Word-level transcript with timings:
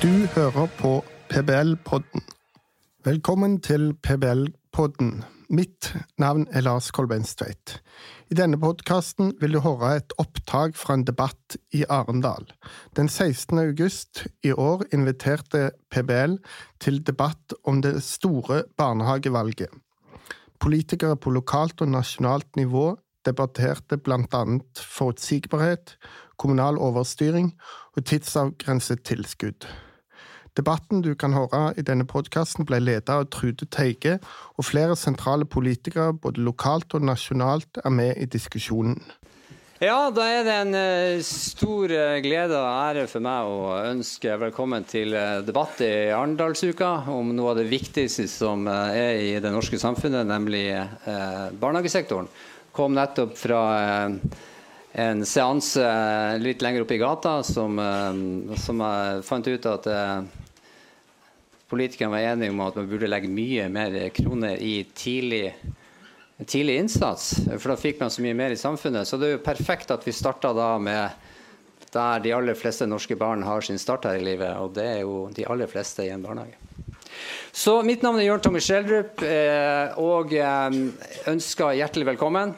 Du 0.00 0.26
hører 0.32 0.66
på 0.78 1.04
PBL-podden. 1.28 2.22
Velkommen 3.04 3.58
til 3.60 3.90
PBL-podden. 4.00 5.24
Mitt 5.52 5.90
navn 6.16 6.46
er 6.50 6.64
Lars 6.64 6.88
Kolbeinstveit. 6.90 7.74
I 8.32 8.38
denne 8.38 8.56
podkasten 8.56 9.34
vil 9.42 9.52
du 9.52 9.60
høre 9.60 9.90
et 9.98 10.14
opptak 10.16 10.78
fra 10.80 10.96
en 10.96 11.04
debatt 11.04 11.58
i 11.76 11.82
Arendal. 11.84 12.48
Den 12.96 13.12
16. 13.12 13.58
august 13.58 14.22
i 14.40 14.54
år 14.56 14.86
inviterte 14.88 15.70
PBL 15.92 16.38
til 16.80 17.02
debatt 17.04 17.52
om 17.68 17.82
det 17.84 17.98
store 18.02 18.62
barnehagevalget. 18.80 19.68
Politikere 20.60 21.20
på 21.20 21.34
lokalt 21.36 21.84
og 21.84 21.92
nasjonalt 21.92 22.56
nivå 22.56 22.94
debatterte 23.28 24.00
annet 24.32 24.80
forutsigbarhet, 24.80 25.98
kommunal 26.38 26.80
overstyring 26.80 27.52
og 27.96 28.04
tidsavgrenset 28.04 29.04
tilskudd. 29.04 29.68
Debatten 30.58 31.04
du 31.04 31.12
kan 31.14 31.34
høre 31.36 31.70
i 31.78 31.84
denne 31.86 32.06
podkasten 32.08 32.66
ble 32.66 32.80
ledet 32.82 33.12
av 33.12 33.28
Trude 33.30 33.68
Teige, 33.70 34.18
og 34.58 34.66
flere 34.66 34.96
sentrale 34.98 35.46
politikere 35.46 36.12
både 36.12 36.42
lokalt 36.42 36.96
og 36.98 37.06
nasjonalt 37.06 37.82
er 37.84 37.94
med 37.94 38.16
i 38.18 38.26
diskusjonen. 38.30 38.98
Ja, 39.80 40.10
da 40.12 40.26
er 40.28 40.42
det 40.44 40.54
en 40.60 40.74
uh, 40.76 41.22
stor 41.24 41.88
uh, 41.88 42.18
glede 42.20 42.52
og 42.52 42.66
ære 42.68 43.06
for 43.08 43.24
meg 43.24 43.48
å 43.48 43.78
ønske 43.88 44.34
velkommen 44.42 44.84
til 44.84 45.14
uh, 45.16 45.38
debatt 45.40 45.80
i 45.86 46.10
Arendalsuka 46.12 46.90
om 47.08 47.30
noe 47.32 47.54
av 47.54 47.62
det 47.62 47.70
viktigste 47.70 48.26
som 48.28 48.68
er 48.68 49.22
i 49.22 49.32
det 49.40 49.54
norske 49.54 49.80
samfunnet, 49.80 50.28
nemlig 50.28 50.66
barnehagesektoren. 51.62 52.28
Kom 52.76 52.92
nettopp 52.98 53.32
fra 53.40 53.62
en 54.92 55.24
seanse 55.26 55.84
litt 56.42 56.62
lenger 56.64 56.82
oppe 56.82 56.96
i 56.96 57.02
gata 57.02 57.36
som, 57.46 57.78
som 58.58 58.80
jeg 58.82 59.24
fant 59.28 59.46
ut 59.46 59.68
at 59.70 59.86
politikerne 61.70 62.10
var 62.10 62.32
enige 62.32 62.50
om 62.50 62.60
at 62.64 62.78
man 62.80 62.88
burde 62.90 63.08
legge 63.10 63.30
mye 63.30 63.68
mer 63.70 63.96
kroner 64.14 64.58
i 64.58 64.82
tidlig, 64.94 65.54
tidlig, 66.42 66.78
innsats. 66.82 67.32
For 67.52 67.70
da 67.70 67.78
fikk 67.78 68.00
man 68.02 68.10
så 68.10 68.24
mye 68.24 68.36
mer 68.36 68.54
i 68.54 68.58
samfunnet. 68.58 69.06
Så 69.06 69.20
det 69.20 69.28
er 69.28 69.36
jo 69.36 69.44
perfekt 69.44 69.92
at 69.94 70.06
vi 70.06 70.14
starta 70.16 70.52
da 70.56 70.72
med 70.82 71.28
der 71.90 72.22
de 72.22 72.34
aller 72.34 72.58
fleste 72.58 72.86
norske 72.86 73.16
barn 73.18 73.42
har 73.42 73.62
sin 73.66 73.78
start 73.78 74.06
her 74.06 74.18
i 74.18 74.24
livet, 74.24 74.50
og 74.58 74.74
det 74.76 74.86
er 74.86 75.00
jo 75.02 75.24
de 75.34 75.46
aller 75.50 75.70
fleste 75.70 76.06
i 76.06 76.12
en 76.14 76.22
barnehage. 76.22 76.58
Så 77.50 77.80
mitt 77.82 78.04
navn 78.06 78.20
er 78.20 78.28
Jørn 78.28 78.42
Tommy 78.44 78.62
Schjelderup, 78.62 79.22
eh, 79.26 79.98
og 79.98 80.34
eh, 80.38 80.76
ønsker 81.32 81.74
hjertelig 81.80 82.12
velkommen. 82.12 82.54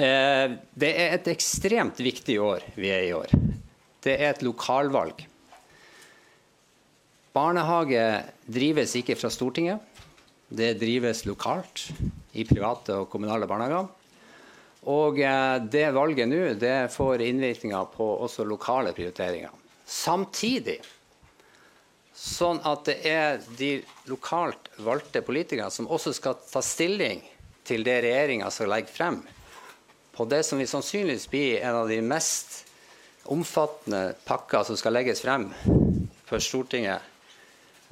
Eh, 0.00 0.54
det 0.72 0.88
er 0.96 1.18
et 1.18 1.26
ekstremt 1.34 1.98
viktig 2.00 2.38
år 2.40 2.64
vi 2.78 2.88
er 2.88 3.04
i 3.04 3.12
år. 3.12 3.32
Det 4.02 4.14
er 4.16 4.30
et 4.30 4.44
lokalvalg. 4.44 5.26
Barnehage 7.32 8.04
drives 8.48 8.94
ikke 8.96 9.16
fra 9.20 9.28
Stortinget. 9.32 9.80
Det 10.52 10.74
drives 10.80 11.24
lokalt 11.28 11.90
i 12.36 12.44
private 12.48 13.02
og 13.02 13.10
kommunale 13.12 13.48
barnehager. 13.48 13.90
Og 14.88 15.20
eh, 15.20 15.58
det 15.68 15.84
valget 15.92 16.28
nå 16.28 16.40
det 16.60 16.88
får 16.92 17.26
innvirkninger 17.28 17.92
på 17.92 18.08
også 18.24 18.48
lokale 18.48 18.94
prioriteringer. 18.96 19.52
Samtidig 19.84 20.80
sånn 22.16 22.60
at 22.68 22.86
det 22.88 22.96
er 23.08 23.38
de 23.58 23.74
lokalt 24.08 24.72
valgte 24.80 25.24
politikerne 25.24 25.72
som 25.72 25.88
også 25.88 26.12
skal 26.16 26.40
ta 26.48 26.64
stilling 26.64 27.20
til 27.66 27.84
det 27.84 28.00
regjeringa 28.04 28.50
skal 28.52 28.72
legge 28.72 28.92
frem 28.92 29.20
på 30.12 30.26
det 30.28 30.42
som 30.46 30.60
vil 30.60 30.68
sannsynligvis 30.68 31.28
bli 31.30 31.46
en 31.60 31.82
av 31.82 31.88
de 31.88 32.00
mest 32.04 32.62
omfattende 33.32 34.12
pakker 34.26 34.66
som 34.68 34.76
skal 34.76 34.96
legges 34.98 35.22
frem 35.24 35.48
for 36.26 36.42
Stortinget 36.42 37.08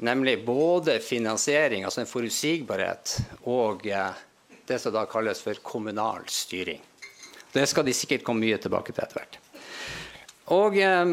Nemlig 0.01 0.47
både 0.47 0.95
finansiering, 1.05 1.85
altså 1.85 2.01
en 2.01 2.09
forutsigbarhet, 2.09 3.19
og 3.53 3.85
eh, 3.85 4.23
det 4.65 4.79
som 4.81 4.95
da 4.95 5.03
kalles 5.05 5.43
for 5.45 5.61
kommunal 5.61 6.25
styring. 6.33 6.81
Det 7.53 7.67
skal 7.69 7.85
de 7.85 7.93
sikkert 7.93 8.25
komme 8.25 8.47
mye 8.47 8.57
tilbake 8.63 8.95
til 8.95 9.05
etter 9.05 9.21
hvert. 9.21 9.37
Og 10.57 10.79
eh, 10.81 11.13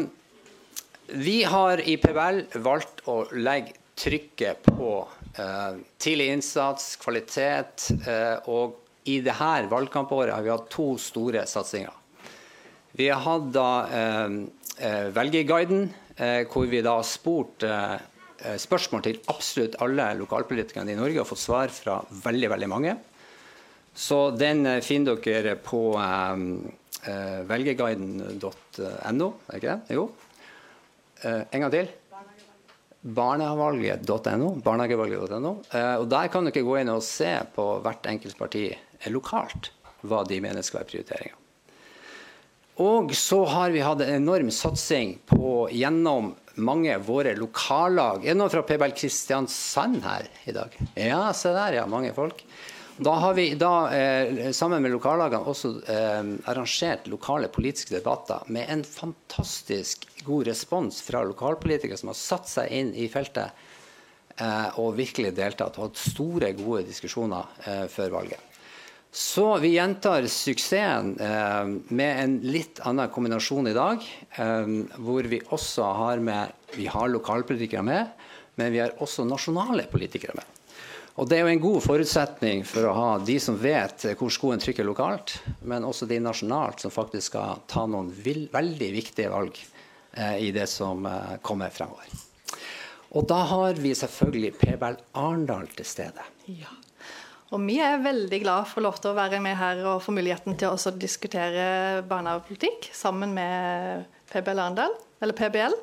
vi 1.20 1.42
har 1.44 1.84
i 1.84 1.98
PBL 2.00 2.40
valgt 2.64 3.04
å 3.12 3.20
legge 3.36 3.76
trykket 3.98 4.64
på 4.64 4.92
eh, 5.36 5.84
tidlig 6.00 6.32
innsats, 6.38 6.94
kvalitet, 7.02 7.90
eh, 8.08 8.48
og 8.48 8.87
i 9.08 9.18
dette 9.24 9.68
valgkampåret 9.70 10.34
har 10.34 10.44
vi 10.44 10.52
hatt 10.52 10.68
to 10.72 10.92
store 11.00 11.46
satsinger. 11.48 11.94
Vi 12.98 13.08
har 13.08 13.24
hatt 13.24 13.50
da 13.54 13.70
eh, 13.88 14.38
eh 14.78 16.44
hvor 16.52 16.66
vi 16.66 16.82
da 16.82 16.96
har 16.98 17.06
spurt 17.06 17.64
Eh, 18.38 18.54
spørsmål 18.54 19.02
til 19.02 19.16
absolutt 19.32 19.80
alle 19.82 20.04
lokalpolitikerne 20.20 20.92
i 20.92 20.98
Norge 20.98 21.18
og 21.24 21.26
fått 21.26 21.40
svar 21.42 21.72
fra 21.74 21.96
veldig 22.22 22.50
veldig 22.52 22.68
mange. 22.70 22.92
Så 23.98 24.30
den 24.30 24.62
eh, 24.66 24.82
finner 24.84 25.18
dere 25.24 25.56
på 25.58 25.98
eh, 25.98 26.36
uh, 27.08 27.40
velgerguiden.no, 27.48 29.28
er 29.48 29.58
ikke 29.58 29.74
det? 29.74 29.96
Jo. 29.96 30.04
En 31.24 31.62
gang 31.64 31.72
til. 31.72 31.88
Barnehagevalget.no. 34.62 35.52
Uh, 35.72 35.96
og 35.98 36.06
Der 36.12 36.30
kan 36.30 36.46
dere 36.46 36.62
gå 36.66 36.76
inn 36.78 36.94
og 36.94 37.02
se 37.02 37.32
på 37.56 37.64
hvert 37.82 38.06
enkelt 38.06 38.38
parti 38.38 38.68
lokalt 39.06 39.72
hva 40.06 40.22
de 40.26 40.40
mener 40.42 40.62
skal 40.62 40.82
være 40.82 40.90
prioriteringa. 40.92 41.36
Og 42.78 43.10
så 43.18 43.40
har 43.50 43.72
vi 43.74 43.82
hatt 43.82 44.04
en 44.04 44.20
enorm 44.20 44.52
satsing 44.54 45.16
på 45.26 45.66
gjennom 45.74 46.30
mange 46.62 46.92
av 46.94 47.06
våre 47.08 47.34
lokallag. 47.38 48.22
Er 48.22 48.34
det 48.34 48.38
noen 48.38 48.52
fra 48.52 48.62
PBL 48.66 48.94
Kristiansand 48.98 50.04
her 50.04 50.28
i 50.46 50.54
dag? 50.54 50.76
Ja, 50.94 51.24
se 51.34 51.50
der, 51.54 51.80
ja. 51.80 51.86
Mange 51.90 52.12
folk. 52.14 52.44
Da 52.98 53.14
har 53.22 53.34
vi 53.34 53.52
da, 53.54 53.72
eh, 53.94 54.50
sammen 54.54 54.82
med 54.82 54.90
lokallagene 54.90 55.46
også 55.46 55.70
eh, 55.86 56.30
arrangert 56.50 57.06
lokale 57.06 57.50
politiske 57.50 57.94
debatter 57.94 58.46
med 58.46 58.66
en 58.70 58.82
fantastisk 58.82 60.06
god 60.26 60.50
respons 60.50 60.98
fra 61.06 61.22
lokalpolitikere 61.26 61.98
som 61.98 62.10
har 62.10 62.18
satt 62.18 62.50
seg 62.50 62.74
inn 62.74 62.90
i 62.98 63.06
feltet 63.10 63.54
eh, 64.34 64.78
og 64.82 64.96
virkelig 64.98 65.30
deltatt 65.38 65.78
og 65.78 65.92
hatt 65.92 66.02
store, 66.02 66.50
gode 66.58 66.88
diskusjoner 66.90 67.54
eh, 67.66 67.86
før 67.92 68.18
valget. 68.18 68.47
Så 69.18 69.58
vi 69.58 69.72
gjentar 69.74 70.26
suksessen 70.30 71.16
eh, 71.20 71.64
med 71.88 72.20
en 72.22 72.36
litt 72.46 72.78
annen 72.86 73.10
kombinasjon 73.10 73.66
i 73.66 73.74
dag. 73.74 74.04
Eh, 74.38 74.70
hvor 75.02 75.26
vi 75.26 75.40
også 75.42 75.88
har 75.98 76.22
med 76.22 76.54
Vi 76.78 76.86
har 76.86 77.08
lokalpolitikere 77.10 77.82
med, 77.82 78.12
men 78.60 78.70
vi 78.72 78.78
har 78.78 78.94
også 79.02 79.24
nasjonale 79.26 79.88
politikere 79.90 80.36
med. 80.38 80.46
Og 81.18 81.26
Det 81.26 81.34
er 81.34 81.48
jo 81.48 81.50
en 81.56 81.64
god 81.66 81.82
forutsetning 81.82 82.62
for 82.62 82.86
å 82.86 82.94
ha 82.94 83.10
de 83.18 83.40
som 83.42 83.58
vet 83.58 84.06
hvor 84.20 84.30
skoen 84.30 84.62
trykker 84.62 84.86
lokalt, 84.86 85.40
men 85.66 85.82
også 85.82 86.06
de 86.06 86.20
nasjonalt 86.22 86.84
som 86.84 86.94
faktisk 86.94 87.32
skal 87.32 87.64
ta 87.66 87.88
noen 87.90 88.14
veldig 88.14 88.94
viktige 89.00 89.34
valg 89.34 89.58
eh, 90.14 90.36
i 90.46 90.52
det 90.54 90.70
som 90.70 91.02
eh, 91.10 91.38
kommer 91.42 91.74
fremover. 91.74 92.06
Og 93.18 93.26
da 93.26 93.42
har 93.50 93.82
vi 93.82 93.98
selvfølgelig 93.98 94.60
PBL 94.60 95.02
Arendal 95.18 95.66
til 95.74 95.96
stede. 95.96 96.34
Ja. 96.46 96.70
Og 97.48 97.62
vi 97.64 97.78
er 97.80 98.02
veldig 98.04 98.42
glad 98.42 98.66
for 98.68 98.84
lov 98.84 98.98
til 99.00 99.14
å 99.14 99.16
være 99.16 99.38
med 99.40 99.56
her 99.56 99.80
og 99.88 100.02
få 100.04 100.12
muligheten 100.12 100.56
til 100.60 100.74
å 100.74 100.92
diskutere 101.00 102.02
barnehagepolitikk 102.08 102.90
sammen 102.92 103.32
med 103.36 104.04
PBL 104.28 104.60
Arendal, 104.60 104.92
eller 105.24 105.36
PBL. 105.38 105.76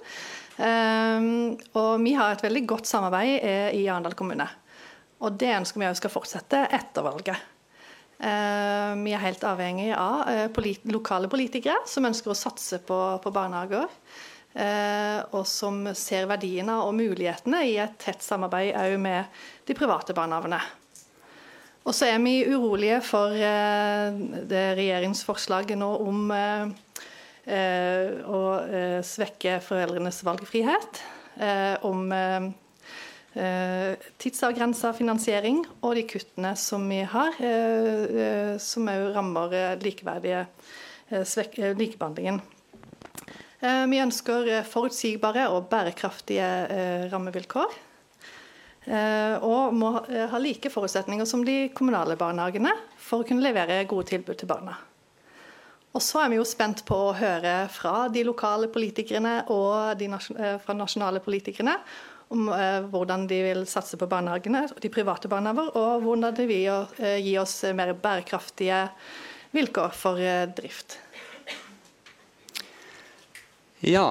Um, 0.55 1.55
og 1.75 2.03
vi 2.05 2.13
har 2.15 2.35
et 2.35 2.45
veldig 2.45 2.61
godt 2.69 2.87
samarbeid 2.87 3.41
i 3.75 3.81
Arendal 3.89 4.13
kommune. 4.17 4.45
Og 5.25 5.41
det 5.41 5.55
ønsker 5.55 5.81
vi 5.81 5.89
òg 5.89 5.97
skal 5.97 6.13
fortsette 6.13 6.61
etter 6.69 7.07
valget. 7.07 7.51
Uh, 8.21 8.93
vi 9.01 9.11
er 9.17 9.25
helt 9.25 9.43
avhengig 9.43 9.90
av 9.97 10.22
uh, 10.29 10.45
polit 10.53 10.85
lokale 10.87 11.28
politikere 11.34 11.81
som 11.90 12.05
ønsker 12.07 12.31
å 12.31 12.37
satse 12.37 12.79
på, 12.85 13.01
på 13.25 13.34
barnehager. 13.34 13.90
Uh, 14.55 15.19
og 15.35 15.43
som 15.49 15.81
ser 15.97 16.29
verdiene 16.29 16.78
og 16.85 16.93
mulighetene 16.95 17.66
i 17.67 17.75
et 17.81 17.97
tett 17.99 18.22
samarbeid 18.23 18.78
òg 18.85 18.99
med 19.01 19.45
de 19.67 19.75
private 19.75 20.13
barnehagene. 20.16 20.61
Og 21.85 21.93
så 21.93 22.08
er 22.09 22.22
vi 22.23 22.40
urolige 22.49 22.97
for 23.05 23.34
eh, 23.37 24.16
det 24.49 24.64
regjeringsforslaget 24.79 25.78
nå 25.78 25.90
om 26.02 26.32
eh, 26.34 26.72
eh, 27.46 28.26
å 28.26 28.41
svekke 29.05 29.59
foreldrenes 29.66 30.23
valgfrihet. 30.26 31.03
Om 31.84 32.14
tidsavgrensa 34.23 34.93
finansiering 34.96 35.58
og 35.84 35.97
de 35.97 36.05
kuttene 36.08 36.53
som 36.55 36.85
vi 36.87 37.02
har, 37.11 37.35
som 38.64 38.88
òg 38.88 39.09
rammer 39.17 39.55
likeverdige 39.81 40.46
likebehandlingen. 41.11 42.40
Vi 43.91 43.99
ønsker 43.99 44.64
forutsigbare 44.72 45.49
og 45.52 45.67
bærekraftige 45.73 46.47
rammevilkår. 47.11 47.76
Eh, 48.85 49.35
og 49.41 49.73
må 49.73 49.91
eh, 50.09 50.26
ha 50.29 50.41
like 50.41 50.70
forutsetninger 50.70 51.26
som 51.29 51.46
de 51.46 51.70
kommunale 51.73 52.17
barnehagene 52.20 52.73
for 53.02 53.23
å 53.23 53.28
kunne 53.28 53.46
levere 53.46 53.84
gode 53.90 54.11
tilbud 54.14 54.37
til 54.37 54.52
barna. 54.52 54.78
Og 55.96 56.03
så 56.03 56.26
er 56.26 56.34
vi 56.34 56.41
jo 56.41 56.46
spent 56.47 56.84
på 56.85 56.97
å 57.08 57.16
høre 57.16 57.55
fra 57.72 58.09
de 58.11 58.26
lokale 58.28 58.67
politikerne 58.67 59.46
og 59.53 59.96
de 59.97 60.09
fra 60.11 60.76
nasjonale 60.76 61.22
politikerne 61.23 61.78
om 62.34 62.49
eh, 62.49 62.82
hvordan 62.90 63.28
de 63.29 63.40
vil 63.46 63.64
satse 63.70 63.97
på 63.99 64.09
barnehagene, 64.09 64.66
de 64.82 64.91
private 64.93 65.29
barnehager, 65.31 65.72
og 65.78 66.05
hvordan 66.05 66.35
de 66.38 66.47
vil 66.49 66.88
eh, 66.99 67.20
gi 67.22 67.35
oss 67.41 67.59
mer 67.78 67.93
bærekraftige 67.93 68.85
vilkår 69.55 69.96
for 69.96 70.22
eh, 70.22 70.46
drift. 70.58 70.99
Ja. 73.85 74.08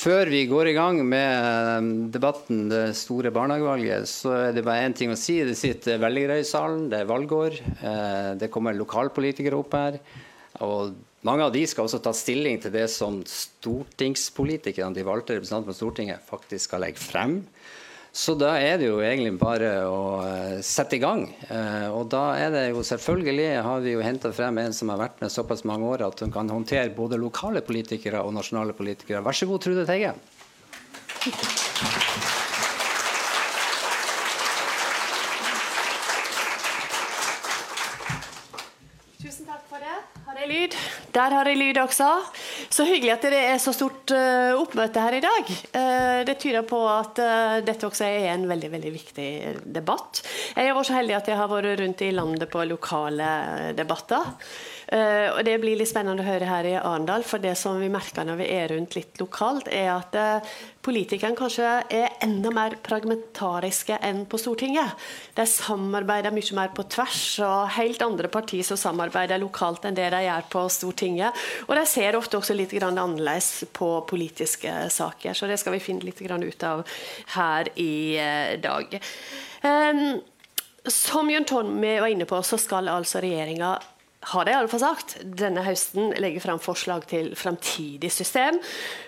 Før 0.00 0.30
vi 0.32 0.46
går 0.48 0.70
i 0.70 0.72
gang 0.72 1.02
med 1.04 1.88
debatten, 2.14 2.70
det 2.70 2.94
store 2.96 3.28
barnehagevalget, 3.36 4.08
så 4.08 4.30
er 4.46 4.54
det 4.56 4.62
bare 4.64 4.86
én 4.86 4.94
ting 4.96 5.10
å 5.12 5.18
si. 5.18 5.34
Det 5.44 5.58
sitter 5.58 6.00
velgere 6.00 6.38
i 6.40 6.46
salen, 6.48 6.86
det 6.88 7.02
er 7.02 7.10
valgår. 7.10 7.58
Eh, 7.84 8.30
det 8.40 8.48
kommer 8.54 8.78
lokalpolitikere 8.78 9.58
opp 9.58 9.76
her. 9.76 9.98
Og 10.64 10.94
mange 11.28 11.44
av 11.44 11.52
de 11.52 11.66
skal 11.68 11.84
også 11.84 12.00
ta 12.00 12.14
stilling 12.16 12.56
til 12.62 12.72
det 12.72 12.86
som 12.88 13.18
stortingspolitikerne, 13.28 14.96
de 14.96 15.04
valgte 15.04 15.36
representanter 15.36 15.68
på 15.68 15.76
Stortinget, 15.82 16.24
faktisk 16.32 16.70
skal 16.70 16.86
legge 16.86 17.04
frem. 17.04 17.42
Så 18.12 18.34
da 18.34 18.56
er 18.58 18.80
det 18.80 18.88
jo 18.88 18.98
egentlig 19.06 19.36
bare 19.38 19.68
å 19.86 20.00
uh, 20.18 20.56
sette 20.66 20.98
i 20.98 21.02
gang. 21.02 21.28
Uh, 21.46 21.86
og 21.94 22.08
da 22.10 22.24
er 22.42 22.50
det 22.54 22.64
jo 22.72 22.82
selvfølgelig, 22.86 23.62
har 23.62 23.84
vi 23.84 23.94
jo 23.94 24.02
henta 24.02 24.32
frem 24.34 24.58
en 24.64 24.74
som 24.74 24.90
har 24.90 24.98
vært 25.04 25.22
med 25.22 25.30
såpass 25.30 25.62
mange 25.68 25.86
år 25.86 26.02
at 26.08 26.24
hun 26.24 26.34
kan 26.34 26.50
håndtere 26.50 26.90
både 26.96 27.20
lokale 27.22 27.62
politikere 27.62 28.24
og 28.26 28.34
nasjonale 28.34 28.74
politikere. 28.74 29.22
Vær 29.22 29.38
så 29.38 29.46
god, 29.50 29.62
Trude 29.62 29.86
Teige. 29.86 30.14
Lyd. 40.50 40.76
Der 41.14 41.34
har 41.34 41.48
jeg 41.48 41.58
lyd 41.58 41.80
også. 41.82 42.08
Så 42.70 42.86
hyggelig 42.88 43.14
at 43.16 43.26
det 43.32 43.40
er 43.52 43.60
så 43.62 43.74
stort 43.74 44.12
uh, 44.14 44.58
oppmøte 44.60 45.02
her 45.02 45.18
i 45.18 45.22
dag. 45.24 45.52
Uh, 45.74 46.20
det 46.28 46.36
tyder 46.42 46.66
på 46.68 46.80
at 46.90 47.20
uh, 47.22 47.58
dette 47.66 47.88
også 47.88 48.06
er 48.06 48.32
en 48.34 48.48
veldig 48.50 48.72
veldig 48.74 48.92
viktig 48.94 49.30
debatt. 49.64 50.22
Jeg 50.56 50.70
har 50.70 50.76
vært 50.78 50.90
så 50.90 50.98
heldig 50.98 51.16
at 51.18 51.30
jeg 51.32 51.40
har 51.40 51.50
vært 51.50 51.80
rundt 51.82 52.04
i 52.06 52.12
landet 52.14 52.50
på 52.52 52.66
lokale 52.68 53.30
debatter. 53.78 54.34
Uh, 54.90 55.36
og 55.36 55.44
Det 55.46 55.54
blir 55.62 55.78
litt 55.78 55.86
spennende 55.86 56.24
å 56.24 56.26
høre 56.26 56.48
her 56.48 56.66
i 56.66 56.74
Arendal. 56.74 57.22
For 57.26 57.42
det 57.42 57.52
som 57.58 57.78
vi 57.78 57.90
merker 57.92 58.26
når 58.26 58.40
vi 58.40 58.48
er 58.50 58.72
rundt 58.72 58.96
litt 58.98 59.20
lokalt, 59.22 59.68
er 59.70 59.92
at 59.92 60.16
uh, 60.18 60.48
politikerne 60.82 61.38
kanskje 61.38 61.68
er 61.94 62.16
enda 62.24 62.50
mer 62.54 62.74
pragmentariske 62.82 64.00
enn 64.02 64.24
på 64.26 64.40
Stortinget. 64.40 64.96
De 65.36 65.46
samarbeider 65.46 66.34
mye 66.34 66.56
mer 66.58 66.72
på 66.74 66.86
tvers, 66.90 67.22
og 67.46 67.70
helt 67.76 68.02
andre 68.02 68.32
partier 68.32 68.66
som 68.66 68.80
samarbeider 68.80 69.38
lokalt 69.38 69.86
enn 69.86 69.98
det 69.98 70.08
de 70.10 70.24
gjør 70.26 70.50
på 70.56 70.64
Stortinget. 70.74 71.46
Og 71.68 71.76
de 71.78 71.86
ser 71.86 72.18
ofte 72.18 72.40
også 72.40 72.58
litt 72.58 72.74
annerledes 72.80 73.68
på 73.76 73.92
politiske 74.10 74.74
saker. 74.90 75.38
Så 75.38 75.46
det 75.46 75.60
skal 75.62 75.76
vi 75.76 75.84
finne 75.84 76.08
litt 76.08 76.18
ut 76.20 76.66
av 76.66 76.82
her 77.36 77.70
i 77.78 78.18
uh, 78.18 78.58
dag. 78.58 78.98
Um, 79.62 80.18
som 80.88 81.30
Jørn 81.30 81.44
Tommy 81.44 82.00
var 82.00 82.08
inne 82.08 82.26
på, 82.26 82.42
så 82.42 82.58
skal 82.58 82.88
altså 82.88 83.20
regjeringa 83.22 83.76
har 84.20 84.44
de 84.44 84.52
i 84.52 84.54
alle 84.54 84.68
fall 84.68 84.82
sagt, 84.82 85.14
denne 85.24 85.62
høsten 85.64 86.12
legge 86.20 86.42
fram 86.44 86.60
forslag 86.60 87.06
til 87.08 87.30
framtidig 87.38 88.10
system 88.12 88.58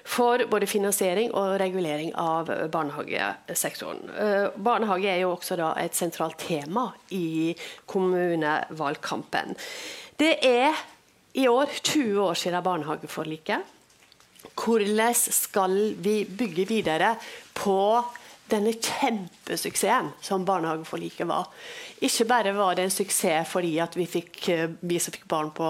for 0.08 0.40
både 0.48 0.68
finansiering 0.70 1.34
og 1.36 1.58
regulering 1.60 2.14
av 2.16 2.48
barnehagesektoren. 2.72 4.08
Eh, 4.16 4.46
barnehage 4.56 5.10
er 5.12 5.20
jo 5.20 5.34
også 5.34 5.58
et 5.76 5.98
sentralt 5.98 6.40
tema 6.40 6.88
i 7.12 7.52
kommunevalgkampen. 7.84 9.52
Det 10.16 10.32
er 10.48 10.80
i 11.36 11.44
år 11.48 11.68
20 11.82 12.16
år 12.22 12.40
siden 12.40 12.64
barnehageforliket. 12.64 13.68
Hvordan 14.56 15.14
skal 15.14 15.94
vi 16.00 16.22
bygge 16.24 16.66
videre 16.68 17.14
på 17.54 18.00
denne 18.52 18.74
kjempesuksessen 18.76 20.12
som 20.24 20.44
barnehageforliket 20.48 21.28
var. 21.28 21.48
Ikke 22.02 22.26
bare 22.30 22.54
var 22.56 22.76
det 22.76 22.86
en 22.86 22.94
suksess 22.94 23.48
fordi 23.52 23.76
at 23.82 23.96
vi, 23.98 24.06
fikk, 24.10 24.40
eh, 24.52 24.68
vi 24.80 25.00
som 25.02 25.14
fikk 25.14 25.28
barn 25.30 25.52
på 25.54 25.68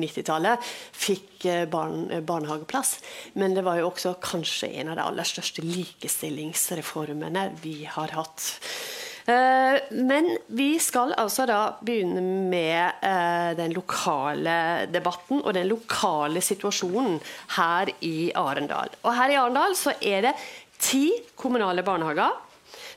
90-tallet, 0.00 0.70
fikk 0.92 1.46
eh, 1.48 1.66
barn, 1.70 2.06
eh, 2.12 2.24
barnehageplass, 2.24 2.98
men 3.40 3.56
det 3.56 3.64
var 3.66 3.80
jo 3.80 3.90
også 3.90 4.16
kanskje 4.22 4.72
en 4.80 4.92
av 4.92 5.00
de 5.00 5.06
aller 5.08 5.28
største 5.28 5.64
likestillingsreformene 5.66 7.50
vi 7.64 7.82
har 7.88 8.16
hatt. 8.18 8.50
Men 9.30 10.26
vi 10.56 10.72
skal 10.82 11.12
altså 11.20 11.44
da 11.46 11.76
begynne 11.86 12.22
med 12.50 13.04
den 13.60 13.70
lokale 13.76 14.88
debatten 14.90 15.42
og 15.44 15.54
den 15.54 15.68
lokale 15.70 16.40
situasjonen 16.42 17.20
her 17.54 17.92
i 18.02 18.32
Arendal. 18.34 18.90
Og 19.04 19.14
her 19.14 19.30
i 19.30 19.38
Arendal 19.38 19.76
så 19.78 19.92
er 20.00 20.24
det 20.24 20.32
ti 20.80 21.04
kommunale 21.38 21.84
barnehager. 21.86 22.34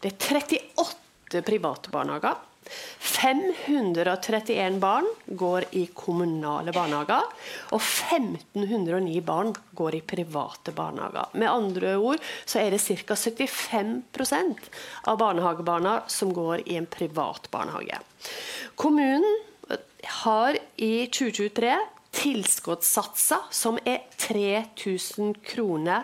Det 0.02 0.14
er 0.14 0.42
38 0.42 1.44
private 1.46 1.94
barnehager. 1.94 2.42
531 3.00 4.80
barn 4.80 5.08
går 5.26 5.66
i 5.76 5.84
kommunale 5.96 6.72
barnehager, 6.74 7.28
og 7.76 7.82
1509 7.82 9.22
barn 9.26 9.52
går 9.76 9.98
i 9.98 10.02
private 10.14 10.72
barnehager. 10.76 11.34
Med 11.36 11.52
andre 11.52 11.96
ord 11.98 12.24
så 12.46 12.62
er 12.64 12.72
det 12.74 12.82
ca. 12.82 13.16
75% 13.16 14.70
av 15.12 15.20
barnehagebarna 15.20 16.02
som 16.08 16.34
går 16.34 16.64
i 16.66 16.78
en 16.80 16.88
privat 16.88 17.50
barnehage. 17.52 18.00
Kommunen 18.80 19.42
har 20.24 20.58
i 20.76 21.08
2023 21.12 21.76
tilskuddssatser 22.14 23.48
som 23.52 23.80
er 23.86 24.04
3000 24.22 25.34
kroner 25.46 26.04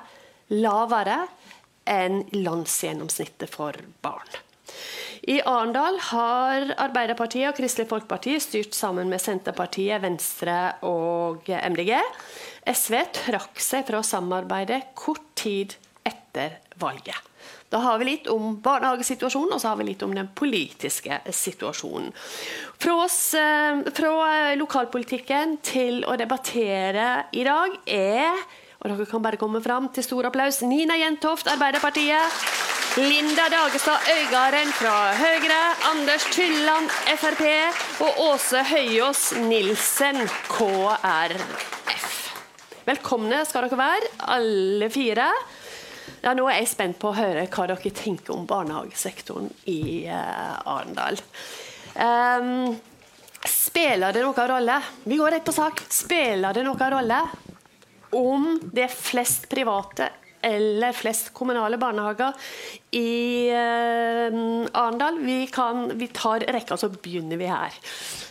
lavere 0.49 1.27
enn 1.89 2.21
landsgjennomsnittet 2.35 3.49
for 3.51 3.77
barn. 4.05 4.39
I 5.29 5.39
Arendal 5.43 5.97
har 6.09 6.69
Arbeiderpartiet 6.79 7.49
og 7.49 7.57
Kristelig 7.57 7.89
Folkeparti 7.89 8.37
styrt 8.41 8.77
sammen 8.77 9.11
med 9.11 9.21
Senterpartiet, 9.21 9.99
Venstre 10.03 10.59
og 10.87 11.49
MDG. 11.49 11.97
SV 12.69 13.01
trakk 13.25 13.59
seg 13.63 13.87
fra 13.89 14.03
samarbeidet 14.05 14.85
kort 14.97 15.25
tid 15.39 15.75
etter 16.07 16.61
valget. 16.79 17.17
Da 17.69 17.83
har 17.83 17.99
vi 18.01 18.07
litt 18.07 18.29
om 18.31 18.55
barnehagesituasjonen, 18.65 19.53
og 19.53 19.61
så 19.61 19.69
har 19.69 19.77
vi 19.77 19.91
litt 19.91 20.01
om 20.01 20.15
den 20.15 20.31
politiske 20.33 21.19
situasjonen. 21.35 22.09
Fra, 22.81 22.95
oss, 23.03 23.35
eh, 23.37 23.83
fra 23.93 24.55
lokalpolitikken 24.57 25.59
til 25.61 26.01
å 26.09 26.17
debattere 26.17 27.27
i 27.37 27.45
dag 27.45 27.77
er 27.85 28.41
og 28.79 28.87
dere 28.87 29.05
kan 29.11 29.23
bare 29.23 29.39
komme 29.39 29.59
fram 29.59 29.89
til 29.91 30.05
stor 30.05 30.29
applaus. 30.29 30.61
Nina 30.63 30.95
Jentoft, 30.95 31.49
Arbeiderpartiet. 31.51 32.43
Linda 32.95 33.49
Dagestad 33.51 34.07
Øygarden 34.07 34.71
fra 34.71 34.93
Høyre. 35.19 35.57
Anders 35.89 36.23
Tylland, 36.31 36.87
Frp. 37.19 37.43
Og 38.05 38.21
Åse 38.29 38.63
Høyås 38.63 39.33
Nilsen, 39.43 40.21
KrF. 40.47 42.07
Velkomne 42.87 43.43
skal 43.45 43.67
dere 43.67 43.81
være, 43.81 44.13
alle 44.31 44.89
fire. 44.89 45.27
Ja, 46.23 46.31
nå 46.33 46.47
er 46.47 46.61
jeg 46.61 46.71
spent 46.71 47.01
på 47.03 47.11
å 47.11 47.17
høre 47.19 47.49
hva 47.51 47.67
dere 47.73 47.93
tenker 47.95 48.37
om 48.37 48.47
barnehagesektoren 48.47 49.51
i 49.71 50.07
uh, 50.07 50.55
Arendal. 50.63 51.19
Um, 51.99 52.79
spiller 53.43 54.15
det 54.15 54.23
noen 54.23 54.51
rolle? 54.55 54.81
Vi 55.03 55.19
går 55.19 55.35
rett 55.35 55.45
på 55.51 55.59
sak. 55.59 55.83
Spiller 55.91 56.55
det 56.55 56.63
noen 56.63 56.95
rolle 56.95 57.21
om 58.15 58.55
det 58.73 58.87
er 58.87 58.93
flest 58.93 59.49
private 59.51 60.09
eller 60.41 60.95
flest 60.95 61.33
kommunale 61.35 61.77
barnehager 61.77 62.33
i 62.95 63.49
eh, 63.51 64.37
Arendal. 64.71 65.19
Vi, 65.19 65.39
vi, 65.99 66.07
tar 66.15 66.45
rekka, 66.47 66.77
så 66.77 66.89
begynner 66.89 67.37
vi 67.37 67.49
her. 67.51 67.75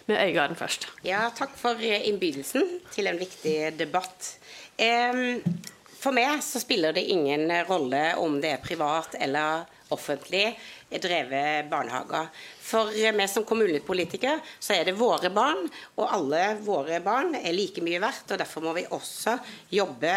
Med 0.09 0.23
Øygarden 0.25 0.57
først. 0.57 0.89
Ja, 1.05 1.27
takk 1.37 1.53
for 1.61 1.81
innbydelsen 1.85 2.65
til 2.95 3.11
en 3.11 3.21
viktig 3.21 3.57
debatt. 3.77 4.31
Eh, 4.81 5.43
for 5.99 6.17
meg 6.17 6.41
så 6.47 6.63
spiller 6.63 6.95
det 6.97 7.09
ingen 7.13 7.51
rolle 7.69 8.15
om 8.23 8.39
det 8.41 8.55
er 8.55 8.65
privat 8.65 9.19
eller 9.21 9.67
offentlig 9.93 10.47
drevet 10.89 11.69
barnehager. 11.69 12.29
For 12.69 12.93
vi 12.93 13.29
som 13.31 13.47
kommunepolitikere 13.49 14.43
så 14.61 14.77
er 14.77 14.89
det 14.89 14.99
våre 14.99 15.31
barn, 15.33 15.65
og 15.97 16.13
alle 16.19 16.43
våre 16.65 17.01
barn 17.05 17.33
er 17.39 17.57
like 17.57 17.85
mye 17.85 18.03
verdt. 18.03 18.35
og 18.35 18.43
Derfor 18.43 18.67
må 18.67 18.75
vi 18.77 18.85
også 18.93 19.39
jobbe 19.73 20.13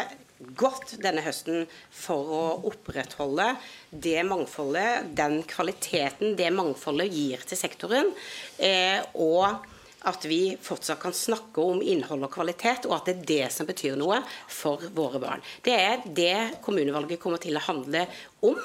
godt 0.57 0.95
denne 1.01 1.21
høsten 1.23 1.67
for 1.93 2.31
å 2.33 2.43
opprettholde 2.71 3.51
det 3.91 4.23
mangfoldet, 4.27 5.11
den 5.17 5.41
kvaliteten 5.47 6.35
det 6.39 6.49
mangfoldet 6.55 7.11
gir 7.13 7.45
til 7.45 7.59
sektoren. 7.59 8.09
Eh, 8.57 8.99
og 9.13 9.67
at 10.09 10.25
vi 10.25 10.57
fortsatt 10.61 11.01
kan 11.01 11.13
snakke 11.13 11.61
om 11.61 11.81
innhold 11.85 12.25
og 12.25 12.33
kvalitet, 12.33 12.87
og 12.89 12.97
at 12.97 13.09
det 13.09 13.13
er 13.13 13.27
det 13.31 13.49
som 13.53 13.69
betyr 13.69 13.97
noe 13.99 14.17
for 14.49 14.81
våre 14.97 15.21
barn. 15.21 15.43
Det 15.61 15.75
er 15.77 16.05
det 16.05 16.61
kommunevalget 16.65 17.21
kommer 17.21 17.41
til 17.41 17.59
å 17.59 17.65
handle 17.67 18.07
om. 18.49 18.57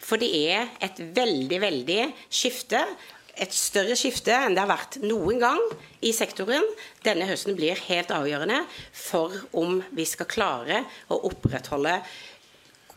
For 0.00 0.20
det 0.20 0.30
er 0.50 0.70
et 0.82 1.00
veldig, 1.16 1.60
veldig 1.62 2.02
skifte 2.32 2.84
et 3.40 3.54
større 3.56 3.94
skifte 3.96 4.34
enn 4.34 4.56
det 4.56 4.60
har 4.60 4.68
vært 4.68 4.98
noen 5.04 5.38
gang 5.40 5.60
i 6.04 6.12
sektoren. 6.12 6.66
Denne 7.06 7.28
høsten 7.30 7.56
blir 7.56 7.78
helt 7.86 8.12
avgjørende 8.12 8.58
for 8.92 9.32
om 9.56 9.80
vi 9.96 10.04
skal 10.08 10.28
klare 10.28 10.82
å 11.08 11.20
opprettholde 11.30 12.00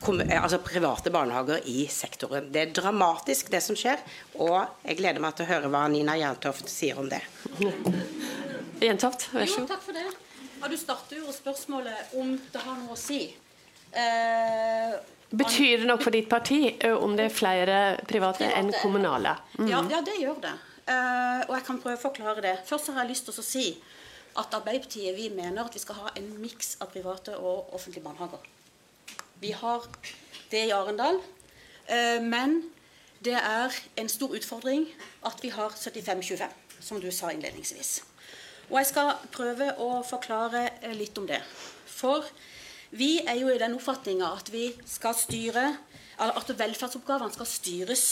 altså 0.04 0.60
private 0.60 1.14
barnehager 1.16 1.64
i 1.72 1.86
sektoren. 1.88 2.50
Det 2.52 2.60
er 2.60 2.74
dramatisk, 2.76 3.48
det 3.54 3.62
som 3.64 3.78
skjer, 3.80 4.02
og 4.36 4.66
jeg 4.84 4.98
gleder 5.00 5.24
meg 5.24 5.38
til 5.38 5.46
å 5.46 5.52
høre 5.54 5.70
hva 5.72 5.86
Nina 5.88 6.18
Jerntoft 6.20 6.68
sier 6.68 7.00
om 7.00 7.08
det. 7.08 7.22
Jentoft, 8.84 9.30
vær 9.32 9.48
så 9.48 9.64
god. 9.64 9.64
Jo, 9.64 9.70
takk 9.70 9.86
for 9.86 9.96
det. 9.96 10.04
Ja, 10.60 10.68
du 10.68 10.76
starter 10.80 11.22
jo 11.22 11.32
spørsmålet 11.32 12.18
om 12.20 12.36
det 12.36 12.66
har 12.66 12.82
noe 12.82 12.98
å 12.98 13.00
si. 13.00 13.22
Eh, 13.96 14.98
Betyr 15.34 15.82
det 15.82 15.88
noe 15.90 16.02
for 16.02 16.14
ditt 16.14 16.30
parti 16.30 16.60
om 16.94 17.16
det 17.18 17.26
er 17.30 17.34
flere 17.34 17.78
private, 18.06 18.46
enn 18.54 18.70
kommunale? 18.78 19.34
Mm. 19.58 19.70
Ja, 19.72 19.82
ja, 19.90 20.02
det 20.06 20.20
gjør 20.22 20.38
det. 20.44 20.54
Uh, 20.84 21.42
og 21.48 21.54
jeg 21.56 21.66
kan 21.66 21.80
prøve 21.80 21.98
å 21.98 22.04
forklare 22.04 22.44
det. 22.44 22.54
Først 22.68 22.92
har 22.92 23.02
jeg 23.02 23.14
lyst 23.14 23.30
til 23.30 23.40
å 23.40 23.46
si 23.46 23.66
at 24.38 24.56
Arbeiderpartiet 24.58 25.16
vi 25.16 25.30
mener 25.34 25.64
at 25.64 25.74
vi 25.74 25.82
skal 25.82 26.02
ha 26.02 26.12
en 26.20 26.28
miks 26.42 26.76
av 26.84 26.92
private 26.92 27.38
og 27.40 27.74
offentlige 27.74 28.04
barnehager. 28.04 28.44
Vi 29.40 29.54
har 29.56 29.86
det 30.52 30.66
i 30.68 30.74
Arendal, 30.76 31.22
uh, 31.90 32.20
men 32.22 32.60
det 33.24 33.38
er 33.40 33.74
en 33.98 34.12
stor 34.12 34.36
utfordring 34.36 34.90
at 35.26 35.40
vi 35.42 35.54
har 35.56 35.72
75-25, 35.72 36.52
som 36.84 37.00
du 37.00 37.10
sa 37.16 37.32
innledningsvis. 37.32 38.02
Og 38.70 38.82
jeg 38.82 38.90
skal 38.92 39.16
prøve 39.32 39.72
å 39.80 40.02
forklare 40.06 40.68
litt 40.98 41.18
om 41.18 41.26
det. 41.30 41.40
For 41.88 42.28
vi 42.98 43.18
er 43.26 43.40
jo 43.42 43.50
i 43.50 43.58
den 43.62 43.76
oppfatninga 43.78 44.30
at 44.38 44.52
at 46.24 46.54
velferdsoppgavene 46.60 47.34
skal 47.34 47.50
styres 47.50 48.04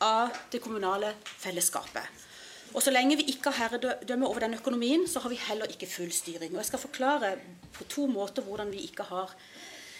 av 0.00 0.30
det 0.52 0.60
kommunale 0.62 1.14
fellesskapet. 1.26 2.26
Og 2.74 2.82
Så 2.82 2.92
lenge 2.92 3.16
vi 3.16 3.32
ikke 3.32 3.50
har 3.50 3.68
herredømme 3.68 4.28
over 4.28 4.44
den 4.44 4.54
økonomien, 4.54 5.08
så 5.08 5.20
har 5.20 5.30
vi 5.30 5.40
heller 5.48 5.66
ikke 5.72 5.86
full 5.86 6.12
styring. 6.12 6.52
Og 6.52 6.56
Jeg 6.56 6.64
skal 6.64 6.78
forklare 6.78 7.32
på 7.72 7.84
to 7.84 8.06
måter 8.06 8.42
hvordan 8.42 8.70
vi 8.70 8.84
ikke 8.86 9.02
har 9.08 9.32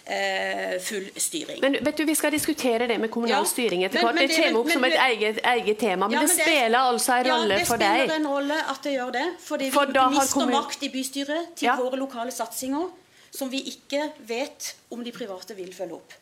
eh, 0.06 0.76
full 0.80 1.08
styring. 1.16 1.60
Men 1.60 1.78
vet 1.80 1.98
du, 1.98 2.04
Vi 2.04 2.14
skal 2.14 2.32
diskutere 2.32 2.86
det 2.86 3.00
med 3.00 3.10
kommunal 3.10 3.42
ja, 3.42 3.48
styring 3.48 3.84
etter 3.84 4.04
hvert. 4.04 4.20
Det 4.20 4.36
kommer 4.36 4.60
opp 4.60 4.70
som 4.70 4.84
et 4.84 5.00
eget, 5.08 5.40
eget 5.44 5.78
tema. 5.78 6.06
Men, 6.06 6.14
ja, 6.14 6.20
men 6.20 6.28
det, 6.28 6.36
det, 6.36 6.44
spiller 6.44 6.78
altså 6.78 7.12
en 7.12 7.32
rolle 7.32 7.58
for 7.64 7.76
deg? 7.76 7.86
Ja, 7.86 7.92
det 7.92 8.00
spiller 8.06 8.20
en 8.20 8.30
rolle 8.36 8.62
at 8.70 8.80
det 8.84 8.92
gjør 8.92 9.10
det. 9.18 9.26
Fordi 9.48 9.70
for 9.70 9.86
vi 9.86 10.06
mister 10.14 10.40
kommun... 10.40 10.56
makt 10.60 10.82
i 10.82 10.88
bystyret 10.88 11.52
til 11.56 11.72
ja. 11.72 11.76
våre 11.80 11.96
lokale 11.96 12.30
satsinger 12.30 12.88
som 13.38 13.50
vi 13.52 13.62
ikke 13.70 14.08
vet 14.26 14.72
om 14.94 15.04
de 15.06 15.14
private 15.14 15.54
vil 15.58 15.70
følge 15.74 16.00
opp. 16.00 16.16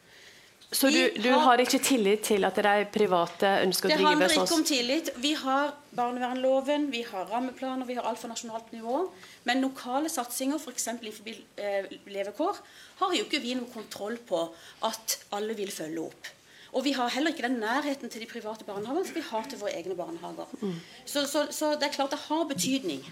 Så 0.71 0.89
du, 0.91 0.99
du 1.23 1.29
har, 1.31 1.61
ikke 1.63 1.79
tillit 1.79 2.25
til 2.27 2.45
at 2.45 2.57
de 2.59 2.71
private 2.91 3.51
ønsker 3.63 3.87
å 3.87 3.91
drive 3.93 4.01
sånn? 4.01 4.19
Det 4.19 4.27
handler 4.27 4.33
ikke 4.35 4.57
om 4.57 4.65
tillit. 4.67 5.11
Vi 5.23 5.31
har 5.39 5.75
barnevernloven, 5.95 6.89
vi 6.91 7.05
har 7.07 7.29
rammeplaner, 7.31 7.87
vi 7.87 7.95
har 7.95 8.09
alt 8.11 8.19
for 8.19 8.33
nasjonalt 8.33 8.73
nivå. 8.75 9.05
Men 9.47 9.63
lokale 9.63 10.11
satsinger, 10.11 10.59
f.eks. 10.59 10.89
innenfor 10.91 11.31
eh, 11.63 11.87
levekår, 12.11 12.59
har 12.99 13.15
jo 13.15 13.29
ikke 13.29 13.41
vi 13.45 13.55
noe 13.59 13.71
kontroll 13.71 14.19
på 14.27 14.43
at 14.89 15.21
alle 15.39 15.55
vil 15.57 15.71
følge 15.71 16.09
opp. 16.09 16.33
Og 16.77 16.83
vi 16.85 16.97
har 16.99 17.15
heller 17.15 17.33
ikke 17.33 17.47
den 17.47 17.61
nærheten 17.63 18.11
til 18.11 18.27
de 18.27 18.29
private 18.29 18.67
barnehagene 18.67 19.07
som 19.07 19.17
vi 19.17 19.23
har 19.29 19.47
til 19.47 19.63
våre 19.63 19.77
egne 19.79 19.95
barnehager. 19.97 20.51
Mm. 20.61 20.75
Så, 21.07 21.25
så, 21.31 21.47
så 21.55 21.77
det 21.79 21.89
er 21.89 21.95
klart 21.95 22.13
det 22.13 22.25
har 22.27 22.43
betydning. 22.51 23.07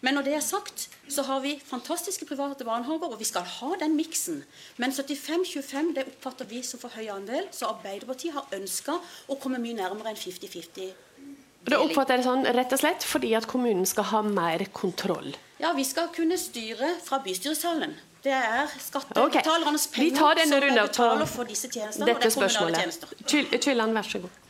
Men 0.00 0.16
når 0.16 0.26
det 0.28 0.34
er 0.38 0.44
sagt, 0.44 0.86
så 1.12 1.22
har 1.28 1.42
vi 1.44 1.58
fantastiske 1.60 2.24
private 2.28 2.64
barnehager, 2.64 3.12
og 3.12 3.18
vi 3.20 3.28
skal 3.28 3.44
ha 3.44 3.74
den 3.82 3.96
miksen. 3.98 4.42
Men 4.80 4.94
75-25 4.96 5.92
det 5.98 6.06
oppfatter 6.08 6.48
vi 6.48 6.62
som 6.64 6.80
for 6.80 6.94
høy 6.96 7.10
andel, 7.12 7.50
så 7.52 7.68
Arbeiderpartiet 7.74 8.36
har 8.36 8.48
ønska 8.56 8.96
å 9.28 9.38
komme 9.40 9.60
mye 9.60 9.76
nærmere 9.76 10.14
enn 10.14 10.20
50-50. 10.20 10.92
Det 11.68 11.76
oppfatter 11.76 12.16
jeg 12.16 12.24
sånn 12.24 12.46
rett 12.56 12.72
og 12.72 12.80
slett 12.80 13.04
fordi 13.04 13.34
at 13.36 13.46
kommunen 13.48 13.84
skal 13.88 14.08
ha 14.14 14.22
mer 14.24 14.64
kontroll? 14.72 15.34
Ja, 15.60 15.74
vi 15.76 15.84
skal 15.84 16.08
kunne 16.14 16.40
styre 16.40 16.94
fra 17.04 17.20
bystyresalen. 17.20 17.92
Det 18.24 18.32
er 18.36 18.68
skattebetalernes 18.80 19.86
okay. 19.88 20.10
penger 20.12 20.44
som 20.44 20.76
betaler 20.76 21.28
for 21.28 21.48
disse 21.48 21.68
tjenestene. 21.72 22.08
Dette 22.08 22.32
spørsmålet. 22.32 23.04
Kylland, 23.60 23.96
vær 23.96 24.08
så 24.08 24.20
god. 24.24 24.40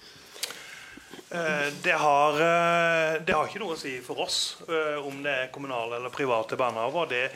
Eh, 1.33 1.73
det 1.83 1.93
har, 1.93 2.33
eh, 2.33 3.21
det 3.27 3.33
har, 3.33 3.47
ikke 3.47 3.61
noe 3.63 3.77
å 3.77 3.79
si 3.79 3.93
for 4.03 4.25
oss 4.25 4.39
eh, 4.67 4.97
om 4.99 5.21
det 5.23 5.31
er 5.31 5.51
kommunale 5.55 6.01
eller 6.01 6.11
private 6.11 6.59
barnehager. 6.59 7.31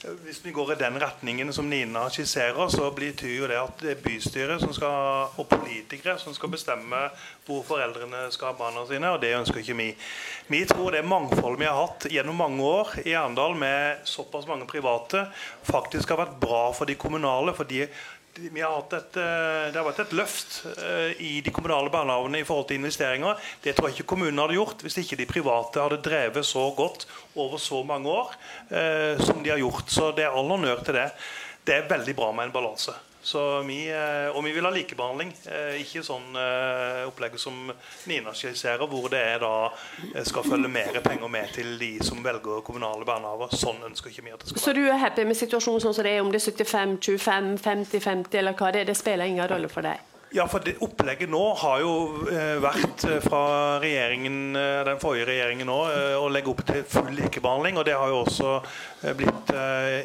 Hvis 0.00 0.38
vi 0.44 0.52
går 0.54 0.72
i 0.72 0.76
den 0.80 0.94
retningen 1.02 1.50
som 1.52 1.66
Nina 1.68 2.06
skisserer, 2.08 2.70
så 2.72 2.86
betyr 2.94 3.34
jo 3.34 3.48
det 3.50 3.58
at 3.60 3.82
det 3.82 3.90
er 3.92 3.98
bystyret 4.00 4.62
skal, 4.72 5.34
og 5.36 5.48
politikere 5.50 6.14
som 6.22 6.32
skal 6.32 6.52
bestemme 6.54 7.02
hvor 7.44 7.66
foreldrene 7.66 8.22
skal 8.32 8.52
ha 8.52 8.56
barna 8.56 8.86
sine, 8.88 9.10
og 9.12 9.20
det 9.20 9.34
ønsker 9.36 9.60
ikke 9.60 9.76
vi. 9.76 9.90
Vi 10.48 10.62
tror 10.70 10.96
det 10.96 11.02
mangfoldet 11.04 11.60
vi 11.60 11.68
har 11.68 11.76
hatt 11.82 12.06
gjennom 12.08 12.40
mange 12.40 12.64
år 12.64 12.94
i 13.02 13.12
Arendal 13.18 13.58
med 13.60 14.06
såpass 14.08 14.48
mange 14.48 14.70
private, 14.70 15.26
faktisk 15.68 16.14
har 16.14 16.22
vært 16.22 16.40
bra 16.40 16.62
for 16.72 16.88
de 16.88 16.96
kommunale. 16.96 17.52
for 17.52 17.68
de 17.68 17.84
vi 18.38 18.60
har 18.60 18.74
hatt 18.74 18.92
et, 18.92 19.16
eh, 19.16 19.72
det 19.72 19.78
har 19.78 19.86
vært 19.86 20.02
et 20.04 20.14
løft 20.14 20.60
eh, 20.78 21.18
i 21.18 21.32
de 21.44 21.52
kommunale 21.54 21.90
barnehagene 21.92 22.40
i 22.40 22.46
forhold 22.46 22.68
til 22.68 22.78
investeringer. 22.78 23.36
Det 23.62 23.74
tror 23.74 23.88
jeg 23.88 23.98
ikke 23.98 24.12
kommunene 24.14 24.44
hadde 24.44 24.58
gjort 24.58 24.84
hvis 24.86 25.00
ikke 25.02 25.18
de 25.18 25.28
private 25.28 25.82
hadde 25.82 26.00
drevet 26.04 26.46
så 26.46 26.68
godt 26.76 27.06
over 27.34 27.58
så 27.58 27.82
mange 27.86 28.08
år 28.08 28.34
eh, 28.70 29.20
som 29.24 29.42
de 29.42 29.50
har 29.50 29.60
gjort. 29.60 29.90
Så 29.90 30.12
det 30.16 30.28
er 30.28 30.36
all 30.36 30.50
honnør 30.52 30.84
til 30.86 31.00
det. 31.00 31.10
Det 31.66 31.76
er 31.76 31.90
veldig 31.90 32.16
bra 32.16 32.30
med 32.32 32.48
en 32.48 32.54
balanse. 32.54 32.94
Så 33.30 33.62
vi, 33.62 33.90
eh, 33.90 34.36
og 34.36 34.44
vi 34.44 34.52
vil 34.52 34.66
ha 34.66 34.72
likebehandling. 34.74 35.28
Eh, 35.46 35.76
ikke 35.84 36.02
sånn 36.02 36.34
eh, 36.34 37.04
opplegg 37.06 37.36
som 37.38 37.70
Nina 38.10 38.32
skisserer, 38.34 38.90
hvor 38.90 39.06
det 39.12 39.20
er 39.36 39.44
da 39.44 40.22
skal 40.26 40.48
følge 40.48 40.70
mer 40.72 40.98
penger 41.04 41.30
med 41.30 41.54
til 41.54 41.76
de 41.78 41.92
som 42.02 42.24
velger 42.24 42.64
kommunale 42.66 43.06
barnehager. 43.06 43.54
Sånn 43.54 43.78
ønsker 43.86 44.10
ikke 44.10 44.26
vi 44.26 44.34
at 44.34 44.42
det 44.42 44.50
skal 44.50 44.58
være. 44.58 44.66
Så 44.66 44.74
du 44.80 44.82
er 44.88 44.98
happy 45.04 45.28
med 45.30 45.38
situasjonen 45.38 45.86
sånn 45.86 45.94
som 45.94 46.08
det 46.08 46.16
er, 46.16 46.24
om 46.24 46.34
det 46.34 46.42
er 46.42 46.48
75, 46.50 46.98
25, 47.06 47.52
50, 47.62 48.06
50 48.08 48.42
eller 48.42 48.58
hva 48.58 48.74
det 48.74 48.82
er? 48.82 48.90
Det 48.90 48.98
spiller 48.98 49.30
ingen 49.30 49.46
rolle 49.54 49.70
for 49.70 49.86
deg? 49.86 50.09
Ja, 50.32 50.44
for 50.48 50.62
det 50.62 50.76
Opplegget 50.78 51.30
nå 51.30 51.40
har 51.58 51.80
jo 51.82 51.92
eh, 52.30 52.60
vært 52.62 53.02
eh, 53.08 53.16
fra 53.24 53.40
regjeringen, 53.82 54.54
eh, 54.54 54.82
den 54.86 55.00
forrige 55.02 55.26
regjeringen 55.26 55.66
nå 55.66 55.78
å 56.20 56.28
legge 56.30 56.52
opp 56.52 56.62
til 56.68 56.84
full 56.86 57.10
likebehandling. 57.16 57.80
og 57.80 57.88
Det 57.88 57.96
har 57.98 58.12
jo 58.12 58.20
også 58.20 58.52
blitt 59.18 59.50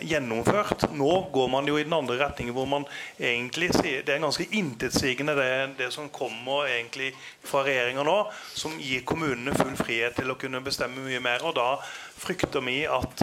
gjennomført. 0.10 0.88
Nå 0.98 1.12
går 1.36 1.51
man 1.53 1.70
jo 1.70 1.77
i 1.77 1.84
den 1.86 1.94
andre 1.94 2.17
retningen, 2.24 2.55
hvor 2.58 2.65
man 2.70 2.88
egentlig 3.20 3.70
sier 3.75 4.01
Det 4.08 4.15
er 4.15 4.24
ganske 4.24 4.48
intetsigende 4.50 5.36
det, 5.38 5.51
det 5.77 5.91
som 5.94 6.10
kommer 6.10 6.72
egentlig 6.72 7.12
fra 7.46 7.62
regjeringa 7.67 8.05
nå, 8.08 8.17
som 8.58 8.74
gir 8.82 9.05
kommunene 9.05 9.53
full 9.53 9.75
frihet 9.77 10.17
til 10.17 10.34
å 10.34 10.39
kunne 10.41 10.63
bestemme 10.65 11.05
mye 11.05 11.22
mer. 11.22 11.46
og 11.46 11.53
Da 11.60 11.75
frykter 12.17 12.65
vi 12.65 12.82
at 12.89 13.22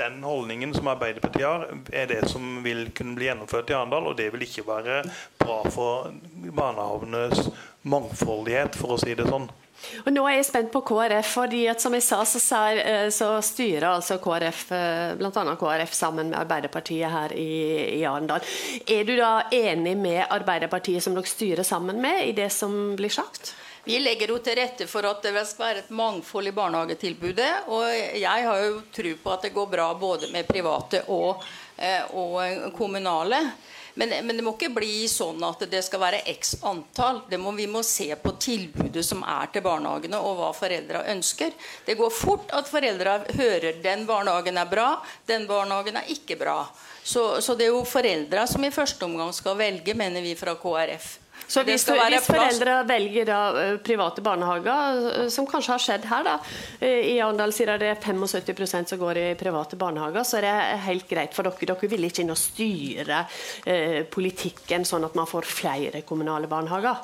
den 0.00 0.20
holdningen 0.24 0.74
som 0.74 0.88
Arbeiderpartiet 0.90 1.46
har, 1.46 1.66
er 1.92 2.10
det 2.10 2.24
som 2.32 2.60
vil 2.64 2.88
kunne 2.96 3.16
bli 3.18 3.28
gjennomført 3.28 3.70
i 3.70 3.76
Arendal. 3.76 4.10
Og 4.10 4.18
det 4.18 4.30
vil 4.34 4.46
ikke 4.48 4.66
være 4.68 5.02
bra 5.40 5.62
for 5.70 6.12
barnehagenes 6.50 7.50
mangfoldighet, 7.88 8.76
for 8.76 8.96
å 8.96 9.00
si 9.00 9.16
det 9.16 9.28
sånn. 9.28 9.48
Og 10.04 10.10
nå 10.12 10.26
er 10.28 10.36
jeg 10.36 10.48
spent 10.50 10.70
på 10.72 10.82
KrF, 10.84 11.30
fordi 11.38 11.62
at 11.72 11.80
som 11.80 11.94
jeg 11.96 12.04
sa, 12.04 12.20
så, 12.28 12.60
eh, 12.76 13.08
så 13.14 13.30
styrer 13.44 13.88
altså 13.94 14.18
KrF 14.20 14.60
eh, 14.76 15.14
bl.a. 15.16 15.54
KrF 15.62 15.94
sammen 15.96 16.32
med 16.32 16.38
Arbeiderpartiet 16.40 17.08
her 17.10 17.32
i, 17.32 17.96
i 17.96 18.04
Arendal. 18.04 18.44
Er 18.84 19.08
du 19.08 19.14
da 19.16 19.32
enig 19.56 19.96
med 19.96 20.26
Arbeiderpartiet 20.28 21.04
som 21.04 21.16
dere 21.16 21.32
styrer 21.32 21.66
sammen 21.66 22.00
med, 22.02 22.26
i 22.28 22.36
det 22.36 22.50
som 22.52 22.76
blir 22.98 23.12
sagt? 23.12 23.54
Vi 23.84 23.98
legger 23.98 24.34
jo 24.34 24.38
til 24.44 24.58
rette 24.58 24.86
for 24.90 25.06
at 25.08 25.22
det 25.24 25.44
skal 25.48 25.64
være 25.64 25.82
et 25.84 25.92
mangfold 25.96 26.50
i 26.50 26.54
barnehagetilbudet. 26.56 27.50
Og 27.72 27.86
jeg 28.20 28.46
har 28.46 28.64
jo 28.66 28.80
tro 28.92 29.16
på 29.22 29.34
at 29.34 29.46
det 29.46 29.54
går 29.56 29.70
bra 29.72 29.90
både 29.98 30.28
med 30.34 30.48
private 30.48 31.04
og, 31.08 31.44
eh, 31.78 32.04
og 32.12 32.72
kommunale. 32.76 33.40
Men, 33.94 34.12
men, 34.26 34.36
det 34.36 34.44
må 34.44 34.52
ikke 34.54 34.70
bli 34.72 35.04
sånn 35.10 35.42
at 35.44 35.64
det 35.70 35.80
skal 35.84 36.02
være 36.02 36.20
x 36.32 36.54
antall. 36.66 37.22
Må, 37.40 37.52
vi 37.56 37.66
må 37.68 37.82
se 37.86 38.08
på 38.16 38.32
tilbudet 38.40 39.02
som 39.04 39.24
er 39.26 39.50
til 39.52 39.64
barnehagene, 39.66 40.20
og 40.20 40.38
hva 40.38 40.50
foreldra 40.56 41.02
ønsker. 41.12 41.52
Det 41.86 41.98
går 41.98 42.12
fort 42.14 42.54
at 42.56 42.70
foreldra 42.70 43.18
hører 43.36 43.80
den 43.82 44.06
barnehagen 44.08 44.60
er 44.60 44.70
bra, 44.70 44.90
den 45.28 45.48
barnehagen 45.50 46.00
er 46.00 46.12
ikke 46.14 46.38
bra. 46.40 46.62
Så, 47.02 47.42
så 47.44 47.56
det 47.58 47.68
er 47.68 47.74
jo 47.74 47.84
foreldra 47.88 48.46
som 48.48 48.64
i 48.64 48.72
første 48.74 49.04
omgang 49.08 49.34
skal 49.36 49.58
velge, 49.58 49.96
mener 49.96 50.24
vi 50.24 50.36
fra 50.38 50.56
KrF. 50.60 51.18
Så 51.50 51.64
hvis, 51.66 51.82
hvis 51.88 52.26
foreldre 52.28 52.76
velger 52.86 53.26
da, 53.26 53.40
eh, 53.58 53.76
private 53.82 54.22
barnehager, 54.22 55.00
eh, 55.24 55.28
som 55.34 55.48
kanskje 55.50 55.74
har 55.74 55.82
skjedd 55.82 56.06
her, 56.06 56.26
da, 56.28 56.36
eh, 56.78 57.10
i 57.10 57.16
Arendal 57.18 57.52
sier 57.54 57.72
det 57.80 57.88
er 57.90 57.98
75% 57.98 58.92
som 58.92 59.00
går 59.00 59.18
i 59.18 59.28
private 59.38 59.78
barnehager, 59.80 60.22
så 60.22 60.38
er 60.38 60.46
det 60.46 60.82
helt 60.86 61.08
greit 61.10 61.34
for 61.34 61.48
dere. 61.48 61.70
Dere 61.72 61.90
vil 61.90 62.06
ikke 62.06 62.22
inn 62.22 62.30
og 62.30 62.38
styre 62.38 63.24
eh, 63.66 64.02
politikken 64.06 64.86
sånn 64.86 65.04
at 65.04 65.18
man 65.18 65.26
får 65.26 65.48
flere 65.50 66.04
kommunale 66.06 66.50
barnehager? 66.50 67.02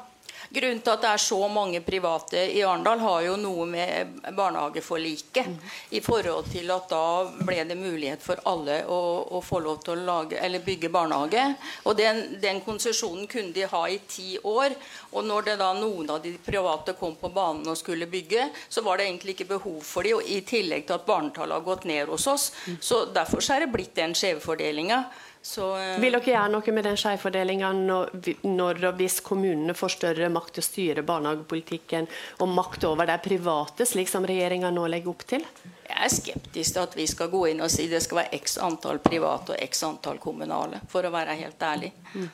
Grunnen 0.50 0.80
til 0.80 0.92
at 0.92 1.02
det 1.02 1.10
er 1.10 1.22
så 1.22 1.38
mange 1.50 1.80
private 1.84 2.42
i 2.54 2.62
Arendal, 2.62 3.00
har 3.02 3.20
jo 3.26 3.36
noe 3.40 3.66
med 3.68 4.20
barnehageforliket. 4.36 5.50
Mm. 5.50 5.56
I 5.98 6.02
forhold 6.04 6.50
til 6.52 6.70
at 6.74 6.88
da 6.90 7.02
ble 7.46 7.64
det 7.68 7.78
mulighet 7.78 8.22
for 8.22 8.40
alle 8.48 8.82
å, 8.86 9.00
å 9.36 9.42
få 9.44 9.60
lov 9.64 9.82
til 9.84 9.96
å 9.96 10.06
lage, 10.06 10.62
bygge 10.66 10.90
barnehage. 10.92 11.44
Og 11.84 11.96
den, 11.98 12.22
den 12.42 12.62
konsesjonen 12.64 13.26
kunne 13.30 13.54
de 13.56 13.66
ha 13.70 13.82
i 13.90 13.98
ti 14.08 14.36
år. 14.42 14.74
Og 15.12 15.26
når 15.26 15.50
det 15.50 15.58
da 15.60 15.72
noen 15.76 16.10
av 16.14 16.22
de 16.24 16.34
private 16.42 16.96
kom 16.98 17.16
på 17.20 17.30
banen 17.34 17.66
og 17.70 17.78
skulle 17.78 18.08
bygge, 18.10 18.48
så 18.68 18.84
var 18.86 18.98
det 18.98 19.08
egentlig 19.08 19.36
ikke 19.36 19.50
behov 19.56 19.80
for 19.84 20.06
de, 20.06 20.16
og 20.16 20.26
i 20.26 20.40
tillegg 20.46 20.86
til 20.86 20.98
at 20.98 21.06
barnetallet 21.08 21.58
har 21.58 21.66
gått 21.66 21.86
ned 21.88 22.10
hos 22.12 22.26
oss. 22.30 22.50
Mm. 22.66 22.80
Så 22.80 23.04
derfor 23.14 23.44
er 23.52 23.64
det 23.64 23.72
blitt 23.74 23.94
den 23.98 24.14
skjevfordelinga. 24.16 25.04
Så, 25.46 25.66
uh... 25.78 26.00
Vil 26.02 26.16
dere 26.16 26.26
gjøre 26.26 26.50
noe 26.50 26.72
med 26.74 26.88
den 26.88 26.96
skjevfordelinga 26.98 27.68
når, 27.78 28.80
og 28.88 28.96
hvis 28.98 29.20
kommunene 29.22 29.76
får 29.78 29.92
større 29.94 30.30
makt 30.34 30.56
til 30.56 30.64
å 30.64 30.66
styre 30.66 31.04
barnehagepolitikken 31.06 32.08
og 32.42 32.50
makt 32.50 32.86
over 32.88 33.06
de 33.06 33.14
private, 33.22 33.86
slik 33.86 34.10
som 34.10 34.26
regjeringa 34.26 34.72
nå 34.74 34.88
legger 34.90 35.12
opp 35.12 35.22
til? 35.30 35.44
Jeg 35.86 36.00
er 36.02 36.10
skeptisk 36.10 36.74
til 36.74 36.82
at 36.82 36.96
vi 36.98 37.06
skal 37.06 37.30
gå 37.30 37.44
inn 37.52 37.62
og 37.62 37.70
si 37.70 37.86
det 37.86 38.02
skal 38.02 38.24
være 38.24 38.40
x 38.40 38.58
antall 38.66 38.98
private 39.04 39.54
og 39.54 39.62
x 39.68 39.84
antall 39.86 40.18
kommunale, 40.24 40.82
for 40.90 41.06
å 41.06 41.14
være 41.14 41.38
helt 41.38 41.62
ærlig. 41.62 41.92
Mm. 42.16 42.26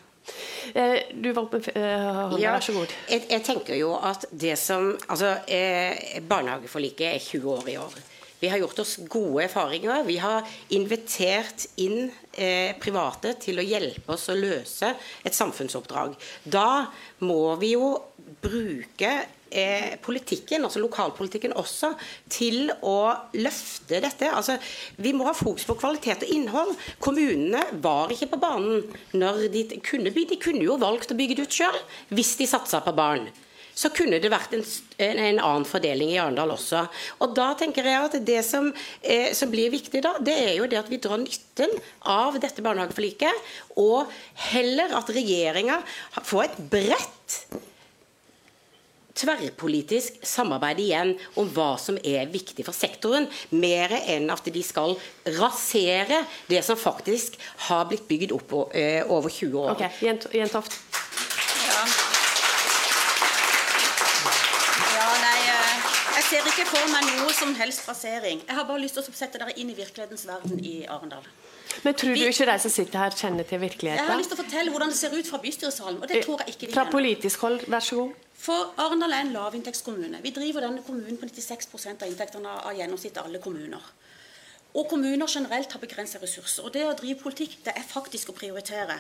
Eh, 0.73 0.99
du 1.13 1.29
var 1.35 1.43
oppe, 1.43 1.61
Hanna, 1.77 2.39
ja, 2.41 2.55
vær 2.57 2.65
så 2.65 2.79
god. 2.79 2.97
Jeg, 3.11 3.27
jeg, 3.29 3.45
tenker 3.45 3.77
jo 3.77 3.93
at 3.99 4.25
det 4.31 4.55
som 4.61 4.93
Altså, 5.11 5.35
eh, 5.51 6.17
barnehageforliket 6.25 7.11
er 7.11 7.21
20 7.21 7.55
år 7.59 7.71
i 7.75 7.77
år. 7.83 8.01
Vi 8.43 8.49
har 8.51 8.59
gjort 8.59 8.81
oss 8.83 8.97
gode 9.07 9.45
erfaringer. 9.45 10.03
Vi 10.03 10.17
har 10.19 10.49
invitert 10.75 11.69
inn 11.79 12.09
eh, 12.35 12.73
private 12.83 13.37
til 13.39 13.63
å 13.63 13.65
hjelpe 13.67 14.17
oss 14.17 14.27
å 14.33 14.35
løse 14.35 14.89
et 15.23 15.37
samfunnsoppdrag. 15.37 16.17
Da 16.43 16.89
må 17.23 17.55
vi 17.61 17.77
jo 17.77 17.93
bruke 18.43 19.13
eh, 19.47 19.95
politikken, 20.03 20.67
altså 20.67 20.83
lokalpolitikken 20.83 21.55
også, 21.55 21.93
til 22.35 22.73
å 22.83 23.13
løfte 23.39 24.03
dette. 24.03 24.33
Altså, 24.35 24.59
vi 24.99 25.15
må 25.15 25.29
ha 25.31 25.37
fokus 25.39 25.69
på 25.69 25.79
kvalitet 25.79 26.27
og 26.27 26.35
innhold. 26.35 26.75
Kommunene 26.99 27.63
var 27.85 28.11
ikke 28.11 28.33
på 28.35 28.43
banen 28.43 28.83
når 29.15 29.47
de 29.55 29.69
kunne 29.87 30.11
bygge. 30.11 30.35
De 30.35 30.43
kunne 30.49 30.67
jo 30.67 30.81
valgt 30.83 31.15
å 31.15 31.21
bygge 31.23 31.39
det 31.39 31.47
ut 31.47 31.63
sjøl 31.63 31.79
hvis 32.11 32.35
de 32.43 32.51
satsa 32.51 32.83
på 32.83 32.99
barn 32.99 33.31
så 33.75 33.91
kunne 33.95 34.21
det 34.23 34.31
vært 34.33 34.55
en, 34.57 34.65
en, 35.01 35.41
annen 35.41 35.67
fordeling 35.69 36.13
i 36.13 36.21
Arendal 36.21 36.55
også. 36.55 36.85
Og 37.25 37.35
da 37.37 37.53
tenker 37.59 37.89
jeg 37.89 38.09
at 38.09 38.19
Det 38.27 38.41
som, 38.47 38.71
eh, 39.01 39.33
som, 39.37 39.51
blir 39.51 39.73
viktig 39.73 40.03
da, 40.05 40.17
det 40.21 40.37
er 40.51 40.55
jo 40.59 40.69
det 40.71 40.81
at 40.83 40.91
vi 40.93 41.01
drar 41.03 41.21
nytten 41.21 41.73
av 42.09 42.39
dette 42.43 42.65
barnehageforliket, 42.65 43.53
og 43.81 44.11
heller 44.53 44.95
at 44.99 45.13
regjeringa 45.13 45.81
får 46.23 46.45
et 46.49 46.59
bredt 46.73 47.39
tverrpolitisk 49.13 50.23
samarbeid 50.25 50.81
igjen 50.81 51.13
om 51.41 51.49
hva 51.53 51.75
som 51.81 51.99
er 52.01 52.31
viktig 52.33 52.65
for 52.65 52.77
sektoren, 52.77 53.29
mer 53.53 53.93
enn 54.01 54.31
at 54.33 54.49
de 54.55 54.63
skal 54.65 54.97
rasere 55.39 56.23
det 56.49 56.63
som 56.67 56.81
faktisk 56.81 57.37
har 57.69 57.87
blitt 57.91 58.09
bygd 58.09 58.33
opp 58.39 58.57
eh, 58.73 59.03
over 59.05 59.29
20 59.29 59.61
år. 59.67 59.77
Ok, 59.77 60.03
Jentoft. 60.33 60.81
Ja. 61.63 61.85
ser 66.33 66.42
ikke 66.53 66.69
for 66.69 66.89
meg 66.93 67.07
noe 67.17 67.33
som 67.33 67.55
helst 67.57 67.81
frasering. 67.87 68.43
Jeg 68.45 68.57
har 68.57 68.67
bare 68.69 68.81
lyst 68.83 68.99
til 68.99 69.05
å 69.05 69.15
sette 69.17 69.41
dere 69.41 69.55
inn 69.61 69.71
i 69.73 69.77
virkelighetens 69.77 70.27
verden 70.29 70.61
i 70.61 70.83
Arendal. 70.85 71.25
Men 71.87 71.97
tror 71.97 72.13
du 72.19 72.25
ikke 72.27 72.49
de 72.51 72.57
som 72.61 72.75
sitter 72.75 73.01
her, 73.01 73.15
kjenner 73.17 73.49
til 73.49 73.63
virkeligheten? 73.63 74.03
Jeg 74.03 74.11
har 74.11 74.21
lyst 74.21 74.33
til 74.35 74.37
å 74.37 74.43
fortelle 74.43 74.75
hvordan 74.75 74.93
det 74.93 74.99
ser 74.99 75.15
ut 75.17 75.31
fra 75.31 75.41
bystyresalen. 75.41 76.03
og 76.03 76.11
det 76.11 76.19
eh, 76.19 76.27
tror 76.27 76.43
jeg 76.43 76.55
ikke 76.55 76.69
de 76.69 76.75
Fra 76.77 76.85
politisk 76.93 77.47
hold, 77.47 77.65
vær 77.73 77.87
så 77.87 78.03
god. 78.03 78.19
For 78.43 78.75
Arendal 78.85 79.17
er 79.17 79.25
en 79.25 79.33
lavinntektskommune. 79.33 80.21
Vi 80.25 80.35
driver 80.37 80.67
denne 80.67 80.85
kommunen 80.85 81.17
på 81.17 81.31
96% 81.31 82.05
av 82.05 82.13
inntektene 82.13 82.57
av 82.59 82.77
gjennomsnittet 82.77 83.23
alle 83.23 83.41
kommuner. 83.41 83.89
Og 84.77 84.89
kommuner 84.91 85.29
generelt 85.29 85.73
har 85.73 85.81
begrensa 85.81 86.21
ressurser. 86.21 86.67
Og 86.67 86.75
det 86.75 86.85
å 86.85 86.93
drive 86.99 87.21
politikk, 87.23 87.59
det 87.65 87.77
er 87.77 87.89
faktisk 87.89 88.33
å 88.33 88.37
prioritere. 88.37 88.99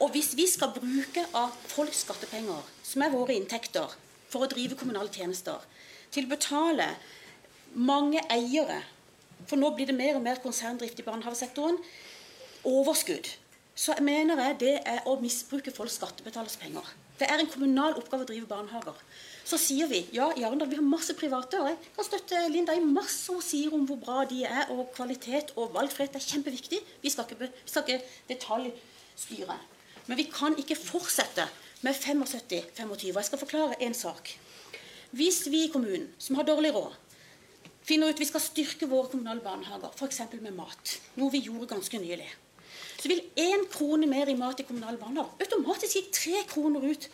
Og 0.00 0.12
hvis 0.14 0.32
vi 0.36 0.46
skal 0.48 0.72
bruke 0.72 1.24
av 1.36 1.52
folks 1.68 2.04
skattepenger, 2.04 2.64
som 2.84 3.04
er 3.04 3.12
våre 3.12 3.36
inntekter, 3.36 3.92
for 4.30 4.44
å 4.44 4.50
drive 4.50 4.76
kommunale 4.78 5.12
tjenester, 5.12 5.60
til 6.16 6.26
å 6.26 6.32
betale 6.32 6.90
mange 7.76 8.22
eiere, 8.32 8.80
for 9.46 9.60
nå 9.60 9.70
blir 9.76 9.90
det 9.90 9.96
mer 9.96 10.16
og 10.18 10.24
mer 10.24 10.40
konserndrift 10.42 10.98
i 11.00 11.06
barnehagesektoren, 11.06 11.78
overskudd, 12.66 13.28
så 13.76 13.94
mener 14.00 14.40
jeg 14.40 14.60
det 14.62 14.76
er 14.88 15.04
å 15.06 15.18
misbruke 15.20 15.74
folks 15.74 15.98
skattebetalers 16.00 16.56
penger. 16.58 16.86
Det 17.16 17.28
er 17.28 17.40
en 17.40 17.48
kommunal 17.48 17.96
oppgave 17.96 18.24
å 18.24 18.28
drive 18.28 18.48
barnehager. 18.48 18.96
Så 19.46 19.58
sier 19.60 19.88
vi 19.88 20.02
ja, 20.16 20.30
i 20.36 20.44
Arendal 20.44 20.68
vi 20.68 20.78
har 20.80 20.84
masse 20.84 21.14
private. 21.16 21.60
og 21.60 21.68
Jeg 21.70 21.92
kan 21.96 22.08
støtte 22.08 22.40
Linda 22.52 22.74
i 22.76 22.82
masse 22.82 23.32
hun 23.32 23.44
sier 23.44 23.72
om 23.76 23.84
hvor 23.88 24.00
bra 24.00 24.24
de 24.28 24.42
er, 24.48 24.72
og 24.74 24.90
kvalitet 24.96 25.52
og 25.56 25.72
valgfrihet 25.76 26.16
er 26.18 26.24
kjempeviktig. 26.24 26.80
Vi 27.04 27.12
skal 27.12 27.28
ikke, 27.28 27.46
vi 27.46 27.70
skal 27.70 27.86
ikke 27.86 28.00
detaljstyre. 28.32 29.58
Men 30.08 30.20
vi 30.20 30.26
kan 30.32 30.56
ikke 30.60 30.76
fortsette 30.80 31.46
med 31.86 31.94
75-25. 31.94 33.06
Jeg 33.12 33.28
skal 33.30 33.42
forklare 33.44 33.80
én 33.86 33.96
sak. 33.96 34.34
Hvis 35.16 35.46
vi 35.48 35.64
i 35.64 35.72
kommunen, 35.72 36.10
som 36.18 36.36
har 36.36 36.44
dårlig 36.44 36.74
råd, 36.74 36.94
finner 37.86 38.10
ut 38.10 38.20
vi 38.20 38.28
skal 38.28 38.42
styrke 38.42 38.88
våre 38.90 39.08
kommunale 39.12 39.40
barnehager, 39.44 39.94
f.eks. 39.96 40.20
med 40.42 40.56
mat, 40.56 40.96
noe 41.16 41.32
vi 41.32 41.44
gjorde 41.46 41.70
ganske 41.70 42.00
nylig, 42.02 42.28
så 42.96 43.08
vil 43.08 43.22
én 43.40 43.64
krone 43.72 44.08
mer 44.10 44.28
i 44.28 44.36
mat 44.36 44.60
i 44.60 44.66
kommunale 44.66 45.00
barnehager 45.00 45.46
automatisk 45.46 45.96
gi 45.96 46.02
tre 46.12 46.42
kroner 46.50 46.84
ut 46.84 47.08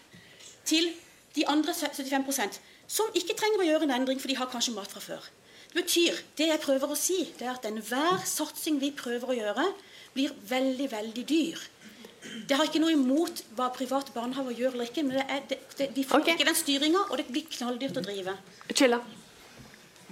til 0.66 0.90
de 1.36 1.46
andre 1.50 1.74
75% 1.74 2.58
som 2.90 3.14
ikke 3.16 3.36
trenger 3.38 3.62
å 3.62 3.68
gjøre 3.68 3.88
en 3.88 3.94
endring, 4.00 4.18
for 4.20 4.30
de 4.30 4.36
har 4.36 4.50
kanskje 4.52 4.74
mat 4.76 4.90
fra 4.90 5.00
før. 5.02 5.28
Det 5.72 5.78
betyr, 5.78 6.18
det 6.36 6.48
jeg 6.50 6.60
prøver 6.60 6.90
å 6.92 6.98
si, 6.98 7.22
det 7.38 7.46
er 7.46 7.54
at 7.54 7.68
enhver 7.68 8.26
satsing 8.28 8.80
vi 8.82 8.90
prøver 8.96 9.30
å 9.30 9.36
gjøre, 9.38 9.68
blir 10.12 10.34
veldig, 10.50 10.88
veldig 10.92 11.24
dyr. 11.28 11.62
Det 12.48 12.58
har 12.58 12.68
ikke 12.68 12.82
noe 12.82 12.94
imot 12.94 13.42
hva 13.56 13.70
private 13.74 14.14
barnehager 14.14 14.58
gjør 14.58 14.76
eller 14.76 14.90
ikke, 14.90 15.04
men 15.06 15.18
det 15.18 15.24
er, 15.26 15.42
det, 15.50 15.58
det, 15.78 15.88
de 15.96 16.04
får 16.06 16.22
okay. 16.22 16.36
ikke 16.36 16.48
den 16.48 16.58
styringa, 16.58 17.02
og 17.10 17.18
det 17.18 17.26
blir 17.30 17.48
knalldyrt 17.50 17.98
å 17.98 18.04
drive. 18.04 18.36
Chilla. 18.72 19.00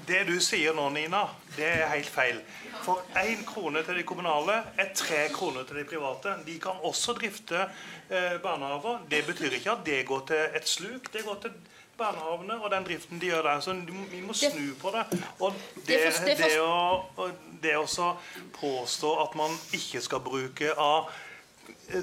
Det 0.08 0.24
du 0.26 0.38
sier 0.42 0.74
nå, 0.74 0.88
Nina, 0.94 1.22
det 1.54 1.68
er 1.68 1.90
helt 1.92 2.08
feil. 2.10 2.40
For 2.80 3.02
én 3.20 3.44
krone 3.46 3.82
til 3.86 4.00
de 4.00 4.04
kommunale 4.08 4.56
er 4.80 4.94
tre 4.96 5.26
kroner 5.34 5.66
til 5.68 5.82
de 5.82 5.84
private. 5.86 6.34
De 6.46 6.56
kan 6.62 6.80
også 6.88 7.14
drifte 7.18 7.60
eh, 7.60 8.38
barnehager. 8.42 9.04
Det 9.10 9.20
betyr 9.28 9.58
ikke 9.58 9.74
at 9.76 9.84
det 9.86 10.00
går 10.08 10.24
til 10.32 10.56
et 10.56 10.68
sluk. 10.68 11.12
Det 11.12 11.24
går 11.26 11.42
til 11.44 11.54
barnehagene 12.00 12.56
og 12.64 12.70
den 12.72 12.86
driften 12.88 13.20
de 13.20 13.30
gjør 13.30 13.42
der. 13.42 13.60
Så 13.60 13.76
vi 14.10 14.20
må 14.24 14.32
snu 14.32 14.74
på 14.80 14.92
det. 14.94 15.04
Og 15.38 15.56
det, 15.86 16.00
det 16.40 16.52
å, 16.64 17.30
det 17.62 17.76
å 17.76 18.12
påstå 18.56 19.16
at 19.26 19.36
man 19.38 19.56
ikke 19.76 20.02
skal 20.04 20.24
bruke 20.24 20.72
av 20.74 21.10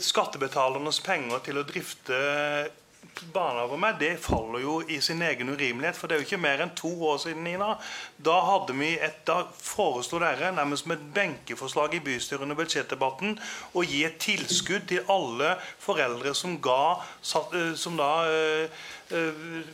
skattebetalernes 0.04 1.00
penger 1.06 1.42
til 1.46 1.62
å 1.62 1.66
drifte 1.68 2.18
barnehager 3.34 3.80
med, 3.82 3.96
det 4.00 4.12
faller 4.22 4.62
jo 4.62 4.78
i 4.88 5.00
sin 5.02 5.22
egen 5.26 5.50
urimelighet. 5.50 5.98
For 5.98 6.08
det 6.08 6.16
er 6.18 6.22
jo 6.22 6.28
ikke 6.28 6.42
mer 6.42 6.64
enn 6.64 6.74
to 6.78 6.92
år 7.10 7.18
siden, 7.24 7.44
Nina. 7.48 7.76
Da, 8.18 8.40
hadde 8.42 8.74
vi 8.74 8.96
et, 8.98 9.20
da 9.30 9.44
foreslo 9.62 10.18
dere 10.22 10.50
nærmest 10.56 10.88
som 10.88 10.96
et 10.96 11.08
benkeforslag 11.14 11.94
i 11.94 12.02
bystyret 12.02 12.46
under 12.48 12.58
budsjettdebatten 12.58 13.36
å 13.78 13.84
gi 13.86 14.04
et 14.08 14.18
tilskudd 14.22 14.88
til 14.90 15.06
alle 15.14 15.54
foreldre 15.84 16.34
som 16.38 16.58
ga 16.62 16.98
eh, 16.98 17.74
som 17.78 17.98
da 18.00 18.12
øh, 18.26 18.86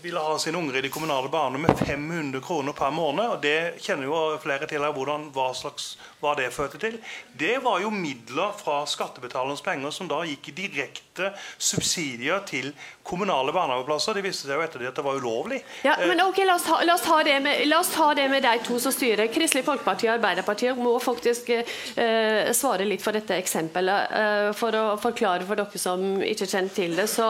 ville 0.01 0.19
ha 0.19 0.39
sine 0.39 0.57
unger 0.57 0.75
i 0.77 0.81
de 0.81 0.89
kommunale 0.89 1.29
barna 1.29 1.57
med 1.57 1.77
500 1.77 2.41
kroner 2.41 2.71
per 2.71 2.91
måned. 2.91 3.25
og 3.25 3.41
Det 3.41 3.79
kjenner 3.81 4.05
jo 4.05 4.37
flere 4.43 4.67
til 4.67 4.83
her, 4.83 4.93
hvordan, 4.93 5.29
hva, 5.33 5.49
slags, 5.57 5.97
hva 6.21 6.35
det 6.37 6.51
førte 6.53 6.77
til. 6.77 6.99
Det 7.33 7.57
var 7.63 7.81
jo 7.81 7.89
midler 7.89 8.53
fra 8.57 8.83
skattebetalernes 8.85 9.63
penger 9.65 9.91
som 9.91 10.09
da 10.11 10.21
gikk 10.27 10.51
i 10.51 10.57
direkte 10.63 11.31
subsidier 11.57 12.43
til 12.45 12.73
kommunale 13.03 13.53
barnehageplasser. 13.53 14.13
Det 14.13 14.25
viste 14.27 14.47
seg 14.47 14.59
jo 14.59 14.65
etter 14.65 14.83
det 14.83 14.91
at 14.91 15.01
det 15.01 15.05
var 15.05 15.17
ulovlig. 15.17 15.63
Ja, 15.83 15.97
men 16.05 16.21
ok, 16.21 16.43
La 16.43 16.57
oss 16.57 16.67
ta, 16.67 16.81
la 16.83 16.97
oss 16.97 17.05
ta, 17.05 17.21
det, 17.23 17.39
med, 17.41 17.63
la 17.69 17.79
oss 17.79 17.91
ta 17.93 18.13
det, 18.13 18.27
med, 18.29 18.32
de 18.41 18.53
to 18.65 18.79
som 18.81 18.93
styrer. 18.93 19.29
Kristelig 19.33 19.65
Folkeparti 19.67 20.07
og 20.07 20.15
Arbeiderpartiet 20.15 20.79
må 20.79 20.95
faktisk 21.03 21.51
eh, 21.53 22.49
svare 22.55 22.87
litt 22.87 23.03
for 23.03 23.15
dette 23.15 23.37
eksempelet. 23.37 24.15
Eh, 24.19 24.49
for 24.57 24.75
å 24.77 24.83
forklare 25.01 25.45
for 25.47 25.59
dere 25.59 25.81
som 25.81 26.03
ikke 26.23 26.47
kjenner 26.49 26.73
til 26.73 26.95
det, 26.97 27.07
så 27.11 27.29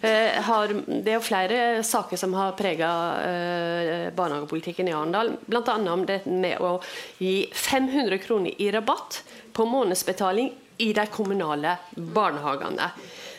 eh, 0.00 0.38
har 0.46 0.74
det 0.86 1.16
er 1.16 1.24
flere 1.24 1.60
saker 1.86 2.20
som 2.20 2.36
har 2.38 2.56
prega 2.58 2.92
eh, 3.24 4.06
barnehagepolitikken 4.16 4.90
i 4.90 4.94
Arendal. 4.96 5.34
Bl.a. 5.46 5.76
om 5.92 6.06
det 6.06 6.22
med 6.28 6.62
å 6.62 6.76
gi 7.18 7.48
500 7.52 8.22
kroner 8.22 8.62
i 8.62 8.70
rabatt 8.74 9.22
på 9.56 9.66
månedsbetaling 9.68 10.52
i 10.78 10.92
de 10.92 11.06
kommunale 11.08 11.78
barnehagene. 11.96 12.90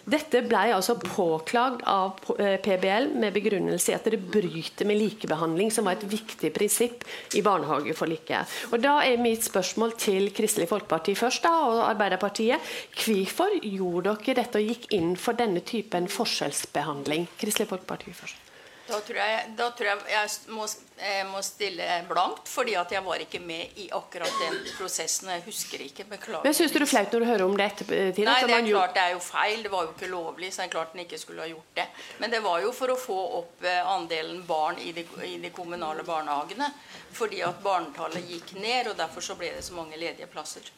Dette 0.07 0.39
ble 0.47 0.61
altså 0.71 0.95
påklagd 1.01 1.81
av 1.91 2.21
eh, 2.39 2.55
PBL 2.63 3.09
med 3.19 3.35
begrunnelse 3.35 3.91
i 3.91 3.95
at 3.97 4.07
det 4.07 4.21
bryter 4.31 4.87
med 4.87 5.01
likebehandling, 5.01 5.71
som 5.73 5.89
var 5.89 5.97
et 5.97 6.07
viktig 6.07 6.53
prinsipp 6.55 7.03
i 7.35 7.43
barnehageforliket. 7.43 8.55
Og 8.71 8.79
Da 8.83 9.01
er 9.03 9.19
mitt 9.19 9.43
spørsmål 9.43 9.97
til 9.99 10.31
Kristelig 10.31 10.69
Folkeparti 10.71 11.17
først, 11.19 11.43
da, 11.43 11.51
og 11.67 11.83
Arbeiderpartiet. 11.89 12.73
Hvorfor 12.95 13.59
gjorde 13.59 14.15
dere 14.23 14.39
dette 14.41 14.61
og 14.61 14.71
gikk 14.71 14.91
inn 14.95 15.15
for 15.19 15.35
denne 15.35 15.65
typen 15.67 16.07
forskjellsbehandling? 16.07 17.27
Kristelig 17.35 17.67
Folkeparti 17.75 18.15
først. 18.15 18.46
Da 18.87 18.99
tror 19.03 19.17
jeg, 19.19 19.47
da 19.57 19.65
tror 19.75 19.89
jeg 19.89 20.11
jeg 20.13 20.53
må, 20.55 20.65
jeg 21.01 21.25
må 21.27 21.41
stille 21.43 21.87
blankt, 22.07 22.47
fordi 22.47 22.77
at 22.79 22.91
jeg 22.95 23.03
var 23.03 23.19
ikke 23.23 23.41
med 23.43 23.79
i 23.83 23.89
akkurat 23.95 24.37
den 24.39 24.55
prosessen. 24.77 25.31
Jeg 25.33 25.43
husker 25.45 25.83
ikke. 25.83 26.05
Beklager. 26.07 26.45
Men 26.45 26.55
Syns 26.55 26.71
du 26.71 26.79
det 26.79 26.85
er 26.85 26.91
flaut 26.93 27.11
når 27.13 27.25
du 27.25 27.27
hører 27.27 27.45
om 27.45 27.57
det 27.59 27.67
ettertid? 27.73 28.23
Nei, 28.29 28.37
det 28.47 28.55
er 28.55 28.69
klart 28.69 28.95
det 28.95 29.03
er 29.03 29.13
jo 29.17 29.21
feil. 29.25 29.63
Det 29.65 29.73
var 29.73 29.87
jo 29.89 29.93
ikke 29.95 30.11
lovlig, 30.13 30.53
så 30.53 30.63
det 30.63 30.69
er 30.69 30.73
klart 30.77 30.95
den 30.95 31.03
ikke 31.03 31.19
skulle 31.19 31.43
ha 31.43 31.51
gjort 31.51 31.73
det. 31.81 31.87
Men 32.23 32.31
det 32.31 32.41
var 32.47 32.63
jo 32.63 32.71
for 32.79 32.95
å 32.95 32.97
få 33.01 33.19
opp 33.41 33.67
eh, 33.67 33.81
andelen 33.97 34.43
barn 34.47 34.79
i 34.79 34.95
de, 34.95 35.03
i 35.27 35.35
de 35.43 35.51
kommunale 35.55 36.07
barnehagene. 36.07 36.71
Fordi 37.17 37.43
at 37.43 37.59
barnetallet 37.63 38.23
gikk 38.31 38.55
ned, 38.61 38.93
og 38.93 38.99
derfor 38.99 39.25
så 39.25 39.35
ble 39.39 39.51
det 39.57 39.65
så 39.67 39.75
mange 39.75 39.99
ledige 39.99 40.31
plasser. 40.31 40.71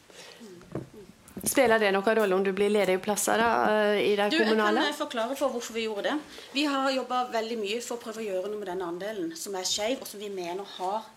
Spiller 1.44 1.80
det 1.80 1.90
noen 1.94 2.16
rolle 2.18 2.36
om 2.36 2.42
du 2.44 2.50
blir 2.52 2.68
ledig 2.72 2.98
plasser 3.00 3.40
da, 3.40 3.48
eh, 3.72 4.00
i 4.10 4.16
de 4.16 4.28
Du, 4.30 4.38
kommunale? 4.38 4.82
Jeg 4.84 4.92
kan 4.92 4.98
forklare 5.06 5.36
for 5.36 5.54
hvorfor 5.54 5.72
vi 5.74 5.86
gjorde 5.86 6.10
det. 6.10 6.18
Vi 6.52 6.64
har 6.64 6.90
jobba 6.92 7.24
veldig 7.32 7.56
mye 7.60 7.80
for 7.80 7.96
å 7.96 8.02
prøve 8.02 8.20
å 8.20 8.26
gjøre 8.26 8.50
noe 8.50 8.60
med 8.60 8.68
den 8.68 8.82
andelen 8.84 9.32
som 9.36 9.54
er 9.56 9.64
skeiv, 9.64 10.00
og 10.00 10.06
som 10.06 10.20
vi 10.20 10.28
mener 10.28 10.64
har, 10.76 11.08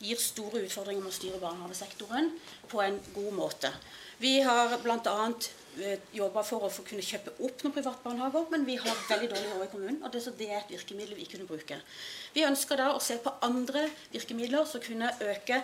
gir 0.00 0.16
store 0.16 0.62
utfordringer 0.62 1.02
med 1.02 1.10
å 1.10 1.16
styre 1.16 1.40
barnehagesektoren 1.42 2.30
på 2.70 2.80
en 2.80 3.00
god 3.14 3.32
måte. 3.34 3.72
Vi 4.18 4.40
har 4.46 4.76
bl.a. 4.82 5.32
jobba 6.14 6.42
for 6.42 6.66
å 6.66 6.70
få 6.70 6.84
kunne 6.86 7.02
kjøpe 7.02 7.34
opp 7.38 7.62
noen 7.62 7.74
privatbarnehager, 7.74 8.46
men 8.50 8.64
vi 8.66 8.78
har 8.78 9.02
veldig 9.10 9.28
dårlig 9.30 9.50
råd 9.52 9.66
i 9.66 9.70
kommunen, 9.74 10.00
og 10.02 10.14
det, 10.14 10.22
det 10.38 10.48
er 10.48 10.62
et 10.62 10.72
virkemiddel 10.74 11.18
vi 11.18 11.26
kunne 11.30 11.46
bruke. 11.50 11.78
Vi 12.34 12.46
ønsker 12.46 12.80
da 12.80 12.92
å 12.94 13.02
se 13.02 13.18
på 13.22 13.34
andre 13.46 13.88
virkemidler 14.14 14.66
som 14.70 14.82
kunne 14.82 15.12
øke 15.22 15.62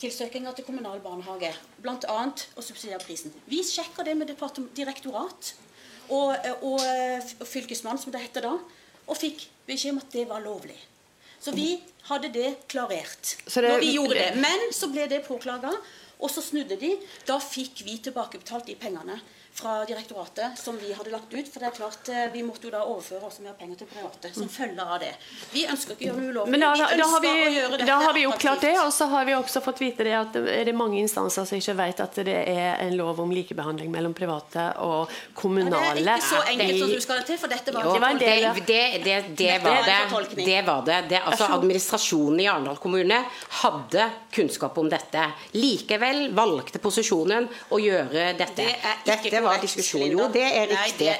tilsøkinga 0.00 0.52
til 0.56 0.66
kommunal 0.66 1.00
barnehage, 1.04 1.52
bl.a. 1.82 2.18
å 2.56 2.64
subsidiere 2.64 3.00
prisen. 3.04 3.32
Vi 3.48 3.62
sjekker 3.64 4.04
det 4.04 4.16
med 4.18 4.32
direktorat 4.76 5.54
og, 6.08 6.34
og, 6.62 6.82
og 7.40 7.46
fylkesmann, 7.48 7.98
som 7.98 8.12
det 8.14 8.24
heter 8.26 8.46
da, 8.48 8.56
og 9.06 9.18
fikk 9.18 9.46
beskjed 9.66 9.96
om 9.96 10.02
at 10.02 10.12
det 10.12 10.26
var 10.28 10.44
lovlig. 10.44 10.76
Så 11.40 11.52
vi 11.54 11.76
hadde 12.08 12.30
det 12.32 12.48
klarert 12.68 13.36
det- 13.44 13.70
når 13.70 13.80
vi 13.80 13.94
gjorde 13.94 14.14
det. 14.18 14.36
Men 14.40 14.68
så 14.72 14.88
ble 14.90 15.06
det 15.06 15.24
påklaga, 15.26 15.72
og 16.18 16.30
så 16.32 16.42
snudde 16.42 16.78
de. 16.80 16.94
Da 17.28 17.38
fikk 17.38 17.84
vi 17.84 17.98
tilbakebetalt 18.02 18.66
de 18.66 18.74
pengene 18.74 19.20
fra 19.56 19.84
direktoratet 19.88 20.58
som 20.60 20.76
vi 20.78 20.92
hadde 20.92 21.10
lagt 21.10 21.32
ut. 21.34 21.48
For 21.52 21.62
det 21.62 21.66
er 21.70 21.76
klart, 21.76 22.08
eh, 22.12 22.26
vi 22.32 22.42
måtte 22.44 22.68
jo 22.68 22.72
da 22.74 22.82
overføre 22.84 23.24
også 23.24 23.44
mer 23.46 23.54
penger 23.58 23.80
til 23.80 23.88
private 23.88 24.32
som 24.36 24.48
følge 24.52 24.84
av 24.84 24.98
det. 25.00 25.12
Vi 25.52 25.62
ønsker 25.72 25.94
ikke 25.96 26.04
å 26.04 26.08
gjøre 26.10 26.20
noe 26.20 26.32
ulovlig. 26.34 26.52
Men 26.52 26.64
da, 26.64 26.72
da, 26.76 26.88
da, 27.00 27.06
har 27.14 27.24
vi, 27.24 27.86
da 27.88 27.96
har 28.02 28.12
vi 28.16 28.24
oppklart 28.28 28.60
det, 28.66 28.74
og 28.82 28.92
så 28.92 29.08
har 29.14 29.24
vi 29.28 29.36
også 29.38 29.62
fått 29.64 29.80
vite 29.80 30.04
det 30.04 30.12
at 30.18 30.36
det 30.36 30.58
er 30.60 30.72
mange 30.76 31.00
instanser 31.00 31.48
som 31.48 31.56
ikke 31.56 31.76
vet 31.80 32.02
at 32.04 32.20
det 32.28 32.36
er 32.36 32.82
en 32.84 32.96
lov 32.98 33.22
om 33.24 33.32
likebehandling 33.32 33.90
mellom 33.94 34.14
private 34.16 34.66
og 34.84 35.06
Ja, 35.06 35.16
kommunale. 35.40 35.94
det 36.02 36.04
er 36.04 36.20
ikke 36.20 36.28
så 36.28 36.42
enkelt 36.52 36.80
som 36.82 36.92
du 36.92 37.00
skal 37.00 37.20
det 37.22 37.26
til, 37.30 37.38
for 37.40 37.52
dette 37.52 37.72
var 37.72 37.86
Jo, 37.86 37.94
det 37.96 38.02
var 38.04 38.20
det, 38.20 38.28
det, 38.66 38.82
det, 39.06 39.16
det 39.40 39.56
var 39.64 39.80
det. 39.88 40.44
det, 40.44 40.60
var 40.66 40.84
det. 40.86 41.00
det 41.08 41.22
altså, 41.22 41.48
administrasjonen 41.56 42.40
i 42.44 42.48
Arendal 42.50 42.76
kommune 42.82 43.22
hadde 43.62 44.10
kunnskap 44.36 44.76
om 44.78 44.88
dette. 44.92 45.24
Likevel 45.56 46.26
valgte 46.36 46.80
posisjonen 46.82 47.48
å 47.72 47.80
gjøre 47.80 48.32
dette. 48.36 48.66
Det 48.66 49.12
er 49.14 49.16
ikke 49.16 49.30
dette 49.30 49.45
var 49.46 49.56
korrekt, 49.56 49.76
diskusjon. 49.76 50.04
Jo, 50.12 50.28
det 50.34 50.44
er 50.44 50.68
riktig. 50.72 51.10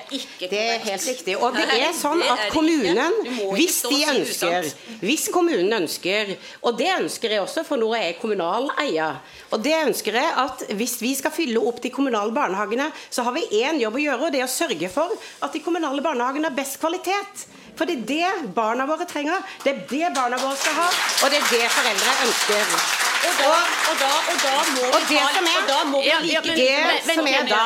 det 0.51 0.61
er 0.61 0.85
helt 0.85 1.07
riktig. 1.11 1.37
Og 1.39 1.57
det 1.57 1.67
er 1.79 1.95
sånn 1.97 2.23
at 2.27 2.47
kommunen, 2.55 3.19
hvis 3.55 3.81
de 3.87 4.01
ønsker. 4.13 4.71
Hvis 5.03 5.27
kommunen 5.35 5.73
ønsker, 5.81 6.37
og 6.63 6.79
det 6.79 6.91
ønsker 6.99 7.37
jeg 7.37 7.45
også, 7.45 7.65
for 7.69 7.81
nå 7.81 7.91
er 7.97 8.11
jeg 8.11 8.19
kommunal 8.23 8.71
eier, 8.83 9.21
og 9.51 9.63
det 9.65 9.75
ønsker 9.87 10.21
jeg 10.21 10.33
at 10.47 10.67
hvis 10.79 10.99
vi 11.03 11.15
skal 11.19 11.35
fylle 11.35 11.63
opp 11.63 11.83
de 11.85 11.93
kommunale 11.95 12.35
barnehagene, 12.37 12.91
så 13.11 13.27
har 13.27 13.37
vi 13.37 13.47
én 13.63 13.81
jobb 13.83 13.99
å 13.99 14.05
gjøre, 14.07 14.23
og 14.29 14.35
det 14.35 14.43
er 14.43 14.49
å 14.49 14.53
sørge 14.53 14.91
for 14.93 15.15
at 15.41 15.53
de 15.55 15.63
kommunale 15.65 16.05
barnehagene 16.05 16.51
har 16.51 16.57
best 16.57 16.81
kvalitet. 16.83 17.47
For 17.77 17.89
det 17.89 17.99
er 17.99 18.07
det 18.09 18.55
barna 18.57 18.87
våre 18.89 19.05
trenger. 19.09 19.45
Det 19.65 19.75
er 19.75 19.85
det 19.91 20.15
barna 20.17 20.41
våre 20.41 20.57
skal 20.57 20.81
ha, 20.81 20.89
og 21.23 21.33
det 21.33 21.43
er 21.43 21.53
det 21.53 21.69
foreldre 21.77 22.17
ønsker. 22.29 23.16
Og 23.27 23.35
da, 23.41 23.53
og 23.91 23.97
da, 24.01 24.11
og 24.31 24.37
da 24.45 24.55
må 24.77 24.87
Og 24.87 25.01
vi 25.09 25.15
det 25.15 25.23
som 25.37 25.47
er- 25.51 25.61
og 25.61 25.69
da 25.69 25.79
må 25.91 26.01
vi 26.03 26.09
Ja, 26.09 26.19
like 26.21 26.33
ja, 26.33 26.41
men- 26.41 26.57
Det 26.57 27.15
som 27.15 27.27
er 27.27 27.47
da, 27.49 27.65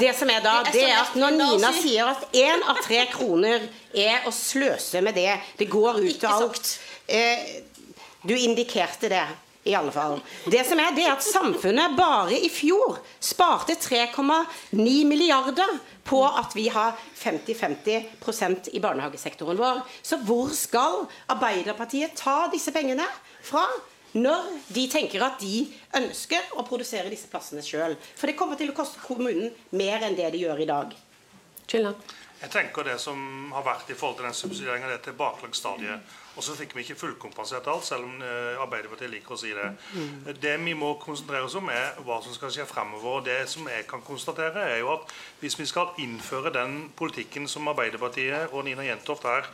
det 0.00 0.16
som 0.18 0.28
da, 0.28 0.62
Det 0.64 0.72
det 0.72 0.82
så 0.82 0.88
er 0.88 1.00
at 1.02 1.14
når 1.14 1.30
Nina 1.30 1.72
sier 1.72 2.10
at 2.10 2.22
én 2.32 2.62
av 2.68 2.76
tre 2.84 3.06
kroner 3.12 3.68
er 3.94 4.20
å 4.26 4.32
sløse 4.32 5.02
med 5.02 5.14
det, 5.14 5.40
det 5.58 5.68
går 5.70 6.00
ut 6.08 6.24
av 6.24 6.42
alt 6.42 6.78
eh, 7.08 7.38
Du 8.26 8.34
indikerte 8.34 9.08
det. 9.08 9.26
I 9.64 9.74
alle 9.74 9.92
fall. 9.92 10.20
Det 10.50 10.66
som 10.66 10.78
er, 10.82 10.90
det 10.90 11.04
er 11.06 11.12
at 11.12 11.22
samfunnet 11.22 11.94
bare 11.96 12.34
i 12.34 12.48
fjor 12.50 12.96
sparte 13.20 13.76
3,9 13.78 15.04
milliarder 15.06 15.78
på 16.04 16.24
at 16.26 16.50
vi 16.56 16.66
har 16.68 16.96
50-50% 17.24 18.72
i 18.72 18.80
barnehagesektoren 18.80 19.56
vår. 19.58 19.82
Så 20.02 20.18
hvor 20.26 20.50
skal 20.50 21.06
Arbeiderpartiet 21.30 22.16
ta 22.18 22.48
disse 22.50 22.72
pengene 22.74 23.06
fra? 23.42 23.62
Når 24.12 24.48
de 24.74 24.88
tenker 24.92 25.22
at 25.24 25.40
de 25.40 25.62
ønsker 25.96 26.50
å 26.60 26.64
produsere 26.68 27.12
disse 27.12 27.30
plassene 27.32 27.64
sjøl. 27.64 27.96
For 28.16 28.28
det 28.28 28.36
kommer 28.36 28.60
til 28.60 28.72
å 28.72 28.76
koste 28.76 29.00
kommunen 29.04 29.54
mer 29.72 30.04
enn 30.04 30.18
det 30.18 30.28
de 30.34 30.42
gjør 30.44 30.60
i 30.60 30.68
dag. 30.68 30.92
Kjellan? 31.70 31.96
Jeg 32.42 32.50
tenker 32.50 32.82
det 32.82 32.96
som 32.98 33.18
har 33.54 33.62
vært 33.62 33.92
i 33.92 33.94
forhold 33.94 34.16
til 34.18 34.26
den 34.26 34.34
subsidieringen, 34.34 34.88
det 34.90 34.96
er 34.96 35.04
tilbakelagsstadiet. 35.04 36.14
Og 36.32 36.42
så 36.42 36.56
fikk 36.58 36.72
vi 36.74 36.82
ikke 36.82 36.96
fullkompensert 36.98 37.68
alt, 37.70 37.84
selv 37.86 38.08
om 38.08 38.16
eh, 38.24 38.58
Arbeiderpartiet 38.58 39.12
liker 39.12 39.36
å 39.36 39.38
si 39.38 39.52
det. 39.54 39.68
Det 40.42 40.56
vi 40.64 40.74
må 40.74 40.94
konsentrere 40.98 41.46
oss 41.46 41.54
om, 41.60 41.70
er 41.70 42.00
hva 42.02 42.18
som 42.24 42.34
skal 42.34 42.50
skje 42.50 42.66
fremover. 42.66 43.20
Og 43.20 43.28
det 43.28 43.38
som 43.52 43.68
jeg 43.70 43.86
kan 43.86 44.02
konstatere, 44.02 44.64
er 44.74 44.80
jo 44.80 44.90
at 44.96 45.14
hvis 45.38 45.58
vi 45.60 45.68
skal 45.70 45.94
innføre 46.02 46.50
den 46.56 46.88
politikken 46.98 47.46
som 47.52 47.70
Arbeiderpartiet 47.70 48.50
og 48.50 48.66
Nina 48.66 48.88
Jentoft 48.88 49.28
her 49.28 49.46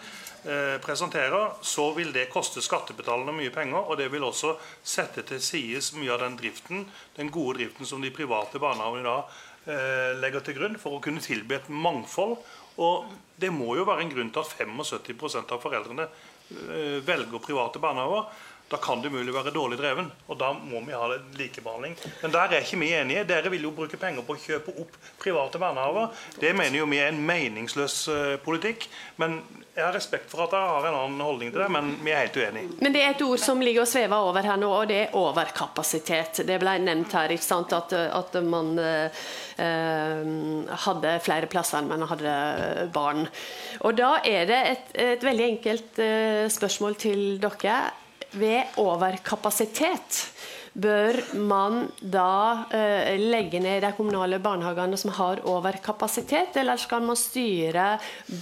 presenterer, 0.85 1.57
så 1.67 1.89
vil 1.97 2.13
det 2.15 2.29
koste 2.33 2.63
skattebetalerne 2.65 3.35
mye 3.35 3.53
penger. 3.55 3.81
Og 3.85 3.99
det 4.01 4.07
vil 4.13 4.27
også 4.27 4.55
sette 4.87 5.25
til 5.29 5.43
side 5.43 5.83
mye 5.99 6.15
av 6.15 6.23
den 6.23 6.39
driften, 6.39 6.87
den 7.19 7.33
gode 7.35 7.59
driften 7.59 7.89
som 7.89 8.03
de 8.05 8.13
private 8.15 8.61
barnehagene 8.63 9.03
i 9.03 9.09
dag 9.09 9.41
eh, 9.69 10.13
legger 10.23 10.45
til 10.47 10.59
grunn 10.61 10.79
for 10.81 10.97
å 10.97 11.03
kunne 11.05 11.25
tilby 11.25 11.59
et 11.59 11.71
mangfold. 11.73 12.39
Og 12.79 13.11
det 13.41 13.51
må 13.55 13.75
jo 13.79 13.87
være 13.89 14.07
en 14.07 14.13
grunn 14.13 14.31
til 14.35 14.45
at 14.45 14.55
75 14.55 15.41
av 15.43 15.59
foreldrene 15.63 16.07
eh, 16.07 17.01
velger 17.07 17.43
private 17.43 17.83
barnehager. 17.83 18.31
Da 18.69 18.77
kan 18.77 19.01
det 19.01 19.09
mulig 19.09 19.33
være 19.33 19.53
dårlig 19.55 19.79
dreven, 19.81 20.11
og 20.29 20.37
da 20.37 20.51
må 20.53 20.83
vi 20.85 20.93
ha 20.93 21.07
likebehandling. 21.39 21.95
Men 22.21 22.35
der 22.35 22.53
er 22.53 22.67
ikke 22.67 22.81
vi 22.83 22.91
enige. 22.93 23.23
Dere 23.25 23.49
vil 23.49 23.65
jo 23.65 23.73
bruke 23.73 23.97
penger 23.97 24.27
på 24.27 24.37
å 24.37 24.43
kjøpe 24.43 24.75
opp 24.83 24.99
private 25.23 25.61
barnehager. 25.63 26.11
Det 26.37 26.53
mener 26.57 26.77
jo 26.83 26.91
vi 26.91 27.01
er 27.01 27.09
en 27.09 27.23
meningsløs 27.31 27.97
eh, 28.13 28.35
politikk. 28.45 28.85
Men 29.17 29.41
jeg 29.79 29.87
har 29.87 29.95
respekt 29.95 30.31
for 30.33 30.43
at 30.43 30.55
dere 30.55 30.71
har 30.73 30.87
en 30.89 30.97
annen 30.99 31.23
holdning 31.23 31.53
til 31.55 31.63
det, 31.63 31.69
men 31.71 31.93
vi 32.03 32.11
er 32.11 32.25
helt 32.25 32.39
uenige. 32.41 32.79
Men 32.83 32.95
det 32.95 33.03
er 33.05 33.13
et 33.13 33.23
ord 33.23 33.43
som 33.43 33.61
ligger 33.63 33.85
og 33.85 33.91
svever 33.91 34.27
over 34.31 34.49
her 34.51 34.59
nå, 34.59 34.71
og 34.75 34.89
det 34.91 34.99
er 35.05 35.15
overkapasitet. 35.19 36.43
Det 36.49 36.59
ble 36.59 36.75
nevnt 36.83 37.15
her, 37.15 37.35
ikke 37.35 37.47
sant, 37.47 37.75
at, 37.77 37.95
at 37.95 38.39
man 38.43 38.73
eh, 38.83 39.23
eh, 39.63 40.75
hadde 40.87 41.15
flere 41.23 41.51
plasser 41.51 41.79
enn 41.79 41.93
man 41.93 42.07
hadde 42.11 42.35
barn. 42.95 43.29
Og 43.87 43.95
da 43.99 44.17
er 44.27 44.51
det 44.51 44.61
et, 44.73 44.93
et 45.15 45.27
veldig 45.29 45.49
enkelt 45.53 46.03
eh, 46.03 46.45
spørsmål 46.51 46.99
til 46.99 47.25
dere. 47.43 47.79
Ved 48.29 48.77
overkapasitet, 48.83 50.19
bør 50.79 51.19
man 51.35 51.89
da 51.99 52.65
eh, 52.75 53.19
legge 53.19 53.61
ned 53.63 53.83
de 53.83 53.91
kommunale 53.97 54.39
barnehagene 54.43 54.99
som 55.01 55.13
har 55.17 55.43
overkapasitet, 55.49 56.57
eller 56.61 56.79
skal 56.81 57.05
man 57.07 57.19
styre 57.19 57.91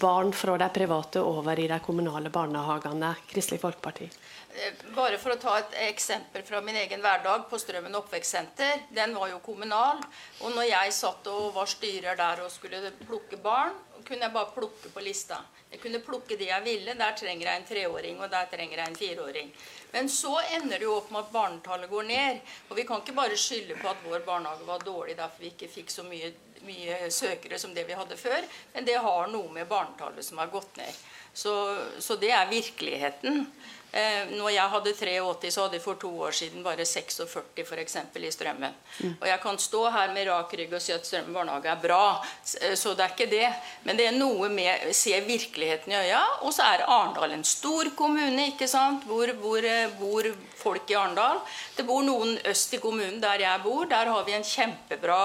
barn 0.01 0.33
fra 0.37 0.59
de 0.61 0.69
private 0.75 1.23
over 1.25 1.59
i 1.59 1.69
de 1.71 1.81
kommunale 1.85 2.33
barnehagene? 2.33 3.15
Kristelig 3.31 3.63
Folkeparti. 3.65 4.11
Eh, 4.57 4.85
Bare 4.97 5.19
for 5.21 5.35
å 5.35 5.41
ta 5.41 5.57
et 5.61 5.77
eksempel 5.89 6.45
fra 6.47 6.61
min 6.65 6.77
egen 6.85 7.05
hverdag 7.05 7.49
på 7.51 7.61
Strømmen 7.61 7.97
oppvekstsenter. 8.03 8.87
Den 8.97 9.17
var 9.17 9.33
jo 9.33 9.43
kommunal. 9.45 10.01
Og 10.43 10.53
når 10.57 10.71
jeg 10.71 10.97
satt 10.97 11.29
og 11.33 11.53
var 11.57 11.69
styrer 11.71 12.21
der 12.21 12.45
og 12.45 12.53
skulle 12.53 12.93
plukke 13.07 13.41
barn, 13.41 13.77
kunne 14.07 14.29
jeg 14.29 14.37
bare 14.37 14.53
plukke 14.55 14.93
på 14.93 15.05
lista. 15.05 15.41
Jeg 15.77 15.83
kunne 15.83 15.99
plukke 16.01 16.39
de 16.41 16.47
jeg 16.49 16.65
ville. 16.65 16.93
Der 16.97 17.17
trenger 17.21 17.51
jeg 17.51 17.61
en 17.61 17.67
treåring, 17.69 18.21
og 18.25 18.31
der 18.33 18.47
trenger 18.49 18.81
jeg 18.81 18.89
en 18.89 18.97
fireåring. 18.97 19.51
Men 19.93 20.09
så 20.09 20.33
ender 20.57 20.81
det 20.81 20.87
jo 20.87 20.95
opp 20.97 21.11
med 21.13 21.21
at 21.21 21.35
barnetallet 21.35 21.91
går 21.91 22.07
ned. 22.09 22.39
Og 22.71 22.79
vi 22.79 22.87
kan 22.89 23.03
ikke 23.03 23.17
bare 23.19 23.37
skylde 23.37 23.77
på 23.77 23.91
at 23.91 24.01
vår 24.07 24.25
barnehage 24.25 24.65
var 24.65 24.87
dårlig 24.87 25.19
derfor 25.19 25.45
vi 25.45 25.51
ikke 25.53 25.69
fikk 25.69 25.93
så 25.93 26.07
mye, 26.09 26.33
mye 26.65 27.11
søkere 27.13 27.61
som 27.61 27.75
det 27.77 27.85
vi 27.91 27.99
hadde 27.99 28.17
før. 28.17 28.49
Men 28.73 28.89
det 28.89 28.97
har 29.05 29.29
noe 29.35 29.53
med 29.53 29.69
barnetallet 29.69 30.25
som 30.25 30.41
har 30.41 30.49
gått 30.55 30.81
ned. 30.81 31.03
Så, 31.37 31.53
så 32.01 32.17
det 32.17 32.33
er 32.33 32.49
virkeligheten. 32.49 33.45
Eh, 33.97 34.33
når 34.37 34.51
jeg 34.53 34.73
hadde 34.73 34.93
83, 34.93 35.51
så 35.55 35.63
hadde 35.65 35.79
jeg 35.79 35.85
for 35.87 35.97
to 36.01 36.11
år 36.27 36.35
siden 36.37 36.65
bare 36.65 36.85
46 36.85 37.65
for 37.65 37.81
eksempel, 37.81 38.27
i 38.29 38.33
Strømmen. 38.35 38.75
Mm. 39.01 39.15
Og 39.15 39.27
jeg 39.31 39.41
kan 39.41 39.59
stå 39.63 39.87
her 39.95 40.13
med 40.13 40.29
rak 40.29 40.53
rygg 40.59 40.75
og 40.77 40.83
si 40.85 40.93
at 40.93 41.07
Strømmen 41.09 41.33
barnehage 41.33 41.71
er 41.73 41.81
bra. 41.81 42.03
Eh, 42.61 42.75
så 42.77 42.93
det 42.93 43.07
er 43.07 43.15
ikke 43.15 43.31
det. 43.31 43.49
Men 43.89 43.97
det 43.97 44.11
er 44.11 44.19
noe 44.19 44.51
med 44.53 44.85
å 44.91 44.93
se 44.97 45.17
virkeligheten 45.25 45.95
i 45.95 46.01
øya. 46.03 46.21
Og 46.43 46.53
så 46.53 46.69
er 46.75 46.85
Arendal 46.85 47.39
en 47.39 47.47
stor 47.49 47.89
kommune 47.97 48.51
ikke 48.53 48.69
sant? 48.69 49.09
Hvor, 49.09 49.33
hvor 49.41 49.65
eh, 49.65 49.89
bor 49.97 50.29
folk 50.61 50.93
i 50.93 51.01
Arendal. 51.01 51.41
Det 51.79 51.89
bor 51.89 52.05
noen 52.05 52.37
øst 52.53 52.77
i 52.77 52.83
kommunen 52.83 53.23
der 53.25 53.47
jeg 53.47 53.65
bor. 53.65 53.89
Der 53.89 54.13
har 54.13 54.29
vi 54.29 54.37
en 54.37 54.45
kjempebra, 54.45 55.21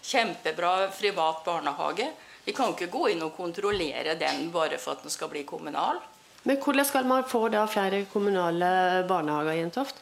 kjempebra 0.00 0.76
privat 0.96 1.44
barnehage. 1.44 2.08
Vi 2.46 2.56
kan 2.56 2.72
ikke 2.72 2.88
gå 2.88 3.10
inn 3.12 3.24
og 3.26 3.36
kontrollere 3.36 4.16
den 4.16 4.46
bare 4.54 4.78
for 4.80 4.96
at 4.96 5.04
den 5.04 5.12
skal 5.12 5.28
bli 5.28 5.44
kommunal. 5.44 6.00
Men 6.46 6.60
hvordan 6.62 6.86
skal 6.86 7.06
man 7.10 7.26
få 7.26 7.48
da 7.50 7.64
flere 7.66 8.04
kommunale 8.12 9.04
barnehager 9.08 9.52
i 9.52 9.60
Jentoft? 9.60 9.98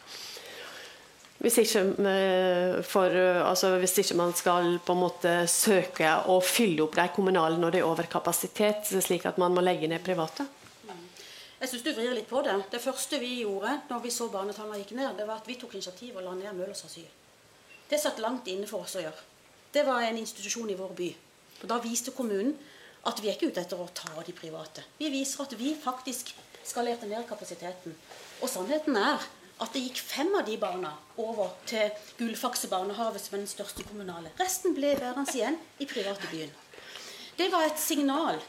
Hvis 1.44 1.56
ikke, 1.60 1.80
eh, 2.08 2.82
for, 2.84 3.16
altså 3.44 3.74
hvis 3.80 3.98
ikke, 3.98 4.16
man 4.16 4.32
skal 4.36 4.78
på 4.84 4.92
en 4.92 5.00
måte 5.00 5.32
søke 5.50 6.08
å 6.28 6.38
fylle 6.40 6.84
opp 6.84 6.96
de 6.96 7.08
kommunale 7.12 7.58
når 7.60 7.74
det 7.74 7.80
er 7.80 7.88
overkapasitet, 7.88 8.92
slik 9.04 9.26
at 9.28 9.40
man 9.40 9.56
må 9.56 9.64
legge 9.64 9.88
ned 9.88 10.04
private? 10.04 10.46
Jeg 11.60 11.70
syns 11.70 11.84
du 11.84 11.92
vrir 11.96 12.12
litt 12.12 12.28
på 12.28 12.42
det. 12.44 12.54
Det 12.72 12.80
første 12.82 13.18
vi 13.20 13.38
gjorde 13.40 13.78
når 13.88 14.00
vi 14.04 14.10
så 14.12 14.28
barnetallene 14.28 14.82
gikk 14.82 14.90
ned, 14.98 15.14
det 15.16 15.24
var 15.24 15.40
at 15.40 15.46
vi 15.48 15.56
tok 15.56 15.76
initiativ 15.78 16.18
og 16.18 16.26
la 16.26 16.34
ned 16.36 16.56
Møllers 16.56 16.84
asyl. 16.84 17.08
Det 17.88 18.00
satt 18.00 18.20
langt 18.20 18.48
inne 18.52 18.68
for 18.68 18.84
oss 18.84 18.98
å 18.98 19.04
gjøre. 19.04 19.22
Det 19.72 19.84
var 19.86 20.04
en 20.04 20.20
institusjon 20.20 20.68
i 20.70 20.76
vår 20.76 20.92
by. 20.96 21.08
Og 21.62 21.68
Da 21.70 21.78
viste 21.80 22.12
kommunen 22.12 22.52
at 23.08 23.20
vi 23.22 23.28
er 23.28 23.36
ikke 23.36 23.52
ute 23.52 23.62
etter 23.64 23.80
å 23.80 23.88
ta 23.94 24.22
de 24.24 24.34
private. 24.36 24.84
Vi 24.98 25.10
viser 25.12 25.44
at 25.44 25.54
vi 25.58 25.74
faktisk 25.76 26.32
skalerte 26.64 27.08
ned 27.08 27.26
kapasiteten. 27.28 27.94
Og 28.40 28.50
sannheten 28.50 28.96
er 28.96 29.24
at 29.62 29.74
det 29.74 29.84
gikk 29.84 30.00
fem 30.02 30.32
av 30.34 30.46
de 30.48 30.56
barna 30.58 30.90
over 31.20 31.52
til 31.68 31.92
Gullfakse 32.18 32.70
barnehage, 32.72 33.20
som 33.22 33.36
er 33.36 33.44
den 33.44 33.50
største 33.50 33.84
kommunale. 33.86 34.32
Resten 34.40 34.74
ble 34.76 34.94
værende 34.98 35.30
igjen 35.36 35.60
i 35.78 35.88
private 35.88 36.30
byen. 36.32 36.50
Det 37.38 37.50
var 37.52 37.66
et 37.66 37.80
signal, 37.80 38.40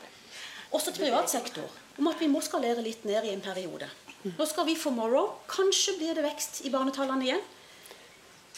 også 0.72 0.94
til 0.94 1.06
privat 1.06 1.30
sektor, 1.30 1.70
om 2.00 2.10
at 2.10 2.20
vi 2.22 2.30
må 2.30 2.41
skalere 2.44 2.84
litt 2.86 3.06
ned 3.08 3.26
i 3.26 3.34
en 3.34 3.44
periode. 3.44 3.89
Nå 4.26 4.46
skal 4.50 4.65
vi 4.65 4.74
for 4.78 4.94
morrow. 4.96 5.36
Kanskje 5.50 6.00
blir 6.00 6.18
det 6.18 6.26
vekst 6.26 6.63
i 6.65 6.72
barnetallene 6.74 7.28
igjen. 7.28 7.44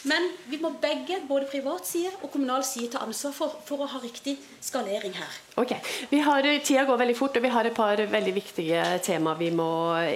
Men 0.06 0.28
vi 0.46 0.60
må 0.62 0.70
begge, 0.78 1.16
både 1.26 1.48
privat 1.50 1.86
side 1.86 2.12
og 2.22 2.30
kommunal 2.30 2.62
side, 2.66 2.92
ta 2.92 3.02
ansvar 3.02 3.32
for, 3.34 3.56
for, 3.66 3.82
å 3.82 3.88
ha 3.90 3.98
riktig 4.02 4.36
skalering 4.62 5.16
her. 5.18 5.40
Ok, 5.58 5.74
vi 6.12 6.20
har, 6.22 6.46
Tida 6.62 6.84
går 6.86 7.00
veldig 7.00 7.16
fort, 7.18 7.34
og 7.34 7.42
vi 7.42 7.50
har 7.50 7.66
et 7.66 7.74
par 7.74 7.98
veldig 7.98 8.34
viktige 8.36 8.84
tema 9.02 9.34
vi 9.40 9.50
må 9.50 9.72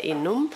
innom. 0.06 0.46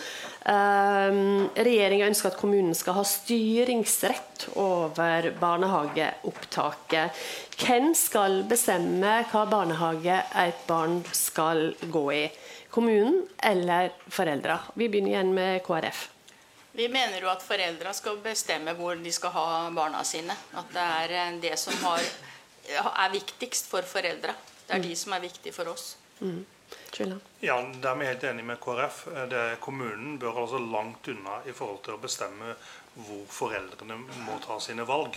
Um, 0.46 1.48
Regjeringa 1.58 2.06
ønsker 2.06 2.30
at 2.30 2.38
kommunen 2.38 2.76
skal 2.78 3.00
ha 3.00 3.02
styringsrett 3.08 4.46
over 4.62 5.32
barnehageopptaket. 5.40 7.26
Hvem 7.58 7.90
skal 7.98 8.44
bestemme 8.46 9.24
hva 9.32 9.46
barnehage 9.50 10.22
et 10.46 10.66
barn 10.70 11.00
skal 11.10 11.72
gå 11.82 12.06
i? 12.14 12.26
Kommunen 12.70 13.24
eller 13.42 13.90
foreldra? 14.06 14.60
Vi 14.78 14.86
begynner 14.86 15.16
igjen 15.16 15.34
med 15.34 15.64
KrF. 15.66 16.12
Vi 16.76 16.88
mener 16.92 17.22
jo 17.22 17.30
at 17.32 17.44
foreldra 17.44 17.92
skal 17.96 18.18
bestemme 18.20 18.74
hvor 18.76 18.98
de 19.00 19.12
skal 19.12 19.32
ha 19.32 19.46
barna 19.72 20.02
sine. 20.04 20.34
At 20.60 20.74
det 20.74 20.82
er 20.98 21.14
eh, 21.22 21.38
det 21.40 21.54
som 21.60 21.76
har, 21.86 22.02
er 22.68 23.14
viktigst 23.14 23.70
for 23.70 23.86
foreldra. 23.88 24.34
Det 24.66 24.74
er 24.74 24.82
mm. 24.82 24.88
de 24.90 24.98
som 25.00 25.16
er 25.16 25.24
viktige 25.24 25.56
for 25.56 25.72
oss. 25.72 25.94
Mm. 26.20 26.44
Ja, 27.40 27.56
Der 27.82 27.90
er 27.90 27.94
vi 27.94 28.06
helt 28.06 28.24
enige 28.24 28.46
med 28.46 28.60
KrF. 28.60 29.06
Det, 29.30 29.60
kommunen 29.60 30.18
bør 30.18 30.42
altså 30.42 30.58
langt 30.58 31.08
unna 31.08 31.40
i 31.46 31.52
forhold 31.52 31.82
til 31.84 31.96
å 31.96 32.02
bestemme 32.02 32.54
hvor 32.96 33.24
foreldrene 33.28 33.98
må 34.24 34.38
ta 34.44 34.56
sine 34.60 34.84
valg. 34.88 35.16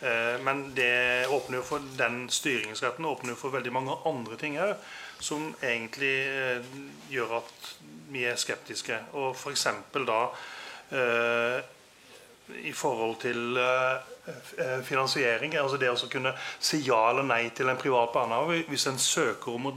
Eh, 0.00 0.36
men 0.44 0.64
det 0.76 1.28
åpner 1.28 1.60
jo 1.60 1.66
for 1.72 1.92
den 1.98 2.24
styringsretten 2.32 3.04
åpner 3.04 3.32
jo 3.32 3.40
for 3.40 3.56
veldig 3.56 3.72
mange 3.72 3.96
andre 4.08 4.40
ting 4.40 4.56
òg, 4.60 4.72
som 5.20 5.52
egentlig 5.60 6.16
eh, 6.24 6.72
gjør 7.12 7.38
at 7.42 7.70
vi 8.12 8.24
er 8.28 8.40
skeptiske. 8.40 8.98
Og 9.12 9.36
f.eks. 9.36 9.68
da 10.08 10.24
Eh, 10.32 10.60
i 12.60 12.72
forhold 12.72 13.16
til 13.20 13.56
eh, 13.56 13.94
eh, 14.58 14.82
finansiering. 14.84 15.56
altså 15.56 15.76
Det 15.76 15.90
å 15.90 16.10
kunne 16.10 16.34
si 16.60 16.82
ja 16.86 17.10
eller 17.10 17.26
nei 17.26 17.50
til 17.54 17.68
en 17.68 17.80
privat 17.80 18.12
barnehage. 18.14 18.64
Hvis 18.68 18.86
en 18.90 18.98
søker 18.98 19.54
om 19.54 19.70
å 19.70 19.74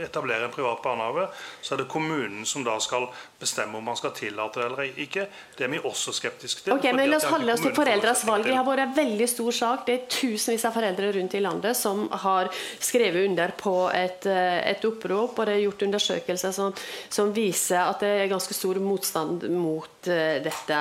etablere 0.00 0.44
en 0.44 0.52
privat 0.52 0.82
barnehage, 0.82 1.26
så 1.62 1.74
er 1.74 1.82
det 1.82 1.88
kommunen 1.92 2.46
som 2.48 2.64
da 2.64 2.78
skal 2.80 3.08
bestemme 3.40 3.78
om 3.78 3.84
man 3.84 3.96
skal 3.98 4.14
tillate 4.16 4.60
det 4.60 4.66
eller 4.66 5.00
ikke. 5.04 5.26
Det 5.56 5.66
er 5.66 5.72
vi 5.72 5.80
også 5.90 6.14
skeptiske 6.16 6.64
til. 6.64 6.74
Ok, 6.74 6.88
men 6.96 7.10
La 7.10 7.18
oss 7.18 7.28
holde 7.28 7.52
oss 7.52 7.64
til 7.64 7.74
foreldres 7.76 8.24
valg. 8.28 8.48
Det 8.48 8.56
har 8.56 8.66
vært 8.66 8.84
en 8.86 8.96
veldig 8.96 9.28
stor 9.30 9.58
sak. 9.58 9.84
Det 9.86 9.96
er 9.96 10.06
tusenvis 10.12 10.66
av 10.68 10.76
foreldre 10.76 11.12
rundt 11.18 11.36
i 11.36 11.42
landet 11.44 11.78
som 11.78 12.06
har 12.24 12.50
skrevet 12.54 13.28
under 13.28 13.54
på 13.58 13.76
et, 13.94 14.26
eh, 14.26 14.58
et 14.72 14.88
opprop. 14.88 15.38
Og 15.38 15.46
det 15.46 15.56
er 15.56 15.64
gjort 15.66 15.86
undersøkelser 15.88 16.54
som, 16.56 16.74
som, 17.08 17.32
viser 17.38 17.82
at 17.84 18.00
det 18.02 18.14
er 18.22 18.30
ganske 18.32 18.56
stor 18.56 18.80
motstand 18.82 19.44
mot 19.52 20.08
uh, 20.08 20.38
dette. 20.42 20.78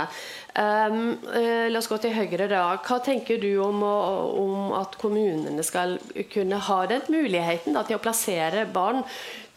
Um, 0.58 1.20
uh, 1.30 1.68
la 1.70 1.78
oss 1.78 1.90
gå 1.90 2.00
til 2.02 2.16
Høyre. 2.16 2.48
da. 2.50 2.64
Hva 2.82 2.98
tenker 3.06 3.38
du 3.42 3.52
om, 3.62 3.84
om 3.84 4.72
at 4.78 4.98
kommunene 4.98 5.66
skal 5.66 6.00
kunne 6.34 6.58
ha 6.70 6.80
den 6.90 7.06
muligheten 7.14 7.78
da, 7.78 7.84
til 7.86 8.00
å 8.00 8.02
plassere 8.02 8.66
barn 8.66 9.04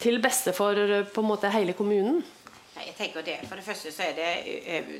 til 0.01 0.21
beste 0.21 0.53
for 0.53 0.77
på 1.09 1.23
en 1.23 1.29
måte 1.31 1.49
hele 1.53 1.73
kommunen? 1.77 2.21
Jeg 2.81 2.95
tenker 2.97 3.25
det, 3.25 3.39
For 3.47 3.57
det 3.57 3.65
første 3.65 3.91
så 3.93 4.07
er 4.09 4.15
det 4.17 4.29
eh, 4.65 4.93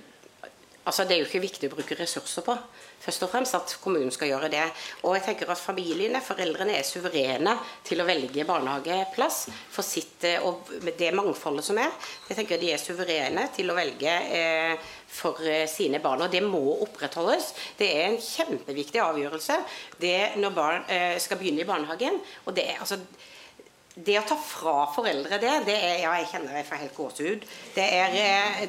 altså 0.86 1.06
Det 1.06 1.16
er 1.16 1.20
jo 1.22 1.28
ikke 1.28 1.44
viktig 1.44 1.70
å 1.70 1.76
bruke 1.76 1.98
ressurser 2.00 2.46
på. 2.46 2.56
Først 3.02 3.24
og 3.26 3.32
fremst 3.32 3.58
at 3.58 3.74
kommunen 3.82 4.14
skal 4.14 4.30
gjøre 4.30 4.50
det. 4.54 4.64
Og 5.06 5.16
jeg 5.16 5.24
tenker 5.26 5.50
at 5.50 5.62
familiene, 5.62 6.22
foreldrene, 6.22 6.76
er 6.78 6.86
suverene 6.86 7.56
til 7.88 8.02
å 8.02 8.08
velge 8.08 8.46
barnehageplass 8.46 9.40
for 9.74 9.86
sitt 9.86 10.26
eh, 10.30 10.42
Og 10.46 10.70
det 10.98 11.12
mangfoldet 11.18 11.66
som 11.66 11.80
er, 11.82 11.90
jeg 12.30 12.38
tenker 12.38 12.62
de 12.62 12.72
er 12.74 12.82
suverene 12.82 13.48
til 13.56 13.72
å 13.72 13.78
velge 13.78 14.14
eh, 14.38 14.92
for 15.12 15.42
eh, 15.46 15.66
sine 15.70 16.02
barn. 16.04 16.26
Og 16.26 16.32
det 16.34 16.44
må 16.46 16.62
opprettholdes. 16.86 17.52
Det 17.80 17.90
er 17.90 18.08
en 18.12 18.22
kjempeviktig 18.22 19.02
avgjørelse 19.02 19.60
det 20.02 20.16
når 20.42 20.56
barn 20.56 20.88
eh, 20.90 21.18
skal 21.22 21.42
begynne 21.42 21.66
i 21.66 21.70
barnehagen. 21.70 22.22
og 22.46 22.56
det 22.58 22.70
er 22.70 22.82
altså 22.82 23.02
det 23.96 24.16
å 24.22 24.24
ta 24.24 24.38
fra 24.40 24.86
foreldre 24.96 25.40
det, 25.42 25.52
det 25.68 25.76
er 25.76 25.98
Ja, 26.06 26.14
jeg 26.22 26.30
kjenner 26.32 26.56
jeg 26.56 26.68
får 26.70 26.80
helt 26.86 26.96
gåsehud. 26.96 27.50
Det 27.76 27.88
er 27.98 28.16
eh, 28.22 28.62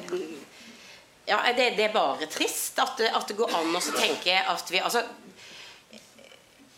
ja, 1.25 1.39
det, 1.55 1.69
det, 1.77 1.89
er 1.89 1.93
bare 1.93 2.27
trist 2.31 2.79
at, 2.83 2.99
at, 2.99 3.27
det 3.27 3.37
går 3.37 3.53
an 3.55 3.75
å 3.75 3.83
tenke 3.93 4.35
at 4.35 4.71
vi 4.71 4.81
Altså 4.83 5.03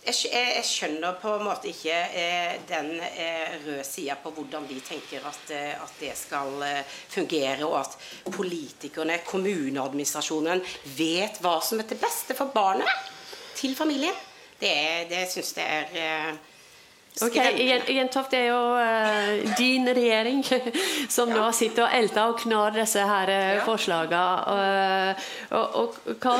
jeg, 0.05 0.29
jeg, 0.29 0.65
skjønner 0.69 1.15
på 1.17 1.31
en 1.34 1.47
måte 1.47 1.71
ikke 1.71 1.95
eh, 2.13 2.51
den 2.69 2.91
eh, 3.01 3.55
røde 3.63 3.86
sida 3.88 4.13
på 4.21 4.29
hvordan 4.36 4.67
vi 4.69 4.77
tenker 4.86 5.25
at, 5.25 5.49
eh, 5.49 5.71
at, 5.81 5.95
det 5.97 6.12
skal 6.19 6.62
eh, 6.62 6.97
fungere, 7.10 7.65
og 7.65 7.79
at 7.79 7.97
politikerne, 8.29 9.17
kommuneadministrasjonen, 9.25 10.62
vet 10.97 11.41
hva 11.41 11.58
som 11.65 11.81
er 11.81 11.89
til 11.89 12.01
beste 12.03 12.38
for 12.38 12.53
barnet, 12.53 13.10
til 13.58 13.73
familien. 13.73 14.13
Det, 14.60 14.75
det 15.10 15.25
syns 15.31 15.55
jeg 15.58 15.65
er 15.65 15.97
eh, 15.97 16.54
Ok, 17.23 17.36
Jentoft, 17.88 18.34
det 18.34 18.41
er 18.43 18.49
jo 18.49 18.75
uh, 18.75 19.54
din 19.56 19.88
regjering 19.88 20.41
som 21.15 21.30
ja. 21.32 21.38
nå 21.38 21.45
sitter 21.56 21.86
og 21.86 21.93
elter 21.95 22.28
og 22.28 22.41
knar 22.41 22.75
disse 22.75 22.99
her 23.08 23.32
uh, 23.32 23.43
ja. 23.56 23.62
forslagene. 23.63 24.23
Uh, 24.51 25.30
og, 25.56 25.78
og 25.80 26.17
hva, 26.19 26.34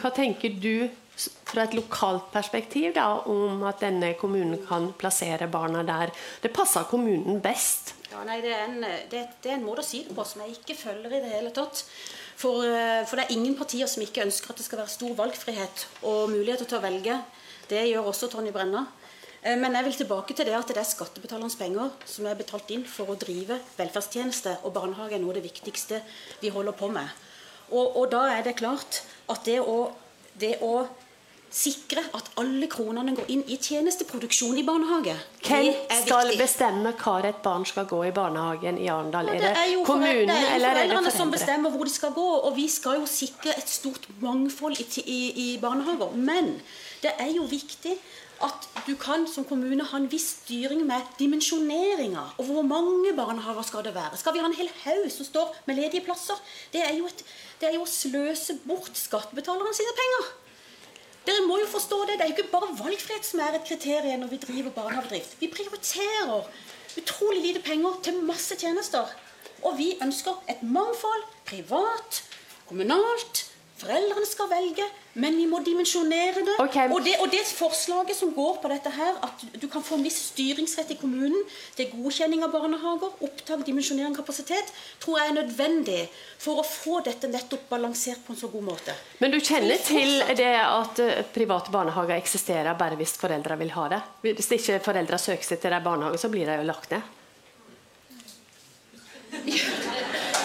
hva, 0.00 0.12
tenker 0.16 0.56
du 0.56 0.88
fra 1.20 1.66
et 1.66 1.76
lokalt 1.76 2.30
perspektiv 2.32 2.94
da, 2.96 3.10
om 3.28 3.60
at 3.68 3.84
denne 3.84 4.14
kommunen 4.16 4.62
kan 4.64 4.88
plassere 4.96 5.50
barna 5.52 5.84
der 5.84 6.14
det 6.40 6.52
passer 6.56 6.88
kommunen 6.88 7.42
best? 7.44 7.92
Ja, 8.08 8.24
nei, 8.24 8.40
det, 8.40 8.56
er 8.56 8.64
en, 8.70 8.80
det, 9.12 9.26
det 9.44 9.52
er 9.52 9.58
en 9.58 9.68
måte 9.68 9.84
å 9.84 9.90
si 9.90 10.00
det 10.08 10.16
på 10.16 10.24
som 10.24 10.46
jeg 10.46 10.56
ikke 10.56 10.78
følger 10.80 11.12
i 11.12 11.20
det 11.26 11.34
hele 11.34 11.52
tatt. 11.52 11.84
For, 12.40 12.64
for, 13.06 13.20
det 13.20 13.28
er 13.28 13.36
ingen 13.36 13.52
partier 13.54 13.86
som 13.86 14.02
ikke 14.02 14.24
ønsker 14.24 14.50
at 14.50 14.58
det 14.58 14.64
skal 14.64 14.80
være 14.80 14.96
stor 14.96 15.12
valgfrihet 15.20 15.86
og 16.08 16.32
muligheter 16.32 16.66
til 16.66 16.80
å 16.80 16.84
velge. 16.88 17.20
Det 17.68 17.84
gjør 17.92 18.08
også 18.10 18.32
Tonje 18.32 18.52
Brenna. 18.56 18.86
Eh, 19.42 19.58
men 19.58 19.74
jeg 19.74 19.88
vil 19.88 19.98
tilbake 20.02 20.36
til 20.38 20.46
det 20.46 20.56
at 20.58 20.70
det 20.70 20.78
er 20.78 20.88
skattebetalernes 20.88 21.58
penger 21.58 21.90
som 22.06 22.26
er 22.30 22.38
betalt 22.38 22.70
inn 22.74 22.86
for 22.86 23.10
å 23.10 23.18
drive 23.18 23.58
velferdstjenester, 23.78 24.62
og 24.62 24.74
barnehage 24.76 25.18
er 25.18 25.22
noe 25.22 25.34
av 25.34 25.40
det 25.40 25.46
viktigste 25.48 26.02
vi 26.42 26.52
holder 26.54 26.76
på 26.78 26.90
med. 26.94 27.10
Og, 27.72 27.96
og 27.96 28.10
da 28.12 28.26
er 28.36 28.44
det 28.46 28.58
klart 28.60 29.02
at 29.32 29.46
det 29.48 29.58
å, 29.64 29.78
det 30.38 30.58
å 30.62 30.84
sikre 31.52 32.00
at 32.16 32.30
alle 32.40 32.64
kronene 32.72 33.12
går 33.16 33.28
inn 33.34 33.42
i 33.52 33.58
tjenesteproduksjon 33.60 34.56
i 34.56 34.64
barnehage. 34.64 35.14
Hvem 35.44 35.68
skal 36.00 36.30
viktig. 36.30 36.38
bestemme 36.40 36.94
hvor 36.96 37.26
et 37.28 37.42
barn 37.44 37.66
skal 37.68 37.84
gå 37.90 37.98
i 38.08 38.12
barnehagen 38.16 38.78
i 38.80 38.88
Arendal? 38.88 39.28
Ja, 39.28 39.40
det 39.42 39.50
er 39.50 39.58
det 39.58 39.82
kommunen 39.84 40.32
er 40.32 40.54
eller 40.54 40.70
er 40.70 40.80
det 40.80 40.86
foreldrene 40.86 41.12
som 41.18 41.34
bestemmer 41.34 41.74
hvor 41.74 41.84
de 41.88 41.92
skal 41.92 42.14
gå, 42.16 42.28
og 42.48 42.56
vi 42.56 42.68
skal 42.72 43.02
jo 43.02 43.10
sikre 43.10 43.52
et 43.58 43.68
stort 43.68 44.08
mangfold 44.24 44.80
i, 44.80 44.88
i, 45.04 45.20
i 45.44 45.48
barnehager. 45.60 46.16
Men 46.16 46.54
det 47.04 47.12
er 47.20 47.34
jo 47.36 47.44
viktig 47.50 47.98
at 48.42 48.68
du 48.86 48.94
kan 48.98 49.26
som 49.30 49.46
kommune 49.46 49.84
ha 49.86 49.98
en 49.98 50.10
viss 50.10 50.28
styring 50.42 50.82
med 50.86 51.06
dimensjoneringa. 51.18 52.24
Og 52.38 52.48
hvor 52.48 52.66
mange 52.66 53.14
barnehager 53.16 53.66
skal 53.68 53.84
det 53.86 53.94
være? 53.94 54.18
Skal 54.18 54.34
vi 54.34 54.42
ha 54.42 54.48
en 54.50 54.58
hel 54.58 54.70
haug 54.82 55.08
som 55.14 55.28
står 55.28 55.54
med 55.66 55.78
ledige 55.78 56.04
plasser? 56.06 56.38
Det 56.72 56.82
er 56.82 56.96
jo, 56.98 57.06
et, 57.06 57.24
det 57.60 57.68
er 57.70 57.76
jo 57.78 57.84
å 57.86 57.90
sløse 57.90 58.58
bort 58.66 58.98
skattebetalerne 58.98 59.74
sine 59.78 59.94
penger. 59.98 60.32
Dere 61.26 61.46
må 61.46 61.60
jo 61.62 61.70
forstå 61.70 62.00
det. 62.08 62.18
Det 62.18 62.24
er 62.24 62.32
jo 62.32 62.36
ikke 62.38 62.54
bare 62.56 62.72
valgfrihet 62.80 63.26
som 63.26 63.44
er 63.44 63.58
et 63.58 63.68
kriterium 63.68 64.24
når 64.24 64.32
vi 64.32 64.40
driver 64.42 64.74
barnehagedrift. 64.74 65.38
Vi 65.38 65.50
prioriterer 65.52 66.48
utrolig 66.98 67.44
lite 67.46 67.62
penger 67.62 68.00
til 68.02 68.18
masse 68.26 68.58
tjenester. 68.58 69.06
Og 69.62 69.78
vi 69.78 69.92
ønsker 70.02 70.42
et 70.50 70.66
mangfold. 70.66 71.28
Privat, 71.46 72.24
kommunalt. 72.66 73.46
Foreldrene 73.82 74.26
skal 74.30 74.46
velge, 74.46 74.84
men 75.18 75.34
vi 75.34 75.44
må 75.50 75.58
dimensjonere 75.66 76.42
det. 76.46 76.52
Okay. 76.62 76.86
Og, 76.94 77.00
det 77.02 77.16
og 77.24 77.30
det 77.32 77.40
forslaget 77.50 78.14
som 78.14 78.30
går 78.36 78.60
på 78.62 78.68
dette 78.70 78.92
her, 78.94 79.16
at 79.26 79.42
du 79.58 79.66
kan 79.72 79.82
få 79.82 79.96
en 79.98 80.04
viss 80.06 80.20
styringsrett 80.30 80.92
i 80.94 80.98
kommunen 81.00 81.40
til 81.74 81.88
godkjenning 81.90 82.44
av 82.46 82.52
barnehager, 82.54 83.16
opptak, 83.26 83.64
dimensjonering, 83.66 84.14
kapasitet, 84.14 84.70
tror 85.02 85.18
jeg 85.18 85.32
er 85.32 85.36
nødvendig 85.40 85.98
for 86.42 86.62
å 86.62 86.64
få 86.66 87.00
dette 87.08 87.26
nettopp 87.32 87.66
balansert 87.72 88.22
på 88.26 88.36
en 88.36 88.40
så 88.44 88.52
god 88.52 88.68
måte. 88.70 88.94
Men 89.18 89.34
du 89.34 89.40
kjenner 89.42 89.82
til 89.82 90.22
det 90.38 90.52
at 90.62 91.02
eh, 91.02 91.24
private 91.34 91.74
barnehager 91.74 92.14
eksisterer 92.22 92.78
bare 92.78 92.96
hvis 93.02 93.16
foreldre 93.18 93.58
vil 93.64 93.74
ha 93.74 93.88
det? 93.96 94.00
Hvis 94.30 94.52
ikke 94.60 94.78
foreldre 94.86 95.18
søker 95.18 95.48
seg 95.50 95.58
til 95.66 95.74
de 95.74 95.82
barnehagene, 95.88 96.22
så 96.22 96.30
blir 96.30 96.46
de 96.52 96.60
jo 96.62 96.68
lagt 96.70 96.94
ned. 96.94 97.02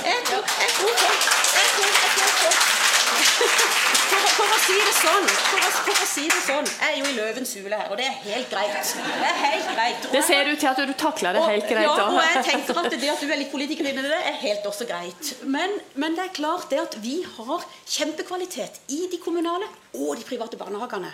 Jeg 0.07 0.21
tror, 0.27 0.43
jeg 0.47 0.69
tror, 0.77 0.93
folk- 0.97 1.25
jeg 1.57 1.69
tror, 1.75 1.91
jeg 1.97 2.11
tror 2.15 2.31
folk- 2.41 3.26
for, 3.37 4.23
for 4.37 4.53
å 4.55 4.57
si 4.63 4.77
det 4.77 4.93
sånn, 4.97 5.27
for 5.27 5.65
å, 5.67 5.69
for 5.87 6.01
å 6.03 6.07
si 6.09 6.23
det 6.31 6.39
sånn, 6.45 6.69
jeg 6.71 6.93
er 6.93 6.97
jo 7.01 7.11
i 7.11 7.15
løvens 7.17 7.53
hule 7.59 7.79
her, 7.79 7.91
og 7.91 7.99
det 7.99 8.07
er 8.07 8.15
helt 8.23 8.49
greit. 8.53 8.93
Det 8.97 9.29
er 9.29 9.39
helt 9.43 9.69
greit. 9.73 10.07
Og 10.07 10.15
Det 10.15 10.23
ser 10.27 10.49
ut 10.49 10.61
til 10.63 10.71
at 10.71 10.81
du 10.89 10.95
takler 11.03 11.37
det 11.37 11.43
helt 11.45 11.69
greit. 11.69 11.85
Ja, 11.85 12.07
og 12.07 12.19
jeg 12.23 12.43
tenker 12.49 12.81
at 12.81 12.89
det 12.95 13.13
at 13.13 13.23
du 13.23 13.29
er 13.29 13.41
litt 13.43 13.53
politiker 13.53 13.89
i 13.89 13.93
det, 13.97 14.05
er 14.17 14.41
helt 14.41 14.67
også 14.69 14.89
greit. 14.89 15.31
Men, 15.45 15.77
men 15.95 16.17
det 16.17 16.27
er 16.27 16.35
klart 16.39 16.69
det 16.73 16.81
at 16.81 16.99
vi 17.03 17.19
har 17.37 17.65
kjempekvalitet 17.85 18.81
i 18.97 19.05
de 19.11 19.21
kommunale 19.23 19.69
og 19.97 20.17
de 20.17 20.27
private 20.27 20.59
barnehagene. 20.59 21.13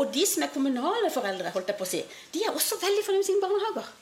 Og 0.00 0.10
de 0.10 0.24
som 0.26 0.42
er 0.42 0.50
kommunale 0.50 1.10
foreldre, 1.14 1.52
holdt 1.54 1.70
jeg 1.70 1.78
på 1.78 1.86
å 1.86 1.88
si, 1.88 2.00
de 2.34 2.42
er 2.42 2.54
også 2.54 2.80
veldig 2.82 3.04
fornøyd 3.06 3.22
med 3.22 3.28
sine 3.28 3.44
barnehager. 3.44 3.92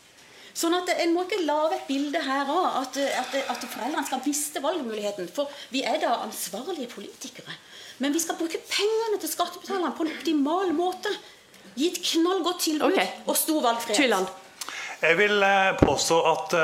Sånn 0.55 0.75
at 0.77 0.91
En 0.95 1.15
må 1.15 1.25
ikke 1.25 1.41
lage 1.47 1.79
et 1.79 1.87
bilde 1.89 2.21
her 2.23 2.51
òg, 2.53 2.67
at, 2.83 2.99
at, 3.23 3.37
at 3.55 3.65
foreldrene 3.65 4.05
skal 4.07 4.21
miste 4.27 4.63
valgmuligheten. 4.65 5.31
For 5.33 5.51
vi 5.73 5.85
er 5.89 6.01
da 6.03 6.19
ansvarlige 6.27 6.91
politikere. 6.93 7.57
Men 8.03 8.13
vi 8.15 8.21
skal 8.23 8.37
bruke 8.37 8.61
pengene 8.69 9.21
til 9.23 9.33
skattebetalerne 9.33 9.95
på 9.97 10.07
en 10.07 10.13
optimal 10.13 10.75
måte. 10.77 11.13
Gi 11.77 11.89
et 11.89 12.01
knallgodt 12.05 12.61
tilbud 12.67 12.93
okay. 12.93 13.09
og 13.25 13.37
stor 13.39 13.63
valgfrihet. 13.65 14.03
Tyland. 14.03 14.29
Jeg 15.03 15.19
vil 15.19 15.43
eh, 15.43 15.73
påstå 15.81 16.19
at 16.31 16.57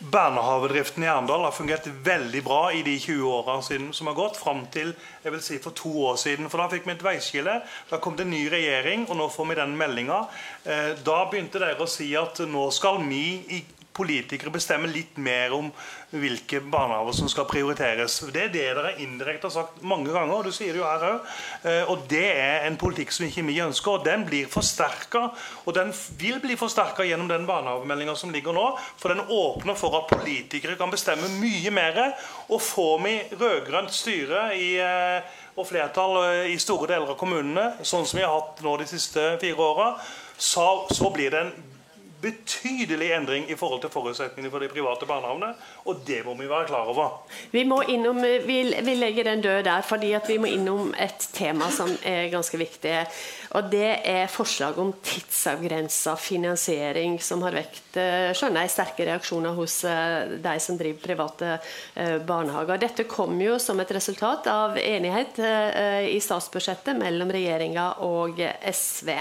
eh, 0.00 1.02
i 1.04 1.08
Arendal 1.08 1.44
har 1.44 1.52
fungert 1.52 1.86
veldig 1.86 2.42
bra 2.44 2.72
i 2.72 2.82
de 2.82 2.94
20 2.98 3.26
åra 3.28 3.58
som 3.62 4.06
har 4.06 4.14
gått, 4.14 4.36
fram 4.40 4.64
til 4.72 4.94
jeg 5.22 5.32
vil 5.32 5.42
si 5.44 5.58
for 5.58 5.76
to 5.76 5.92
år 6.08 6.16
siden. 6.16 6.48
For 6.48 6.62
da 6.62 6.68
fikk 6.72 6.86
vi 6.88 6.94
et 6.94 7.04
veiskille. 7.04 7.58
Da 7.90 7.98
kom 8.00 8.16
det 8.16 8.24
en 8.24 8.32
ny 8.32 8.46
regjering, 8.48 9.04
og 9.10 9.18
nå 9.20 9.28
får 9.28 9.50
vi 9.50 9.58
den 9.60 9.76
meldinga. 9.76 10.22
Eh, 10.64 10.94
da 11.04 11.18
begynte 11.28 11.60
dere 11.60 11.84
å 11.84 11.90
si 11.90 12.14
at 12.16 12.40
nå 12.48 12.70
skal 12.72 13.02
vi 13.04 13.60
politikere 14.00 14.52
bestemme 14.54 14.88
litt 14.88 15.18
mer 15.20 15.52
om 15.52 15.70
hvilke 16.10 16.60
barnehager 16.60 17.14
som 17.16 17.28
skal 17.30 17.46
prioriteres. 17.50 18.18
Det 18.32 18.42
er 18.48 18.52
det 18.54 18.64
dere 18.74 18.94
indirekte 19.02 19.48
har 19.48 19.54
sagt 19.54 19.82
mange 19.86 20.10
ganger, 20.10 20.40
og 20.40 20.48
du 20.48 20.54
sier 20.54 20.74
det 20.74 20.82
jo 20.82 20.88
her 20.88 21.06
òg. 21.06 21.28
Og 21.92 22.06
det 22.10 22.26
er 22.32 22.66
en 22.66 22.78
politikk 22.80 23.14
som 23.14 23.26
ikke 23.26 23.44
vi 23.46 23.60
ønsker, 23.62 23.98
og 23.98 24.06
den 24.06 24.24
blir 24.26 24.50
forsterka. 24.50 25.28
Og 25.64 25.76
den 25.76 25.92
vil 26.18 26.40
bli 26.42 26.58
forsterka 26.58 27.06
gjennom 27.06 27.30
den 27.30 27.46
barnehagemeldinga 27.48 28.16
som 28.18 28.34
ligger 28.34 28.56
nå. 28.56 28.66
For 29.00 29.14
den 29.14 29.22
åpner 29.22 29.78
for 29.78 30.00
at 30.00 30.10
politikere 30.10 30.78
kan 30.80 30.90
bestemme 30.90 31.30
mye 31.38 31.74
mer. 31.74 32.00
Og 32.50 32.62
får 32.62 32.96
vi 33.04 33.14
rød-grønt 33.38 33.94
styre 33.94 34.48
i 34.58 34.70
eh, 34.82 35.38
og 35.58 35.66
flertall 35.68 36.16
eh, 36.24 36.52
i 36.54 36.58
store 36.60 36.88
deler 36.92 37.12
av 37.12 37.18
kommunene, 37.20 37.84
sånn 37.86 38.06
som 38.08 38.20
vi 38.20 38.24
har 38.26 38.34
hatt 38.34 38.62
nå 38.64 38.76
de 38.80 38.88
siste 38.90 39.34
fire 39.42 39.66
åra, 39.66 39.90
så, 40.40 40.66
så 40.90 41.10
blir 41.12 41.32
det 41.34 41.44
en 41.44 41.52
betydelig 42.20 43.10
endring 43.16 43.48
i 43.50 43.56
forhold 43.58 43.82
til 43.84 43.92
forutsetningene 43.92 44.52
for 44.52 44.62
de 44.62 44.70
private 44.72 45.08
barnehagene. 45.08 45.52
Og 45.88 46.02
det 46.06 46.20
må 46.26 46.34
vi 46.38 46.48
være 46.50 46.68
klar 46.70 46.90
over. 46.92 47.20
Vi, 47.52 47.64
må 47.64 47.80
innom, 47.88 48.20
vi, 48.46 48.60
vi 48.84 48.94
legger 48.98 49.30
den 49.30 49.44
død 49.44 49.62
der, 49.68 49.84
fordi 49.86 50.14
vi 50.28 50.38
må 50.40 50.50
innom 50.50 50.94
et 51.00 51.28
tema 51.32 51.70
som 51.74 51.90
er 52.04 52.28
ganske 52.32 52.60
viktig. 52.60 52.96
Og 53.58 53.70
Det 53.70 53.90
er 54.06 54.30
forslag 54.30 54.78
om 54.78 54.92
tidsavgrensa 55.02 56.14
finansiering, 56.16 57.18
som 57.22 57.42
har 57.42 57.56
vekt 57.56 57.98
eh, 57.98 58.30
skjønner 58.36 58.66
jeg, 58.66 58.74
sterke 58.76 59.06
reaksjoner 59.08 59.56
hos 59.56 59.80
eh, 59.88 60.36
de 60.42 60.54
som 60.62 60.78
driver 60.78 61.02
private 61.02 61.50
eh, 61.94 62.18
barnehager. 62.26 62.78
Dette 62.78 63.08
kom 63.10 63.40
jo 63.42 63.58
som 63.58 63.80
et 63.82 63.90
resultat 63.96 64.46
av 64.52 64.78
enighet 64.78 65.40
eh, 65.42 66.06
i 66.14 66.20
statsbudsjettet 66.22 66.98
mellom 67.00 67.32
regjeringa 67.34 67.90
og 68.06 68.38
SV. 68.70 69.16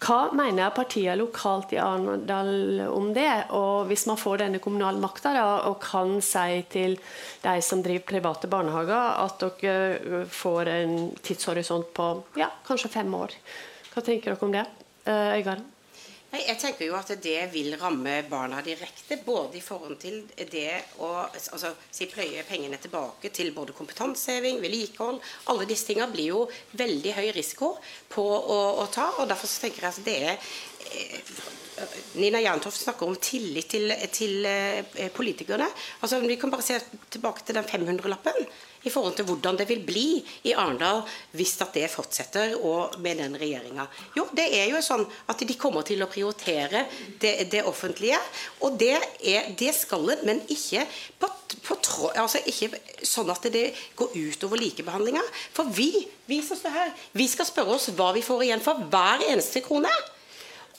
Hva 0.00 0.30
mener 0.32 0.72
partiene 0.72 1.18
lokalt 1.20 1.74
i 1.74 1.78
Arendal 1.80 2.80
om 2.88 3.10
det? 3.12 3.28
Og 3.52 3.84
hvis 3.90 4.06
man 4.08 4.16
får 4.20 4.40
denne 4.40 4.60
kommunale 4.62 5.00
makta 5.02 5.34
og 5.68 5.76
kan 5.84 6.16
si 6.24 6.62
til 6.72 6.96
de 7.44 7.56
som 7.64 7.82
driver 7.84 8.06
private 8.14 8.48
barnehager, 8.48 9.20
at 9.26 9.44
dere 9.60 10.24
får 10.32 10.72
en 10.72 10.94
tidshorisont 11.20 11.92
på 11.96 12.12
ja, 12.40 12.48
kanskje 12.64 12.94
fem 12.96 13.12
år. 13.14 13.36
Hva 13.92 14.04
tenker 14.06 14.32
dere 14.32 14.48
om 14.48 14.56
det, 14.56 14.64
Eh, 15.08 15.38
Øygarden? 15.40 15.64
Nei, 16.30 16.44
jeg 16.46 16.60
tenker 16.62 16.86
jo 16.86 16.94
at 16.94 17.10
det 17.24 17.38
vil 17.50 17.72
ramme 17.80 18.20
barna 18.30 18.60
direkte, 18.62 19.16
både 19.26 19.58
i 19.58 19.62
forhold 19.64 19.96
til 19.98 20.20
det 20.52 20.76
å 21.02 21.08
altså, 21.26 21.72
si 21.90 22.06
pløye 22.10 22.44
pengene 22.46 22.78
tilbake 22.78 23.32
til 23.34 23.50
både 23.56 23.74
kompetanseheving, 23.74 24.60
vedlikehold. 24.62 25.18
Alle 25.50 25.66
disse 25.66 25.88
tingene 25.88 26.12
blir 26.12 26.30
jo 26.30 26.44
veldig 26.78 27.16
høy 27.18 27.32
risiko 27.34 27.72
på 28.14 28.22
å, 28.22 28.60
å 28.78 28.86
ta, 28.94 29.08
og 29.18 29.26
derfor 29.32 29.50
tenker 29.64 29.88
jeg 29.88 29.90
at 29.90 30.06
det 30.06 30.16
er 30.20 30.36
eh, 30.36 31.34
Nina 32.20 32.40
Jerntoft 32.42 32.80
snakker 32.80 33.08
om 33.08 33.16
tillit 33.20 33.70
til, 33.72 33.92
til 34.12 34.46
eh, 34.46 35.06
politikerne. 35.14 35.68
Altså, 36.00 36.20
vi 36.24 36.36
kan 36.40 36.52
bare 36.52 36.66
se 36.66 36.80
tilbake 37.10 37.46
til 37.46 37.58
den 37.58 37.68
500-lappen 37.68 38.44
i 38.82 38.90
forhold 38.90 39.16
til 39.16 39.26
hvordan 39.28 39.58
det 39.60 39.66
vil 39.68 39.82
bli 39.84 40.04
i 40.48 40.54
Arendal 40.56 41.02
hvis 41.36 41.56
det 41.74 41.84
fortsetter 41.92 42.54
og 42.56 42.96
med 43.04 43.20
den 43.20 43.36
regjeringa. 43.40 43.86
Jo, 44.16 44.26
det 44.36 44.46
er 44.56 44.70
jo 44.72 44.80
sånn 44.84 45.04
at 45.28 45.44
de 45.44 45.56
kommer 45.60 45.84
til 45.86 46.02
å 46.02 46.08
prioritere 46.10 46.86
det, 47.20 47.34
det 47.52 47.64
offentlige, 47.68 48.18
og 48.64 48.78
det, 48.80 48.96
er, 49.20 49.52
det 49.58 49.74
skal 49.76 50.14
en, 50.14 50.24
men 50.26 50.40
ikke 50.48 50.86
på, 51.20 51.28
på 51.66 51.76
tro, 51.84 52.12
altså 52.14 52.40
ikke 52.48 52.72
sånn 53.04 53.30
at 53.32 53.50
det 53.52 53.68
går 53.98 54.16
utover 54.16 54.60
likebehandlinga. 54.60 55.22
For 55.56 55.68
vi, 55.76 55.92
vi 56.30 56.40
som 56.44 56.58
står 56.58 56.76
her, 56.76 56.96
vi 57.12 57.28
skal 57.28 57.48
spørre 57.48 57.76
oss 57.76 57.90
hva 57.96 58.14
vi 58.16 58.24
får 58.24 58.48
igjen 58.48 58.64
for 58.64 58.88
hver 58.88 59.28
eneste 59.28 59.62
krone. 59.64 59.92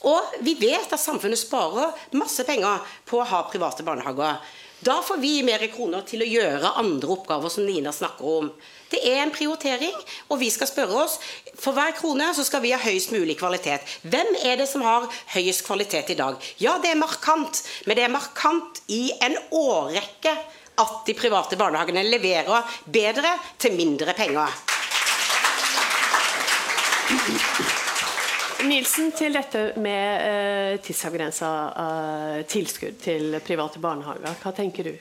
Og 0.08 0.36
vi 0.42 0.56
vet 0.58 0.92
at 0.92 1.00
samfunnet 1.00 1.40
sparer 1.40 1.94
masse 2.18 2.44
penger 2.48 2.82
på 3.08 3.20
å 3.20 3.28
ha 3.28 3.44
private 3.50 3.86
barnehager. 3.86 4.40
Da 4.82 4.96
får 5.02 5.16
vi 5.22 5.44
mer 5.46 5.62
kroner 5.70 6.02
til 6.02 6.24
å 6.24 6.26
gjøre 6.26 6.72
andre 6.80 7.12
oppgaver 7.14 7.52
som 7.54 7.62
Nina 7.62 7.92
snakker 7.94 8.26
om. 8.26 8.48
Det 8.90 8.98
er 9.06 9.20
en 9.22 9.30
prioritering, 9.30 9.94
og 10.26 10.40
vi 10.40 10.48
skal 10.50 10.68
spørre 10.68 11.04
oss 11.04 11.14
For 11.54 11.76
hver 11.76 11.94
krone 11.94 12.26
så 12.34 12.42
skal 12.44 12.64
vi 12.64 12.72
ha 12.74 12.80
høyest 12.82 13.12
mulig 13.14 13.36
kvalitet. 13.38 13.86
Hvem 14.02 14.34
er 14.42 14.58
det 14.58 14.66
som 14.66 14.82
har 14.82 15.06
høyest 15.36 15.62
kvalitet 15.68 16.10
i 16.10 16.18
dag? 16.18 16.34
Ja, 16.58 16.80
det 16.82 16.90
er 16.90 16.98
markant, 16.98 17.62
men 17.86 17.96
det 17.96 18.08
er 18.08 18.12
markant 18.12 18.82
i 18.90 19.12
en 19.22 19.38
årrekke 19.54 20.34
at 20.82 20.98
de 21.06 21.14
private 21.14 21.56
barnehagene 21.60 22.02
leverer 22.08 22.74
bedre 22.90 23.36
til 23.62 23.78
mindre 23.78 24.16
penger. 24.18 24.50
Nilsen, 28.62 29.10
til 29.16 29.34
dette 29.34 29.62
med 29.82 30.22
uh, 30.22 30.80
tidsavgrensa 30.82 31.48
eh, 31.84 32.42
tilskudd 32.46 33.00
til 33.02 33.40
private 33.42 33.82
barnehager. 33.82 34.36
Hva 34.42 34.52
tenker 34.54 34.86
du? 34.86 34.94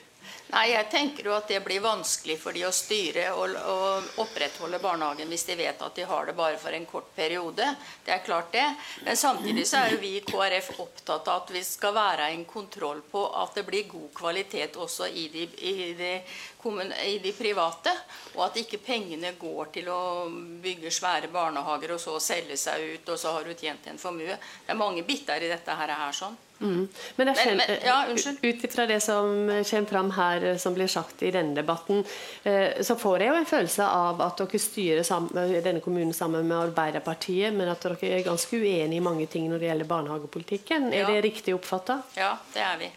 Nei, 0.51 0.65
jeg 0.73 0.87
tenker 0.91 1.29
jo 1.29 1.31
at 1.31 1.47
det 1.47 1.61
blir 1.63 1.79
vanskelig 1.79 2.35
for 2.41 2.51
de 2.51 2.65
å 2.67 2.73
styre 2.75 3.29
og, 3.39 3.53
og 3.71 4.19
opprettholde 4.19 4.81
barnehagen 4.83 5.29
hvis 5.31 5.45
de 5.47 5.55
vet 5.61 5.79
at 5.79 5.95
de 5.95 6.03
har 6.09 6.27
det 6.27 6.35
bare 6.35 6.57
for 6.59 6.75
en 6.75 6.87
kort 6.89 7.07
periode. 7.15 7.69
Det 8.03 8.11
er 8.11 8.25
klart 8.25 8.51
det. 8.51 8.65
Men 9.05 9.19
samtidig 9.19 9.63
så 9.69 9.79
er 9.79 9.93
jo 9.93 10.01
vi 10.01 10.17
i 10.17 10.23
KrF 10.27 10.73
opptatt 10.83 11.29
av 11.31 11.45
at 11.45 11.53
vi 11.55 11.63
skal 11.63 11.95
være 11.95 12.27
en 12.33 12.43
kontroll 12.49 12.99
på 13.13 13.23
at 13.43 13.55
det 13.55 13.63
blir 13.69 13.87
god 13.93 14.09
kvalitet 14.17 14.75
også 14.75 15.07
i 15.07 15.29
de, 15.31 15.47
i 15.71 15.93
de, 15.95 16.11
i 17.05 17.17
de 17.23 17.31
private. 17.31 17.93
Og 18.35 18.45
at 18.45 18.57
ikke 18.61 18.77
pengene 18.85 19.33
går 19.39 19.71
til 19.73 19.89
å 19.89 20.29
bygge 20.61 20.91
svære 20.91 21.31
barnehager 21.31 21.95
og 21.95 21.99
så 21.99 22.19
selge 22.19 22.57
seg 22.57 22.81
ut, 22.95 23.09
og 23.09 23.19
så 23.19 23.33
har 23.33 23.43
du 23.43 23.53
tjent 23.53 23.87
en 23.87 23.97
formue. 23.97 24.37
Det 24.37 24.69
er 24.71 24.79
mange 24.79 25.03
biter 25.03 25.41
i 25.41 25.51
dette 25.51 25.71
her. 25.71 25.87
her 25.91 26.11
sånn. 26.11 26.37
Mm. 26.61 26.87
Men, 27.15 27.27
Men- 27.27 27.57
men- 27.57 27.79
ja, 27.83 28.05
ut 28.41 28.63
ifra 28.63 28.85
det 28.87 28.99
som 29.01 29.47
kommer 29.47 29.85
fram 29.89 30.11
her, 30.11 30.57
som 30.57 30.73
blir 30.75 30.87
sagt 30.87 31.23
i 31.23 31.31
denne 31.31 31.55
debatten, 31.55 32.05
eh, 32.43 32.81
så 32.83 32.95
får 32.95 33.19
jeg 33.19 33.27
jo 33.27 33.33
en 33.35 33.45
følelse 33.45 33.83
av 33.83 34.21
at 34.21 34.37
dere 34.37 34.59
styrer 34.59 35.03
sammen, 35.03 35.63
denne 35.63 35.81
kommunen 35.81 36.13
sammen 36.13 36.47
med 36.47 36.57
Arbeiderpartiet, 36.57 37.53
men 37.53 37.67
at 37.67 37.81
dere 37.81 37.97
er 38.03 38.23
ganske 38.23 38.53
uenige 38.53 38.97
i 38.97 38.99
mange 38.99 39.27
ting 39.27 39.49
når 39.49 39.59
det 39.59 39.69
gjelder 39.71 39.85
barnehagepolitikken. 39.85 40.93
Ja. 40.93 41.09
Er 41.09 41.21
det 41.21 41.23
riktig 41.23 41.55
oppfatta? 41.55 42.03
Ja, 42.15 42.37
det 42.53 42.61
er 42.61 42.77
vi. 42.77 42.91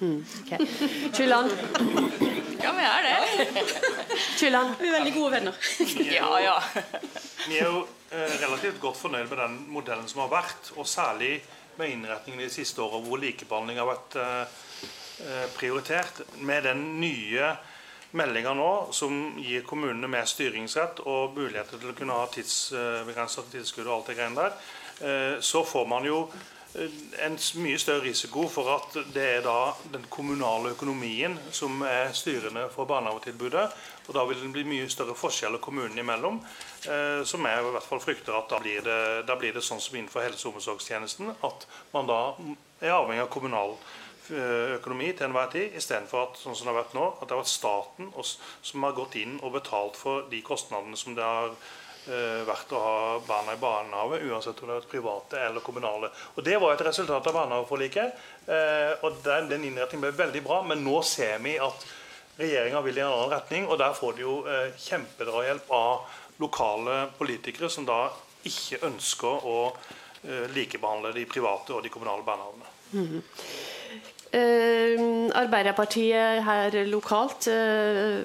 Mm. 0.00 0.24
Okay. 0.44 0.66
Kylland? 1.12 1.50
Ja, 2.62 2.72
vi 2.72 2.84
er 2.84 3.02
det. 3.02 3.46
Kylland? 4.38 4.74
Vi 4.80 4.88
er 4.88 4.92
veldig 4.92 5.12
gode 5.14 5.30
venner. 5.30 5.54
Ja, 6.12 6.40
ja. 6.40 6.56
Vi 7.48 7.58
er 7.58 7.70
jo 7.70 7.86
eh, 8.10 8.34
relativt 8.40 8.80
godt 8.80 8.98
fornøyd 9.00 9.30
med 9.30 9.38
den 9.40 9.56
modellen 9.72 10.08
som 10.08 10.24
har 10.26 10.32
vært, 10.32 10.72
og 10.76 10.88
særlig 10.88 11.38
med 11.76 11.92
innretningen 11.92 12.40
de 12.44 12.50
siste 12.52 12.82
årene 12.82 13.08
hvor 13.08 13.20
likebehandling 13.22 13.80
har 13.80 13.88
vært 13.88 14.18
eh, 14.20 14.58
eh, 15.28 15.46
prioritert. 15.56 16.20
Med 16.44 16.68
den 16.68 16.84
nye 17.00 17.54
meldinga 18.16 18.52
nå, 18.56 18.70
som 18.96 19.36
gir 19.40 19.64
kommunene 19.68 20.08
mer 20.10 20.28
styringsrett 20.28 21.02
og 21.04 21.36
muligheter 21.36 21.80
til 21.80 21.92
å 21.92 21.96
kunne 21.96 22.16
ha 22.16 22.28
tidsbegrensa 22.32 23.46
tilskudd 23.52 23.88
og 23.88 23.94
alt 23.98 24.12
det 24.12 24.18
greiene 24.18 24.44
der, 24.44 24.60
eh, 25.00 25.40
så 25.40 25.64
får 25.64 25.88
man 25.90 26.08
jo 26.08 26.26
en 27.24 27.36
mye 27.62 27.78
større 27.80 28.04
risiko 28.04 28.46
for 28.52 28.68
at 28.74 28.96
det 29.14 29.24
er 29.38 29.44
da 29.44 29.72
den 29.92 30.04
kommunale 30.12 30.74
økonomien 30.74 31.36
som 31.54 31.82
er 31.86 32.12
styrende 32.16 32.66
for 32.72 32.88
barnehagetilbudet. 32.88 33.66
Og 34.06 34.14
da 34.14 34.24
vil 34.28 34.40
det 34.42 34.52
bli 34.54 34.64
mye 34.68 34.88
større 34.92 35.16
forskjeller 35.18 35.62
kommunene 35.62 36.02
imellom. 36.02 36.40
Eh, 36.86 37.22
som 37.26 37.46
jeg 37.48 37.62
i 37.62 37.70
hvert 37.76 37.88
fall 37.88 38.02
frykter 38.02 38.36
at 38.36 38.50
da 38.52 38.60
blir, 38.62 38.82
det, 38.86 38.98
da 39.28 39.38
blir 39.38 39.56
det 39.56 39.64
sånn 39.64 39.82
som 39.82 39.96
innenfor 39.96 40.26
helse- 40.26 40.48
og 40.50 40.60
omsorgstjenesten, 40.60 41.32
at 41.46 41.66
man 41.94 42.10
da 42.10 42.20
er 42.84 42.94
avhengig 42.94 43.24
av 43.24 43.32
kommunal 43.32 43.74
eh, 44.30 44.76
økonomi 44.76 45.10
til 45.16 45.30
enhver 45.30 45.50
tid, 45.54 45.74
istedenfor 45.80 46.28
at 46.28 46.38
sånn 46.42 46.54
som 46.54 46.68
det 46.68 46.74
har 46.74 46.82
vært 46.82 46.94
nå, 46.98 47.08
at 47.16 47.26
det 47.26 47.34
har 47.34 47.42
vært 47.42 47.54
staten 47.56 48.12
som 48.20 48.86
har 48.86 48.94
gått 49.00 49.18
inn 49.18 49.40
og 49.40 49.56
betalt 49.58 49.98
for 49.98 50.28
de 50.30 50.44
kostnadene 50.46 50.98
som 51.00 51.16
det 51.18 51.26
har 51.26 51.50
eh, 51.50 51.85
vært 52.06 52.72
å 52.72 52.80
ha 52.80 52.96
barna 53.26 53.54
i 53.56 53.60
barnehage, 53.60 54.20
uansett 54.30 54.60
om 54.62 54.68
det 54.70 54.76
vært 54.78 54.90
private 54.92 55.40
eller 55.48 55.60
kommunale. 55.60 56.10
Og 56.36 56.44
Det 56.44 56.56
var 56.62 56.74
et 56.74 56.84
resultat 56.86 57.26
av 57.26 57.34
barnehageforliket. 57.34 58.12
eh, 58.46 58.92
og 59.02 59.22
Den, 59.24 59.48
den 59.48 59.64
innretningen 59.64 60.04
ble 60.06 60.24
veldig 60.24 60.42
bra, 60.44 60.62
men 60.62 60.84
nå 60.84 61.02
ser 61.02 61.38
vi 61.38 61.58
at 61.58 61.86
regjeringa 62.38 62.80
vil 62.84 62.98
i 62.98 63.00
en 63.00 63.10
annen 63.12 63.32
retning. 63.32 63.66
Og 63.68 63.78
der 63.78 63.92
får 63.92 64.16
de 64.16 64.22
jo 64.22 64.36
eh, 64.46 64.70
kjempedrahjelp 64.78 65.70
av 65.70 66.06
lokale 66.38 67.08
politikere 67.18 67.70
som 67.72 67.86
da 67.88 68.10
ikke 68.46 68.82
ønsker 68.86 69.46
å 69.48 69.58
eh, 70.22 70.46
likebehandle 70.54 71.14
de 71.16 71.26
private 71.26 71.74
og 71.74 71.82
de 71.82 71.90
kommunale 71.90 72.22
barnehagene. 72.26 72.74
Mhm. 72.92 73.22
Eh, 74.36 75.00
Arbeiderpartiet 75.36 76.42
her 76.44 76.74
lokalt, 76.90 77.46
eh, 77.48 78.20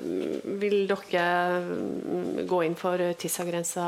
vil 0.59 0.83
dere 0.89 1.25
mm, 1.63 2.41
gå 2.49 2.61
inn 2.65 2.75
for 2.75 2.99
tidsavgrensa 3.21 3.85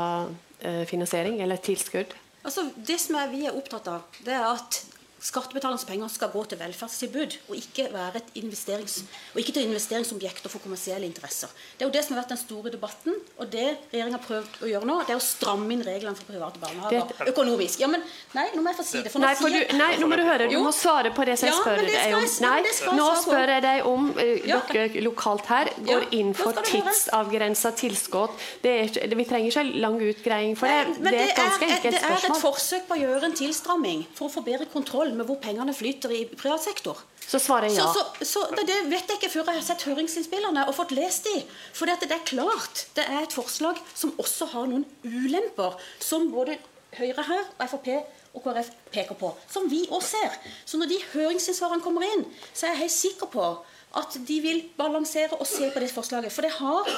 eh, 0.60 0.84
finansiering 0.88 1.42
eller 1.44 1.60
tilskudd? 1.60 2.14
Altså, 2.44 2.68
det 2.76 2.96
som 3.00 3.18
er, 3.20 3.28
vi 3.32 3.44
er 3.48 3.56
opptatt 3.56 3.88
av, 3.92 4.08
det 4.24 4.36
er 4.36 4.46
at 4.54 4.80
skattebetalernes 5.24 5.86
penger 5.88 6.10
skal 6.12 6.28
gå 6.34 6.42
til 6.50 6.58
velferdstilbud, 6.60 7.36
og 7.48 7.56
ikke, 7.56 7.86
være 7.94 8.20
et 8.20 8.32
investerings, 8.42 8.98
og 9.32 9.40
ikke 9.40 9.54
til 9.56 9.64
investeringsobjekter 9.70 10.52
for 10.52 10.60
kommersielle 10.64 11.06
interesser. 11.08 11.48
Det 11.78 11.86
er 11.86 11.88
jo 11.88 11.94
det 11.94 12.02
som 12.04 12.14
har 12.14 12.22
vært 12.22 12.34
den 12.34 12.40
store 12.42 12.72
debatten, 12.74 13.16
og 13.40 13.48
det 13.52 13.66
regjeringa 13.92 14.18
har 14.18 14.24
prøvd 14.26 14.58
å 14.66 14.68
gjøre 14.68 14.88
nå, 14.90 14.98
det 15.08 15.14
er 15.14 15.20
å 15.20 15.24
stramme 15.24 15.72
inn 15.72 15.84
reglene 15.86 16.18
for 16.18 16.28
private 16.28 16.60
barnehager 16.60 17.08
Det- 17.08 17.28
økonomisk. 17.32 17.80
Ja, 17.80 17.88
men 17.88 18.02
Nei, 18.34 18.48
nå 18.54 18.60
må 18.62 18.68
jeg 18.72 18.76
få 18.80 18.84
si 18.84 19.02
det. 19.02 19.10
For 19.12 19.18
nå 19.22 19.26
Nei, 19.26 19.34
for 19.38 19.48
du, 19.48 19.76
nei, 19.78 19.90
nå 19.96 20.06
må 20.10 20.16
du 20.18 20.24
høre. 20.26 20.48
Du 20.50 20.58
må 20.60 20.72
svare 20.74 21.10
på 21.14 21.24
det 21.24 21.38
som 21.38 21.48
jeg 21.48 21.56
spør 21.56 21.80
ja, 21.80 22.02
deg 22.04 22.14
om. 22.18 22.24
Nei, 22.44 22.62
det 22.66 22.74
nå 22.98 23.08
spør 23.22 23.52
jeg 23.54 23.62
deg 23.64 23.86
om 23.86 24.10
eh, 24.18 24.32
Ja. 24.48 24.60
dere 24.72 25.02
lokalt 25.06 25.46
her 25.46 25.70
går 25.86 26.08
inn 26.12 26.34
for 26.34 26.52
tidsavgrensa 26.52 27.72
tilskudd. 27.78 28.34
Det 28.62 28.74
er, 29.00 29.14
vi 29.16 29.24
trenger 29.28 29.48
ikke 29.54 29.80
lang 29.80 29.98
utgreiing 30.02 30.56
for 30.58 30.68
det. 30.68 30.98
Men 31.00 31.12
det 31.14 31.20
er 31.20 31.30
et 31.30 31.36
ganske 31.38 31.64
et- 31.64 31.76
enkelt 31.78 31.94
det 31.94 32.02
er 32.02 32.28
et 32.28 32.42
forsøk 32.42 32.86
på 32.88 32.96
å 32.98 33.00
gjøre 33.00 33.24
en 33.30 33.36
tilstramming 33.38 34.04
for 34.14 34.28
å 34.28 34.32
få 34.34 34.44
bedre 34.44 34.66
kontroll 34.72 35.13
med 35.18 35.28
hvor 35.28 35.40
pengene 35.42 35.74
flyter 35.76 36.12
i 36.14 36.24
privat 36.34 36.64
sektor. 36.64 37.00
Så 37.24 37.40
svarer 37.40 37.70
jeg 37.70 37.78
ja. 37.78 37.86
Så, 37.92 38.04
så, 38.20 38.26
så 38.32 38.42
det, 38.56 38.66
det 38.68 38.80
vet 38.90 39.08
jeg 39.08 39.20
ikke 39.20 39.32
før 39.32 39.48
jeg 39.52 39.60
har 39.60 39.66
sett 39.66 39.86
høringsinnspillene 39.88 40.66
og 40.68 40.76
fått 40.76 40.92
lest 40.96 41.28
de. 41.30 41.40
For 41.72 41.88
det 41.88 42.10
er 42.10 42.26
klart 42.28 42.84
det 42.98 43.06
er 43.06 43.22
et 43.22 43.36
forslag 43.36 43.80
som 43.94 44.12
også 44.20 44.50
har 44.52 44.68
noen 44.70 44.84
ulemper, 45.04 45.78
som 46.02 46.28
både 46.34 46.58
Høyre 46.94 47.24
her 47.26 47.48
og 47.58 47.70
Frp 47.72 47.88
og 48.34 48.42
KrF 48.42 48.68
peker 48.94 49.16
på, 49.18 49.30
som 49.50 49.66
vi 49.70 49.84
òg 49.94 50.02
ser. 50.02 50.34
Så 50.66 50.78
når 50.78 50.90
de 50.90 50.98
høringsinnsvarene 51.12 51.82
kommer 51.82 52.06
inn, 52.06 52.24
så 52.52 52.66
er 52.66 52.74
jeg 52.74 52.84
helt 52.84 52.94
sikker 52.94 53.30
på 53.30 53.46
at 53.94 54.16
de 54.26 54.38
vil 54.42 54.62
balansere 54.78 55.38
og 55.38 55.46
se 55.46 55.68
på 55.70 55.82
det 55.82 55.90
forslaget. 55.94 56.34
For 56.34 56.46
det 56.46 56.54
har, 56.56 56.88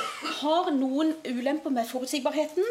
har 0.41 0.71
noen 0.73 1.13
ulemper 1.29 1.73
med 1.73 1.89
forutsigbarheten. 1.91 2.65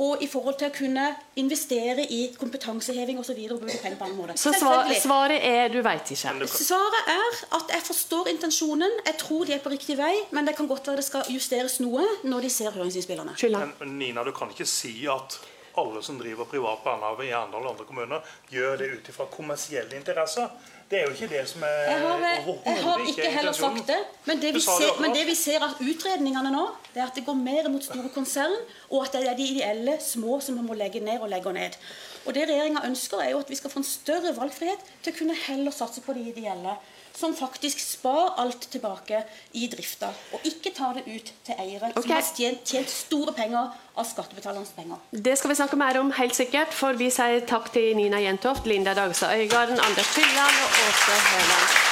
Og 0.00 0.22
i 0.22 0.26
forhold 0.26 0.56
til 0.58 0.70
å 0.70 0.74
kunne 0.74 1.04
investere 1.38 2.02
i 2.10 2.20
kompetanseheving 2.38 3.20
osv. 3.20 3.38
måter. 3.54 4.34
Så 4.36 4.50
svaret 4.58 5.38
er 5.38 5.70
du 5.70 5.80
veit 5.86 6.10
ikke. 6.10 6.34
Svaret 6.50 7.10
er 7.14 7.40
at 7.60 7.74
jeg 7.76 7.86
forstår 7.86 8.32
intensjonen. 8.32 9.00
Jeg 9.06 9.18
tror 9.22 9.46
de 9.46 9.54
er 9.54 9.62
på 9.62 9.70
riktig 9.70 9.98
vei, 10.00 10.12
men 10.34 10.46
det 10.48 10.56
kan 10.58 10.66
godt 10.70 10.90
være 10.90 11.02
det 11.02 11.06
skal 11.06 11.30
justeres 11.30 11.78
noe 11.84 12.02
når 12.26 12.48
de 12.48 12.50
ser 12.50 12.74
høringsinnspillene. 12.74 13.36
Men, 13.54 13.74
men 13.78 13.98
Nina, 13.98 14.26
du 14.26 14.34
kan 14.34 14.50
ikke 14.50 14.66
si 14.66 14.96
at 15.10 15.38
alle 15.78 16.02
som 16.02 16.18
driver 16.18 16.44
privat 16.44 16.84
barnehage 16.84 17.26
i 17.28 17.32
Arendal 17.34 17.64
og 17.64 17.74
andre 17.74 17.86
kommuner, 17.88 18.34
gjør 18.50 18.76
det 18.78 18.90
ut 18.94 19.08
ifra 19.10 19.26
kommersielle 19.30 19.96
interesser. 19.98 20.50
Det 20.90 20.98
er 20.98 21.04
jo 21.08 21.12
ikke 21.14 21.28
det 21.32 21.42
som 21.48 21.62
er 21.66 21.68
Jeg 21.90 22.00
har, 22.00 22.24
jeg 22.64 22.82
har 22.82 22.98
ikke 22.98 23.10
ikke 23.10 23.30
heller 23.36 23.52
sagt 23.56 23.86
det. 23.88 24.00
Men 24.24 24.42
det, 24.42 24.54
vi 24.54 24.60
ser, 24.60 25.00
men 25.00 25.14
det 25.16 25.26
vi 25.26 25.34
ser 25.34 25.64
av 25.64 25.80
utredningene 25.80 26.52
nå, 26.52 26.64
det 26.94 27.02
er 27.02 27.06
at 27.06 27.16
det 27.16 27.24
går 27.26 27.38
mer 27.40 27.68
mot 27.72 27.84
store 27.84 28.10
konsern, 28.14 28.56
og 28.90 29.06
at 29.06 29.16
det 29.16 29.28
er 29.30 29.38
de 29.38 29.46
ideelle 29.56 29.96
små 30.04 30.40
som 30.44 30.60
må 30.64 30.76
legge 30.78 31.00
ned 31.00 31.24
og 31.24 31.32
legge 31.32 31.52
ned. 31.56 31.78
Og 32.26 32.36
det 32.36 32.48
regjeringa 32.48 32.84
ønsker, 32.88 33.20
er 33.20 33.32
jo 33.32 33.40
at 33.44 33.50
vi 33.50 33.58
skal 33.60 33.72
få 33.72 33.80
en 33.80 33.88
større 33.88 34.34
valgfrihet 34.36 34.84
til 35.02 35.14
å 35.14 35.18
kunne 35.18 35.38
heller 35.46 35.74
satse 35.74 36.04
på 36.04 36.16
de 36.16 36.28
ideelle. 36.32 36.76
Som 37.14 37.34
faktisk 37.38 37.78
sparer 37.78 38.40
alt 38.42 38.66
tilbake 38.70 39.20
i 39.54 39.68
drifta, 39.70 40.08
og 40.34 40.46
ikke 40.48 40.72
tar 40.74 40.96
det 40.98 41.04
ut 41.06 41.30
til 41.46 41.60
eiere 41.62 41.92
okay. 41.92 42.02
som 42.02 42.10
har 42.10 42.26
tjent, 42.26 42.64
tjent 42.66 42.90
store 42.90 43.34
penger 43.36 43.70
av 43.94 44.08
skattebetalernes 44.08 44.74
penger. 44.74 44.98
Det 45.12 45.36
skal 45.38 45.54
vi 45.54 45.58
snakke 45.60 45.78
mer 45.78 46.00
om 46.02 46.10
helt 46.18 46.34
sikkert, 46.34 46.74
for 46.74 46.98
vi 46.98 47.12
sier 47.14 47.46
takk 47.46 47.70
til 47.76 47.94
Nina 47.94 48.18
Jentoft, 48.24 48.66
Linda 48.66 48.96
Dagstad 48.98 49.38
Øygarden, 49.38 49.78
Anders 49.78 50.10
Fylland 50.16 50.62
og 50.66 50.80
Åse 50.88 51.20
Høland 51.30 51.82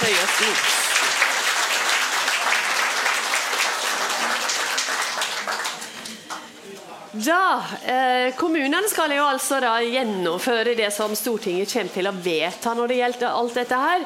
Høyås 0.00 0.40
Los. 0.46 0.80
Da, 7.10 7.62
eh, 7.84 8.32
Kommunene 8.38 8.86
skal 8.88 9.10
jo 9.12 9.24
altså 9.26 9.58
da 9.60 9.72
gjennomføre 9.82 10.76
det 10.78 10.92
som 10.94 11.10
Stortinget 11.18 11.72
kommer 11.72 11.92
til 11.96 12.06
å 12.06 12.12
vedta 12.14 12.74
når 12.78 12.92
det 12.92 12.98
gjelder 13.00 13.34
alt 13.34 13.58
dette 13.58 13.80
her. 13.82 14.04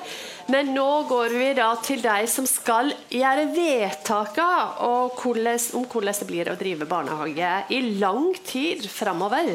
Men 0.53 0.75
nå 0.77 0.89
går 1.09 1.33
vi 1.33 1.51
da 1.57 1.71
til 1.81 2.03
de 2.05 2.27
som 2.29 2.47
skal 2.49 2.93
gjøre 3.13 3.47
vedtakene 3.55 4.85
om 4.85 5.13
hvordan 5.17 6.19
det 6.21 6.29
blir 6.29 6.51
å 6.53 6.59
drive 6.61 6.89
barnehage 6.89 7.53
i 7.73 7.81
lang 8.01 8.35
tid 8.45 8.85
framover. 8.91 9.55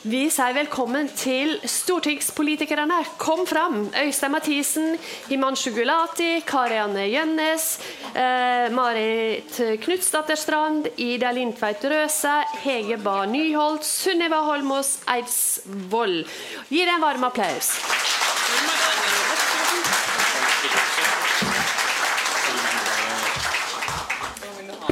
Vi 0.00 0.22
sier 0.32 0.54
velkommen 0.56 1.10
til 1.12 1.58
stortingspolitikerne. 1.68 3.02
Kom 3.20 3.42
fram! 3.48 3.82
Øystein 4.00 4.32
Mathisen, 4.32 4.94
Himanshu 5.28 5.74
Gulati, 5.76 6.40
Karianne 6.48 7.04
Gjønnes, 7.10 7.66
eh, 8.14 8.72
Marit 8.72 9.60
Knutsdatter 9.84 10.40
Strand, 10.40 10.88
Ida 10.96 11.34
Lindtveit 11.36 11.84
Røse, 11.84 12.32
Hege 12.64 12.96
Bae 12.96 13.28
Nyholt, 13.28 13.84
Sunniva 13.84 14.40
Holmås 14.48 14.98
Eidsvoll. 15.04 16.24
Gi 16.72 16.84
dem 16.84 16.96
en 16.96 17.04
varm 17.04 17.28
applaus. 17.28 17.76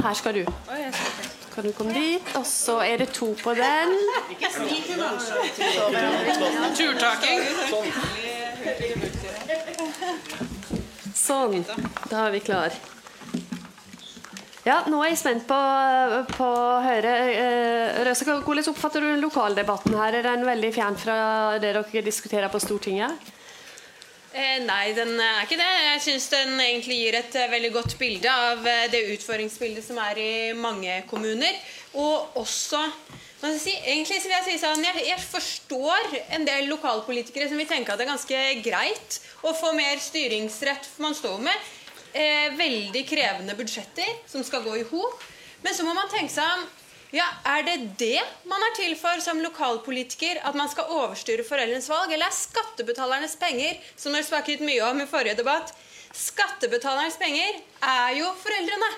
Her 0.03 0.13
skal 0.13 0.33
du. 0.33 0.45
Kan 1.53 1.63
du 1.63 1.71
komme 1.75 1.93
dit? 1.93 2.35
Og 2.39 2.45
så 2.47 2.79
er 2.85 3.01
det 3.01 3.09
to 3.15 3.33
på 3.43 3.53
den. 3.57 3.95
Turtaking. 6.77 7.41
Sånn. 11.15 11.65
Da 12.09 12.27
er 12.27 12.31
vi 12.33 12.39
klar. 12.45 12.77
Ja, 14.67 14.81
nå 14.91 14.99
er 15.01 15.13
jeg 15.13 15.19
spent 15.21 15.45
på, 15.49 15.57
på 16.35 16.45
å 16.45 16.79
høre. 16.83 17.13
Eh, 17.31 17.99
Røse, 18.05 18.27
hvordan 18.27 18.71
oppfatter 18.71 19.03
du 19.03 19.21
lokaldebatten 19.23 19.95
her? 19.97 20.19
Er 20.19 20.27
den 20.27 20.45
veldig 20.47 20.71
fjern 20.75 20.97
fra 20.99 21.19
det 21.63 21.73
dere 21.73 22.03
diskuterer 22.05 22.51
på 22.51 22.61
Stortinget? 22.61 23.31
Eh, 24.29 24.59
nei, 24.61 24.91
den 24.93 25.15
er 25.17 25.41
ikke 25.41 25.57
det. 25.57 25.69
Jeg 25.87 26.01
syns 26.05 26.27
den 26.29 26.59
egentlig 26.61 26.99
gir 26.99 27.15
et 27.17 27.37
eh, 27.39 27.49
veldig 27.49 27.71
godt 27.73 27.95
bilde 27.97 28.29
av 28.29 28.67
eh, 28.67 28.85
det 28.93 29.01
utfordringsbildet 29.15 29.87
som 29.87 29.97
er 30.03 30.21
i 30.21 30.33
mange 30.53 30.99
kommuner. 31.09 31.57
Og 31.97 32.37
også 32.37 32.83
si, 33.57 33.73
egentlig 33.73 34.19
vil 34.21 34.35
jeg 34.35 34.45
si 34.45 34.59
sånn, 34.61 34.85
jeg, 34.85 35.01
jeg, 35.07 35.23
forstår 35.31 36.13
en 36.37 36.45
del 36.45 36.69
lokalpolitikere 36.69 37.49
som 37.49 37.57
vil 37.57 37.69
tenke 37.69 37.89
at 37.89 37.97
det 37.97 38.05
er 38.05 38.11
ganske 38.11 38.43
greit 38.67 39.19
å 39.41 39.55
få 39.57 39.73
mer 39.73 39.97
styringsrett. 40.03 40.85
For 40.93 41.07
man 41.07 41.17
står 41.17 41.41
med 41.49 41.73
eh, 42.13 42.53
veldig 42.59 43.05
krevende 43.09 43.57
budsjetter 43.57 44.13
som 44.29 44.45
skal 44.45 44.61
gå 44.67 44.77
i 44.77 44.85
hop. 44.91 45.25
Men 45.65 45.73
så 45.73 45.87
må 45.87 45.97
man 45.97 46.11
tenke 46.13 46.31
seg 46.31 46.45
om 46.53 46.69
ja, 47.11 47.25
Er 47.45 47.63
det 47.65 47.77
det 47.97 48.21
man 48.45 48.61
er 48.61 48.75
til 48.77 48.95
for 48.99 49.21
som 49.23 49.41
lokalpolitiker? 49.41 50.41
At 50.45 50.55
man 50.55 50.69
skal 50.69 50.91
overstyre 50.93 51.45
foreldrenes 51.47 51.89
valg? 51.89 52.13
Eller 52.13 52.29
er 52.29 52.35
skattebetalernes 52.35 53.35
penger, 53.41 53.79
som 53.97 54.13
dere 54.13 54.27
snakket 54.27 54.61
mye 54.65 54.83
om 54.89 55.01
i 55.01 55.09
forrige 55.09 55.39
debatt 55.41 55.73
Skattebetalernes 56.15 57.19
penger 57.21 57.59
er 57.85 58.15
jo 58.17 58.31
foreldrene. 58.41 58.89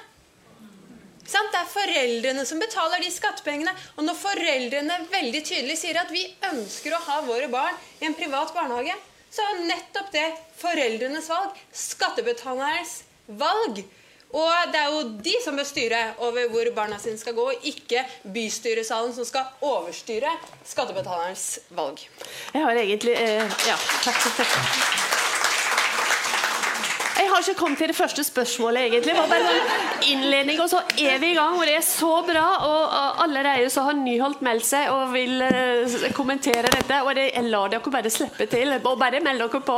Det 1.31 1.59
er 1.59 1.67
foreldrene 1.69 2.43
som 2.47 2.59
betaler 2.59 3.03
de 3.03 3.11
skattepengene. 3.11 3.73
Og 3.97 4.05
når 4.07 4.19
foreldrene 4.19 4.97
veldig 5.11 5.41
tydelig 5.47 5.77
sier 5.79 5.99
at 6.01 6.11
vi 6.11 6.23
ønsker 6.49 6.95
å 6.95 7.03
ha 7.07 7.21
våre 7.27 7.47
barn 7.51 7.77
i 8.01 8.07
en 8.07 8.17
privat 8.17 8.53
barnehage, 8.55 8.95
så 9.31 9.43
er 9.47 9.63
nettopp 9.69 10.11
det 10.15 10.27
foreldrenes 10.59 11.29
valg. 11.31 11.55
Skattebetalernes 11.71 13.01
valg. 13.39 13.83
Og 14.33 14.71
det 14.71 14.79
er 14.79 14.91
jo 14.93 15.01
de 15.25 15.33
som 15.43 15.57
bør 15.59 15.67
styre 15.67 16.01
over 16.23 16.47
hvor 16.53 16.69
barna 16.75 16.99
sine 17.03 17.19
skal 17.19 17.35
gå, 17.35 17.47
ikke 17.73 18.05
bystyresalen 18.33 19.13
som 19.15 19.27
skal 19.27 19.49
overstyre 19.61 20.31
skattebetalernes 20.67 21.47
valg. 21.75 21.99
Jeg 22.53 22.63
har 22.67 22.83
egentlig 22.85 23.17
eh, 23.19 23.57
Ja, 23.67 23.75
takk. 24.05 24.23
takk 24.37 25.20
har 27.29 27.43
ikke 27.43 27.59
kommet 27.59 27.81
til 27.81 27.91
det 27.91 27.95
første 27.97 28.23
spørsmålet, 28.23 28.87
egentlig. 28.87 29.11
Det 29.11 29.17
var 29.17 29.29
bare 29.31 29.55
en 29.57 30.05
innledning, 30.13 30.61
og 30.63 30.69
så 30.71 30.81
er 30.97 31.19
vi 31.21 31.31
i 31.31 31.37
gang. 31.37 31.57
Og 31.59 31.65
det 31.67 31.75
er 31.77 31.85
så 31.85 32.11
bra. 32.27 32.45
Og 32.67 33.23
allerede 33.23 33.69
så 33.73 33.85
har 33.87 33.97
Nyholt 33.97 34.41
meldt 34.45 34.65
seg 34.65 34.89
og 34.93 35.11
vil 35.13 35.41
uh, 35.43 36.07
kommentere 36.17 36.71
dette. 36.71 37.01
Og 37.05 37.13
det, 37.17 37.27
jeg 37.35 37.49
lar 37.51 37.71
dere 37.73 37.93
bare 37.93 38.13
slippe 38.13 38.47
til. 38.51 38.73
Og 38.79 38.99
bare 38.99 39.21
meld 39.23 39.43
dere 39.43 39.61
på. 39.67 39.77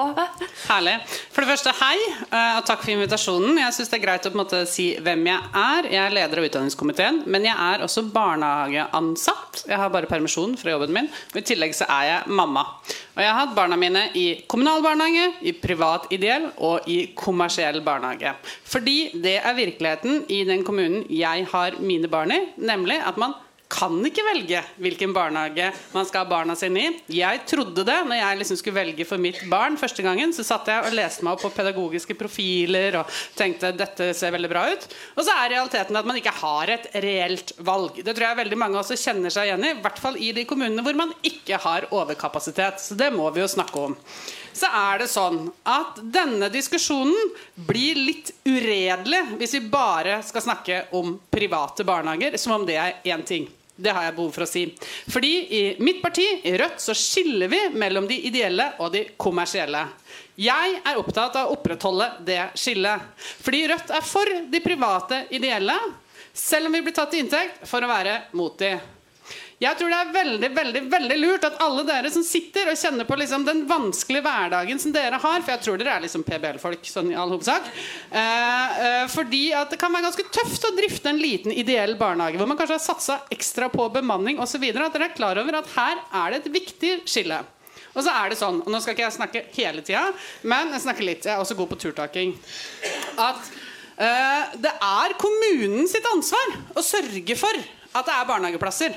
Herlig. 0.70 0.98
For 1.34 1.44
det 1.44 1.52
første, 1.54 1.74
hei, 1.82 1.98
uh, 2.30 2.60
og 2.60 2.68
takk 2.70 2.84
for 2.86 2.94
invitasjonen. 2.96 3.62
Jeg 3.64 3.78
syns 3.78 3.94
det 3.94 4.00
er 4.00 4.06
greit 4.06 4.30
å 4.30 4.34
på 4.34 4.40
en 4.40 4.44
måte 4.44 4.64
si 4.70 4.90
hvem 5.04 5.28
jeg 5.32 5.52
er. 5.64 5.90
Jeg 5.94 6.04
er 6.06 6.18
leder 6.20 6.42
av 6.42 6.50
utdanningskomiteen, 6.50 7.24
men 7.26 7.48
jeg 7.50 7.58
er 7.58 7.86
også 7.86 8.06
barnehageansatt. 8.14 9.66
Jeg 9.70 9.80
har 9.80 9.94
bare 9.94 10.10
permisjon 10.12 10.58
fra 10.60 10.76
jobben 10.76 10.94
min. 10.96 11.10
Og 11.34 11.42
I 11.42 11.48
tillegg 11.54 11.76
så 11.78 11.90
er 11.90 12.10
jeg 12.10 12.38
mamma. 12.40 12.68
Og 13.14 13.22
jeg 13.22 13.30
har 13.30 13.44
hatt 13.44 13.54
barna 13.54 13.78
mine 13.78 14.08
i 14.18 14.26
kommunal 14.50 14.82
barnehage, 14.86 15.28
i 15.46 15.54
privat 15.54 16.08
ideell 16.14 16.48
og 16.66 16.88
i 16.90 17.14
kommersiell 17.34 17.82
barnehage. 17.86 18.36
Fordi 18.64 18.98
det 19.24 19.40
er 19.42 19.58
virkeligheten 19.58 20.24
i 20.32 20.44
den 20.48 20.64
kommunen 20.66 21.08
jeg 21.10 21.48
har 21.52 21.80
mine 21.82 22.12
barn 22.12 22.32
i, 22.32 22.44
nemlig 22.62 23.02
at 23.04 23.18
man 23.20 23.36
kan 23.74 23.96
ikke 24.06 24.24
velge 24.28 24.60
hvilken 24.82 25.14
barnehage 25.16 25.72
man 25.96 26.06
skal 26.06 26.24
ha 26.24 26.30
barna 26.30 26.56
sine 26.58 26.82
i. 26.84 26.90
Jeg 27.18 27.42
trodde 27.50 27.86
det 27.88 27.96
når 28.06 28.20
jeg 28.20 28.40
liksom 28.42 28.60
skulle 28.60 28.78
velge 28.78 29.08
for 29.10 29.22
mitt 29.22 29.40
barn 29.50 29.80
første 29.82 30.06
gangen. 30.06 30.34
Så 30.36 30.46
satt 30.46 30.70
jeg 30.70 30.86
og 30.86 30.94
leste 30.94 31.26
meg 31.26 31.34
opp 31.34 31.46
på 31.48 31.54
pedagogiske 31.56 32.18
profiler 32.20 33.00
og 33.02 33.18
tenkte 33.38 33.74
dette 33.78 34.12
ser 34.18 34.36
veldig 34.36 34.52
bra 34.52 34.68
ut. 34.70 34.86
Og 35.18 35.26
så 35.26 35.38
er 35.40 35.56
realiteten 35.56 35.98
at 35.98 36.10
man 36.10 36.20
ikke 36.20 36.36
har 36.44 36.76
et 36.76 36.88
reelt 37.02 37.56
valg. 37.66 37.98
Det 38.04 38.14
tror 38.14 38.30
jeg 38.30 38.42
veldig 38.44 38.62
mange 38.62 38.82
også 38.82 39.00
kjenner 39.00 39.34
seg 39.34 39.50
igjen 39.50 39.66
i. 39.66 39.74
I 39.74 39.82
hvert 39.88 40.06
fall 40.06 40.22
i 40.22 40.32
de 40.38 40.46
kommunene 40.50 40.86
hvor 40.86 41.00
man 41.00 41.16
ikke 41.26 41.58
har 41.66 41.90
overkapasitet. 41.90 42.84
Så 42.84 43.00
det 43.00 43.10
må 43.16 43.30
vi 43.34 43.42
jo 43.42 43.50
snakke 43.50 43.90
om 43.90 43.98
så 44.58 44.70
er 44.70 45.04
det 45.04 45.10
sånn 45.12 45.48
at 45.70 46.00
denne 46.14 46.50
diskusjonen 46.54 47.34
blir 47.68 48.00
litt 48.00 48.32
uredelig 48.46 49.24
hvis 49.40 49.58
vi 49.58 49.66
bare 49.74 50.22
skal 50.26 50.46
snakke 50.46 50.80
om 50.98 51.18
private 51.34 51.86
barnehager, 51.88 52.38
som 52.38 52.56
om 52.58 52.66
det 52.68 52.78
er 52.80 53.02
én 53.14 53.26
ting. 53.26 53.50
Det 53.76 53.90
har 53.90 54.06
jeg 54.06 54.14
behov 54.16 54.36
for 54.36 54.46
å 54.46 54.50
si. 54.50 54.68
Fordi 55.10 55.32
i 55.58 55.62
mitt 55.82 56.02
parti, 56.04 56.26
i 56.46 56.54
Rødt, 56.62 56.78
så 56.82 56.94
skiller 56.94 57.50
vi 57.50 57.62
mellom 57.74 58.06
de 58.10 58.20
ideelle 58.30 58.68
og 58.84 58.94
de 58.94 59.08
kommersielle. 59.18 59.82
Jeg 60.38 60.78
er 60.86 61.00
opptatt 61.02 61.40
av 61.42 61.50
å 61.50 61.58
opprettholde 61.58 62.12
det 62.26 62.40
skillet. 62.58 63.10
Fordi 63.18 63.64
Rødt 63.72 63.94
er 63.98 64.06
for 64.06 64.30
de 64.54 64.62
private 64.62 65.24
ideelle, 65.34 65.78
selv 66.34 66.70
om 66.70 66.78
vi 66.78 66.84
blir 66.86 66.94
tatt 66.94 67.12
til 67.14 67.26
inntekt 67.26 67.66
for 67.70 67.86
å 67.86 67.90
være 67.90 68.20
mot 68.38 68.58
de. 68.62 68.76
Jeg 69.64 69.80
tror 69.80 69.94
det 69.94 69.98
er 70.02 70.12
veldig 70.12 70.50
veldig, 70.58 70.82
veldig 70.92 71.18
lurt 71.22 71.46
at 71.48 71.60
alle 71.64 71.86
dere 71.88 72.10
som 72.12 72.24
sitter 72.26 72.68
og 72.72 72.80
kjenner 72.80 73.08
på 73.08 73.16
liksom 73.20 73.46
den 73.48 73.62
vanskelige 73.70 74.26
hverdagen 74.26 74.82
som 74.82 74.92
dere 74.96 75.20
har 75.22 75.44
For 75.44 75.54
jeg 75.54 75.64
tror 75.64 75.80
dere 75.80 75.94
er 75.96 76.04
liksom 76.04 76.26
PBL-folk 76.28 76.90
sånn 76.90 77.14
i 77.14 77.18
all 77.20 77.32
hovedsak. 77.32 77.70
Eh, 78.12 78.84
eh, 78.88 79.06
fordi 79.14 79.44
at 79.56 79.72
det 79.72 79.80
kan 79.80 79.94
være 79.94 80.10
ganske 80.10 80.28
tøft 80.36 80.68
å 80.68 80.74
drifte 80.76 81.14
en 81.14 81.22
liten 81.22 81.56
ideell 81.56 81.96
barnehage 82.00 82.42
hvor 82.42 82.50
man 82.50 82.60
kanskje 82.60 82.80
har 82.80 82.84
satsa 82.84 83.20
ekstra 83.34 83.70
på 83.72 83.88
bemanning 83.94 84.42
osv. 84.44 84.66
At 84.74 84.98
dere 84.98 85.10
er 85.10 85.16
klar 85.16 85.40
over 85.40 85.62
at 85.62 85.72
her 85.78 86.04
er 86.24 86.34
det 86.34 86.42
et 86.44 86.54
viktig 86.60 86.96
skille. 87.08 87.40
Og 87.94 88.02
så 88.02 88.12
er 88.18 88.34
det 88.34 88.40
sånn, 88.40 88.60
og 88.66 88.72
nå 88.74 88.82
skal 88.82 88.96
ikke 88.96 89.06
jeg 89.06 89.16
snakke 89.16 89.46
hele 89.54 89.84
tida, 89.86 90.08
men 90.50 90.72
jeg 90.74 90.82
snakker 90.82 91.06
litt. 91.06 91.28
Jeg 91.30 91.36
er 91.36 91.44
også 91.44 91.58
god 91.60 91.70
på 91.70 91.78
turtaking. 91.84 92.34
At 93.22 93.54
eh, 94.02 94.60
det 94.66 94.74
er 94.74 95.18
kommunen 95.22 95.88
sitt 95.90 96.08
ansvar 96.10 96.58
å 96.74 96.84
sørge 96.84 97.38
for 97.38 97.64
at 97.94 98.08
det 98.10 98.16
er 98.18 98.30
barnehageplasser. 98.32 98.96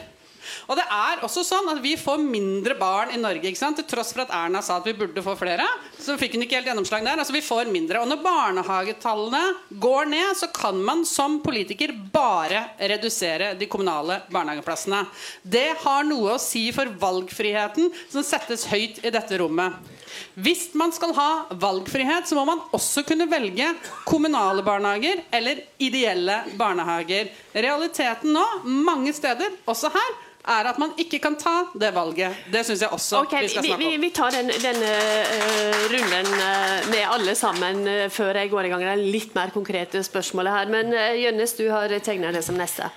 Og 0.68 0.78
det 0.78 0.84
er 0.92 1.22
også 1.26 1.44
sånn 1.46 1.70
at 1.72 1.80
vi 1.84 1.94
får 2.00 2.20
mindre 2.22 2.76
barn 2.78 3.12
i 3.14 3.20
Norge. 3.20 3.48
ikke 3.48 3.60
sant? 3.60 3.80
Til 3.80 3.88
tross 3.88 4.12
for 4.14 4.24
at 4.24 4.34
Erna 4.34 4.62
sa 4.64 4.78
at 4.80 4.86
vi 4.88 4.96
burde 4.96 5.24
få 5.24 5.36
flere. 5.38 5.66
Så 5.98 6.16
fikk 6.20 6.36
hun 6.36 6.46
ikke 6.46 6.60
helt 6.60 6.70
gjennomslag 6.70 7.04
der. 7.06 7.18
altså 7.18 7.36
vi 7.36 7.44
får 7.44 7.70
mindre. 7.72 8.02
Og 8.02 8.10
når 8.10 8.22
barnehagetallene 8.24 9.42
går 9.82 10.12
ned, 10.12 10.30
så 10.38 10.50
kan 10.54 10.78
man 10.82 11.04
som 11.08 11.40
politiker 11.44 11.94
bare 12.12 12.66
redusere 12.78 13.54
de 13.58 13.68
kommunale 13.70 14.20
barnehageplassene. 14.32 15.04
Det 15.42 15.68
har 15.82 16.06
noe 16.08 16.36
å 16.36 16.42
si 16.42 16.68
for 16.76 16.90
valgfriheten 17.00 17.92
som 18.08 18.24
settes 18.26 18.66
høyt 18.70 19.02
i 19.04 19.12
dette 19.14 19.38
rommet. 19.40 19.94
Hvis 20.36 20.68
man 20.76 20.92
skal 20.94 21.12
ha 21.16 21.30
valgfrihet, 21.60 22.28
så 22.28 22.36
må 22.38 22.44
man 22.48 22.62
også 22.76 23.04
kunne 23.06 23.28
velge 23.30 23.68
kommunale 24.08 24.64
barnehager 24.66 25.22
eller 25.34 25.60
ideelle 25.82 26.42
barnehager. 26.58 27.30
Realiteten 27.52 28.32
nå, 28.36 28.44
mange 28.64 29.12
steder, 29.16 29.56
også 29.68 29.90
her, 29.92 30.14
er 30.46 30.68
at 30.70 30.78
man 30.78 30.92
ikke 31.00 31.18
kan 31.22 31.36
ta 31.38 31.54
det 31.74 31.90
valget. 31.94 32.46
Det 32.52 32.62
syns 32.66 32.84
jeg 32.84 32.94
også 32.94 33.22
okay, 33.24 33.42
vi 33.42 33.50
skal 33.50 33.66
snakke 33.66 33.82
om. 33.82 33.90
Vi, 33.90 33.98
vi 34.04 34.10
tar 34.14 34.36
den, 34.36 34.52
denne 34.62 34.92
uh, 34.92 35.84
runden 35.92 36.30
uh, 36.38 36.88
med 36.92 37.02
alle 37.02 37.34
sammen 37.38 37.82
uh, 37.88 38.06
før 38.12 38.38
jeg 38.42 38.52
går 38.52 38.68
i 38.68 38.72
gang 38.72 38.84
med 38.84 38.92
det 38.92 39.12
litt 39.16 39.34
mer 39.36 39.52
konkrete 39.54 40.02
spørsmålet 40.06 40.58
her. 40.58 40.72
Men 40.72 40.94
Jønnes, 41.18 41.56
du 41.58 41.66
har 41.72 41.92
tegna 42.04 42.32
det 42.34 42.44
som 42.46 42.58
neste. 42.58 42.90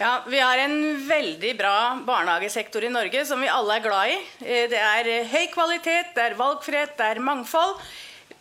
Ja, 0.00 0.16
Vi 0.26 0.40
har 0.40 0.58
en 0.58 0.78
veldig 1.06 1.52
bra 1.58 1.76
barnehagesektor 2.06 2.82
i 2.82 2.90
Norge 2.90 3.22
som 3.28 3.42
vi 3.44 3.52
alle 3.52 3.76
er 3.76 3.84
glad 3.84 4.10
i. 4.10 4.16
Det 4.72 4.80
er 4.80 5.10
høy 5.30 5.44
kvalitet, 5.52 6.10
det 6.16 6.24
er 6.24 6.40
valgfrihet, 6.40 6.96
det 6.98 7.12
er 7.12 7.22
mangfold. 7.22 7.78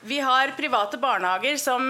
Vi 0.04 0.20
har 0.20 0.52
private 0.58 0.98
barnehager 1.00 1.56
som 1.62 1.88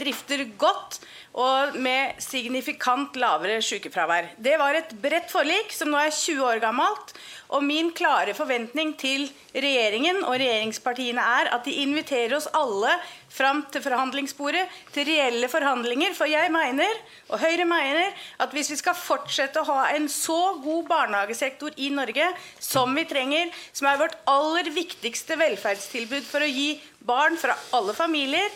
drifter 0.00 0.42
godt 0.58 0.98
og 1.32 1.76
med 1.80 2.18
signifikant 2.20 3.14
lavere 3.16 3.60
sykefravær. 3.64 4.32
Det 4.36 4.56
var 4.60 4.76
et 4.76 4.90
bredt 5.00 5.30
forlik 5.32 5.72
som 5.72 5.92
nå 5.92 6.00
er 6.02 6.12
20 6.12 6.42
år 6.44 6.60
gammelt. 6.64 7.14
Og 7.52 7.64
min 7.64 7.90
klare 7.92 8.32
forventning 8.36 8.94
til 8.96 9.26
regjeringen 9.52 10.22
og 10.24 10.38
regjeringspartiene 10.40 11.24
er 11.40 11.50
at 11.52 11.66
de 11.68 11.74
inviterer 11.82 12.32
oss 12.38 12.48
alle 12.56 12.94
fram 13.32 13.60
til 13.72 13.84
forhandlingsbordet, 13.84 14.64
til 14.94 15.06
reelle 15.08 15.48
forhandlinger. 15.52 16.14
For 16.16 16.30
jeg 16.30 16.52
mener, 16.52 16.96
og 17.28 17.42
Høyre 17.42 17.66
mener, 17.68 18.16
at 18.40 18.56
hvis 18.56 18.72
vi 18.72 18.78
skal 18.80 18.96
fortsette 18.96 19.60
å 19.60 19.68
ha 19.68 19.90
en 19.92 20.08
så 20.12 20.38
god 20.64 20.88
barnehagesektor 20.88 21.76
i 21.76 21.90
Norge 21.92 22.30
som 22.56 22.96
vi 22.96 23.04
trenger, 23.08 23.52
som 23.72 23.90
er 23.90 24.00
vårt 24.00 24.16
aller 24.32 24.72
viktigste 24.72 25.36
velferdstilbud 25.40 26.24
for 26.28 26.44
å 26.44 26.48
gi 26.48 26.70
barn 27.04 27.36
fra 27.40 27.56
alle 27.76 27.92
familier, 27.96 28.48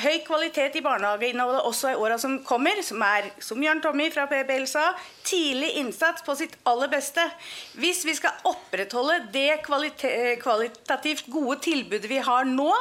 høy 0.00 0.22
kvalitet 0.24 0.78
i 0.78 0.82
barnehageinnholdet 0.84 1.66
også 1.68 1.92
i 1.92 1.98
åra 2.00 2.16
som 2.20 2.38
kommer, 2.46 2.80
som 2.84 3.02
er, 3.04 3.28
som 3.44 3.60
Jørn 3.62 3.82
Tommy 3.84 4.08
fra 4.14 4.24
PBL 4.30 4.64
sa, 4.70 4.86
tidlig 5.26 5.74
innsats 5.82 6.24
på 6.24 6.36
sitt 6.38 6.56
aller 6.68 6.90
beste. 6.92 7.24
Hvis 7.80 8.04
vi 8.08 8.16
skal 8.16 8.40
opprettholde 8.48 9.20
det 9.34 9.60
kvalitativt 9.66 11.28
gode 11.32 11.60
tilbudet 11.64 12.10
vi 12.10 12.22
har 12.24 12.48
nå, 12.48 12.72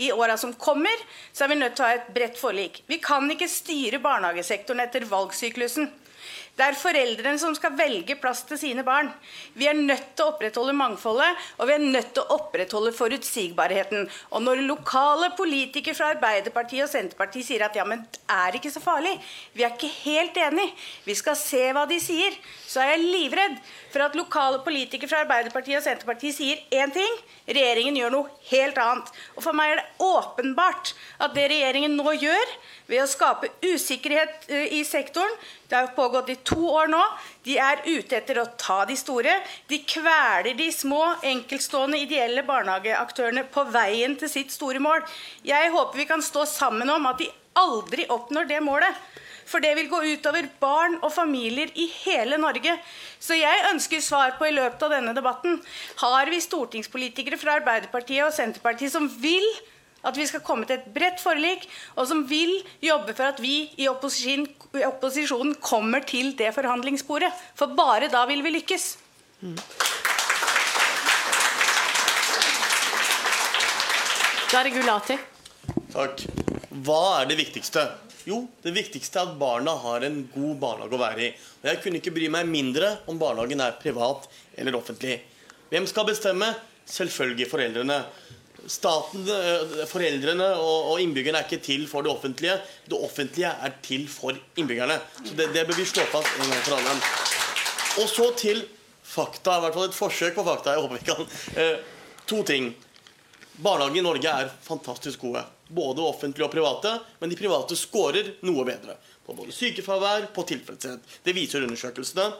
i 0.00 0.08
åra 0.12 0.38
som 0.40 0.54
kommer, 0.56 1.02
så 1.36 1.44
er 1.44 1.50
vi 1.52 1.58
nødt 1.60 1.74
til 1.76 1.84
å 1.84 1.88
ha 1.90 1.96
et 1.98 2.12
bredt 2.14 2.38
forlik. 2.40 2.78
Vi 2.88 2.96
kan 3.02 3.26
ikke 3.28 3.48
styre 3.50 4.00
barnehagesektoren 4.00 4.80
etter 4.86 5.04
valgsyklusen. 5.04 5.90
Det 6.52 6.64
er 6.68 6.76
foreldrene 6.76 7.38
som 7.40 7.54
skal 7.56 7.72
velge 7.78 8.12
plass 8.20 8.42
til 8.44 8.58
sine 8.60 8.82
barn. 8.84 9.06
Vi 9.56 9.64
er 9.70 9.78
nødt 9.78 10.10
til 10.12 10.26
å 10.26 10.32
opprettholde 10.34 10.74
mangfoldet, 10.76 11.38
og 11.56 11.68
vi 11.70 11.72
er 11.78 11.84
nødt 11.94 12.10
til 12.12 12.26
å 12.26 12.36
opprettholde 12.36 12.92
forutsigbarheten. 12.92 14.04
Og 14.36 14.44
når 14.44 14.60
lokale 14.68 15.30
politikere 15.38 15.96
fra 15.96 16.10
Arbeiderpartiet 16.12 16.84
og 16.84 16.90
Senterpartiet 16.92 17.48
sier 17.48 17.64
at 17.64 17.78
ja, 17.78 17.86
men 17.88 18.04
det 18.04 18.20
er 18.36 18.58
ikke 18.58 18.72
så 18.74 18.82
farlig, 18.84 19.14
vi 19.56 19.64
er 19.64 19.72
ikke 19.72 19.88
helt 20.02 20.36
enig, 20.44 20.68
vi 21.06 21.16
skal 21.16 21.38
se 21.40 21.62
hva 21.72 21.86
de 21.88 21.96
sier, 22.04 22.36
så 22.68 22.84
er 22.84 22.92
jeg 22.92 23.08
livredd 23.08 23.56
for 23.88 24.04
at 24.04 24.20
lokale 24.20 24.60
politikere 24.66 25.08
fra 25.08 25.22
Arbeiderpartiet 25.24 25.80
og 25.80 25.86
Senterpartiet 25.86 26.36
sier 26.36 26.60
én 26.68 26.92
ting, 26.92 27.16
regjeringen 27.48 27.96
gjør 27.96 28.16
noe 28.18 28.36
helt 28.52 28.76
annet. 28.84 29.08
Og 29.38 29.48
For 29.48 29.56
meg 29.56 29.72
er 29.72 29.80
det 29.80 30.04
åpenbart 30.04 30.92
at 31.16 31.32
det 31.32 31.48
regjeringen 31.48 31.96
nå 31.96 32.12
gjør, 32.12 32.56
ved 32.90 33.02
å 33.02 33.08
skape 33.10 33.50
usikkerhet 33.64 34.48
eh, 34.48 34.74
i 34.78 34.82
sektoren. 34.86 35.34
Det 35.68 35.78
har 35.78 35.94
pågått 35.96 36.32
i 36.32 36.38
to 36.44 36.60
år 36.68 36.90
nå. 36.92 37.02
De 37.46 37.56
er 37.60 37.84
ute 37.86 38.18
etter 38.18 38.42
å 38.42 38.48
ta 38.60 38.82
de 38.88 38.96
store. 38.98 39.38
De 39.70 39.80
kveler 39.88 40.54
de 40.58 40.68
små, 40.74 41.02
enkeltstående 41.32 42.00
ideelle 42.02 42.44
barnehageaktørene 42.48 43.46
på 43.52 43.66
veien 43.72 44.18
til 44.20 44.30
sitt 44.32 44.54
store 44.54 44.82
mål. 44.82 45.04
Jeg 45.46 45.72
håper 45.74 46.02
vi 46.02 46.08
kan 46.10 46.24
stå 46.24 46.46
sammen 46.48 46.90
om 46.92 47.08
at 47.10 47.22
de 47.22 47.30
aldri 47.58 48.08
oppnår 48.12 48.48
det 48.50 48.62
målet. 48.64 49.02
For 49.48 49.60
det 49.60 49.74
vil 49.76 49.90
gå 49.90 49.98
utover 50.14 50.46
barn 50.62 50.96
og 51.02 51.10
familier 51.12 51.72
i 51.76 51.88
hele 52.04 52.38
Norge. 52.40 52.76
Så 53.20 53.36
jeg 53.36 53.66
ønsker 53.72 54.00
svar 54.04 54.36
på 54.38 54.48
i 54.48 54.54
løpet 54.54 54.84
av 54.86 54.94
denne 54.94 55.14
debatten. 55.16 55.58
Har 56.00 56.30
vi 56.30 56.40
stortingspolitikere 56.40 57.38
fra 57.40 57.58
Arbeiderpartiet 57.60 58.24
og 58.26 58.34
Senterpartiet 58.36 58.94
som 58.94 59.10
vil 59.22 59.44
at 60.02 60.18
vi 60.18 60.26
skal 60.26 60.42
komme 60.44 60.66
til 60.66 60.80
et 60.80 60.90
bredt 60.94 61.22
forlik, 61.22 61.68
og 61.96 62.08
som 62.10 62.24
vil 62.28 62.52
jobbe 62.82 63.14
for 63.14 63.30
at 63.30 63.40
vi 63.42 63.70
i 63.78 63.88
opposisjon, 63.90 64.46
opposisjonen 64.88 65.56
kommer 65.62 66.04
til 66.06 66.34
det 66.38 66.50
forhandlingsbordet. 66.56 67.30
For 67.58 67.74
bare 67.78 68.10
da 68.12 68.24
vil 68.30 68.42
vi 68.44 68.56
lykkes. 68.58 68.88
Mm. 69.42 69.58
Da 74.52 74.60
er 74.60 74.68
det 74.68 74.74
Gulati. 74.76 75.14
Takk. 75.92 76.24
Hva 76.84 77.02
er 77.22 77.28
det 77.30 77.38
viktigste? 77.38 77.86
Jo, 78.28 78.42
det 78.62 78.74
viktigste 78.76 79.18
er 79.18 79.30
at 79.30 79.38
barna 79.38 79.72
har 79.82 80.04
en 80.06 80.20
god 80.30 80.58
barnehage 80.60 80.98
å 80.98 81.00
være 81.00 81.24
i. 81.24 81.30
Og 81.62 81.70
jeg 81.70 81.80
kunne 81.82 81.98
ikke 82.02 82.12
bry 82.14 82.28
meg 82.30 82.50
mindre 82.50 82.90
om 83.10 83.18
barnehagen 83.18 83.62
er 83.64 83.78
privat 83.80 84.28
eller 84.58 84.76
offentlig. 84.78 85.16
Hvem 85.72 85.88
skal 85.88 86.06
bestemme? 86.10 86.50
Selvfølgelig 86.84 87.48
foreldrene. 87.48 87.98
Staten, 88.70 89.24
eh, 89.26 89.86
foreldrene 89.90 90.46
og, 90.60 91.00
innbyggerne 91.02 91.40
er 91.40 91.48
ikke 91.48 91.64
til 91.64 91.86
for 91.90 92.04
det 92.04 92.12
offentlige. 92.12 92.58
Det 92.86 92.98
offentlige 92.98 93.50
er 93.50 93.74
til 93.82 94.06
for 94.10 94.36
innbyggerne. 94.56 95.00
Så 95.24 95.34
det, 95.38 95.48
det 95.54 95.66
bør 95.66 95.78
vi 95.80 95.88
slå 95.88 96.04
fast 96.12 96.38
en 96.38 96.52
gang 96.52 96.62
for 96.62 96.78
alle. 96.78 96.94
Og 98.02 98.08
så 98.08 98.28
til 98.38 98.62
fakta. 99.02 99.58
I 99.58 99.64
hvert 99.66 99.76
fall 99.76 99.90
et 99.90 99.98
forsøk 99.98 100.38
på 100.38 100.46
fakta. 100.46 100.76
Jeg 100.76 100.84
håper 100.84 101.00
vi 101.00 101.10
kan. 101.10 101.26
Eh, 101.58 101.76
to 102.30 102.42
ting. 102.46 102.72
Barnehager 103.62 104.00
i 104.00 104.06
Norge 104.06 104.34
er 104.44 104.52
fantastisk 104.64 105.26
gode. 105.26 105.42
Både 105.68 106.04
offentlige 106.06 106.46
og 106.46 106.54
private. 106.54 106.94
Men 107.20 107.32
de 107.32 107.38
private 107.38 107.76
scorer 107.78 108.34
noe 108.46 108.64
bedre. 108.68 108.96
På 109.26 109.36
både 109.38 109.54
sykefravær, 109.54 110.30
på 110.34 110.46
tilfredshet. 110.48 111.02
Det 111.22 111.34
viser 111.36 111.66
undersøkelsene. 111.66 112.30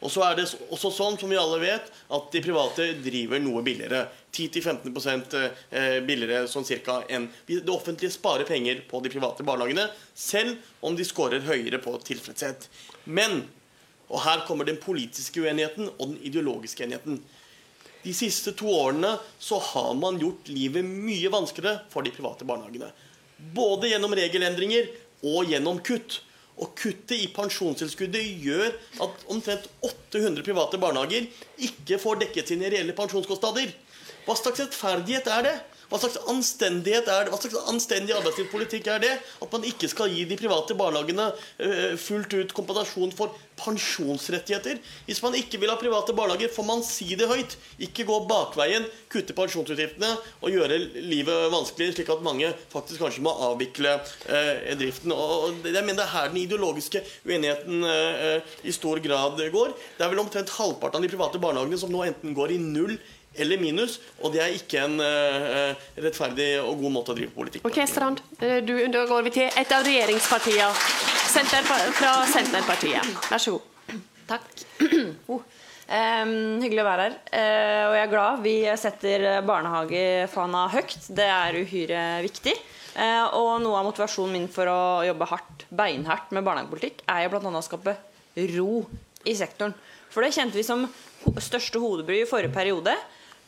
Og 0.00 0.08
så 0.12 0.22
er 0.24 0.38
det 0.38 0.46
også 0.72 0.90
sånn, 0.96 1.18
som 1.20 1.28
vi 1.28 1.36
alle 1.36 1.58
vet, 1.60 1.90
at 2.16 2.28
de 2.32 2.40
private 2.44 2.86
driver 3.04 3.42
noe 3.42 3.62
billigere. 3.64 4.06
10-15% 4.32 5.34
eh, 5.36 5.98
billigere 6.06 6.46
sånn 6.48 6.64
cirka 6.64 7.00
enn 7.10 7.26
Det 7.48 7.66
offentlige 7.68 8.14
sparer 8.14 8.46
penger 8.48 8.84
på 8.88 9.02
de 9.04 9.12
private 9.12 9.44
barnehagene, 9.44 9.88
selv 10.14 10.56
om 10.86 10.96
de 10.96 11.04
scorer 11.04 11.44
høyere 11.44 11.82
på 11.82 11.92
tilfredshet. 12.06 12.68
Men, 13.04 13.42
og 14.08 14.24
her 14.24 14.46
kommer 14.48 14.68
den 14.68 14.80
politiske 14.80 15.42
uenigheten 15.42 15.90
og 15.96 16.14
den 16.14 16.18
ideologiske 16.30 16.86
enigheten. 16.86 17.20
De 18.00 18.16
siste 18.16 18.54
to 18.56 18.70
årene 18.72 19.12
så 19.38 19.58
har 19.60 19.92
man 19.98 20.16
gjort 20.22 20.48
livet 20.48 20.86
mye 20.86 21.28
vanskeligere 21.32 21.84
for 21.92 22.06
de 22.06 22.14
private 22.14 22.48
barnehagene. 22.48 22.88
Både 23.52 23.90
gjennom 23.90 24.16
regelendringer 24.16 24.88
og 25.28 25.52
gjennom 25.52 25.82
kutt. 25.84 26.22
Og 26.60 26.74
kuttet 26.76 27.16
i 27.16 27.28
pensjonstilskuddet 27.32 28.24
gjør 28.44 28.74
at 29.06 29.22
omtrent 29.32 29.68
800 29.86 30.44
private 30.44 30.80
barnehager 30.80 31.28
ikke 31.66 32.00
får 32.02 32.20
dekket 32.26 32.52
sine 32.52 32.68
reelle 32.72 32.96
pensjonskostnader. 32.96 33.72
Hva 34.26 34.36
slags 34.36 34.60
rettferdighet 34.60 35.30
er 35.32 35.46
det? 35.46 35.54
Hva 35.90 35.98
slags 35.98 36.20
anstendighet 36.30 37.08
er 37.10 37.26
det? 37.26 37.32
Hva 37.32 37.40
slags 37.42 37.70
anstendig 37.72 38.14
arbeidslivspolitikk 38.14 38.90
er 38.94 39.02
det? 39.02 39.12
At 39.42 39.54
man 39.54 39.66
ikke 39.66 39.90
skal 39.90 40.12
gi 40.14 40.22
de 40.30 40.38
private 40.38 40.76
barnehagene 40.78 41.30
uh, 41.34 41.96
fullt 41.98 42.36
ut 42.38 42.54
kompensasjon 42.54 43.14
for 43.18 43.34
pensjonsrettigheter. 43.60 44.78
Hvis 45.08 45.20
man 45.24 45.34
ikke 45.36 45.58
vil 45.60 45.72
ha 45.72 45.76
private 45.80 46.14
barnehager, 46.16 46.52
får 46.54 46.66
man 46.68 46.84
si 46.86 47.10
det 47.18 47.28
høyt. 47.28 47.56
Ikke 47.82 48.06
gå 48.08 48.20
bakveien, 48.30 48.86
kutte 49.12 49.36
pensjonsutgiftene 49.36 50.14
og 50.40 50.54
gjøre 50.54 50.78
livet 51.10 51.50
vanskelig, 51.52 51.90
slik 51.96 52.12
at 52.14 52.24
mange 52.24 52.52
faktisk 52.72 53.02
kanskje 53.02 53.24
må 53.26 53.34
avvikle 53.50 53.98
eh, 54.30 54.70
driften. 54.80 55.12
Og 55.12 55.66
jeg 55.66 55.84
mener 55.84 56.00
Det 56.00 56.06
er 56.06 56.14
her 56.14 56.30
den 56.32 56.40
ideologiske 56.40 57.02
uenigheten 57.28 57.84
eh, 57.84 58.52
i 58.64 58.72
stor 58.72 59.02
grad 59.04 59.40
går. 59.52 59.74
Det 59.98 60.06
er 60.06 60.12
vel 60.14 60.22
omtrent 60.22 60.54
halvparten 60.56 61.00
av 61.00 61.04
de 61.04 61.12
private 61.12 61.42
barnehagene 61.42 61.80
som 61.80 61.92
nå 61.92 62.06
enten 62.06 62.36
går 62.36 62.54
i 62.54 62.62
null 62.62 62.96
eller 63.34 63.60
minus. 63.60 63.98
Og 64.20 64.34
det 64.34 64.42
er 64.42 64.56
ikke 64.56 64.84
en 64.86 64.98
uh, 65.00 65.76
rettferdig 66.00 66.50
og 66.62 66.82
god 66.82 66.94
måte 66.96 67.14
å 67.14 67.18
drive 67.18 67.34
politikk 67.34 67.64
på. 67.64 67.70
Ok, 67.70 67.80
Strand. 67.88 68.22
Eh, 68.40 68.58
du, 68.66 68.74
da 68.92 69.04
går 69.08 69.26
vi 69.28 69.34
til 69.38 69.48
et 69.48 69.74
av 69.76 69.86
regjeringspartiene. 69.86 70.70
Senter, 71.30 71.66
fra 71.94 72.14
Senterpartiet. 72.26 73.06
Vær 73.30 73.42
så 73.42 73.56
god. 73.58 73.98
Takk. 74.34 74.52
Oh. 75.30 75.42
Um, 75.90 76.60
hyggelig 76.62 76.84
å 76.84 76.86
være 76.86 77.04
her. 77.08 77.14
Uh, 77.34 77.84
og 77.88 77.94
jeg 77.96 78.02
er 78.04 78.10
glad 78.12 78.42
vi 78.44 78.52
setter 78.78 79.24
barnehagefana 79.42 80.68
høyt. 80.70 80.94
Det 81.18 81.26
er 81.26 81.58
uhyre 81.58 82.02
viktig. 82.22 82.54
Uh, 82.94 83.26
og 83.38 83.50
noe 83.64 83.80
av 83.80 83.88
motivasjonen 83.88 84.36
min 84.36 84.46
for 84.50 84.70
å 84.70 84.78
jobbe 85.06 85.26
hardt, 85.32 85.64
beinhardt 85.74 86.30
med 86.34 86.46
barnehagepolitikk, 86.46 87.02
er 87.10 87.24
jo 87.24 87.32
bl.a. 87.34 87.50
å 87.58 87.66
skape 87.66 87.96
ro 88.54 88.84
i 89.26 89.34
sektoren. 89.38 89.74
For 90.10 90.22
det 90.22 90.34
kjente 90.36 90.58
vi 90.58 90.66
som 90.66 90.86
største 91.42 91.82
hodebry 91.82 92.22
i 92.22 92.28
forrige 92.28 92.54
periode. 92.54 92.94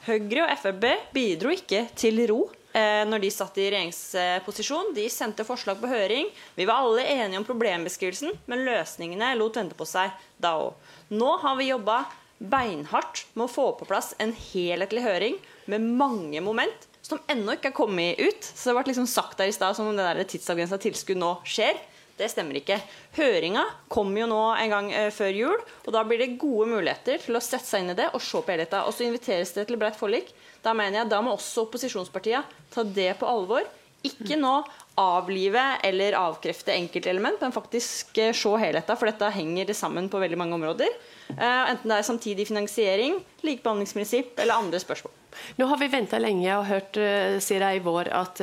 Høyre 0.02 0.48
og 0.48 0.58
Frp 0.58 0.84
bidro 1.14 1.52
ikke 1.54 1.84
til 1.94 2.18
ro 2.26 2.40
eh, 2.74 3.04
når 3.06 3.22
de 3.22 3.28
satt 3.30 3.58
i 3.62 3.68
regjeringsposisjon. 3.70 4.90
De 4.96 5.04
sendte 5.12 5.46
forslag 5.46 5.78
på 5.78 5.90
høring. 5.90 6.30
Vi 6.56 6.66
var 6.66 6.82
alle 6.82 7.04
enige 7.06 7.38
om 7.38 7.46
problembeskrivelsen, 7.46 8.34
men 8.50 8.64
løsningene 8.66 9.34
lot 9.38 9.60
vente 9.60 9.78
på 9.78 9.86
seg 9.86 10.10
da 10.42 10.56
òg. 10.64 10.74
Nå 11.14 11.36
har 11.44 11.54
vi 11.60 11.70
jobba 11.70 12.00
beinhardt 12.42 13.28
med 13.36 13.46
å 13.46 13.52
få 13.52 13.68
på 13.78 13.86
plass 13.86 14.16
en 14.18 14.34
helhetlig 14.34 15.04
høring 15.04 15.38
med 15.70 15.86
mange 16.02 16.42
moment 16.42 16.88
som 17.06 17.22
ennå 17.30 17.54
ikke 17.54 17.70
er 17.70 17.76
kommet 17.76 18.18
ut. 18.18 18.42
Så 18.42 18.70
det 18.70 18.78
ble 18.78 18.90
liksom 18.90 19.06
sagt 19.10 19.38
der 19.38 19.50
i 19.50 19.54
stad 19.54 19.78
som 19.78 19.90
om 19.90 19.98
det 19.98 20.26
tidsavgrensa 20.32 20.82
tilskudd 20.82 21.20
nå 21.22 21.36
skjer. 21.46 21.78
Det 22.22 22.28
stemmer 22.30 22.60
ikke. 22.60 22.78
Høringa 23.16 23.64
kommer 23.90 24.22
jo 24.22 24.30
nå 24.30 24.40
en 24.54 24.70
gang 24.70 24.88
eh, 24.94 25.10
før 25.14 25.34
jul. 25.34 25.62
og 25.82 25.90
Da 25.94 26.04
blir 26.06 26.22
det 26.22 26.36
gode 26.38 26.68
muligheter 26.70 27.18
til 27.24 27.34
å 27.34 27.42
sette 27.42 27.66
seg 27.66 27.82
inn 27.82 27.94
i 27.96 27.98
det 27.98 28.12
og 28.14 28.22
se 28.22 28.38
på 28.38 28.54
helheten. 28.54 28.86
Og 28.86 28.94
så 28.94 29.08
inviteres 29.08 29.50
det 29.56 29.66
til 29.66 29.80
bredt 29.80 29.98
forlik. 29.98 30.30
Da 30.62 30.74
mener 30.76 31.00
jeg, 31.00 31.10
da 31.10 31.18
må 31.24 31.34
også 31.34 31.66
opposisjonspartiene 31.66 32.44
ta 32.70 32.84
det 32.86 33.10
på 33.18 33.26
alvor. 33.26 33.66
Ikke 34.06 34.34
nå 34.38 34.52
avlive 34.98 35.62
eller 35.86 36.16
avkrefte 36.18 36.74
enkeltelement, 36.74 37.40
men 37.42 37.54
faktisk 37.54 38.18
eh, 38.22 38.30
se 38.36 38.54
helheten. 38.62 38.98
For 38.98 39.10
dette 39.10 39.32
henger 39.34 39.74
sammen 39.74 40.06
på 40.12 40.22
veldig 40.22 40.38
mange 40.38 40.58
områder. 40.60 40.94
Uh, 41.32 41.72
enten 41.72 41.90
det 41.90 41.98
er 41.98 42.06
samtidig 42.06 42.46
finansiering, 42.50 43.18
likebehandlingsprinsipp 43.42 44.38
eller 44.42 44.62
andre 44.62 44.78
spørsmål. 44.82 45.14
Nå 45.58 45.66
har 45.70 45.78
vi 45.80 45.90
venta 45.90 46.18
lenge 46.20 46.54
og 46.58 46.66
hørt 46.68 46.98
uh, 47.00 47.38
sier 47.42 47.66
i 47.72 47.82
vår 47.82 48.10
at 48.14 48.42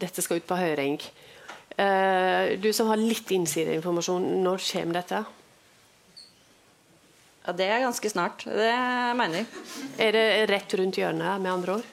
dette 0.00 0.24
skal 0.24 0.40
ut 0.40 0.48
på 0.48 0.60
høring. 0.60 1.00
Uh, 1.76 2.56
du 2.60 2.70
som 2.72 2.88
har 2.88 3.00
litt 3.00 3.30
innsideinformasjon, 3.36 4.30
når 4.44 4.62
kommer 4.70 5.00
dette? 5.00 5.24
Ja, 7.46 7.52
Det 7.52 7.66
er 7.70 7.84
ganske 7.84 8.10
snart. 8.10 8.46
Det 8.48 8.72
mener 9.18 9.42
jeg. 9.42 9.46
Er 10.02 10.16
det 10.16 10.24
rett 10.50 10.72
rundt 10.80 10.98
hjørnet, 10.98 11.36
med 11.40 11.52
andre 11.52 11.76
ord? 11.78 11.92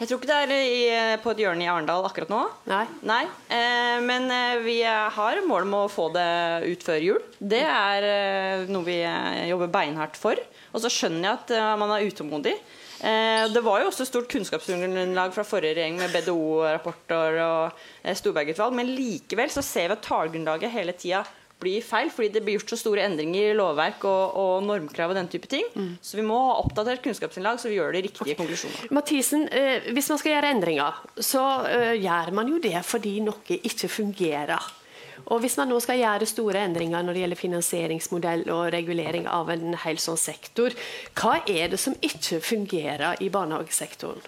Jeg 0.00 0.08
tror 0.08 0.16
ikke 0.16 0.28
det 0.30 0.36
er 0.40 0.52
i, 0.64 0.84
på 1.20 1.32
et 1.34 1.40
hjørne 1.42 1.64
i 1.64 1.68
Arendal 1.68 2.06
akkurat 2.08 2.30
nå. 2.32 2.40
Nei. 2.70 2.84
Nei. 3.04 3.24
Eh, 3.52 3.98
men 4.00 4.30
eh, 4.32 4.60
vi 4.64 4.78
har 4.80 5.40
mål 5.44 5.66
om 5.66 5.74
å 5.76 5.90
få 5.92 6.06
det 6.14 6.30
ut 6.70 6.86
før 6.86 7.04
jul. 7.04 7.18
Det 7.36 7.60
er 7.60 8.06
eh, 8.08 8.62
noe 8.72 8.86
vi 8.86 8.96
eh, 9.04 9.42
jobber 9.50 9.68
beinhardt 9.74 10.16
for. 10.16 10.40
Og 10.72 10.80
så 10.80 10.88
skjønner 10.88 11.26
jeg 11.26 11.34
at 11.42 11.52
eh, 11.52 11.74
man 11.82 11.92
er 11.92 12.08
utålmodig. 12.08 12.56
Eh, 13.00 13.46
det 13.52 13.62
var 13.64 13.80
jo 13.80 13.88
også 13.88 14.04
stort 14.08 14.28
kunnskapsgrunnlag 14.32 15.34
fra 15.34 15.44
forrige 15.46 15.78
regjering 15.78 16.00
med 16.00 16.12
BDO-rapporter 16.14 17.38
og 17.44 17.84
eh, 18.04 18.16
Storberget-utvalg, 18.16 18.76
men 18.76 18.92
likevel 18.92 19.52
så 19.52 19.64
ser 19.64 19.88
vi 19.88 19.96
at 19.96 20.04
tallgrunnlaget 20.04 20.74
hele 20.74 20.96
tida 20.98 21.24
blir 21.60 21.84
feil, 21.84 22.08
fordi 22.12 22.30
det 22.32 22.42
blir 22.44 22.56
gjort 22.56 22.72
så 22.72 22.78
store 22.80 23.04
endringer 23.04 23.50
i 23.50 23.56
lovverk 23.56 24.04
og, 24.08 24.36
og 24.40 24.64
normkrav 24.64 25.12
og 25.12 25.18
den 25.18 25.28
type 25.28 25.48
ting. 25.50 25.66
Så 26.00 26.16
vi 26.16 26.24
må 26.24 26.38
ha 26.46 26.54
oppdatert 26.62 27.02
kunnskapsinnlag, 27.04 27.60
så 27.60 27.68
vi 27.68 27.76
gjør 27.76 27.92
de 27.96 28.04
riktige 28.06 28.36
konklusjonene. 28.38 28.88
Mathisen, 28.96 29.44
eh, 29.52 29.90
hvis 29.92 30.08
man 30.12 30.20
skal 30.22 30.36
gjøre 30.36 30.52
endringer, 30.56 31.00
så 31.20 31.44
eh, 31.68 31.94
gjør 32.00 32.32
man 32.40 32.48
jo 32.48 32.60
det 32.64 32.80
fordi 32.88 33.18
noe 33.26 33.60
ikke 33.60 33.92
fungerer. 33.92 34.70
Og 35.30 35.38
Hvis 35.44 35.54
man 35.60 35.70
nå 35.70 35.78
skal 35.78 36.00
gjøre 36.00 36.26
store 36.26 36.64
endringer 36.66 37.04
når 37.06 37.14
det 37.14 37.22
gjelder 37.22 37.38
finansieringsmodell 37.38 38.48
og 38.50 38.72
regulering 38.74 39.28
av 39.30 39.52
en 39.54 39.76
hel 39.84 40.00
sånn 40.02 40.18
sektor, 40.18 40.74
hva 41.14 41.38
er 41.46 41.70
det 41.70 41.78
som 41.78 41.94
ikke 42.02 42.40
fungerer 42.42 43.22
i 43.22 43.30
barnehagesektoren? 43.30 44.26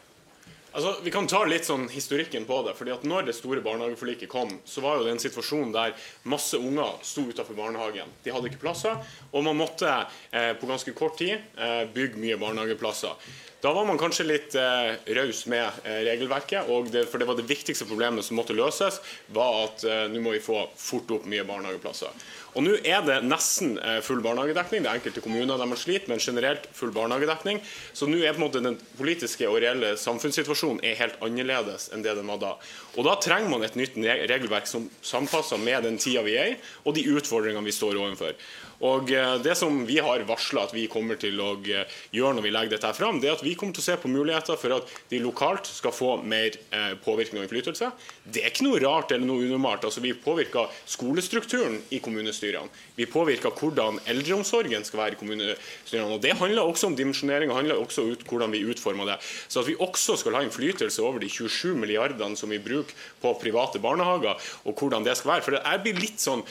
Altså, 0.73 0.95
vi 1.05 1.11
kan 1.13 1.27
ta 1.29 1.43
litt 1.45 1.67
sånn 1.69 1.85
historikken 1.93 2.47
på 2.49 2.63
det. 2.65 2.73
fordi 2.79 2.95
at 2.95 3.03
når 3.05 3.27
det 3.27 3.35
store 3.37 3.61
barnehageforliket 3.61 4.31
kom, 4.31 4.55
så 4.65 4.81
var 4.81 4.97
jo 4.97 5.05
det 5.05 5.13
en 5.13 5.21
situasjon 5.21 5.73
der 5.75 5.93
masse 6.25 6.57
unger 6.57 6.95
sto 7.05 7.27
utenfor 7.29 7.59
barnehagen. 7.59 8.09
De 8.25 8.33
hadde 8.33 8.49
ikke 8.49 8.63
plasser, 8.63 8.97
og 9.33 9.45
man 9.45 9.59
måtte 9.59 9.91
eh, 10.31 10.55
på 10.57 10.71
ganske 10.71 10.95
kort 10.97 11.19
tid 11.21 11.35
eh, 11.35 11.83
bygge 11.93 12.23
mye 12.23 12.39
barnehageplasser. 12.41 13.19
Da 13.63 13.71
var 13.73 13.85
man 13.87 13.99
kanskje 13.99 14.25
litt 14.27 14.55
eh, 14.59 14.97
raus 15.15 15.45
med 15.47 15.85
eh, 15.87 16.01
regelverket, 16.09 16.67
det, 16.91 17.05
for 17.07 17.23
det 17.23 17.29
var 17.29 17.37
det 17.39 17.47
viktigste 17.47 17.87
problemet 17.87 18.27
som 18.27 18.35
måtte 18.35 18.57
løses, 18.59 18.99
var 19.31 19.69
at 19.69 19.85
eh, 19.87 20.09
nå 20.11 20.19
må 20.25 20.33
vi 20.35 20.41
få 20.43 20.65
fort 20.75 21.13
opp 21.15 21.29
mye 21.31 21.45
barnehageplasser. 21.47 22.11
Og 22.59 22.67
Nå 22.67 22.73
er 22.83 23.05
det 23.07 23.21
nesten 23.25 23.77
eh, 23.79 24.01
full 24.05 24.19
barnehagedekning. 24.25 24.83
Det 24.83 24.91
er 24.91 24.99
enkelte 24.99 25.23
kommuner 25.23 25.61
der 25.61 25.71
man 25.71 25.79
sliter, 25.79 26.11
men 26.11 26.21
generelt 26.21 26.67
full 26.75 26.91
barnehagedekning. 26.93 27.63
Så 27.95 28.09
nå 28.11 28.19
er 28.19 28.35
på 28.35 28.43
en 28.43 28.47
måte 28.49 28.65
den 28.65 28.81
politiske 28.99 29.47
og 29.47 29.61
reelle 29.63 29.95
samfunnssituasjonen 30.01 30.83
er 30.83 30.99
helt 30.99 31.23
annerledes 31.23 31.87
enn 31.95 32.03
det 32.03 32.17
den 32.19 32.29
var 32.35 32.43
da. 32.43 32.53
Og 32.97 33.07
Da 33.07 33.15
trenger 33.23 33.55
man 33.55 33.63
et 33.63 33.79
nytt 33.79 33.95
regelverk 33.97 34.67
som 34.69 34.91
sampasser 35.07 35.63
med 35.63 35.87
den 35.87 36.03
tida 36.03 36.27
vi 36.27 36.35
er 36.35 36.53
i, 36.57 36.61
og 36.83 36.99
de 36.99 37.07
utfordringene 37.15 37.65
vi 37.71 37.79
står 37.79 37.95
overfor. 38.03 38.35
Og 38.83 39.13
eh, 39.15 39.35
Det 39.43 39.55
som 39.59 39.83
vi 39.87 39.99
har 40.03 40.25
varsla 40.27 40.67
at 40.67 40.75
vi 40.75 40.89
kommer 40.91 41.19
til 41.21 41.39
å 41.43 41.55
eh, 41.63 41.99
gjøre 42.15 42.39
når 42.39 42.47
vi 42.47 42.53
legger 42.55 42.75
dette 42.75 42.93
fram, 42.99 43.21
det 43.23 43.31
er 43.31 43.37
at 43.37 43.45
vi 43.47 43.55
kommer 43.59 43.77
til 43.77 43.85
å 43.85 43.87
se 43.87 43.97
på 44.03 44.11
muligheter 44.11 44.59
for 44.59 44.77
at 44.79 44.91
de 45.11 45.21
lokalt 45.23 45.69
skal 45.71 45.95
få 45.95 46.17
mer 46.27 46.59
eh, 46.75 46.95
påvirkning 47.05 47.41
og 47.41 47.47
innflytelse. 47.47 47.93
Det 48.25 48.43
er 48.43 48.51
ikke 48.51 48.67
noe 48.67 48.81
rart 48.83 49.15
eller 49.15 49.29
noe 49.29 49.47
unormalt. 49.47 49.87
Altså, 49.87 50.03
vi 50.05 50.15
påvirker 50.19 50.73
skolestrukturen 50.91 51.79
i 51.95 52.01
kommunestyrene. 52.03 52.71
Vi 52.99 53.07
påvirker 53.11 53.55
hvordan 53.55 54.01
eldreomsorgen 54.11 54.87
skal 54.89 55.05
være 55.05 55.17
i 55.17 55.21
kommunestyrene. 55.21 56.19
og 56.19 56.25
Det 56.25 56.35
handler 56.41 56.67
også 56.67 56.91
om 56.91 56.99
dimensjonering 56.99 57.53
og 57.53 57.61
handler 57.61 57.83
også 57.83 58.07
om 58.07 58.27
hvordan 58.29 58.55
vi 58.55 58.65
utformer 58.67 59.13
det. 59.13 59.19
Så 59.47 59.63
at 59.63 59.71
vi 59.71 59.79
også 59.79 60.19
skal 60.19 60.39
ha 60.39 60.43
innflytelse 60.47 61.03
over 61.07 61.23
de 61.23 61.31
27 61.31 61.79
milliardene 61.79 62.39
som 62.39 62.51
vi 62.51 62.61
bruker 62.63 62.95
på 63.23 63.35
private 63.41 63.79
barnehager, 63.83 64.39
og 64.67 64.79
hvordan 64.79 65.07
det 65.07 65.17
skal 65.19 65.37
være. 65.37 65.47
For 65.47 65.57
det 65.57 65.81
blir 65.87 66.03
litt 66.03 66.23
sånn 66.23 66.43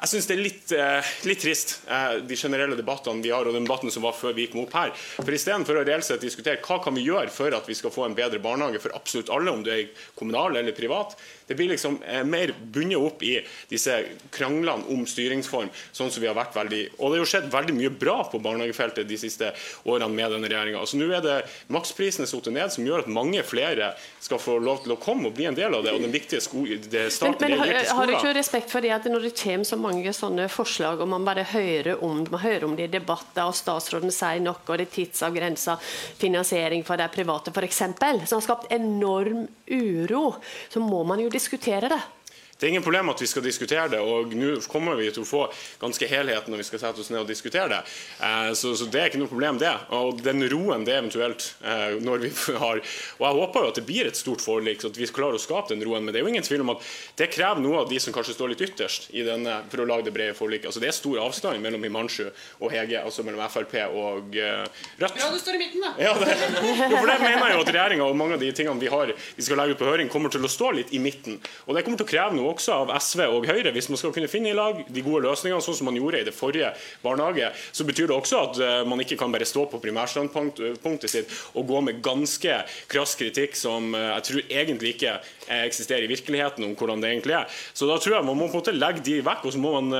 jeg 0.00 0.08
syns 0.14 0.28
det 0.30 0.34
er 0.34 0.40
litt, 0.40 0.72
eh, 0.72 1.08
litt 1.28 1.42
trist, 1.42 1.74
eh, 1.86 2.20
de 2.24 2.36
generelle 2.36 2.76
debattene 2.78 3.20
vi 3.20 3.32
har, 3.34 3.44
og 3.44 3.52
den 3.52 3.66
debatten 3.66 3.92
som 3.92 4.02
var 4.06 4.14
før 4.16 4.32
vi 4.34 4.46
kom 4.48 4.62
opp 4.62 4.72
her. 4.72 4.94
For 4.96 5.28
Istedenfor 5.36 5.76
å 5.76 5.84
reelt 5.84 6.06
sett 6.06 6.24
diskutere 6.24 6.62
hva 6.64 6.78
kan 6.82 6.94
vi 6.96 7.04
gjøre 7.04 7.28
for 7.30 7.52
at 7.52 7.68
vi 7.68 7.76
skal 7.76 7.92
få 7.92 8.06
en 8.06 8.16
bedre 8.16 8.40
barnehage 8.40 8.80
for 8.80 8.96
absolutt 8.96 9.28
alle, 9.28 9.52
om 9.52 9.62
du 9.62 9.70
er 9.70 9.90
kommunal 10.16 10.56
eller 10.56 10.72
privat, 10.72 11.16
det 11.50 11.56
blir 11.58 11.68
liksom 11.68 11.96
eh, 12.06 12.24
mer 12.24 12.54
bundet 12.62 12.98
opp 12.98 13.22
i 13.26 13.32
disse 13.68 13.96
kranglene 14.30 14.86
om 14.94 15.00
styringsform. 15.02 15.66
sånn 15.90 16.10
som 16.14 16.22
vi 16.22 16.28
har 16.30 16.36
vært 16.38 16.54
veldig, 16.54 16.82
Og 16.98 17.10
det 17.10 17.16
har 17.18 17.24
jo 17.24 17.30
skjedd 17.32 17.48
veldig 17.50 17.74
mye 17.74 17.90
bra 17.90 18.20
på 18.30 18.38
barnehagefeltet 18.38 19.08
de 19.08 19.18
siste 19.18 19.48
årene 19.82 20.14
med 20.14 20.30
denne 20.30 20.46
regjeringa. 20.46 20.78
Altså, 20.78 21.00
nå 21.00 21.08
er 21.10 21.24
det 21.24 21.38
maksprisene 21.74 22.28
satt 22.30 22.46
ned, 22.54 22.70
som 22.70 22.86
gjør 22.86 23.02
at 23.02 23.10
mange 23.10 23.42
flere 23.42 23.88
skal 24.22 24.38
få 24.38 24.60
lov 24.62 24.84
til 24.84 24.94
å 24.94 24.98
komme 25.02 25.26
og 25.26 25.34
bli 25.34 25.48
en 25.50 25.58
del 25.58 25.74
av 25.74 25.82
det. 25.82 25.90
og 25.90 26.04
den 26.04 26.14
viktige 26.14 26.38
sko 26.44 26.62
det 26.70 27.08
starten 27.10 27.42
men, 27.42 27.56
men 27.58 27.64
har, 27.64 27.90
har 27.98 28.06
du 28.06 28.14
ikke 28.14 28.36
respekt 28.38 28.70
for 28.70 28.86
det 28.86 28.94
at 28.94 29.10
når 29.10 29.26
det 29.26 29.34
kommer 29.42 29.66
så 29.66 29.80
mange 29.80 30.14
sånne 30.14 30.46
forslag, 30.54 31.02
og 31.02 31.10
man 31.10 31.26
bare 31.26 31.48
hører 31.50 31.98
om, 31.98 32.22
man 32.30 32.44
hører 32.44 32.68
om 32.68 32.78
det 32.78 32.86
i 32.86 32.94
debatter, 32.94 33.42
og 33.42 33.58
statsråden 33.58 34.14
sier 34.14 34.38
noe, 34.46 34.62
og 34.70 34.78
det 34.78 34.86
er 34.86 34.94
tidsavgrensa 35.00 35.80
finansiering 36.22 36.86
for 36.86 37.02
de 37.02 37.10
private 37.10 37.50
f.eks., 37.50 37.82
som 38.30 38.38
har 38.38 38.46
skapt 38.46 38.70
enorm 38.70 39.48
uro, 39.66 40.24
så 40.70 40.78
må 40.78 41.02
man 41.10 41.26
jo 41.26 41.30
diskutere 41.40 41.88
diskutere 41.88 41.88
det. 41.88 42.19
Det 42.60 42.66
er 42.66 42.74
ingen 42.74 42.84
problem 42.84 43.08
at 43.08 43.20
vi 43.22 43.28
skal 43.30 43.44
diskutere 43.44 43.88
det, 43.88 44.00
og 44.04 44.34
nå 44.36 44.52
kommer 44.68 44.98
vi 44.98 45.08
til 45.08 45.24
å 45.24 45.28
få 45.28 45.46
ganske 45.80 46.06
helheten 46.10 46.52
når 46.52 46.60
vi 46.60 46.66
skal 46.68 46.82
sette 46.82 47.00
oss 47.00 47.08
ned 47.08 47.22
og 47.22 47.30
diskutere 47.30 47.70
det. 47.72 47.78
Eh, 48.20 48.50
så, 48.52 48.74
så, 48.76 48.88
det 48.92 49.00
er 49.00 49.08
ikke 49.08 49.22
noe 49.22 49.30
problem, 49.30 49.56
det. 49.62 49.72
Og 49.96 50.20
den 50.20 50.44
roen 50.52 50.84
det 50.84 50.98
eventuelt 50.98 51.46
eh, 51.64 51.96
når 52.04 52.26
vi 52.26 52.32
har 52.62 52.82
Og 52.82 53.24
jeg 53.24 53.38
håper 53.40 53.64
jo 53.64 53.70
at 53.72 53.80
det 53.80 53.86
blir 53.88 54.10
et 54.10 54.18
stort 54.18 54.44
forlik, 54.44 54.82
så 54.82 54.90
at 54.92 55.00
vi 55.00 55.08
klarer 55.08 55.38
å 55.38 55.42
skape 55.42 55.72
den 55.72 55.84
roen. 55.86 56.04
Men 56.04 56.12
det 56.12 56.20
er 56.20 56.26
jo 56.26 56.32
ingen 56.34 56.44
tvil 56.44 56.66
om 56.66 56.74
at 56.74 56.84
det 57.16 57.30
krever 57.32 57.64
noe 57.64 57.80
av 57.82 57.88
de 57.88 58.00
som 58.02 58.14
kanskje 58.14 58.36
står 58.36 58.52
litt 58.52 58.64
ytterst 58.68 59.08
i 59.16 59.24
denne, 59.24 59.62
for 59.72 59.80
å 59.80 59.88
lage 59.88 60.10
det 60.10 60.14
brede 60.14 60.36
forliket. 60.36 60.68
Altså 60.68 60.84
Det 60.84 60.90
er 60.90 60.96
stor 60.96 61.22
avstand 61.24 61.64
mellom 61.64 61.88
Himanshu 61.88 62.26
og 62.28 62.68
Hege, 62.74 63.00
altså 63.00 63.24
mellom 63.24 63.40
Frp 63.50 63.76
og 63.88 64.36
uh, 64.36 64.68
Rødt. 65.00 65.16
Ja, 65.16 65.30
du 65.32 65.40
står 65.40 65.56
i 65.56 65.62
midten, 65.64 65.80
da. 65.84 65.94
Ja, 66.00 66.12
det, 66.20 66.36
for 67.00 67.08
det 67.08 67.16
mener 67.24 67.46
jeg 67.48 67.56
jo 67.56 67.64
at 67.64 67.72
regjeringa 67.72 68.06
og 68.06 68.20
mange 68.20 68.36
av 68.36 68.44
de 68.44 68.52
tingene 68.52 68.80
vi 68.80 68.92
har 68.92 69.14
vi 69.16 69.44
skal 69.46 69.60
legge 69.60 69.76
ut 69.76 69.80
på 69.80 69.88
høring, 69.88 70.10
kommer 70.12 70.32
til 70.32 70.44
å 70.44 70.50
stå 70.50 70.70
litt 70.76 70.92
i 70.94 71.00
midten. 71.02 71.38
Og 71.66 71.76
det 71.76 71.84
kommer 71.86 72.00
til 72.00 72.08
å 72.08 72.10
kreve 72.10 72.36
noe 72.36 72.49
også 72.50 72.76
av 72.82 72.92
SV 72.96 73.24
og 73.26 73.46
Høyre. 73.48 73.72
Hvis 73.74 73.88
man 73.92 74.00
skal 74.00 74.14
kunne 74.14 74.30
finne 74.30 74.52
i 74.52 74.56
lag 74.56 74.82
de 74.86 75.04
gode 75.04 75.22
løsningene, 75.26 75.62
sånn 75.64 75.78
som 75.78 75.90
man 75.90 75.98
gjorde 75.98 76.22
i 76.22 76.26
det 76.28 76.34
forrige 76.36 76.72
barnehage, 77.04 77.50
så 77.72 77.86
betyr 77.88 78.10
det 78.10 78.16
også 78.16 78.42
at 78.44 78.60
eh, 78.64 78.80
man 78.88 79.02
ikke 79.02 79.18
kan 79.20 79.32
bare 79.34 79.48
stå 79.48 79.66
på 79.70 79.80
primærstandpunktet 79.82 81.12
sitt 81.12 81.34
og 81.54 81.68
gå 81.70 81.82
med 81.86 82.02
ganske 82.04 82.60
krass 82.90 83.16
kritikk 83.20 83.58
som 83.58 83.94
eh, 83.94 84.10
jeg 84.16 84.26
tror 84.28 84.54
egentlig 84.62 84.94
ikke 84.96 85.16
eksisterer 85.60 86.06
i 86.06 86.10
virkeligheten 86.10 86.66
om 86.66 86.76
hvordan 86.78 87.02
det 87.02 87.10
egentlig 87.14 87.38
er. 87.40 87.60
Så 87.74 87.88
da 87.90 87.98
tror 88.00 88.18
jeg 88.18 88.28
man 88.28 88.38
må 88.38 88.50
på 88.50 88.58
en 88.58 88.62
måte 88.62 88.76
legge 88.76 89.04
de 89.06 89.18
vekk, 89.26 89.46
og 89.46 89.54
så 89.54 89.62
må 89.62 89.74
man 89.80 89.94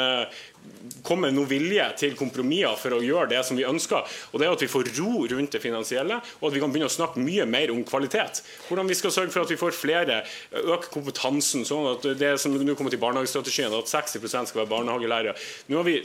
eh, 0.61 0.97
komme 1.07 1.31
noe 1.35 1.49
vilje 1.49 1.87
til 2.01 2.17
kompromisser 2.19 2.77
for 2.81 2.97
å 2.97 3.03
gjøre 3.05 3.31
det 3.33 3.41
som 3.47 3.59
vi 3.59 3.67
ønsker. 3.69 4.07
Og 4.33 4.41
det 4.41 4.47
er 4.47 4.55
at 4.55 4.65
vi 4.65 4.71
får 4.71 4.91
ro 4.99 5.25
rundt 5.31 5.55
det 5.55 5.63
finansielle, 5.63 6.21
og 6.41 6.49
at 6.49 6.57
vi 6.57 6.63
kan 6.63 6.73
begynne 6.73 6.91
å 6.91 6.93
snakke 6.93 7.23
mye 7.23 7.47
mer 7.49 7.73
om 7.75 7.83
kvalitet. 7.87 8.43
Hvordan 8.69 8.91
vi 8.91 8.99
skal 8.99 9.15
sørge 9.15 9.35
for 9.35 9.45
at 9.45 9.53
vi 9.53 9.59
får 9.61 9.77
flere, 9.77 10.21
øke 10.61 10.91
kompetansen. 10.93 11.65
sånn 11.67 11.89
at 11.93 12.07
det 12.19 12.33
som 12.41 12.55
nå 12.55 12.75
kommer 12.79 12.93
til 12.93 13.03
barnehagestrategien, 13.03 13.75
at 13.77 13.91
60% 13.91 14.51
skal 14.51 14.63
være 14.63 14.73
barnehagelærere. 14.73 15.37
Nå 15.73 15.83
vi, 15.87 15.97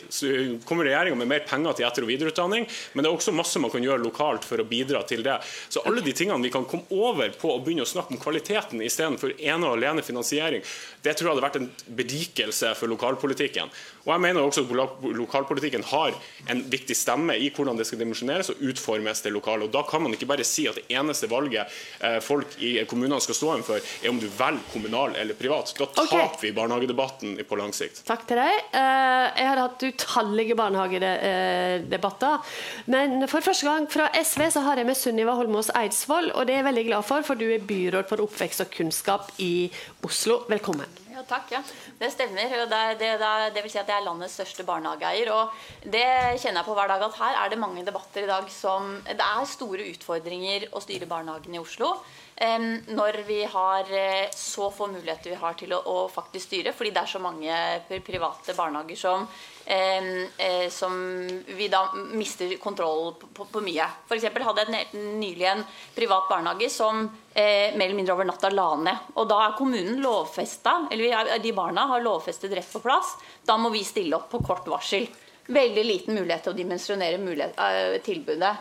kommer 0.66 0.88
regjeringa 0.88 1.20
med 1.20 1.32
mer 1.32 1.45
penger 1.47 1.74
til 1.80 1.88
etter- 1.88 2.06
og 2.06 2.12
videreutdanning, 2.12 2.68
men 2.93 3.03
det 3.03 3.12
er 3.12 3.16
også 3.16 3.36
masse 3.36 3.60
man 3.62 3.72
kan 3.74 3.84
gjøre 3.84 4.03
lokalt 4.03 4.45
for 4.47 4.62
å 4.62 4.68
bidra 4.68 5.03
til 5.08 5.24
det. 5.26 5.39
Så 5.70 5.84
alle 5.86 6.03
de 6.06 6.14
tingene 6.16 6.43
vi 6.43 6.53
kan 6.53 6.68
komme 6.70 6.88
over 6.89 7.34
på 7.39 7.53
å 7.53 7.62
begynne 7.64 7.86
å 7.86 7.89
snakke 7.89 8.16
om 8.16 8.22
kvaliteten 8.22 8.84
istedenfor 8.86 9.36
ene 9.39 9.68
og 9.68 9.78
alene 9.78 10.06
finansiering, 10.06 10.64
det 11.06 11.16
tror 11.16 11.30
jeg 11.30 11.36
hadde 11.36 11.45
vært 11.45 11.60
en 11.62 11.70
berikelse 11.97 12.74
for 12.80 12.91
lokalpolitikken. 12.91 13.72
Og 14.06 14.14
jeg 14.14 14.22
mener 14.22 14.44
også 14.47 14.65
at 14.65 15.05
lokalpolitikken 15.15 15.85
har 15.91 16.15
en 16.51 16.63
viktig 16.71 16.95
stemme 16.97 17.35
i 17.37 17.51
hvordan 17.53 17.77
det 17.79 17.87
skal 17.87 18.01
dimensjoneres 18.01 18.51
og 18.53 18.61
utformes 18.69 19.23
det 19.25 19.33
lokale. 19.33 19.67
Og 19.67 19.73
Da 19.73 19.83
kan 19.87 20.03
man 20.03 20.13
ikke 20.15 20.29
bare 20.29 20.45
si 20.47 20.67
at 20.69 20.79
det 20.79 20.87
eneste 20.93 21.29
valget 21.31 21.71
eh, 22.01 22.19
folk 22.23 22.57
i 22.59 22.77
kommunene 22.89 23.21
skal 23.23 23.37
stå 23.37 23.53
for, 23.65 23.79
er 23.79 24.09
om 24.09 24.19
du 24.19 24.27
velger 24.27 24.63
kommunal 24.73 25.15
eller 25.19 25.37
privat. 25.37 25.73
Da 25.77 25.85
taper 25.85 26.23
okay. 26.23 26.41
vi 26.41 26.53
barnehagedebatten 26.55 27.37
på 27.47 27.59
lang 27.59 27.73
sikt. 27.75 28.03
Takk 28.07 28.25
til 28.29 28.41
deg. 28.41 28.53
Eh, 28.71 29.25
jeg 29.39 29.49
har 29.51 29.61
hatt 29.61 29.85
utallige 29.85 30.57
barnehagedebatter. 30.59 32.55
Men 32.91 33.27
for 33.31 33.45
første 33.45 33.69
gang 33.69 33.87
fra 33.91 34.09
SV 34.21 34.47
så 34.57 34.65
har 34.67 34.81
jeg 34.81 34.89
med 34.89 34.99
Sunniva 34.99 35.37
Holmås 35.37 35.71
Eidsvoll, 35.75 36.31
og 36.33 36.45
det 36.47 36.55
er 36.55 36.63
jeg 36.63 36.69
veldig 36.71 36.85
glad 36.91 37.07
for, 37.07 37.25
for 37.27 37.39
du 37.39 37.47
er 37.49 37.65
byråd 37.65 38.11
for 38.11 38.25
oppvekst 38.25 38.65
og 38.65 38.71
kunnskap 38.75 39.33
i 39.43 39.69
Oslo. 40.05 40.43
Velkommen. 40.51 41.05
Ja, 41.16 41.22
takk. 41.24 41.51
ja. 41.53 41.61
Det 41.95 42.09
stemmer. 42.11 42.51
Det, 42.68 42.80
det, 42.99 43.11
det, 43.55 43.61
vil 43.63 43.72
si 43.72 43.80
at 43.80 43.88
jeg 43.88 44.01
er 44.01 44.03
landets 44.03 44.36
største 44.36 44.66
barnehageeier. 44.68 45.32
Og 45.32 45.88
det 45.88 46.03
kjenner 46.41 46.59
jeg 46.59 46.68
på 46.68 46.76
hver 46.76 46.91
dag 46.91 47.05
at 47.07 47.20
her 47.22 47.39
er 47.39 47.53
det 47.53 47.59
mange 47.61 47.86
debatter 47.88 48.26
i 48.26 48.30
dag 48.30 48.49
som 48.51 48.97
Det 49.07 49.16
er 49.24 49.47
store 49.47 49.88
utfordringer 49.93 50.68
å 50.76 50.84
styre 50.84 51.07
barnehagen 51.07 51.55
i 51.55 51.61
Oslo. 51.61 51.93
Når 52.36 53.21
vi 53.27 53.43
har 53.47 53.88
eh, 53.95 54.29
så 54.36 54.67
få 54.71 54.89
muligheter 54.91 55.31
vi 55.31 55.39
har 55.39 55.53
til 55.55 55.71
å, 55.71 55.79
å 55.79 56.07
faktisk 56.11 56.49
styre, 56.49 56.73
fordi 56.75 56.91
det 56.91 57.03
er 57.05 57.11
så 57.13 57.21
mange 57.23 57.59
private 58.03 58.55
barnehager 58.57 58.99
som 58.99 59.23
eh, 59.65 60.69
som 60.69 61.27
vi 61.47 61.67
da 61.67 61.93
mister 61.95 62.57
kontroll 62.57 63.13
på, 63.13 63.27
på, 63.33 63.45
på 63.45 63.61
mye. 63.61 63.88
F.eks. 64.07 64.27
hadde 64.43 64.65
jeg 64.67 65.03
nylig 65.19 65.47
en 65.49 65.63
privat 65.95 66.29
barnehage 66.29 66.69
som 66.69 67.05
eh, 67.33 67.73
mer 67.75 67.88
eller 67.88 67.97
mindre 67.97 68.15
over 68.15 68.27
natta 68.27 68.51
la 68.53 68.69
ned. 68.75 69.11
Og 69.15 69.29
da 69.29 69.41
er 69.45 69.57
kommunen 69.57 70.01
lovfesta, 70.03 70.88
eller 70.91 71.38
de 71.41 71.53
barna 71.55 71.88
har 71.91 72.03
lovfestet 72.05 72.53
rett 72.55 72.71
på 72.71 72.83
plass. 72.83 73.15
Da 73.45 73.57
må 73.57 73.71
vi 73.73 73.86
stille 73.88 74.19
opp 74.19 74.29
på 74.33 74.43
kort 74.45 74.67
varsel. 74.67 75.07
Veldig 75.45 75.86
liten 75.86 76.17
mulighet 76.17 76.47
til 76.47 76.55
å 76.55 76.57
dimensjonere 76.57 77.19
uh, 77.21 77.97
tilbudet. 78.01 78.53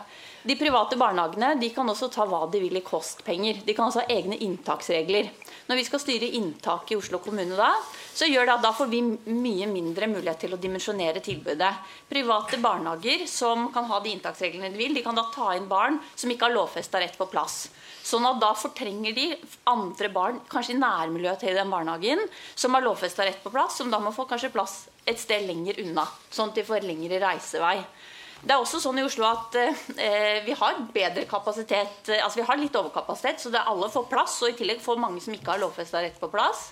De 0.45 0.53
private 0.55 0.93
barnehagene 0.93 1.55
de 1.57 1.71
kan 1.73 1.87
også 1.89 2.11
ta 2.13 2.25
hva 2.29 2.43
de 2.53 2.59
vil 2.61 2.77
i 2.77 2.83
kostpenger. 2.85 3.63
De 3.65 3.73
kan 3.73 3.87
også 3.87 4.03
ha 4.03 4.13
egne 4.13 4.37
inntaksregler. 4.45 5.31
Når 5.65 5.79
vi 5.79 5.85
skal 5.87 6.01
styre 6.03 6.27
inntak 6.37 6.91
i 6.93 6.97
Oslo 6.99 7.17
kommune 7.23 7.57
da, 7.57 7.71
så 8.13 8.27
gjør 8.29 8.45
det 8.45 8.53
at 8.53 8.65
da 8.67 8.71
får 8.77 8.91
vi 8.91 8.99
mye 9.01 9.65
mindre 9.71 10.05
mulighet 10.11 10.43
til 10.45 10.53
å 10.53 10.59
dimensjonere 10.61 11.23
tilbudet. 11.25 11.71
Private 12.11 12.61
barnehager 12.61 13.25
som 13.31 13.71
kan 13.73 13.89
ha 13.89 13.97
de 14.03 14.13
inntaksreglene 14.13 14.69
de 14.69 14.77
vil, 14.83 14.93
de 14.93 15.01
kan 15.07 15.17
da 15.17 15.25
ta 15.33 15.49
inn 15.57 15.65
barn 15.71 15.97
som 16.13 16.29
ikke 16.29 16.45
har 16.45 16.53
lovfesta 16.59 17.01
rett 17.01 17.17
på 17.17 17.25
plass. 17.31 17.63
Sånn 18.05 18.29
at 18.29 18.37
da 18.37 18.51
fortrenger 18.53 19.17
de 19.17 19.31
andre 19.71 20.13
barn, 20.13 20.37
kanskje 20.51 20.75
i 20.75 20.81
nærmiljøet 20.83 21.41
til 21.41 21.57
den 21.57 21.73
barnehagen, 21.73 22.21
som 22.53 22.77
har 22.77 22.85
lovfesta 22.85 23.25
rett 23.25 23.41
på 23.41 23.49
plass, 23.49 23.81
som 23.81 23.89
da 23.89 23.97
må 23.97 24.13
få 24.13 24.27
kanskje 24.29 24.53
plass 24.53 24.83
et 25.09 25.17
sted 25.17 25.49
lenger 25.49 25.81
unna. 25.81 26.05
Sånn 26.29 26.53
at 26.53 26.61
de 26.61 26.69
får 26.69 26.85
lengre 26.85 27.17
reisevei. 27.25 27.79
Det 28.45 28.53
er 28.53 28.61
også 28.61 28.77
sånn 28.77 28.99
i 29.01 29.05
Oslo 29.05 29.25
at 29.25 29.55
eh, 29.57 30.43
vi 30.45 30.53
har 30.53 30.77
bedre 30.93 31.23
kapasitet, 31.25 32.11
altså 32.13 32.37
vi 32.37 32.45
har 32.45 32.59
litt 32.61 32.75
overkapasitet, 32.77 33.41
så 33.41 33.49
det 33.49 33.57
er 33.57 33.71
alle 33.71 33.89
får 33.89 34.05
plass, 34.11 34.35
og 34.45 34.51
i 34.51 34.57
tillegg 34.59 34.83
får 34.85 35.01
mange 35.01 35.23
som 35.23 35.33
ikke 35.33 35.55
har 35.55 35.63
lovfesta 35.63 36.03
rett 36.03 36.19
på 36.21 36.29
plass. 36.29 36.67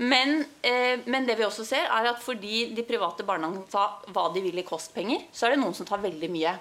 Men, 0.00 0.44
eh, 0.62 1.02
men, 1.04 1.26
det 1.26 1.34
vi 1.36 1.44
også 1.44 1.66
ser 1.66 1.90
er 1.90 2.12
at 2.12 2.22
fordi 2.22 2.70
de 2.76 2.86
private 2.86 3.26
barnehagene 3.26 3.66
tar 3.68 3.98
hva 4.14 4.28
de 4.32 4.40
vil 4.46 4.62
i 4.62 4.64
kostpenger, 4.64 5.26
så 5.34 5.48
er 5.48 5.56
det 5.56 5.60
noen 5.64 5.74
som 5.76 5.88
tar 5.88 6.00
veldig 6.00 6.30
mye. 6.32 6.54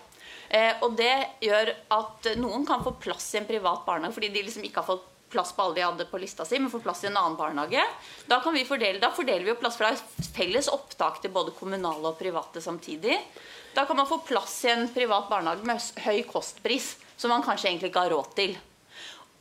Eh, 0.50 0.74
og 0.82 0.98
det 0.98 1.14
gjør 1.46 1.72
at 1.94 2.34
noen 2.42 2.66
kan 2.68 2.82
få 2.84 2.98
plass 3.00 3.30
i 3.36 3.40
en 3.40 3.48
privat 3.48 3.86
barnehage 3.86 4.18
fordi 4.18 4.32
de 4.34 4.44
liksom 4.48 4.66
ikke 4.66 4.82
har 4.82 4.90
fått 4.90 5.06
plass 5.30 5.52
på 5.56 5.64
alle 5.64 5.78
de 5.78 5.86
hadde 5.86 6.08
på 6.10 6.20
lista 6.22 6.46
si, 6.48 6.60
men 6.60 6.72
får 6.72 6.84
plass 6.84 7.04
i 7.04 7.10
en 7.10 7.18
annen 7.20 7.38
barnehage. 7.40 7.84
Da, 8.26 8.40
kan 8.44 8.56
vi 8.56 8.66
fordele, 8.68 9.02
da 9.02 9.12
fordeler 9.16 9.46
vi 9.46 9.54
jo 9.54 9.60
plass, 9.62 9.78
for 9.80 9.88
det 9.88 9.98
er 9.98 10.32
felles 10.36 10.70
opptak 10.74 11.22
til 11.24 11.34
både 11.34 11.54
kommunale 11.58 12.12
og 12.12 12.18
private 12.20 12.64
samtidig. 12.64 13.18
Da 13.76 13.86
kan 13.86 14.00
man 14.00 14.10
få 14.10 14.22
plass 14.26 14.58
i 14.66 14.74
en 14.74 14.88
privat 14.94 15.30
barnehage 15.30 15.68
med 15.68 16.06
høy 16.06 16.24
kostpris, 16.30 16.96
som 17.20 17.34
man 17.34 17.46
kanskje 17.46 17.70
egentlig 17.70 17.92
ikke 17.92 18.08
har 18.08 18.16
råd 18.16 18.34
til. 18.40 18.56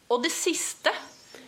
Og 0.08 0.22
det 0.24 0.32
siste, 0.32 0.92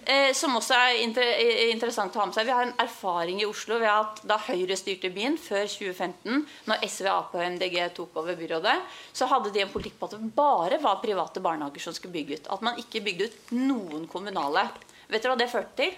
eh, 0.07 0.31
som 0.37 0.55
også 0.57 0.77
er 0.77 1.01
inter 1.03 1.27
interessant 1.71 2.15
å 2.17 2.23
ha 2.23 2.27
med 2.29 2.37
seg 2.37 2.49
Vi 2.49 2.55
har 2.55 2.67
en 2.67 2.83
erfaring 2.83 3.41
i 3.43 3.49
Oslo 3.49 3.79
ved 3.81 3.91
at 3.91 4.23
da 4.29 4.39
Høyre 4.47 4.77
styrte 4.79 5.11
byen 5.15 5.39
før 5.41 5.67
2015, 5.69 6.45
når 6.71 6.87
SV, 6.87 7.09
Ap 7.13 7.35
og 7.37 7.45
MDG 7.45 7.77
tok 7.97 8.17
over 8.23 8.39
byrådet, 8.39 8.77
så 9.13 9.29
hadde 9.31 9.53
de 9.55 9.65
en 9.65 9.73
politikk 9.73 9.99
på 10.01 10.11
at 10.11 10.17
det 10.17 10.33
bare 10.37 10.81
var 10.83 11.03
private 11.05 11.43
barnehager 11.45 11.85
som 11.87 11.97
skulle 11.97 12.17
bygge 12.17 12.41
ut. 12.41 12.51
At 12.57 12.65
man 12.67 12.81
ikke 12.81 13.03
bygde 13.07 13.29
ut 13.29 13.53
noen 13.57 14.07
kommunale. 14.11 14.69
Vet 15.11 15.23
dere 15.23 15.35
hva 15.35 15.41
det 15.41 15.51
førte 15.53 15.77
til? 15.83 15.95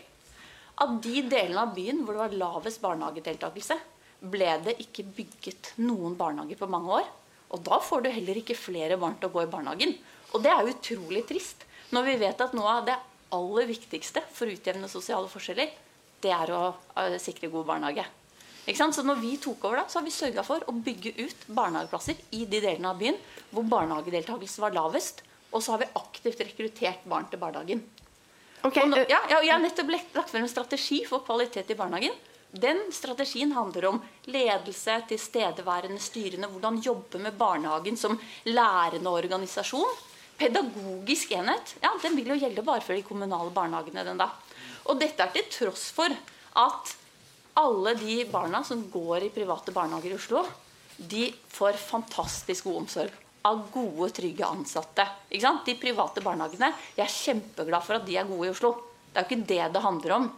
At 0.83 0.95
de 1.05 1.25
delene 1.29 1.67
av 1.67 1.75
byen 1.77 2.03
hvor 2.03 2.17
det 2.17 2.25
var 2.25 2.39
lavest 2.45 2.83
barnehagedeltakelse, 2.83 3.79
ble 4.33 4.53
det 4.65 4.79
ikke 4.83 5.05
bygget 5.17 5.75
noen 5.83 6.15
barnehager 6.19 6.59
på 6.61 6.71
mange 6.71 7.03
år. 7.03 7.09
Og 7.53 7.61
da 7.67 7.79
får 7.85 8.05
du 8.05 8.13
heller 8.15 8.39
ikke 8.41 8.57
flere 8.57 8.97
barn 9.01 9.19
til 9.21 9.29
å 9.29 9.35
gå 9.35 9.45
i 9.45 9.51
barnehagen. 9.53 9.97
Og 10.33 10.45
det 10.45 10.53
er 10.53 10.71
utrolig 10.71 11.27
trist. 11.29 11.67
Når 11.93 12.07
vi 12.07 12.21
vet 12.23 12.41
at 12.41 12.55
noe 12.57 12.79
av 12.79 12.87
det 12.87 12.97
aller 13.37 13.69
viktigste 13.71 14.23
for 14.33 14.49
å 14.49 14.57
utjevne 14.57 14.91
sosiale 14.91 15.31
forskjeller, 15.31 15.71
det 16.23 16.33
er 16.33 16.53
å 16.55 16.65
uh, 16.73 17.17
sikre 17.21 17.51
god 17.53 17.67
barnehage. 17.69 18.05
Så 18.63 19.03
når 19.03 19.19
vi 19.19 19.37
tok 19.43 19.65
over, 19.67 19.81
da, 19.81 19.89
så 19.91 19.99
har 19.99 20.07
vi 20.07 20.15
sørga 20.15 20.45
for 20.47 20.63
å 20.71 20.75
bygge 20.87 21.17
ut 21.19 21.47
barnehageplasser 21.51 22.21
i 22.39 22.45
de 22.47 22.61
delene 22.63 22.93
av 22.93 23.01
byen 23.01 23.19
hvor 23.51 23.67
barnehagedeltakelsen 23.67 24.63
var 24.63 24.77
lavest. 24.77 25.25
Og 25.51 25.65
så 25.65 25.75
har 25.75 25.83
vi 25.83 25.91
aktivt 25.99 26.41
rekruttert 26.41 27.03
barn 27.11 27.27
til 27.29 27.43
barnehagen. 27.43 27.83
Okay, 28.63 28.87
nå, 28.87 29.01
ja, 29.11 29.19
jeg 29.43 29.51
har 29.51 29.59
nettopp 29.59 29.91
lagt 29.91 30.31
frem 30.31 30.47
en 30.47 30.53
strategi 30.53 31.01
for 31.09 31.27
kvalitet 31.27 31.75
i 31.75 31.77
barnehagen. 31.77 32.15
Den 32.53 32.85
strategien 32.95 33.51
handler 33.57 33.89
om 33.89 33.99
ledelse, 34.31 35.01
tilstedeværende 35.09 35.99
styrende, 36.01 36.51
hvordan 36.53 36.79
jobbe 36.85 37.19
med 37.19 37.35
barnehagen 37.41 37.97
som 37.99 38.19
lærende 38.47 39.11
organisasjon. 39.11 39.89
Pedagogisk 40.43 41.37
enhet 41.39 41.77
ja, 41.83 41.93
den 42.03 42.17
vil 42.19 42.33
jo 42.33 42.41
gjelde 42.41 42.65
bare 42.67 42.83
for 42.83 42.99
de 42.99 43.07
kommunale 43.07 43.53
barnehagene. 43.55 44.03
den 44.05 44.19
da. 44.19 44.29
Og 44.91 44.99
dette 44.99 45.23
er 45.23 45.31
til 45.31 45.47
tross 45.53 45.91
for 45.95 46.11
at 46.59 46.95
alle 47.63 47.95
de 48.01 48.25
barna 48.33 48.63
som 48.67 48.83
går 48.91 49.29
i 49.29 49.33
private 49.35 49.75
barnehager 49.75 50.15
i 50.15 50.19
Oslo, 50.19 50.43
de 50.97 51.29
får 51.53 51.79
fantastisk 51.79 52.67
god 52.67 52.83
omsorg 52.83 53.19
av 53.47 53.63
gode, 53.75 54.11
trygge 54.15 54.47
ansatte. 54.47 55.07
De 55.31 55.75
private 55.79 56.23
barnehagene, 56.23 56.73
Jeg 56.97 57.07
er 57.07 57.19
kjempeglad 57.19 57.83
for 57.83 57.99
at 57.99 58.07
de 58.07 58.17
er 58.17 58.27
gode 58.27 58.47
i 58.47 58.51
Oslo. 58.51 58.75
Det 59.13 59.21
er 59.21 59.25
jo 59.25 59.31
ikke 59.31 59.49
det 59.49 59.73
det 59.73 59.83
handler 59.83 60.17
om. 60.17 60.31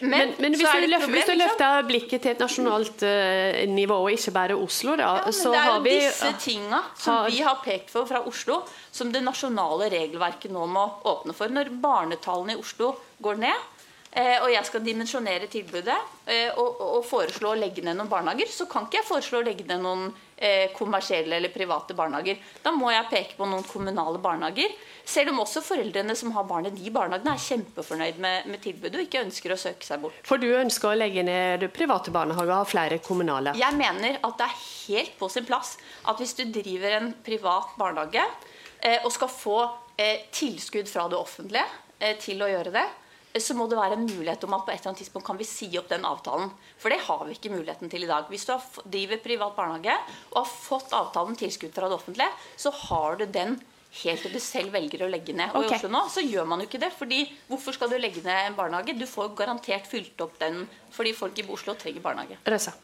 Men, 0.00 0.10
men, 0.10 0.34
men 0.38 0.54
hvis, 0.56 0.66
du 0.66 0.86
løfter, 0.90 1.12
hvis, 1.14 1.28
du 1.28 1.34
løfter, 1.38 1.82
blikket 1.88 2.24
til 2.24 2.34
et 2.34 2.42
nasjonalt 2.42 3.04
uh, 3.06 3.60
nivå, 3.70 3.96
og 4.04 4.12
ikke 4.12 4.34
bare 4.34 4.56
Oslo, 4.58 4.96
da, 5.00 5.10
ja, 5.24 5.34
så 5.34 5.52
har 5.54 5.80
vi 5.84 5.94
Det 5.94 5.96
er 5.96 6.04
jo 6.04 6.12
disse 6.12 6.32
tinga 6.44 6.80
som 6.94 7.14
har, 7.14 7.30
vi 7.32 7.42
har 7.46 7.60
pekt 7.64 7.92
for 7.92 8.08
fra 8.08 8.22
Oslo, 8.28 8.60
som 8.92 9.12
det 9.12 9.22
nasjonale 9.24 9.90
regelverket 9.92 10.52
nå 10.52 10.66
må 10.70 10.86
åpne 11.08 11.36
for. 11.36 11.52
Når 11.52 11.72
barnetallene 11.80 12.56
i 12.56 12.60
Oslo 12.60 12.92
går 13.22 13.40
ned, 13.40 13.68
eh, 14.12 14.36
og 14.40 14.50
jeg 14.52 14.68
skal 14.68 14.84
dimensjonere 14.84 15.48
tilbudet 15.52 15.98
eh, 16.26 16.50
og, 16.56 16.80
og, 16.90 17.04
foreslå 17.08 17.54
å 17.54 17.60
legge 17.60 17.84
ned 17.86 17.98
noen 17.98 18.10
barnehager, 18.10 18.52
så 18.52 18.68
kan 18.70 18.88
ikke 18.88 19.00
jeg 19.00 19.08
foreslå 19.08 19.40
å 19.40 19.48
legge 19.48 19.68
ned 19.68 19.84
noen 19.86 20.10
kommersielle 20.72 21.36
eller 21.36 21.52
private 21.52 21.92
barnehager. 21.92 22.38
Da 22.64 22.72
må 22.72 22.88
jeg 22.88 23.10
peke 23.10 23.36
på 23.36 23.48
noen 23.48 23.66
kommunale 23.68 24.16
barnehager 24.22 24.72
selv 25.10 25.32
om 25.32 25.40
også 25.42 25.62
foreldrene 25.64 26.14
som 26.18 26.32
har 26.36 26.46
barn 26.48 26.68
i 26.68 26.72
de 26.74 26.90
barnehagene, 26.94 27.34
er 27.34 27.44
kjempefornøyd 27.44 28.20
med, 28.22 28.46
med, 28.50 28.60
tilbudet 28.62 28.98
og 28.98 29.06
ikke 29.06 29.24
ønsker 29.24 29.54
å 29.54 29.58
søke 29.58 29.86
seg 29.86 30.02
bort. 30.04 30.20
For 30.26 30.40
du 30.40 30.48
ønsker 30.54 30.92
å 30.92 30.98
legge 30.98 31.24
ned 31.26 31.66
private 31.74 32.12
barnehager 32.14 32.52
og 32.52 32.62
ha 32.62 32.68
flere 32.68 33.00
kommunale? 33.04 33.56
Jeg 33.58 33.78
mener 33.78 34.20
at 34.20 34.38
det 34.38 34.46
er 34.46 34.62
helt 34.62 35.16
på 35.18 35.30
sin 35.32 35.46
plass 35.48 35.76
at 36.10 36.20
hvis 36.20 36.36
du 36.38 36.44
driver 36.52 36.98
en 37.00 37.12
privat 37.26 37.74
barnehage 37.80 38.22
eh, 38.22 39.00
og 39.02 39.10
skal 39.14 39.32
få 39.32 39.58
eh, 39.96 40.26
tilskudd 40.34 40.90
fra 40.90 41.08
det 41.10 41.18
offentlige 41.18 41.66
eh, 41.98 42.16
til 42.20 42.42
å 42.44 42.50
gjøre 42.50 42.74
det, 42.76 42.86
så 43.38 43.54
må 43.54 43.68
det 43.70 43.78
være 43.78 43.94
en 43.94 44.06
mulighet 44.08 44.44
om 44.46 44.56
at 44.56 44.64
på 44.66 44.72
et 44.72 44.80
eller 44.80 44.90
annet 44.90 45.02
tidspunkt 45.04 45.26
kan 45.28 45.38
vi 45.38 45.46
si 45.46 45.68
opp 45.78 45.90
den 45.92 46.06
avtalen. 46.08 46.50
For 46.82 46.90
det 46.90 46.98
har 47.06 47.22
vi 47.26 47.36
ikke 47.36 47.52
muligheten 47.52 47.92
til 47.92 48.06
i 48.06 48.10
dag. 48.10 48.26
Hvis 48.32 48.48
du 48.48 48.56
driver 48.90 49.22
privat 49.22 49.54
barnehage 49.58 49.94
og 50.32 50.40
har 50.40 50.50
fått 50.50 50.96
avtalen 50.96 51.38
tilskudd 51.38 51.74
fra 51.76 51.90
det 51.90 51.98
offentlige, 52.00 52.30
så 52.58 52.74
har 52.88 53.20
du 53.20 53.26
den 53.30 53.60
helt 54.02 54.22
til 54.22 54.34
du 54.34 54.42
selv 54.42 54.74
velger 54.74 55.06
å 55.06 55.10
legge 55.10 55.34
ned. 55.34 55.54
Og 55.54 55.64
okay. 55.64 55.76
i 55.76 55.78
Oslo 55.78 55.90
nå 55.94 56.04
så 56.10 56.26
gjør 56.26 56.50
man 56.50 56.62
jo 56.62 56.68
ikke 56.70 56.82
det. 56.82 56.92
fordi 56.98 57.22
Hvorfor 57.48 57.78
skal 57.78 57.90
du 57.90 57.98
legge 57.98 58.22
ned 58.26 58.50
en 58.50 58.58
barnehage? 58.58 58.98
Du 58.98 59.06
får 59.06 59.34
garantert 59.38 59.86
fylt 59.90 60.20
opp 60.26 60.38
den 60.42 60.64
fordi 60.94 61.14
folk 61.14 61.38
i 61.38 61.46
Oslo 61.46 61.78
trenger 61.78 62.02
barnehage. 62.02 62.38
Røsa. 62.46 62.74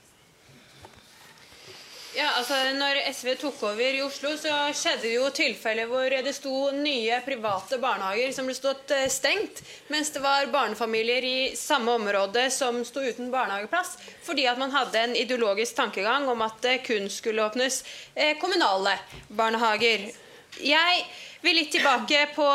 Ja, 2.16 2.30
altså 2.38 2.56
når 2.72 2.96
SV 3.12 3.34
tok 3.36 3.58
over 3.68 3.92
i 3.92 4.00
Oslo, 4.00 4.30
så 4.40 4.54
skjedde 4.72 5.02
det 5.02 5.10
jo 5.18 5.26
tilfeller 5.36 5.88
hvor 5.90 6.08
det 6.08 6.32
sto 6.32 6.70
nye 6.72 7.18
private 7.26 7.76
barnehager 7.82 8.32
som 8.32 8.48
ble 8.48 8.54
stått 8.56 8.94
eh, 8.96 9.04
stengt, 9.12 9.60
mens 9.92 10.14
det 10.14 10.22
var 10.24 10.48
barnefamilier 10.48 11.26
i 11.28 11.36
samme 11.60 11.92
område 11.98 12.46
som 12.54 12.80
sto 12.88 13.04
uten 13.04 13.28
barnehageplass, 13.34 13.98
fordi 14.24 14.46
at 14.48 14.56
man 14.56 14.72
hadde 14.72 15.02
en 15.02 15.12
ideologisk 15.12 15.76
tankegang 15.76 16.24
om 16.32 16.40
at 16.46 16.56
det 16.64 16.78
kun 16.88 17.10
skulle 17.12 17.44
åpnes 17.44 17.82
eh, 18.14 18.32
kommunale 18.40 18.96
barnehager. 19.28 20.08
Jeg 20.56 21.04
vil 21.44 21.58
litt 21.60 21.74
tilbake 21.74 22.22
på 22.32 22.46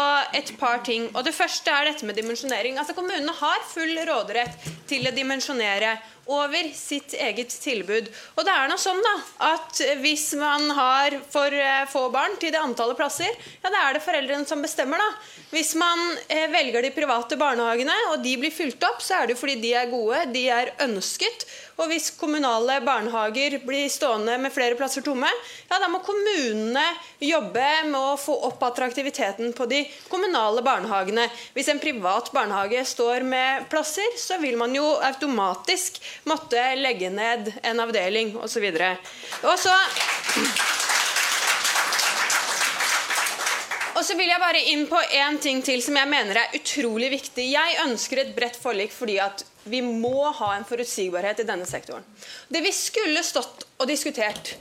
et 0.41 0.49
par 0.57 0.81
ting. 0.85 1.05
og 1.13 1.21
Det 1.27 1.35
første 1.37 1.69
er 1.69 1.91
dette 1.91 2.07
med 2.09 2.17
dimensjonering. 2.17 2.79
Altså 2.81 2.97
Kommunene 2.97 3.35
har 3.37 3.61
full 3.69 3.93
råderett 4.09 4.57
til 4.89 5.05
å 5.05 5.13
dimensjonere 5.13 5.99
over 6.31 6.71
sitt 6.75 7.13
eget 7.13 7.53
tilbud. 7.63 8.09
Og 8.37 8.45
det 8.47 8.53
er 8.53 8.71
nå 8.71 8.77
sånn 8.79 9.01
da, 9.03 9.15
at 9.51 9.81
hvis 10.01 10.31
man 10.39 10.69
har 10.77 11.17
for 11.31 11.53
eh, 11.53 11.83
få 11.91 12.07
barn 12.13 12.37
til 12.41 12.53
det 12.53 12.61
antallet 12.61 12.99
plasser, 12.99 13.31
ja, 13.61 13.69
da 13.69 13.87
er 13.87 13.97
det 13.97 14.05
foreldrene 14.05 14.47
som 14.47 14.63
bestemmer. 14.63 15.01
da. 15.01 15.09
Hvis 15.51 15.73
man 15.79 15.99
eh, 16.27 16.47
velger 16.51 16.85
de 16.85 16.93
private 16.95 17.37
barnehagene, 17.39 17.97
og 18.13 18.21
de 18.23 18.37
blir 18.39 18.55
fylt 18.55 18.83
opp, 18.87 19.03
så 19.03 19.19
er 19.19 19.27
det 19.27 19.35
jo 19.35 19.41
fordi 19.43 19.59
de 19.63 19.75
er 19.75 19.91
gode, 19.91 20.23
de 20.31 20.47
er 20.51 20.73
ønsket. 20.85 21.45
Og 21.81 21.89
hvis 21.89 22.11
kommunale 22.13 22.77
barnehager 22.85 23.57
blir 23.65 23.87
stående 23.89 24.35
med 24.41 24.53
flere 24.53 24.77
plasser 24.77 25.03
tomme, 25.05 25.29
ja, 25.69 25.79
da 25.81 25.87
må 25.89 26.01
kommunene 26.05 26.83
jobbe 27.21 27.67
med 27.87 27.97
å 27.97 28.19
få 28.21 28.35
opp 28.47 28.61
attraktiviteten 28.67 29.53
på 29.57 29.65
de 29.71 29.81
kommunale 30.11 30.61
barnehagene. 30.65 31.25
Hvis 31.55 31.71
en 31.73 31.81
privat 31.81 32.29
barnehage 32.35 32.83
står 32.85 33.25
med 33.25 33.67
plasser, 33.71 34.13
så 34.19 34.37
vil 34.41 34.59
man 34.61 34.75
jo 34.77 34.85
automatisk 35.01 35.97
måtte 36.29 36.61
legge 36.77 37.09
ned 37.13 37.51
en 37.63 37.79
avdeling 37.83 38.35
osv. 38.37 38.67
Og 39.41 39.55
så 39.59 39.75
og 43.91 44.05
så 44.07 44.15
vil 44.17 44.31
jeg 44.31 44.41
bare 44.41 44.61
inn 44.71 44.87
på 44.89 44.97
én 45.13 45.35
ting 45.41 45.59
til 45.65 45.81
som 45.85 45.97
jeg 45.99 46.09
mener 46.09 46.39
er 46.41 46.55
utrolig 46.57 47.11
viktig. 47.11 47.43
Jeg 47.51 47.79
ønsker 47.83 48.23
et 48.23 48.35
bredt 48.37 48.57
forlik 48.57 48.93
fordi 48.95 49.19
at 49.21 49.43
vi 49.69 49.83
må 49.85 50.31
ha 50.39 50.55
en 50.55 50.65
forutsigbarhet 50.65 51.43
i 51.43 51.45
denne 51.45 51.67
sektoren. 51.69 52.05
Det 52.49 52.63
vi 52.65 52.71
skulle 52.73 53.21
stått 53.25 53.67
og 53.77 53.85
diskutert, 53.89 54.55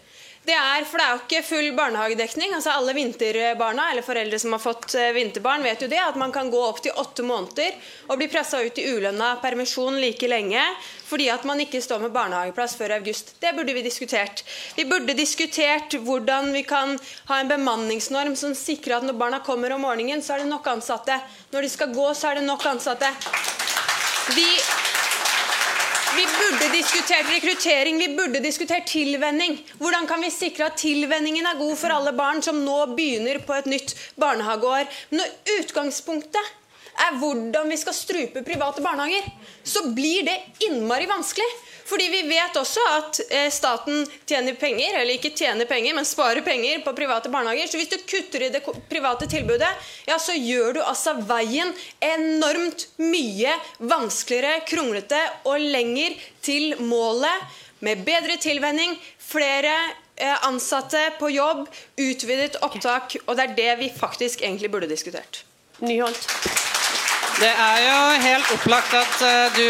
Det 0.50 0.56
er, 0.58 0.82
for 0.82 0.98
det 0.98 1.04
er 1.04 1.10
jo 1.14 1.18
ikke 1.20 1.40
full 1.46 1.68
barnehagedekning. 1.78 2.54
altså 2.56 2.72
Alle 2.74 2.90
vinterbarna 2.96 3.84
eller 3.92 4.02
foreldre 4.02 4.38
som 4.42 4.56
har 4.56 4.62
fått 4.62 4.96
eh, 4.98 5.12
vinterbarn, 5.14 5.62
vet 5.62 5.84
jo 5.84 5.88
det, 5.92 6.00
at 6.02 6.18
man 6.18 6.32
kan 6.34 6.50
gå 6.50 6.62
opp 6.66 6.80
til 6.82 6.96
åtte 6.98 7.22
måneder 7.22 7.76
og 8.08 8.18
bli 8.18 8.26
pressa 8.32 8.58
ut 8.58 8.80
i 8.82 8.88
ulønna 8.90 9.36
permisjon 9.44 10.00
like 10.02 10.26
lenge 10.26 10.64
fordi 11.06 11.28
at 11.30 11.46
man 11.46 11.62
ikke 11.62 11.78
står 11.82 12.02
med 12.02 12.14
barnehageplass 12.14 12.74
før 12.78 12.96
august. 12.96 13.32
Det 13.38 13.54
burde 13.54 13.76
vi 13.78 13.86
diskutert. 13.86 14.42
Vi 14.74 14.88
burde 14.90 15.14
diskutert 15.14 15.94
hvordan 16.02 16.50
vi 16.54 16.64
kan 16.66 16.98
ha 17.30 17.40
en 17.40 17.50
bemanningsnorm 17.50 18.34
som 18.38 18.54
sikrer 18.58 18.98
at 18.98 19.06
når 19.06 19.18
barna 19.22 19.42
kommer 19.46 19.74
om 19.74 19.86
morgenen, 19.86 20.22
så 20.22 20.34
er 20.34 20.42
det 20.44 20.50
nok 20.50 20.66
ansatte. 20.70 21.18
Når 21.54 21.66
de 21.66 21.74
skal 21.78 21.94
gå, 21.94 22.10
så 22.14 22.30
er 22.30 22.40
det 22.40 22.46
nok 22.50 22.66
ansatte. 22.74 23.10
Vi 24.34 24.46
vi 26.20 26.26
burde 26.26 26.68
diskutert 26.76 27.28
rekruttering, 27.32 27.98
vi 27.98 28.08
burde 28.16 28.40
diskutert 28.44 28.86
tilvenning. 28.86 29.54
Hvordan 29.78 30.06
kan 30.06 30.20
vi 30.20 30.28
sikre 30.32 30.66
at 30.68 30.76
tilvenningen 30.80 31.46
er 31.48 31.60
god 31.60 31.78
for 31.80 31.94
alle 31.94 32.12
barn 32.16 32.42
som 32.44 32.58
nå 32.64 32.78
begynner 32.92 33.40
på 33.46 33.56
et 33.56 33.68
nytt 33.70 33.94
barnehageår? 34.20 34.90
Når 35.16 35.30
utgangspunktet 35.56 36.50
er 37.06 37.16
hvordan 37.22 37.72
vi 37.72 37.78
skal 37.80 37.96
strupe 37.96 38.44
private 38.44 38.84
barnehager, 38.84 39.30
så 39.64 39.86
blir 39.96 40.26
det 40.28 40.36
innmari 40.68 41.08
vanskelig. 41.08 41.48
Fordi 41.90 42.06
vi 42.12 42.20
vet 42.28 42.54
også 42.56 42.82
at 42.94 43.18
eh, 43.34 43.48
staten 43.50 44.04
tjener 44.28 44.54
penger, 44.58 45.00
eller 45.00 45.16
ikke 45.16 45.32
tjener 45.34 45.66
penger, 45.66 45.96
men 45.96 46.06
sparer 46.06 46.44
penger 46.46 46.84
på 46.84 46.94
private 46.94 47.32
barnehager. 47.32 47.66
Så 47.66 47.80
hvis 47.80 47.90
du 47.90 47.96
kutter 47.98 48.46
i 48.46 48.50
det 48.54 48.62
private 48.90 49.26
tilbudet, 49.30 49.70
ja, 50.06 50.18
så 50.22 50.36
gjør 50.38 50.78
du 50.78 50.82
altså 50.84 51.16
veien 51.26 51.72
enormt 52.04 52.86
mye 53.02 53.56
vanskeligere, 53.90 54.62
kronglete 54.70 55.18
og 55.50 55.58
lenger 55.58 56.14
til 56.46 56.76
målet 56.78 57.58
med 57.82 58.04
bedre 58.06 58.36
tilvenning, 58.38 58.94
flere 59.18 59.74
eh, 60.14 60.36
ansatte 60.46 61.08
på 61.18 61.32
jobb, 61.34 61.66
utvidet 61.98 62.60
opptak. 62.62 63.18
Og 63.26 63.34
det 63.34 63.48
er 63.48 63.56
det 63.58 63.72
vi 63.82 63.94
faktisk 63.96 64.44
egentlig 64.46 64.70
burde 64.70 64.90
diskutert. 64.90 65.42
Nyholt. 65.82 66.28
Det 67.40 67.48
er 67.48 67.78
jo 67.80 68.00
helt 68.20 68.50
opplagt 68.52 68.92
at 68.98 69.14
uh, 69.24 69.54
du 69.56 69.64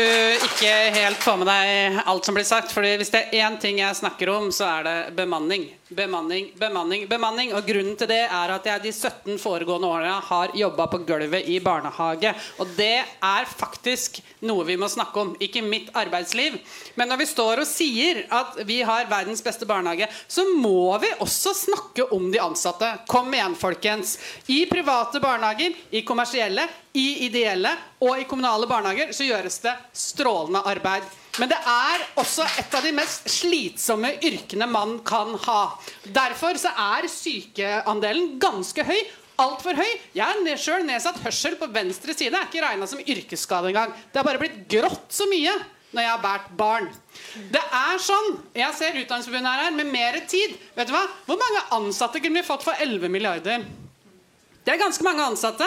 ikke 0.49 0.71
helt 0.97 1.21
får 1.23 1.37
med 1.39 1.47
deg 1.47 2.01
alt 2.11 2.27
som 2.27 2.35
blir 2.35 2.47
sagt. 2.49 2.73
fordi 2.75 2.97
hvis 2.99 3.13
det 3.15 3.21
er 3.29 3.45
én 3.47 3.59
ting 3.63 3.79
jeg 3.79 3.95
snakker 3.95 4.33
om, 4.33 4.49
så 4.51 4.67
er 4.81 4.89
det 4.89 4.97
bemanning. 5.15 5.69
Bemanning, 5.91 6.53
bemanning, 6.55 7.09
bemanning. 7.11 7.51
Og 7.59 7.67
grunnen 7.67 7.97
til 7.99 8.07
det 8.07 8.21
er 8.23 8.53
at 8.55 8.67
jeg 8.69 8.83
de 8.85 8.93
17 8.95 9.41
foregående 9.43 9.89
årene 9.91 10.21
har 10.23 10.53
jobba 10.55 10.85
på 10.93 11.01
gulvet 11.09 11.49
i 11.51 11.57
barnehage. 11.65 12.31
Og 12.63 12.71
det 12.77 13.03
er 13.03 13.49
faktisk 13.51 14.21
noe 14.47 14.63
vi 14.69 14.77
må 14.79 14.87
snakke 14.87 15.19
om. 15.19 15.33
Ikke 15.43 15.65
mitt 15.67 15.89
arbeidsliv. 15.99 16.61
Men 16.95 17.11
når 17.11 17.23
vi 17.25 17.27
står 17.33 17.65
og 17.65 17.67
sier 17.67 18.23
at 18.31 18.61
vi 18.69 18.79
har 18.87 19.11
verdens 19.11 19.43
beste 19.43 19.67
barnehage, 19.67 20.07
så 20.31 20.47
må 20.55 20.95
vi 21.03 21.11
også 21.27 21.57
snakke 21.59 22.07
om 22.15 22.31
de 22.31 22.39
ansatte. 22.39 22.93
Kom 23.11 23.35
igjen, 23.35 23.59
folkens. 23.59 24.15
I 24.47 24.63
private 24.71 25.19
barnehager, 25.19 25.75
i 25.91 26.05
kommersielle, 26.07 26.69
i 26.95 27.27
ideelle 27.27 27.75
og 27.99 28.15
i 28.15 28.29
kommunale 28.31 28.71
barnehager 28.71 29.11
så 29.15 29.27
gjøres 29.27 29.59
det 29.67 29.75
strålende 30.07 30.63
arbeid. 30.71 31.11
Men 31.41 31.49
det 31.49 31.57
er 31.73 32.03
også 32.21 32.45
et 32.61 32.75
av 32.77 32.85
de 32.85 32.93
mest 32.93 33.29
slitsomme 33.33 34.13
yrkene 34.29 34.69
man 34.69 34.99
kan 35.09 35.33
ha. 35.47 35.61
Derfor 36.05 36.59
så 36.61 36.73
er 36.77 37.09
sykeandelen 37.09 38.35
ganske 38.43 38.85
høy. 38.85 38.99
Altfor 39.41 39.79
høy. 39.79 39.89
Jeg 40.13 40.21
har 40.21 40.61
sjøl 40.61 40.85
nedsatt 40.85 41.23
hørsel 41.25 41.57
på 41.57 41.71
venstre 41.73 42.13
side. 42.13 42.35
Det 42.35 42.41
er 42.43 42.49
ikke 42.51 42.65
regna 42.67 42.89
som 42.91 43.01
yrkesskade 43.01 43.71
engang. 43.71 43.95
Det 44.13 44.21
har 44.21 44.27
bare 44.29 44.43
blitt 44.43 44.67
grått 44.69 45.09
så 45.17 45.25
mye 45.31 45.55
når 45.91 46.05
jeg 46.05 46.11
har 46.13 46.21
båret 46.23 46.51
barn. 46.59 46.91
Det 47.51 47.63
er 47.75 48.03
sånn, 48.05 48.37
Jeg 48.55 48.77
ser 48.79 48.99
Utdanningsforbundet 49.01 49.65
her 49.65 49.73
med 49.75 49.89
mer 49.91 50.21
tid. 50.31 50.55
Vet 50.77 50.91
du 50.91 50.95
hva? 50.95 51.07
Hvor 51.27 51.41
mange 51.41 51.65
ansatte 51.81 52.21
kunne 52.23 52.43
vi 52.43 52.47
fått 52.47 52.67
for 52.67 52.79
11 52.79 53.11
milliarder? 53.11 53.65
Det 54.61 54.75
er 54.75 54.79
ganske 54.79 55.03
mange 55.03 55.25
ansatte. 55.25 55.67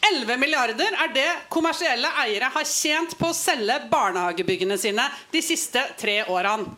11 0.00 0.36
milliarder 0.40 0.96
er 1.04 1.12
det 1.14 1.28
kommersielle 1.52 2.08
eiere 2.22 2.48
har 2.54 2.64
tjent 2.68 3.12
på 3.18 3.30
å 3.30 3.36
selge 3.36 3.76
barnehagebyggene 3.90 4.78
sine 4.80 5.04
de 5.32 5.42
siste 5.44 5.82
tre 6.00 6.22
årene. 6.24 6.72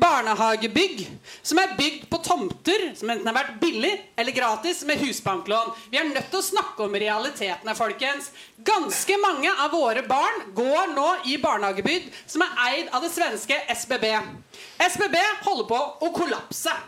Barnehagebygg 0.00 1.02
som 1.42 1.58
er 1.60 1.74
bygd 1.76 2.04
på 2.08 2.20
tomter 2.24 2.84
som 2.96 3.10
enten 3.10 3.26
har 3.26 3.36
vært 3.36 3.56
billig 3.60 3.90
eller 4.16 4.32
gratis 4.32 4.84
med 4.88 5.02
husbanklån. 5.02 5.72
Vi 5.90 5.98
er 5.98 6.06
nødt 6.08 6.30
til 6.30 6.38
å 6.38 6.46
snakke 6.46 6.86
om 6.86 6.94
realitetene, 6.94 7.74
folkens. 7.76 8.30
Ganske 8.56 9.18
mange 9.20 9.50
av 9.50 9.74
våre 9.74 10.04
barn 10.06 10.46
går 10.56 10.94
nå 10.94 11.08
i 11.34 11.36
barnehagebygg 11.42 12.06
som 12.22 12.46
er 12.46 12.54
eid 12.68 12.94
av 12.94 13.04
det 13.04 13.12
svenske 13.12 13.58
SBB. 13.74 14.06
SBB 14.86 15.18
holder 15.42 15.68
på 15.74 15.82
å 16.06 16.14
kollapse. 16.16 16.78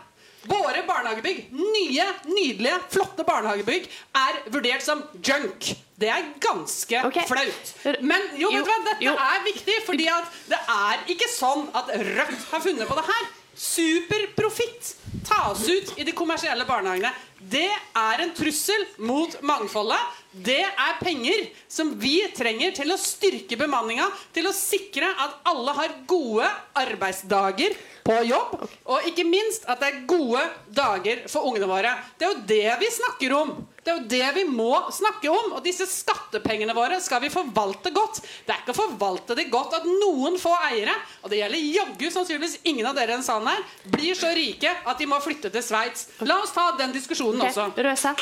Våre 0.49 0.81
barnehagebygg, 0.87 1.45
nye, 1.55 2.05
nydelige, 2.27 2.79
flotte 2.91 3.23
barnehagebygg, 3.27 3.85
er 4.19 4.39
vurdert 4.51 4.83
som 4.83 5.03
junk. 5.23 5.69
Det 5.99 6.09
er 6.11 6.25
ganske 6.43 7.03
okay. 7.07 7.23
flaut. 7.29 7.71
Men 8.03 8.25
jo, 8.35 8.49
jo, 8.51 8.63
hva, 8.67 8.75
dette 8.89 9.05
jo. 9.05 9.13
er 9.13 9.45
viktig, 9.45 9.77
fordi 9.87 10.09
det 10.49 10.59
er 10.59 11.05
ikke 11.13 11.29
sånn 11.31 11.69
at 11.77 11.93
Rødt 11.93 12.49
har 12.49 12.65
funnet 12.65 12.89
på 12.89 12.97
det 12.99 13.05
her. 13.07 13.29
Superprofitt 13.53 14.95
tas 15.29 15.61
ut 15.69 15.93
i 16.01 16.03
de 16.07 16.15
kommersielle 16.17 16.65
barnehagene. 16.67 17.13
Det 17.39 17.69
er 17.69 18.23
en 18.23 18.33
trussel 18.35 18.87
mot 19.05 19.35
mangfoldet. 19.45 20.19
Det 20.33 20.61
er 20.65 20.99
penger 21.01 21.49
som 21.69 21.91
vi 22.01 22.15
trenger 22.33 22.73
til 22.73 22.89
å 22.93 22.97
styrke 22.97 23.57
bemanninga, 23.59 24.07
til 24.33 24.49
å 24.49 24.55
sikre 24.55 25.05
at 25.05 25.43
alle 25.49 25.75
har 25.77 25.97
gode 26.09 26.47
arbeidsdager 26.81 27.75
på 28.03 28.15
jobb, 28.27 28.55
og 28.89 29.05
ikke 29.07 29.23
minst 29.27 29.67
at 29.69 29.79
det 29.79 29.89
er 29.91 30.01
gode 30.09 30.41
dager 30.75 31.21
for 31.31 31.45
ungene 31.47 31.69
våre. 31.69 31.93
Det 32.17 32.25
er 32.25 32.33
jo 32.33 32.41
det 32.49 32.73
vi 32.81 32.89
snakker 32.97 33.35
om. 33.37 33.53
Det 33.83 33.91
er 33.91 33.99
jo 33.99 34.07
det 34.11 34.27
vi 34.37 34.43
må 34.47 34.71
snakke 34.95 35.31
om. 35.31 35.53
Og 35.57 35.63
disse 35.63 35.85
skattepengene 35.89 36.75
våre 36.75 36.99
skal 37.03 37.21
vi 37.23 37.31
forvalte 37.31 37.91
godt. 37.95 38.21
Det 38.47 38.55
er 38.55 38.63
ikke 38.63 38.75
å 38.75 38.79
forvalte 38.79 39.37
de 39.39 39.47
godt 39.51 39.77
at 39.79 39.87
noen 39.87 40.39
få 40.41 40.51
eiere, 40.69 40.95
og 41.21 41.31
det 41.31 41.43
gjelder 41.43 41.69
jaggu 41.77 42.07
sannsynligvis 42.09 42.59
ingen 42.67 42.89
av 42.89 42.97
dere 42.97 43.19
i 43.19 43.25
salen 43.25 43.51
her, 43.53 43.63
blir 43.93 44.19
så 44.19 44.33
rike 44.35 44.71
at 44.83 44.99
de 44.99 45.07
må 45.07 45.21
flytte 45.23 45.51
til 45.53 45.63
Sveits. 45.63 46.09
La 46.27 46.41
oss 46.43 46.55
ta 46.55 46.71
den 46.79 46.95
diskusjonen 46.95 47.43
okay. 47.43 47.53
også. 47.53 47.71
Røse. 47.87 48.15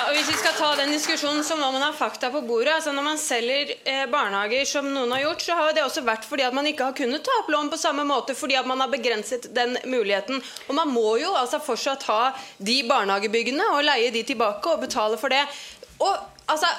Og 0.00 0.14
hvis 0.16 0.28
vi 0.30 0.36
skal 0.38 0.54
ta 0.56 0.68
den 0.78 0.92
diskusjonen, 0.94 1.42
så 1.44 1.56
må 1.58 1.68
man 1.74 1.82
ha 1.84 1.90
fakta 1.92 2.30
på 2.32 2.40
bordet. 2.46 2.72
Altså 2.78 2.92
Når 2.96 3.04
man 3.04 3.18
selger 3.20 3.72
eh, 3.84 4.06
barnehager, 4.10 4.64
som 4.68 4.86
noen 4.88 5.12
har 5.12 5.24
gjort, 5.26 5.44
så 5.44 5.56
har 5.58 5.74
det 5.76 5.84
også 5.84 6.04
vært 6.06 6.24
fordi 6.28 6.46
at 6.46 6.56
man 6.56 6.68
ikke 6.70 6.88
har 6.88 6.96
kunnet 6.96 7.24
ta 7.26 7.34
opp 7.42 7.50
lån 7.52 7.68
på 7.72 7.78
samme 7.80 8.06
måte, 8.08 8.36
fordi 8.38 8.56
at 8.58 8.68
man 8.68 8.80
har 8.80 8.90
begrenset 8.92 9.50
den 9.56 9.76
muligheten. 9.84 10.40
Og 10.68 10.76
man 10.78 10.88
må 10.92 11.18
jo 11.20 11.34
altså 11.36 11.60
fortsatt 11.64 12.06
ha 12.08 12.32
de 12.58 12.80
barnehagebyggene 12.88 13.66
og 13.74 13.84
leie 13.86 14.12
de 14.14 14.24
tilbake 14.26 14.72
og 14.72 14.84
betale 14.86 15.20
for 15.20 15.32
det. 15.32 15.42
Og 16.00 16.14
altså 16.50 16.70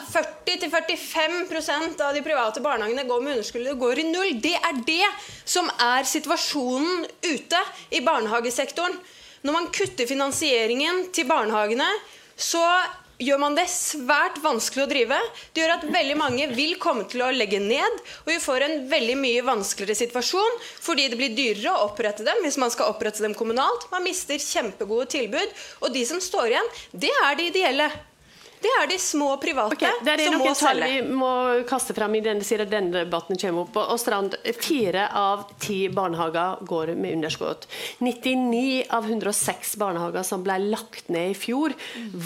40-45% 0.48 2.02
av 2.02 2.16
de 2.18 2.24
private 2.26 2.64
barnehagene 2.64 3.06
går 3.10 3.22
med 3.22 3.36
underskudd 3.38 3.70
og 3.74 3.84
går 3.86 4.02
i 4.02 4.08
null. 4.10 4.32
Det 4.42 4.56
er 4.58 4.82
det 4.88 5.12
som 5.46 5.70
er 5.78 6.08
situasjonen 6.10 7.06
ute 7.28 7.62
i 7.94 8.02
barnehagesektoren. 8.06 8.98
Når 9.46 9.56
man 9.56 9.70
kutter 9.74 10.10
finansieringen 10.10 11.08
til 11.14 11.30
barnehagene, 11.30 11.88
så 12.42 12.62
gjør 13.22 13.42
man 13.42 13.56
det 13.58 13.68
svært 13.72 14.40
vanskelig 14.44 14.86
å 14.86 14.90
drive. 14.90 15.20
Det 15.54 15.64
gjør 15.64 15.76
at 15.78 15.88
veldig 15.94 16.18
mange 16.20 16.50
vil 16.56 16.76
komme 16.82 17.06
til 17.12 17.24
å 17.26 17.32
legge 17.36 17.62
ned, 17.62 18.02
og 18.26 18.32
vi 18.34 18.40
får 18.42 18.68
en 18.68 18.78
veldig 18.92 19.18
mye 19.22 19.46
vanskeligere 19.48 20.02
situasjon 20.04 20.60
fordi 20.82 21.08
det 21.12 21.20
blir 21.20 21.36
dyrere 21.38 21.74
å 21.74 21.90
opprette 21.90 22.26
dem 22.28 22.42
hvis 22.46 22.60
man 22.62 22.74
skal 22.74 22.92
opprette 22.92 23.24
dem 23.24 23.38
kommunalt. 23.38 23.88
Man 23.94 24.06
mister 24.06 24.42
kjempegode 24.42 25.10
tilbud, 25.14 25.58
og 25.82 25.94
de 25.94 26.06
som 26.08 26.22
står 26.24 26.54
igjen, 26.54 26.72
det 27.06 27.14
er 27.26 27.38
de 27.38 27.52
ideelle. 27.52 27.92
Det 28.62 28.72
er 28.78 28.90
de 28.92 28.98
små 29.02 29.32
private 29.42 29.74
okay, 29.74 30.02
det 30.06 30.14
er 30.14 30.24
som 30.28 30.38
må 30.42 30.54
selge. 30.58 30.90
Vi 30.92 31.16
må 31.18 31.32
kaste 31.70 31.96
frem 31.98 32.18
i 32.20 32.22
denne, 32.26 32.46
siden 32.46 32.70
denne 32.70 33.04
debatten 33.06 33.40
kommer 33.42 33.66
opp. 33.66 33.80
Og 33.82 34.00
Strand, 34.02 34.38
Fire 34.62 35.08
av 35.18 35.48
ti 35.62 35.80
barnehager 35.94 36.62
går 36.70 36.94
med 36.96 37.18
underskudd. 37.18 37.66
99 38.04 38.86
av 38.94 39.10
106 39.10 39.76
barnehager 39.82 40.26
som 40.28 40.46
ble 40.46 40.60
lagt 40.68 41.10
ned 41.14 41.34
i 41.34 41.38
fjor, 41.38 41.74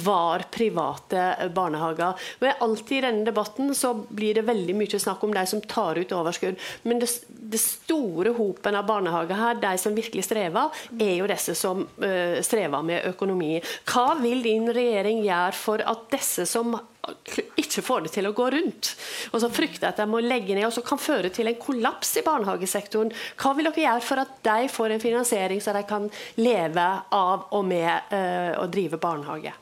var 0.06 0.48
private 0.52 1.50
barnehager. 1.56 2.20
Og 2.42 2.66
alltid 2.68 2.96
I 2.96 3.04
denne 3.08 3.28
debatten 3.28 3.74
så 3.76 3.94
blir 3.96 4.38
det 4.38 4.46
veldig 4.48 4.76
mye 4.78 5.00
snakk 5.02 5.24
om 5.26 5.34
de 5.36 5.46
som 5.50 5.64
tar 5.64 6.00
ut 6.00 6.14
overskudd. 6.16 6.60
Men 6.84 7.02
det, 7.02 7.10
det 7.52 7.62
store 7.62 8.34
hopen 8.38 8.76
av 8.76 8.88
barnehager 8.88 9.40
her, 9.40 9.62
de 9.62 9.76
som 9.82 9.96
virkelig 9.96 10.26
strever, 10.28 10.74
er 11.00 11.14
jo 11.20 11.30
disse 11.30 11.56
som 11.58 11.86
uh, 11.86 12.42
strever 12.46 12.86
med 12.86 13.08
økonomi. 13.12 13.60
Hva 13.90 14.16
vil 14.22 14.44
din 14.46 14.70
regjering 14.74 15.24
gjøre 15.26 15.56
for 15.58 15.86
at 15.86 16.06
disse 16.14 16.48
som 16.50 16.76
ikke 17.62 17.84
får 17.86 18.06
det 18.06 18.14
til 18.16 18.26
å 18.26 18.34
gå 18.34 18.48
rundt, 18.54 18.92
og 19.30 19.42
som 19.44 19.54
frykter 19.54 19.92
at 19.92 20.00
de 20.02 20.08
må 20.10 20.24
legge 20.26 20.56
ned, 20.56 20.66
og 20.66 20.74
som 20.74 20.86
kan 20.86 21.02
føre 21.02 21.30
til 21.34 21.52
en 21.52 21.60
kollaps 21.62 22.16
i 22.18 22.26
barnehagesektoren. 22.26 23.14
Hva 23.38 23.54
vil 23.58 23.70
dere 23.70 23.86
gjøre 23.86 24.08
for 24.08 24.24
at 24.24 24.40
de 24.48 24.72
får 24.74 24.96
en 24.96 25.04
finansiering 25.04 25.62
så 25.62 25.76
de 25.76 25.86
kan 25.86 26.10
leve 26.42 26.88
av 27.14 27.46
og 27.54 27.70
med 27.70 28.10
uh, 28.16 28.58
å 28.64 28.66
drive 28.72 29.02
barnehage? 29.02 29.54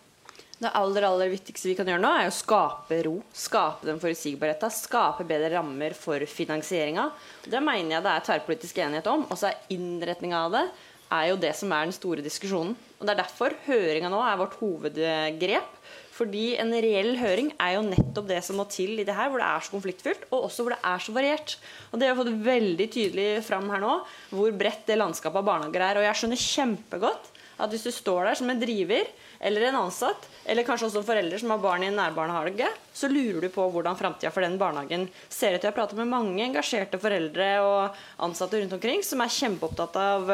Det 0.64 0.72
aller 0.80 1.04
aller 1.04 1.32
viktigste 1.34 1.68
vi 1.68 1.76
kan 1.76 1.90
gjøre 1.90 2.00
nå, 2.00 2.10
er 2.16 2.30
å 2.30 2.34
skape 2.34 3.02
ro. 3.04 3.18
Skape 3.36 3.90
den 3.90 4.00
forutsigbarheten. 4.00 4.72
Skape 4.72 5.26
bedre 5.28 5.52
rammer 5.58 5.96
for 5.98 6.24
finansieringa. 6.30 7.10
Det 7.44 7.60
mener 7.60 7.98
jeg 7.98 8.06
det 8.06 8.14
er 8.14 8.26
tverrpolitisk 8.30 8.80
enighet 8.80 9.10
om. 9.12 9.26
Og 9.28 9.40
så 9.40 9.50
er 9.50 9.76
innretninga 9.76 10.46
av 10.46 10.56
det 10.56 10.66
er 11.14 11.30
jo 11.30 11.42
det 11.42 11.52
som 11.58 11.74
er 11.76 11.88
den 11.88 11.96
store 11.96 12.24
diskusjonen. 12.26 12.74
Og 13.00 13.06
Det 13.06 13.14
er 13.14 13.20
derfor 13.20 13.54
høringa 13.68 14.10
nå 14.12 14.22
er 14.24 14.40
vårt 14.40 14.56
hovedgrep. 14.62 15.76
Fordi 16.14 16.54
en 16.62 16.70
reell 16.78 17.16
høring 17.18 17.50
er 17.58 17.76
jo 17.76 17.86
nettopp 17.88 18.28
det 18.30 18.40
som 18.46 18.60
må 18.62 18.68
til 18.70 19.00
i 19.02 19.06
det 19.06 19.16
her, 19.18 19.32
hvor 19.34 19.42
det 19.42 19.50
er 19.50 19.66
så 19.66 19.74
konfliktfylt, 19.74 20.28
og 20.30 20.46
også 20.46 20.64
hvor 20.64 20.76
det 20.76 20.84
er 20.86 21.02
så 21.02 21.16
variert. 21.16 21.56
Og 21.92 22.00
Det 22.00 22.08
har 22.08 22.20
fått 22.20 22.34
veldig 22.46 22.88
tydelig 22.94 23.30
fram 23.48 23.70
her 23.74 23.82
nå 23.82 23.96
hvor 24.30 24.54
bredt 24.54 24.86
det 24.88 25.00
landskapet 25.02 25.42
av 25.42 25.48
barnehager 25.50 25.88
er. 25.90 26.00
Og 26.00 26.08
jeg 26.08 26.22
skjønner 26.22 26.44
kjempegodt 26.46 27.33
at 27.58 27.74
hvis 27.74 27.86
du 27.88 27.92
står 27.94 28.30
der 28.30 28.40
som 28.40 28.50
en 28.52 28.62
driver 28.62 29.10
eller 29.44 29.68
en 29.68 29.80
ansatt, 29.84 30.30
eller 30.48 30.66
kanskje 30.68 30.88
også 30.88 31.04
foreldre 31.06 31.40
som 31.40 31.52
har 31.54 31.62
barn 31.64 31.84
i 31.84 31.90
en 31.90 32.00
nærbarnehage, 32.00 32.70
så 32.96 33.10
lurer 33.12 33.44
du 33.44 33.50
på 33.52 33.66
hvordan 33.74 33.98
framtida 34.00 34.32
for 34.32 34.46
den 34.46 34.58
barnehagen 34.62 35.06
ser 35.28 35.58
ut. 35.58 35.62
Jeg 35.62 35.70
har 35.72 35.76
pratet 35.76 36.00
med 36.00 36.12
mange 36.12 36.44
engasjerte 36.46 37.00
foreldre 37.02 37.50
og 37.66 38.02
ansatte 38.24 38.62
rundt 38.62 38.78
omkring 38.78 39.04
som 39.06 39.24
er 39.24 39.36
kjempeopptatt 39.36 40.00
av 40.00 40.34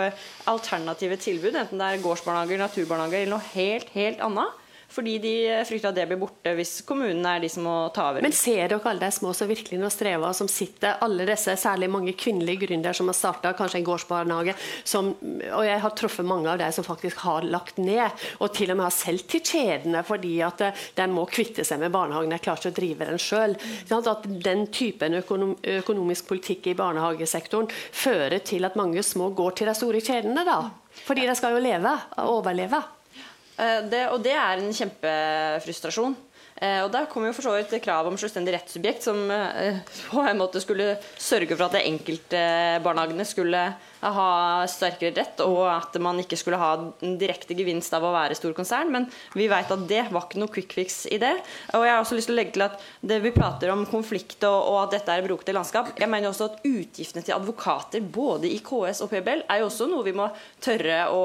alternative 0.50 1.18
tilbud, 1.22 1.56
enten 1.56 1.82
det 1.82 1.92
er 1.92 2.06
gårdsbarnehager, 2.06 2.62
naturbarnehager 2.62 3.24
eller 3.24 3.38
noe 3.38 3.54
helt, 3.54 3.94
helt 3.98 4.26
annet. 4.26 4.59
Fordi 4.90 5.18
de 5.22 5.34
frykter 5.70 5.92
at 5.92 5.98
det 6.00 6.08
blir 6.10 6.20
borte 6.22 6.54
hvis 6.58 6.80
kommunene 6.88 7.36
er 7.38 7.44
de 7.44 7.50
som 7.52 7.66
må 7.68 7.76
ta 7.94 8.08
over. 8.10 8.24
Men 8.26 8.34
ser 8.36 8.72
dere 8.72 8.82
alle 8.90 9.06
de 9.06 9.12
små 9.14 9.34
som 9.38 9.50
virkelig 9.50 9.78
nå 9.78 9.92
strever, 9.94 10.34
som 10.34 10.50
sitter, 10.50 10.98
alle 11.06 11.28
disse, 11.30 11.54
særlig 11.62 11.92
mange 11.94 12.16
kvinnelige 12.18 12.66
gründere 12.66 12.96
som 12.98 13.12
har 13.12 13.18
starta 13.18 13.54
kanskje 13.58 13.84
en 13.84 13.88
gårdsbarnehage, 13.88 14.56
som, 14.88 15.12
og 15.54 15.64
jeg 15.68 15.84
har 15.86 15.96
truffet 15.98 16.28
mange 16.28 16.50
av 16.50 16.60
de 16.62 16.72
som 16.74 16.88
faktisk 16.88 17.22
har 17.28 17.46
lagt 17.46 17.78
ned, 17.78 18.26
og 18.42 18.54
til 18.58 18.74
og 18.74 18.80
med 18.80 18.88
har 18.88 18.98
solgt 18.98 19.30
til 19.36 19.46
kjedene 19.46 20.04
fordi 20.08 20.36
at 20.46 20.66
de 20.98 21.08
må 21.14 21.28
kvitte 21.30 21.66
seg 21.68 21.82
med 21.84 21.94
barnehagen, 21.94 22.34
de 22.34 22.42
klarer 22.42 22.64
ikke 22.64 22.74
å 22.74 22.80
drive 22.82 23.10
den 23.12 23.22
sjøl. 23.22 23.58
At 24.00 24.26
den 24.42 24.66
typen 24.74 25.20
økonom, 25.20 25.58
økonomisk 25.80 26.32
politikk 26.32 26.72
i 26.72 26.78
barnehagesektoren 26.80 27.70
fører 27.70 28.40
til 28.42 28.66
at 28.66 28.78
mange 28.80 29.04
små 29.06 29.30
går 29.38 29.60
til 29.60 29.70
de 29.70 29.76
store 29.78 30.02
kjedene, 30.02 30.46
da. 30.48 30.64
Fordi 31.06 31.28
de 31.30 31.36
skal 31.38 31.54
jo 31.56 31.62
leve, 31.62 31.94
og 32.18 32.40
overleve. 32.40 32.82
Eh, 33.60 33.84
det, 33.92 34.06
og 34.14 34.24
det 34.24 34.36
er 34.38 34.62
en 34.62 34.74
kjempefrustrasjon. 34.76 36.16
Eh, 36.60 36.82
og 36.84 36.92
Der 36.92 37.08
kom 37.12 37.26
jo 37.28 37.36
for 37.36 37.48
så 37.48 37.56
vidt 37.56 37.76
krav 37.84 38.08
om 38.08 38.18
selvstendig 38.20 38.56
rettssubjekt, 38.56 39.06
som 39.06 39.20
eh, 39.32 39.80
på 40.10 40.24
en 40.24 40.40
måte 40.40 40.62
skulle 40.64 40.98
sørge 41.18 41.56
for 41.56 41.68
at 41.68 41.78
det 41.78 41.86
enkeltbarnehagene 41.92 43.28
skulle 43.28 43.64
ha 44.04 44.66
sterkere 44.70 45.16
rett, 45.18 45.42
og 45.44 45.64
at 45.72 45.96
man 46.02 46.20
ikke 46.22 46.38
skulle 46.40 46.60
ha 46.62 46.72
en 46.78 47.18
direkte 47.20 47.58
gevinst 47.58 47.94
av 47.96 48.06
å 48.06 48.14
være 48.16 48.38
stor 48.38 48.56
konsern. 48.58 48.92
Men 48.94 49.08
vi 49.38 49.50
vet 49.52 49.72
at 49.74 49.86
det 49.90 50.06
var 50.10 50.28
ikke 50.28 50.42
noe 50.42 50.54
quick 50.54 50.76
fix 50.78 51.02
i 51.10 51.20
det. 51.22 51.34
Og 51.76 51.86
jeg 51.86 51.94
har 51.94 52.04
også 52.04 52.18
lyst 52.18 52.30
til 52.32 52.38
å 52.38 52.40
legge 52.40 52.56
til 52.56 52.66
at 52.66 52.80
det 53.12 53.20
vi 53.24 53.34
prater 53.36 53.74
om 53.74 53.86
konflikt 53.90 54.44
og, 54.48 54.58
og 54.72 54.78
at 54.84 54.98
dette 54.98 55.16
er 55.16 55.26
brokete 55.26 55.56
landskap, 55.56 55.92
jeg 56.00 56.12
mener 56.12 56.32
også 56.32 56.50
at 56.50 56.68
utgiftene 56.68 57.26
til 57.26 57.36
advokater 57.36 58.04
både 58.04 58.50
i 58.50 58.60
KS 58.64 59.04
og 59.06 59.12
PBL 59.12 59.44
er 59.50 59.62
jo 59.62 59.70
også 59.70 59.90
noe 59.90 60.06
vi 60.06 60.16
må 60.16 60.30
tørre 60.64 61.02
å 61.14 61.24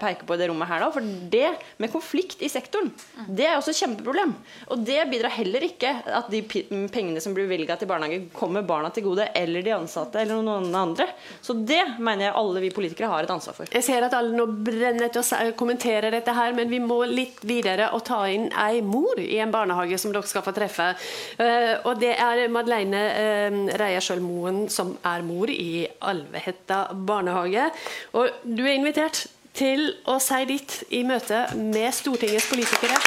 peke 0.00 0.26
på 0.26 0.36
i 0.36 0.40
det 0.40 0.48
rommet 0.50 0.70
her. 0.70 0.84
Da. 0.84 0.90
For 0.94 1.04
det 1.34 1.50
med 1.82 1.92
konflikt 1.92 2.42
i 2.44 2.50
sektoren, 2.52 2.92
det 3.28 3.48
er 3.48 3.58
også 3.58 3.74
et 3.74 3.80
kjempeproblem. 3.82 4.34
Og 4.72 4.84
det 4.86 5.00
bidrar 5.10 5.34
heller 5.36 5.66
ikke 5.66 5.92
at 6.20 6.30
de 6.32 6.42
pengene 6.44 7.22
som 7.22 7.34
blir 7.36 7.48
bevilga 7.48 7.76
til 7.80 7.90
barnehage, 7.90 8.28
kommer 8.34 8.64
barna 8.66 8.90
til 8.94 9.06
gode, 9.08 9.26
eller 9.36 9.64
de 9.64 9.74
ansatte, 9.76 10.20
eller 10.22 10.42
noen 10.44 10.70
andre. 10.78 11.08
Så 11.44 11.56
det 11.56 11.82
mener 11.98 12.13
mener 12.14 12.28
jeg 12.30 12.36
alle 12.38 12.62
vi 12.62 12.70
politikere 12.74 13.10
har 13.10 13.26
et 13.26 13.32
ansvar 13.34 13.56
for. 13.58 13.70
Jeg 13.74 13.84
ser 13.86 14.06
at 14.06 14.14
alle 14.16 14.34
nå 14.36 14.46
brenner 14.66 15.10
til 15.12 15.22
å 15.22 15.50
kommentere 15.58 16.12
dette 16.14 16.34
her, 16.36 16.54
men 16.56 16.70
vi 16.70 16.80
må 16.82 17.00
litt 17.10 17.42
videre 17.46 17.90
og 17.96 18.04
ta 18.06 18.22
inn 18.30 18.48
ei 18.64 18.80
mor 18.86 19.20
i 19.20 19.38
en 19.42 19.52
barnehage 19.54 19.98
som 20.00 20.14
dere 20.14 20.30
skal 20.30 20.44
få 20.46 20.54
treffe. 20.56 20.92
Uh, 21.40 21.74
og 21.88 21.98
det 22.02 22.14
er 22.14 22.46
Madeleine 22.52 23.02
uh, 23.10 23.60
Reia 23.80 24.02
Skjølmoen 24.04 24.66
som 24.72 24.94
er 25.04 25.24
mor 25.26 25.50
i 25.50 25.86
Alvehetta 26.04 26.86
barnehage. 26.94 27.70
Og 28.14 28.44
du 28.44 28.64
er 28.64 28.76
invitert 28.76 29.26
til 29.54 29.86
å 30.10 30.18
si 30.22 30.40
ditt 30.50 30.80
i 30.94 31.04
møte 31.06 31.46
med 31.58 31.94
Stortingets 31.94 32.50
politikere. 32.50 32.98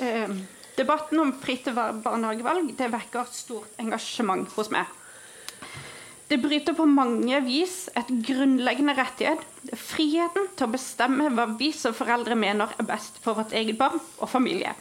Um. 0.00 0.40
Debatten 0.80 1.20
om 1.20 1.34
fritt 1.36 1.66
barnehagevalg 1.76 2.72
det 2.78 2.88
vekker 2.88 3.28
stort 3.34 3.80
engasjement 3.82 4.48
hos 4.56 4.70
meg. 4.72 4.88
Det 6.30 6.38
bryter 6.40 6.76
på 6.78 6.86
mange 6.86 7.40
vis 7.42 7.88
et 7.98 8.08
grunnleggende 8.24 8.94
rettighet. 8.96 9.42
Friheten 9.76 10.46
til 10.54 10.68
å 10.68 10.72
bestemme 10.72 11.26
hva 11.34 11.48
vi 11.58 11.72
som 11.74 11.96
foreldre 11.96 12.38
mener 12.38 12.70
er 12.78 12.86
best 12.86 13.18
for 13.24 13.36
vårt 13.36 13.52
eget 13.52 13.76
barn 13.80 13.98
og 13.98 14.30
familie. 14.30 14.72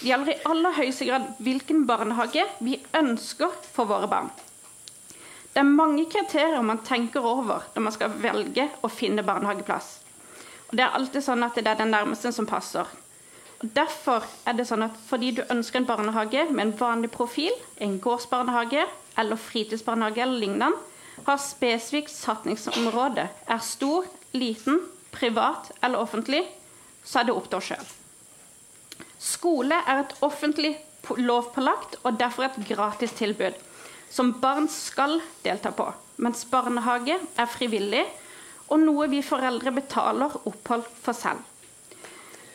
Det 0.00 0.12
gjelder 0.12 0.34
i 0.34 0.44
aller 0.52 0.76
høyeste 0.78 1.08
grad 1.08 1.26
hvilken 1.42 1.82
barnehage 1.88 2.44
vi 2.60 2.78
ønsker 3.00 3.56
for 3.72 3.88
våre 3.90 4.06
barn. 4.12 4.30
Det 5.50 5.64
er 5.64 5.72
mange 5.80 6.06
kriterier 6.12 6.62
man 6.62 6.84
tenker 6.86 7.24
over 7.24 7.66
når 7.74 7.88
man 7.88 7.96
skal 7.96 8.20
velge 8.20 8.68
å 8.84 8.92
finne 8.92 9.24
barnehageplass. 9.26 9.94
Og 10.68 10.76
det 10.78 10.86
er 10.86 10.94
alltid 10.94 11.24
sånn 11.24 11.42
at 11.42 11.56
det 11.56 11.66
er 11.66 11.80
den 11.80 11.96
nærmeste 11.96 12.30
som 12.36 12.46
passer. 12.46 12.86
Derfor 13.60 14.24
er 14.48 14.56
det 14.56 14.64
sånn 14.70 14.86
at 14.86 14.94
fordi 15.10 15.34
du 15.36 15.42
ønsker 15.52 15.82
en 15.82 15.88
barnehage 15.88 16.46
med 16.48 16.62
en 16.64 16.76
vanlig 16.80 17.10
profil, 17.12 17.52
en 17.76 17.98
gårdsbarnehage 18.00 18.86
eller 19.20 19.36
fritidsbarnehage 19.36 20.22
eller 20.24 20.40
lignende, 20.40 20.70
har 21.26 21.42
spesifikt 21.44 22.12
satningsområde, 22.14 23.26
er 23.28 23.60
stor, 23.60 24.06
liten, 24.32 24.80
privat 25.12 25.68
eller 25.82 26.00
offentlig, 26.00 26.40
så 27.04 27.20
er 27.20 27.28
det 27.28 27.34
opp 27.36 27.50
til 27.50 27.60
oss 27.60 27.68
sjøl. 27.68 27.90
Skole 29.20 29.76
er 29.84 30.06
et 30.06 30.16
offentlig 30.24 30.72
lovpålagt 31.20 31.98
og 32.04 32.16
derfor 32.20 32.48
et 32.48 32.58
gratis 32.68 33.12
tilbud 33.18 33.58
som 34.10 34.32
barn 34.40 34.66
skal 34.72 35.20
delta 35.44 35.70
på, 35.76 35.86
mens 36.24 36.46
barnehage 36.48 37.20
er 37.20 37.52
frivillig 37.52 38.06
og 38.70 38.80
noe 38.80 39.10
vi 39.12 39.20
foreldre 39.26 39.74
betaler 39.74 40.40
opphold 40.48 40.88
for 41.04 41.16
selv. 41.16 41.44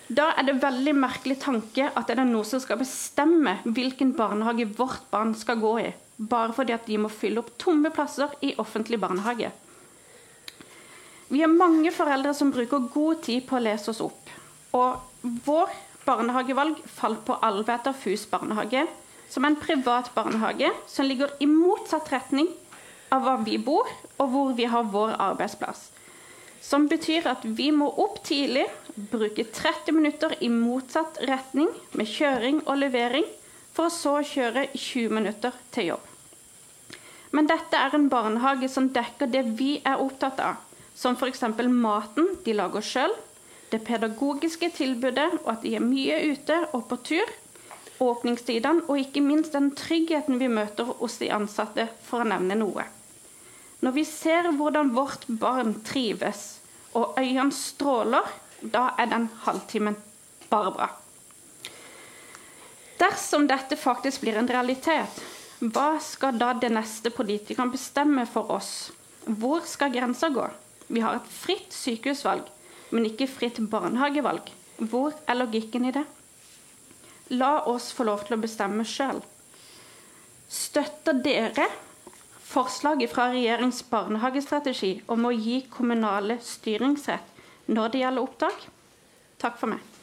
Da 0.07 0.27
er 0.37 0.45
det 0.45 0.59
veldig 0.61 0.93
merkelig 0.99 1.39
tanke 1.41 1.87
at 1.89 2.09
det 2.09 2.19
er 2.19 2.27
noen 2.27 2.45
som 2.45 2.61
skal 2.61 2.77
bestemme 2.77 3.55
hvilken 3.65 4.11
barnehage 4.17 4.67
vårt 4.77 5.07
barn 5.09 5.33
skal 5.37 5.57
gå 5.61 5.71
i, 5.81 5.87
bare 6.17 6.53
fordi 6.53 6.75
at 6.75 6.85
de 6.85 6.99
må 7.01 7.09
fylle 7.09 7.41
opp 7.41 7.55
tomme 7.61 7.89
plasser 7.93 8.35
i 8.45 8.53
offentlig 8.61 8.99
barnehage. 9.01 9.49
Vi 11.33 11.41
er 11.41 11.49
mange 11.49 11.89
foreldre 11.89 12.35
som 12.37 12.51
bruker 12.53 12.85
god 12.93 13.23
tid 13.25 13.47
på 13.49 13.57
å 13.57 13.63
lese 13.65 13.89
oss 13.89 14.03
opp. 14.05 14.29
Og 14.77 15.31
vår 15.47 15.73
barnehagevalg 16.05 16.83
falt 16.85 17.23
på 17.25 17.39
Alveter 17.41 17.95
Fus 17.97 18.27
barnehage, 18.29 18.85
som 19.29 19.41
er 19.41 19.55
en 19.55 19.61
privat 19.61 20.11
barnehage 20.13 20.69
som 20.85 21.09
ligger 21.09 21.33
i 21.41 21.49
motsatt 21.49 22.11
retning 22.13 22.51
av 23.09 23.25
hva 23.25 23.39
vi 23.41 23.57
bor, 23.57 23.89
og 24.21 24.29
hvor 24.29 24.53
vi 24.53 24.69
har 24.69 24.85
vår 24.93 25.17
arbeidsplass. 25.17 25.87
Som 26.61 26.85
betyr 26.89 27.25
at 27.29 27.41
vi 27.57 27.71
må 27.73 27.89
opp 28.01 28.21
tidlig, 28.25 28.67
bruke 28.95 29.43
30 29.43 29.91
minutter 29.91 30.35
i 30.39 30.49
motsatt 30.49 31.19
retning 31.27 31.69
med 31.91 32.07
kjøring 32.07 32.61
og 32.65 32.79
levering, 32.79 33.25
for 33.75 33.89
å 33.89 33.93
så 33.93 34.13
kjøre 34.23 34.69
20 34.71 35.15
minutter 35.17 35.55
til 35.75 35.91
jobb. 35.91 36.11
Men 37.35 37.49
dette 37.49 37.75
er 37.75 37.95
en 37.97 38.07
barnehage 38.07 38.69
som 38.71 38.87
dekker 38.95 39.27
det 39.27 39.43
vi 39.59 39.73
er 39.83 39.99
opptatt 39.99 40.39
av, 40.39 40.61
som 40.95 41.17
f.eks. 41.19 41.43
maten 41.67 42.37
de 42.45 42.55
lager 42.55 42.85
sjøl, 42.85 43.15
det 43.73 43.81
pedagogiske 43.83 44.69
tilbudet 44.77 45.31
og 45.41 45.49
at 45.51 45.65
de 45.65 45.73
er 45.75 45.83
mye 45.83 46.21
ute 46.31 46.61
og 46.71 46.85
på 46.87 46.99
tur, 47.09 47.33
åpningstidene 47.99 48.85
og 48.87 48.99
ikke 49.01 49.23
minst 49.23 49.55
den 49.55 49.73
tryggheten 49.75 50.39
vi 50.39 50.47
møter 50.51 50.87
hos 51.01 51.17
de 51.19 51.31
ansatte, 51.35 51.89
for 52.07 52.23
å 52.23 52.29
nevne 52.29 52.55
noe. 52.59 52.87
Når 53.83 53.95
vi 53.97 54.05
ser 54.07 54.47
hvordan 54.55 54.93
vårt 54.95 55.27
barn 55.27 55.75
trives, 55.87 56.61
og 56.95 57.19
øynene 57.19 57.51
stråler, 57.51 58.23
da 58.71 58.89
er 58.99 59.09
den 59.11 59.29
halvtimen 59.45 59.97
bare 60.49 60.71
bra. 60.75 60.89
Dersom 62.99 63.47
dette 63.47 63.75
faktisk 63.75 64.23
blir 64.23 64.37
en 64.39 64.47
realitet, 64.49 65.23
hva 65.59 65.95
skal 66.03 66.37
da 66.39 66.53
det 66.59 66.71
neste 66.71 67.11
politikeren 67.11 67.71
bestemme 67.73 68.25
for 68.29 68.51
oss? 68.55 68.91
Hvor 69.25 69.65
skal 69.67 69.93
grensa 69.93 70.29
gå? 70.31 70.45
Vi 70.87 71.01
har 71.03 71.17
et 71.17 71.31
fritt 71.31 71.73
sykehusvalg, 71.73 72.45
men 72.91 73.07
ikke 73.09 73.27
fritt 73.27 73.59
barnehagevalg. 73.71 74.51
Hvor 74.77 75.15
er 75.27 75.39
logikken 75.39 75.87
i 75.89 75.93
det? 75.95 76.05
La 77.33 77.65
oss 77.71 77.89
få 77.95 78.05
lov 78.05 78.25
til 78.25 78.37
å 78.37 78.41
bestemme 78.41 78.85
sjøl. 78.87 79.23
Støtter 80.51 81.17
dere 81.25 81.67
forslaget 82.45 83.11
fra 83.11 83.31
regjeringens 83.33 83.81
barnehagestrategi 83.89 84.99
om 85.11 85.25
å 85.25 85.33
gi 85.33 85.63
kommunale 85.73 86.37
styringsrett 86.45 87.34
når 87.71 87.93
det 87.93 88.01
gjelder 88.03 88.27
opptak. 88.27 88.65
Takk 89.41 89.59
for 89.59 89.73
meg. 89.73 89.94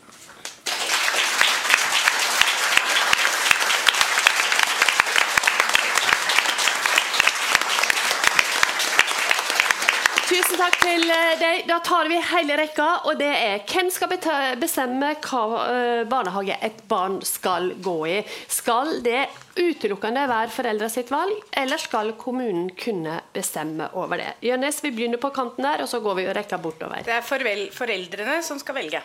Tusen 10.23 10.55
takk 10.55 10.77
til 10.79 11.03
eh, 11.11 11.33
deg. 11.41 11.65
Da 11.67 11.79
tar 11.85 12.09
vi 12.11 12.19
hele 12.31 12.57
rekka, 12.61 12.89
og 13.11 13.19
det 13.21 13.31
er 13.31 13.65
hvem 13.69 13.89
skal 13.93 14.11
bestemme 14.61 15.13
hva 15.25 15.43
eh, 15.67 16.03
barnehage 16.09 16.57
et 16.63 16.83
barn 16.91 17.19
skal 17.27 17.73
gå 17.83 17.97
i? 18.09 18.19
Skal 18.51 19.01
det 19.05 19.25
utelukkende 19.59 20.25
være 20.31 20.53
foreldre 20.55 20.89
sitt 20.93 21.11
valg, 21.13 21.35
eller 21.59 21.81
skal 21.83 22.15
kommunen 22.21 22.71
kunne 22.79 23.19
bestemme 23.35 23.91
over 23.99 24.23
det? 24.23 24.31
Jønnes, 24.47 24.79
vi 24.85 24.95
begynner 24.95 25.21
på 25.23 25.33
kanten 25.35 25.67
der, 25.67 25.83
og 25.85 25.91
så 25.91 26.01
går 26.05 26.21
vi 26.21 26.29
rekka 26.39 26.61
bortover. 26.63 27.03
Det 27.07 27.19
er 27.19 27.27
foreldrene 27.75 28.39
som 28.47 28.63
skal 28.63 28.79
velge. 28.79 29.03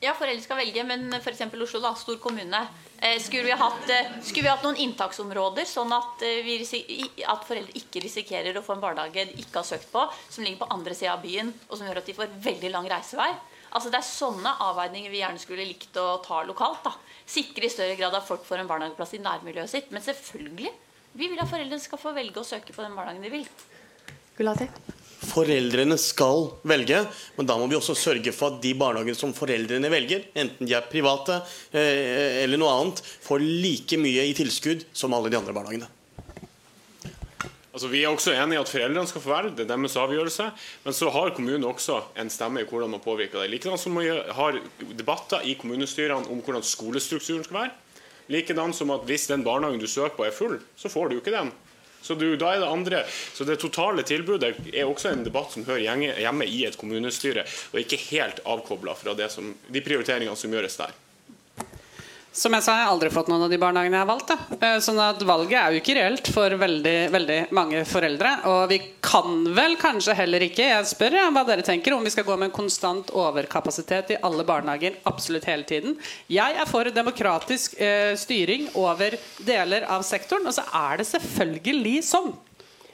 Ja, 0.00 0.14
foreldre 0.16 0.40
skal 0.40 0.56
velge, 0.62 0.82
men 0.88 1.10
f.eks. 1.18 1.42
Oslo, 1.60 1.80
da, 1.84 1.90
stor 1.98 2.16
kommune. 2.22 2.60
Eh, 2.96 3.18
skulle, 3.20 3.44
vi 3.44 3.52
hatt, 3.52 3.90
eh, 3.92 4.14
skulle 4.24 4.46
vi 4.46 4.48
hatt 4.48 4.62
noen 4.64 4.78
inntaksområder, 4.80 5.66
sånn 5.68 5.92
at, 5.92 6.22
eh, 6.24 7.24
at 7.28 7.44
foreldre 7.44 7.76
ikke 7.76 8.00
risikerer 8.06 8.56
å 8.56 8.62
få 8.64 8.78
en 8.78 8.80
barnehage 8.80 9.26
de 9.28 9.42
ikke 9.42 9.60
har 9.60 9.68
søkt 9.68 9.90
på, 9.92 10.06
som 10.28 10.44
ligger 10.44 10.62
på 10.62 10.70
andre 10.72 10.96
sida 10.96 11.12
av 11.18 11.24
byen, 11.24 11.52
og 11.68 11.76
som 11.76 11.84
gjør 11.84 12.00
at 12.00 12.08
de 12.08 12.14
får 12.16 12.32
veldig 12.46 12.70
lang 12.72 12.88
reisevei? 12.88 13.28
Altså 13.70 13.90
Det 13.92 14.00
er 14.00 14.08
sånne 14.08 14.54
avveininger 14.66 15.12
vi 15.12 15.20
gjerne 15.20 15.38
skulle 15.38 15.68
likt 15.68 15.94
å 16.00 16.22
ta 16.24 16.40
lokalt. 16.48 16.82
da. 16.82 16.94
Sikre 17.26 17.68
i 17.68 17.70
større 17.70 17.96
grad 17.96 18.14
at 18.14 18.26
folk 18.26 18.44
får 18.44 18.60
en 18.60 18.70
barnehageplass 18.72 19.14
i 19.14 19.22
nærmiljøet 19.22 19.68
sitt. 19.68 19.92
Men 19.92 20.02
selvfølgelig, 20.02 20.72
vi 21.14 21.28
vil 21.28 21.38
at 21.38 21.48
foreldrene 21.52 21.80
skal 21.80 21.98
få 21.98 22.14
velge 22.16 22.40
å 22.40 22.44
søke 22.44 22.72
på 22.72 22.82
den 22.82 22.96
barnehagen 22.96 23.22
de 23.22 23.30
vil. 23.30 23.46
Gulati? 24.36 24.66
Foreldrene 25.30 25.94
skal 26.00 26.48
velge, 26.66 27.04
men 27.36 27.46
da 27.46 27.56
må 27.58 27.68
vi 27.70 27.78
også 27.78 27.94
sørge 27.98 28.32
for 28.34 28.56
at 28.56 28.62
de 28.64 28.72
barnehagene 28.78 29.18
som 29.18 29.34
foreldrene 29.36 29.90
velger, 29.92 30.26
enten 30.34 30.66
de 30.66 30.74
er 30.74 30.88
private 30.90 31.38
eh, 31.70 32.42
eller 32.42 32.58
noe 32.58 32.74
annet, 32.80 33.02
får 33.22 33.44
like 33.44 33.98
mye 34.00 34.26
i 34.26 34.36
tilskudd 34.36 34.88
som 34.92 35.14
alle 35.14 35.30
de 35.30 35.38
andre 35.38 35.54
barnehagene. 35.54 35.90
Altså, 37.70 37.86
vi 37.86 38.00
er 38.02 38.10
også 38.10 38.34
enige 38.34 38.58
i 38.58 38.60
at 38.60 38.68
foreldrene 38.68 39.06
skal 39.08 39.22
få 39.22 39.30
velge, 39.30 39.54
det 39.54 39.64
er 39.64 39.70
deres 39.70 39.94
avgjørelse. 40.02 40.48
Men 40.84 40.96
så 40.96 41.12
har 41.14 41.30
kommunen 41.36 41.68
også 41.68 42.00
en 42.18 42.32
stemme 42.32 42.64
i 42.64 42.66
hvordan 42.66 42.90
man 42.90 43.02
påvirker 43.04 43.38
det. 43.40 43.52
Likedan 43.52 43.78
som 43.78 43.94
vi 43.96 44.10
har 44.10 44.58
debatter 44.98 45.46
i 45.46 45.54
kommunestyrene 45.60 46.26
om 46.26 46.42
hvordan 46.42 46.66
skolestrukturen 46.66 47.46
skal 47.46 47.60
være. 47.60 47.76
Likedan 48.30 48.74
som 48.74 48.90
at 48.94 49.06
hvis 49.06 49.28
den 49.30 49.46
barnehagen 49.46 49.80
du 49.82 49.86
søker 49.90 50.18
på 50.18 50.26
er 50.26 50.34
full, 50.34 50.58
så 50.76 50.90
får 50.90 51.10
du 51.10 51.20
ikke 51.20 51.34
den. 51.34 51.54
Så 52.02 52.16
du, 52.16 52.26
da 52.40 52.54
er 52.54 52.62
det 52.62 52.70
andre. 52.70 53.02
Så 53.08 53.44
det 53.44 53.58
totale 53.60 54.04
tilbudet 54.08 54.54
er 54.72 54.88
også 54.88 55.12
en 55.12 55.26
debatt 55.26 55.52
som 55.52 55.66
hører 55.68 56.00
hjemme 56.16 56.48
i 56.48 56.64
et 56.68 56.78
kommunestyre, 56.80 57.44
og 57.72 57.82
ikke 57.82 58.00
helt 58.08 58.42
avkobla 58.48 58.96
fra 58.96 59.16
som, 59.28 59.52
de 59.68 59.84
prioriteringene 59.84 60.36
som 60.38 60.52
gjøres 60.56 60.80
der. 60.80 60.96
Som 62.30 62.54
jeg 62.54 62.62
sa, 62.62 62.76
jeg 62.78 62.86
har 62.86 62.92
aldri 62.92 63.08
fått 63.10 63.26
noen 63.26 63.42
av 63.42 63.50
de 63.50 63.58
barnehagene 63.58 63.96
jeg 63.96 64.04
har 64.04 64.08
valgt. 64.08 64.30
Da. 64.30 64.68
Sånn 64.78 65.00
at 65.02 65.22
valget 65.26 65.56
er 65.58 65.72
jo 65.74 65.80
ikke 65.80 65.96
reelt 65.98 66.28
for 66.30 66.54
veldig, 66.60 66.98
veldig 67.10 67.38
mange 67.58 67.80
foreldre. 67.90 68.34
Og 68.46 68.60
vi 68.70 68.78
kan 69.02 69.48
vel 69.56 69.74
kanskje 69.80 70.14
heller 70.14 70.44
ikke, 70.46 70.68
jeg 70.68 70.86
spør 70.92 71.16
ja, 71.18 71.24
hva 71.34 71.42
dere 71.48 71.64
tenker, 71.66 71.96
om 71.96 72.06
vi 72.06 72.12
skal 72.14 72.28
gå 72.28 72.36
med 72.38 72.52
en 72.52 72.54
konstant 72.54 73.10
overkapasitet 73.10 74.14
i 74.14 74.20
alle 74.28 74.46
barnehager 74.46 75.00
absolutt 75.10 75.48
hele 75.50 75.66
tiden. 75.66 75.98
Jeg 76.30 76.54
er 76.54 76.70
for 76.70 76.86
demokratisk 76.94 77.74
eh, 77.82 78.12
styring 78.20 78.70
over 78.78 79.18
deler 79.42 79.88
av 79.90 80.06
sektoren, 80.06 80.46
og 80.46 80.54
så 80.54 80.68
er 80.84 81.02
det 81.02 81.08
selvfølgelig 81.10 81.96
sånn 82.12 82.30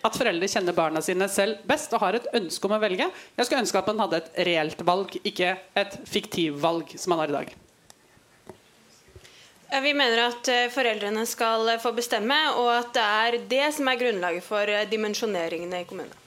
at 0.07 0.17
foreldre 0.17 0.49
kjenner 0.49 0.77
barna 0.77 1.05
sine 1.05 1.29
selv 1.29 1.61
best 1.69 1.93
og 1.93 2.01
har 2.07 2.17
et 2.17 2.33
ønske 2.41 2.71
om 2.71 2.79
å 2.79 2.81
velge. 2.81 3.11
Jeg 3.37 3.51
skulle 3.51 3.67
ønske 3.67 3.85
at 3.85 3.93
man 3.93 4.07
hadde 4.07 4.23
et 4.23 4.43
reelt 4.49 4.89
valg, 4.89 5.13
ikke 5.29 5.53
et 5.77 6.01
fiktivvalg 6.09 6.97
som 6.97 7.13
man 7.13 7.27
har 7.27 7.37
i 7.37 7.41
dag. 7.43 7.57
Vi 9.71 9.95
mener 9.95 10.29
at 10.29 10.49
eh, 10.49 10.69
foreldrene 10.71 11.25
skal 11.27 11.67
eh, 11.73 11.81
få 11.83 11.91
bestemme, 11.97 12.37
og 12.61 12.71
at 12.71 12.93
det 12.95 13.07
er 13.07 13.41
det 13.51 13.65
som 13.75 13.91
er 13.91 13.99
grunnlaget 13.99 14.47
for 14.47 14.71
eh, 14.71 14.87
dimensjoneringene 14.91 15.83
i 15.83 15.89
kommunene. 15.89 16.23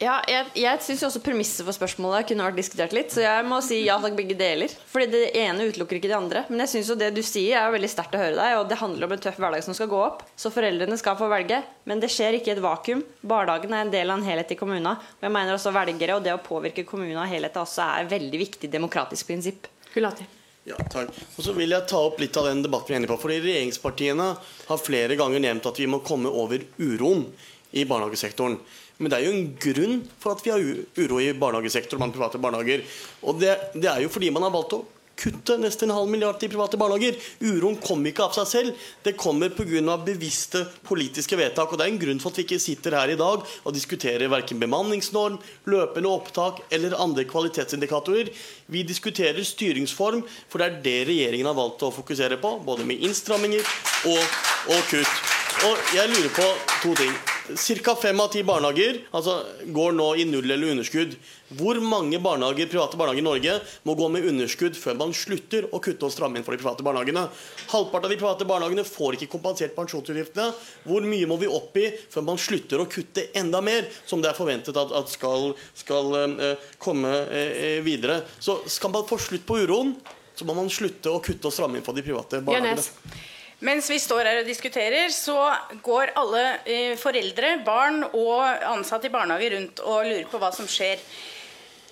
Ja, 0.00 0.14
jeg, 0.24 0.46
jeg 0.56 0.80
syns 0.80 1.02
også 1.04 1.20
premisset 1.20 1.60
for 1.66 1.76
spørsmålet 1.76 2.30
kunne 2.30 2.46
vært 2.46 2.56
diskutert 2.56 2.94
litt. 2.96 3.10
Så 3.12 3.20
jeg 3.20 3.44
må 3.44 3.58
si 3.60 3.82
ja 3.84 3.98
takk, 4.00 4.14
begge 4.16 4.32
deler. 4.38 4.72
Fordi 4.88 5.10
det 5.12 5.20
ene 5.36 5.66
utelukker 5.68 5.98
ikke 5.98 6.08
det 6.08 6.16
andre. 6.16 6.44
Men 6.48 6.64
jeg 6.64 6.72
synes 6.72 6.88
jo 6.94 6.96
det 7.02 7.10
du 7.18 7.20
sier 7.26 7.58
er 7.60 7.74
veldig 7.74 7.92
sterkt 7.92 8.16
å 8.16 8.22
høre 8.22 8.38
deg, 8.38 8.56
og 8.62 8.70
det 8.70 8.80
handler 8.80 9.10
om 9.10 9.14
en 9.18 9.22
tøff 9.26 9.36
hverdag 9.42 9.66
som 9.68 9.76
skal 9.76 9.92
gå 9.92 10.00
opp. 10.00 10.24
Så 10.40 10.54
foreldrene 10.54 10.96
skal 10.96 11.20
få 11.20 11.28
velge, 11.28 11.60
men 11.84 12.00
det 12.00 12.08
skjer 12.14 12.40
ikke 12.40 12.54
i 12.54 12.56
et 12.56 12.64
vakuum. 12.64 13.04
Barnehagen 13.20 13.76
er 13.76 13.84
en 13.84 13.92
del 13.92 14.08
av 14.08 14.22
en 14.22 14.28
helhet 14.30 14.56
i 14.56 14.60
kommunen. 14.62 14.88
Og 14.96 15.28
jeg 15.28 15.36
mener 15.36 15.58
også 15.58 15.76
velgere 15.76 16.16
og 16.16 16.24
det 16.24 16.32
å 16.32 16.42
påvirke 16.48 16.88
kommunen 16.88 17.20
av 17.20 17.28
helheten 17.28 17.60
også 17.60 17.84
er 17.84 18.06
et 18.06 18.14
veldig 18.16 18.44
viktig 18.48 18.72
demokratisk 18.72 19.34
prinsipp. 19.34 19.68
Gulati. 19.92 20.39
Ja, 20.68 20.76
takk. 20.92 21.14
Og 21.38 21.44
så 21.44 21.54
vil 21.56 21.72
jeg 21.72 21.88
ta 21.88 22.02
opp 22.04 22.20
litt 22.20 22.36
av 22.36 22.50
den 22.50 22.60
debatten 22.64 22.92
vi 22.92 22.96
er 22.96 23.00
enige 23.00 23.12
på. 23.14 23.20
Fordi 23.22 23.38
Regjeringspartiene 23.40 24.28
har 24.68 24.82
flere 24.82 25.16
ganger 25.18 25.42
nevnt 25.42 25.68
at 25.70 25.80
vi 25.80 25.88
må 25.88 26.02
komme 26.04 26.28
over 26.28 26.62
uroen 26.78 27.24
i 27.72 27.86
barnehagesektoren. 27.88 28.58
Men 29.00 29.12
det 29.12 29.16
er 29.16 29.24
jo 29.24 29.32
en 29.32 29.50
grunn 29.56 30.00
for 30.20 30.36
at 30.36 30.44
vi 30.44 30.52
har 30.52 30.60
uro 30.60 31.20
i 31.22 31.32
barnehagesektoren 31.32 32.02
blant 32.02 32.16
private 32.16 32.40
barnehager. 32.42 32.84
Og 33.24 33.40
det, 33.40 33.54
det 33.72 33.88
er 33.88 34.04
jo 34.04 34.12
fordi 34.12 34.28
man 34.34 34.44
har 34.44 34.52
valgt 34.52 34.76
å 34.76 34.82
kutte 35.20 35.56
nesten 35.60 35.90
en 35.90 35.96
halv 35.98 36.10
milliard 36.10 36.38
til 36.40 36.50
private 36.52 36.78
barnehager. 36.80 37.18
Uroen 37.44 37.78
kommer 37.82 38.10
ikke 38.10 38.26
av 38.26 38.36
seg 38.36 38.48
selv. 38.50 38.86
Det 39.04 39.16
kommer 39.20 39.52
pga. 39.54 39.96
bevisste 40.04 40.64
politiske 40.86 41.36
vedtak. 41.36 41.72
Og 41.72 41.78
det 41.78 41.86
er 41.86 41.92
en 41.92 42.00
grunn 42.00 42.20
for 42.22 42.30
at 42.30 42.40
vi 42.40 42.46
ikke 42.48 42.60
sitter 42.62 42.96
her 42.98 43.12
i 43.12 43.18
dag 43.20 43.44
og 43.64 43.74
diskuterer 43.74 44.30
verken 44.32 44.60
bemanningsnorm, 44.60 45.38
løpende 45.66 46.08
opptak 46.08 46.62
eller 46.70 46.98
andre 46.98 47.24
kvalitetsindikatorer. 47.24 48.30
Vi 48.66 48.82
diskuterer 48.82 49.42
styringsform, 49.44 50.24
for 50.48 50.58
det 50.58 50.66
er 50.66 50.80
det 50.84 50.98
regjeringen 51.10 51.50
har 51.50 51.58
valgt 51.58 51.82
å 51.82 51.92
fokusere 51.94 52.40
på. 52.40 52.58
Både 52.64 52.86
med 52.88 53.02
innstramminger 53.04 53.64
og, 54.10 54.40
og 54.72 54.88
kutt. 54.90 55.28
Og 55.66 55.94
jeg 55.96 56.08
lurer 56.14 56.32
på 56.34 56.48
to 56.80 56.94
ting. 56.96 57.39
Ca. 57.56 57.94
fem 57.96 58.20
av 58.20 58.28
ti 58.32 58.42
barnehager 58.46 59.00
altså, 59.16 59.40
går 59.74 59.94
nå 59.96 60.08
i 60.20 60.26
null 60.28 60.50
eller 60.50 60.74
underskudd. 60.74 61.14
Hvor 61.58 61.80
mange 61.82 62.20
barnehager, 62.22 62.68
private 62.70 62.98
barnehager 62.98 63.22
i 63.22 63.26
Norge 63.26 63.54
må 63.88 63.96
gå 63.98 64.08
med 64.12 64.26
underskudd 64.30 64.76
før 64.78 64.98
man 65.00 65.14
slutter 65.16 65.66
å 65.74 65.80
kutte 65.82 66.06
og 66.06 66.14
stramme 66.14 66.38
inn 66.38 66.46
for 66.46 66.54
de 66.54 66.62
private 66.62 66.84
barnehagene? 66.86 67.24
Halvparten 67.72 68.06
av 68.06 68.14
de 68.14 68.20
private 68.20 68.46
barnehagene 68.48 68.84
får 68.86 69.18
ikke 69.18 69.30
kompensert 69.32 69.74
pensjonsutgiftene. 69.78 70.52
Hvor 70.86 71.06
mye 71.06 71.30
må 71.30 71.40
vi 71.40 71.50
opp 71.50 71.80
i 71.80 71.88
før 72.12 72.28
man 72.28 72.40
slutter 72.40 72.82
å 72.82 72.88
kutte 72.90 73.28
enda 73.38 73.62
mer, 73.64 73.88
som 74.06 74.22
det 74.22 74.30
er 74.30 74.38
forventet 74.38 74.78
at, 74.78 74.94
at 74.94 75.10
skal, 75.10 75.52
skal 75.74 76.14
uh, 76.36 76.70
komme 76.82 77.16
uh, 77.30 77.80
videre? 77.86 78.22
Så 78.38 78.60
skal 78.70 78.94
man 78.94 79.08
få 79.08 79.18
slutt 79.20 79.48
på 79.48 79.58
uroen, 79.64 79.96
så 80.38 80.46
må 80.48 80.54
man 80.56 80.70
slutte 80.72 81.10
å 81.12 81.20
kutte 81.24 81.50
og 81.50 81.54
stramme 81.54 81.80
inn 81.80 81.84
for 81.84 81.98
de 81.98 82.06
private 82.06 82.44
barnehagene. 82.46 82.78
Jørnes. 82.78 83.28
Mens 83.60 83.90
vi 83.92 83.98
står 84.00 84.24
her 84.24 84.38
og 84.40 84.48
diskuterer, 84.48 85.10
så 85.12 85.36
går 85.84 86.14
alle 86.16 86.44
eh, 86.64 86.94
foreldre, 86.96 87.58
barn 87.64 88.06
og 88.08 88.40
ansatte 88.70 89.10
i 89.10 89.12
barnehage 89.12 89.50
rundt 89.52 89.82
og 89.84 90.06
lurer 90.08 90.28
på 90.30 90.40
hva 90.40 90.48
som 90.56 90.68
skjer. 90.70 91.02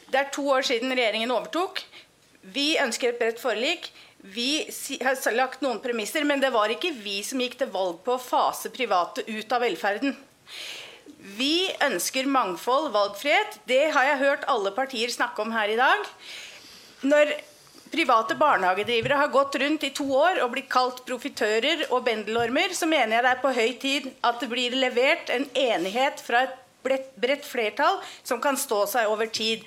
Det 0.09 0.17
er 0.17 0.31
to 0.33 0.47
år 0.49 0.65
siden 0.65 0.95
regjeringen 0.95 1.35
overtok. 1.35 1.83
Vi 2.55 2.71
ønsker 2.81 3.13
et 3.13 3.21
bredt 3.21 3.43
forlik. 3.43 3.91
Vi 4.19 4.65
har 5.05 5.37
lagt 5.37 5.61
noen 5.63 5.83
premisser, 5.85 6.25
men 6.25 6.41
det 6.41 6.55
var 6.57 6.73
ikke 6.73 6.95
vi 6.97 7.21
som 7.27 7.45
gikk 7.45 7.59
til 7.61 7.71
valg 7.75 8.01
på 8.07 8.17
å 8.17 8.23
fase 8.23 8.73
private 8.73 9.27
ut 9.29 9.53
av 9.53 9.63
velferden. 9.63 10.17
Vi 11.37 11.69
ønsker 11.85 12.31
mangfold, 12.31 12.89
valgfrihet. 12.97 13.61
Det 13.69 13.91
har 13.93 14.09
jeg 14.09 14.23
hørt 14.25 14.49
alle 14.49 14.73
partier 14.73 15.13
snakke 15.13 15.45
om 15.45 15.53
her 15.53 15.69
i 15.69 15.79
dag. 15.79 16.09
Når 17.05 17.37
private 17.93 18.37
barnehagedrivere 18.39 19.19
har 19.21 19.33
gått 19.35 19.59
rundt 19.61 19.85
i 19.85 19.93
to 19.97 20.07
år 20.17 20.43
og 20.45 20.53
blitt 20.55 20.71
kalt 20.73 21.05
profitører 21.09 21.87
og 21.89 22.05
bendelormer, 22.07 22.75
så 22.77 22.89
mener 22.91 23.19
jeg 23.19 23.27
det 23.27 23.35
er 23.35 23.45
på 23.45 23.55
høy 23.59 23.77
tid 23.83 24.09
at 24.23 24.41
det 24.43 24.51
blir 24.53 24.77
levert 24.79 25.31
en 25.35 25.47
enighet 25.55 26.23
fra 26.25 26.47
et 26.47 26.57
bredt- 26.85 27.47
flertall 27.47 28.01
som 28.23 28.41
kan 28.41 28.57
stå 28.57 28.85
seg 28.87 29.09
over 29.11 29.27
tid. 29.27 29.65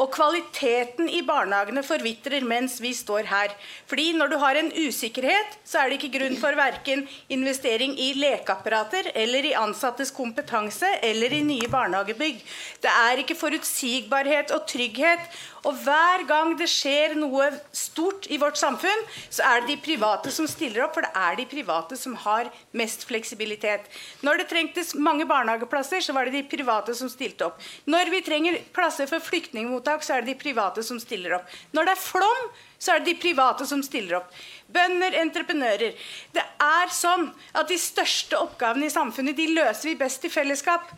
Og 0.00 0.08
kvaliteten 0.10 1.06
i 1.12 1.20
barnehagene 1.26 1.82
forvitrer 1.84 2.42
mens 2.48 2.78
vi 2.82 2.90
står 2.96 3.28
her. 3.28 3.52
Fordi 3.86 4.08
når 4.16 4.32
du 4.32 4.36
har 4.40 4.58
en 4.58 4.70
usikkerhet, 4.72 5.58
så 5.68 5.82
er 5.82 5.90
det 5.90 5.98
ikke 6.00 6.16
grunn 6.16 6.38
for 6.40 6.56
verken 6.58 7.04
investering 7.30 7.94
i 8.00 8.12
lekeapparater 8.18 9.12
eller 9.14 9.50
i 9.50 9.54
ansattes 9.58 10.10
kompetanse 10.14 10.88
eller 11.04 11.36
i 11.36 11.42
nye 11.46 11.70
barnehagebygg. 11.70 12.40
Det 12.82 12.92
er 13.04 13.22
ikke 13.22 13.38
forutsigbarhet 13.38 14.54
og 14.56 14.64
trygghet. 14.72 15.28
Og 15.68 15.76
hver 15.84 16.24
gang 16.26 16.56
det 16.58 16.66
skjer 16.70 17.14
noe 17.18 17.46
stort 17.76 18.26
i 18.32 18.38
vårt 18.40 18.58
samfunn, 18.58 19.04
så 19.30 19.44
er 19.46 19.62
det 19.62 19.74
de 19.76 19.84
private 19.84 20.32
som 20.34 20.48
stiller 20.50 20.86
opp, 20.86 20.96
for 20.96 21.06
det 21.06 21.12
er 21.14 21.38
de 21.38 21.46
private 21.50 21.98
som 21.98 22.16
har 22.24 22.50
mest 22.78 23.06
fleksibilitet. 23.06 23.86
Når 24.26 24.42
det 24.42 24.48
trengtes 24.50 24.94
mange 24.98 25.26
barnehageplasser, 25.30 26.02
så 26.02 26.16
var 26.16 26.26
det 26.26 26.34
de 26.40 26.42
private 26.56 26.96
som 26.98 27.10
stilte 27.12 27.46
opp. 27.46 27.62
Når 27.86 28.10
vi 28.10 28.24
trenger 28.26 28.58
plasser 28.74 29.10
for 29.10 29.22
flyktningmottak, 29.22 30.02
så 30.02 30.16
er 30.16 30.26
det 30.26 30.34
de 30.34 30.42
private 30.42 30.82
som 30.86 30.98
stiller 31.02 31.38
opp. 31.38 31.56
Når 31.70 31.88
det 31.88 31.94
er 31.94 32.04
flom, 32.08 32.52
så 32.82 32.96
er 32.96 33.02
det 33.02 33.12
de 33.12 33.20
private 33.22 33.66
som 33.68 33.82
stiller 33.86 34.18
opp. 34.18 34.32
Bønder, 34.72 35.16
entreprenører. 35.22 35.94
Det 36.34 36.44
er 36.64 36.94
sånn 36.94 37.28
at 37.52 37.70
de 37.70 37.78
største 37.80 38.38
oppgavene 38.40 38.88
i 38.88 38.94
samfunnet 38.94 39.38
de 39.38 39.50
løser 39.52 39.92
vi 39.92 39.98
best 40.00 40.24
i 40.26 40.32
fellesskap. 40.32 40.90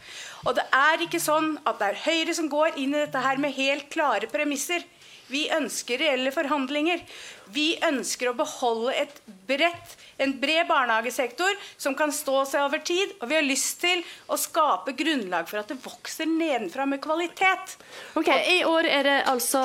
Og 0.45 0.55
det 0.59 0.67
er 0.77 1.05
ikke 1.05 1.23
sånn 1.23 1.55
at 1.65 1.81
det 1.81 1.93
er 1.93 2.03
Høyre 2.05 2.37
som 2.37 2.51
går 2.53 2.79
inn 2.81 2.95
i 2.95 3.03
dette 3.03 3.25
her 3.25 3.41
med 3.43 3.57
helt 3.57 3.91
klare 3.95 4.31
premisser. 4.31 4.85
Vi 5.33 5.47
ønsker 5.57 5.99
reelle 6.03 6.31
forhandlinger. 6.35 7.01
Vi 7.55 7.75
ønsker 7.85 8.31
å 8.31 8.37
beholde 8.37 8.93
et 9.05 9.23
bredt 9.49 9.97
en 10.17 10.41
bred 10.41 10.67
barnehagesektor 10.69 11.57
som 11.77 11.95
kan 11.99 12.13
stå 12.15 12.45
seg 12.49 12.67
over 12.67 12.83
tid. 12.87 13.15
Og 13.21 13.31
vi 13.31 13.39
har 13.39 13.47
lyst 13.47 13.81
til 13.83 14.05
å 14.31 14.39
skape 14.41 14.95
grunnlag 14.99 15.49
for 15.51 15.63
at 15.63 15.73
det 15.73 15.81
vokser 15.85 16.31
nedenfra 16.31 16.87
med 16.89 17.03
kvalitet. 17.05 17.77
Ok, 18.19 18.31
I 18.31 18.63
år 18.69 18.91
er 18.91 19.09
det 19.09 19.19
altså 19.31 19.63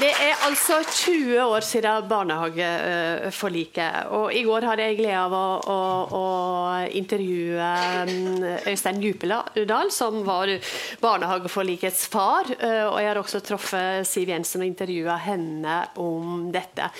det 0.00 0.08
er 0.10 0.40
altså 0.42 0.80
20 0.82 1.36
år 1.44 1.62
siden 1.62 2.08
barnehageforliket. 2.10 4.08
Og 4.16 4.32
i 4.34 4.42
går 4.46 4.66
hadde 4.66 4.88
jeg 4.88 4.96
glede 4.98 5.20
av 5.20 5.36
å, 5.38 5.42
å, 5.70 5.76
å 6.18 6.24
intervjue 6.98 7.68
mm, 8.08 8.42
Øystein 8.72 8.98
Djupedal, 9.02 9.92
som 9.94 10.18
var 10.26 10.50
barnehageforlikets 11.02 12.08
far. 12.10 12.50
Eh, 12.58 12.82
og 12.88 12.98
jeg 12.98 13.10
har 13.12 13.22
også 13.22 13.42
truffet 13.46 14.08
Siv 14.08 14.34
Jensen 14.34 14.64
og 14.64 14.70
intervjua 14.72 15.16
henne 15.28 15.78
om 16.02 16.50
dette. 16.54 16.90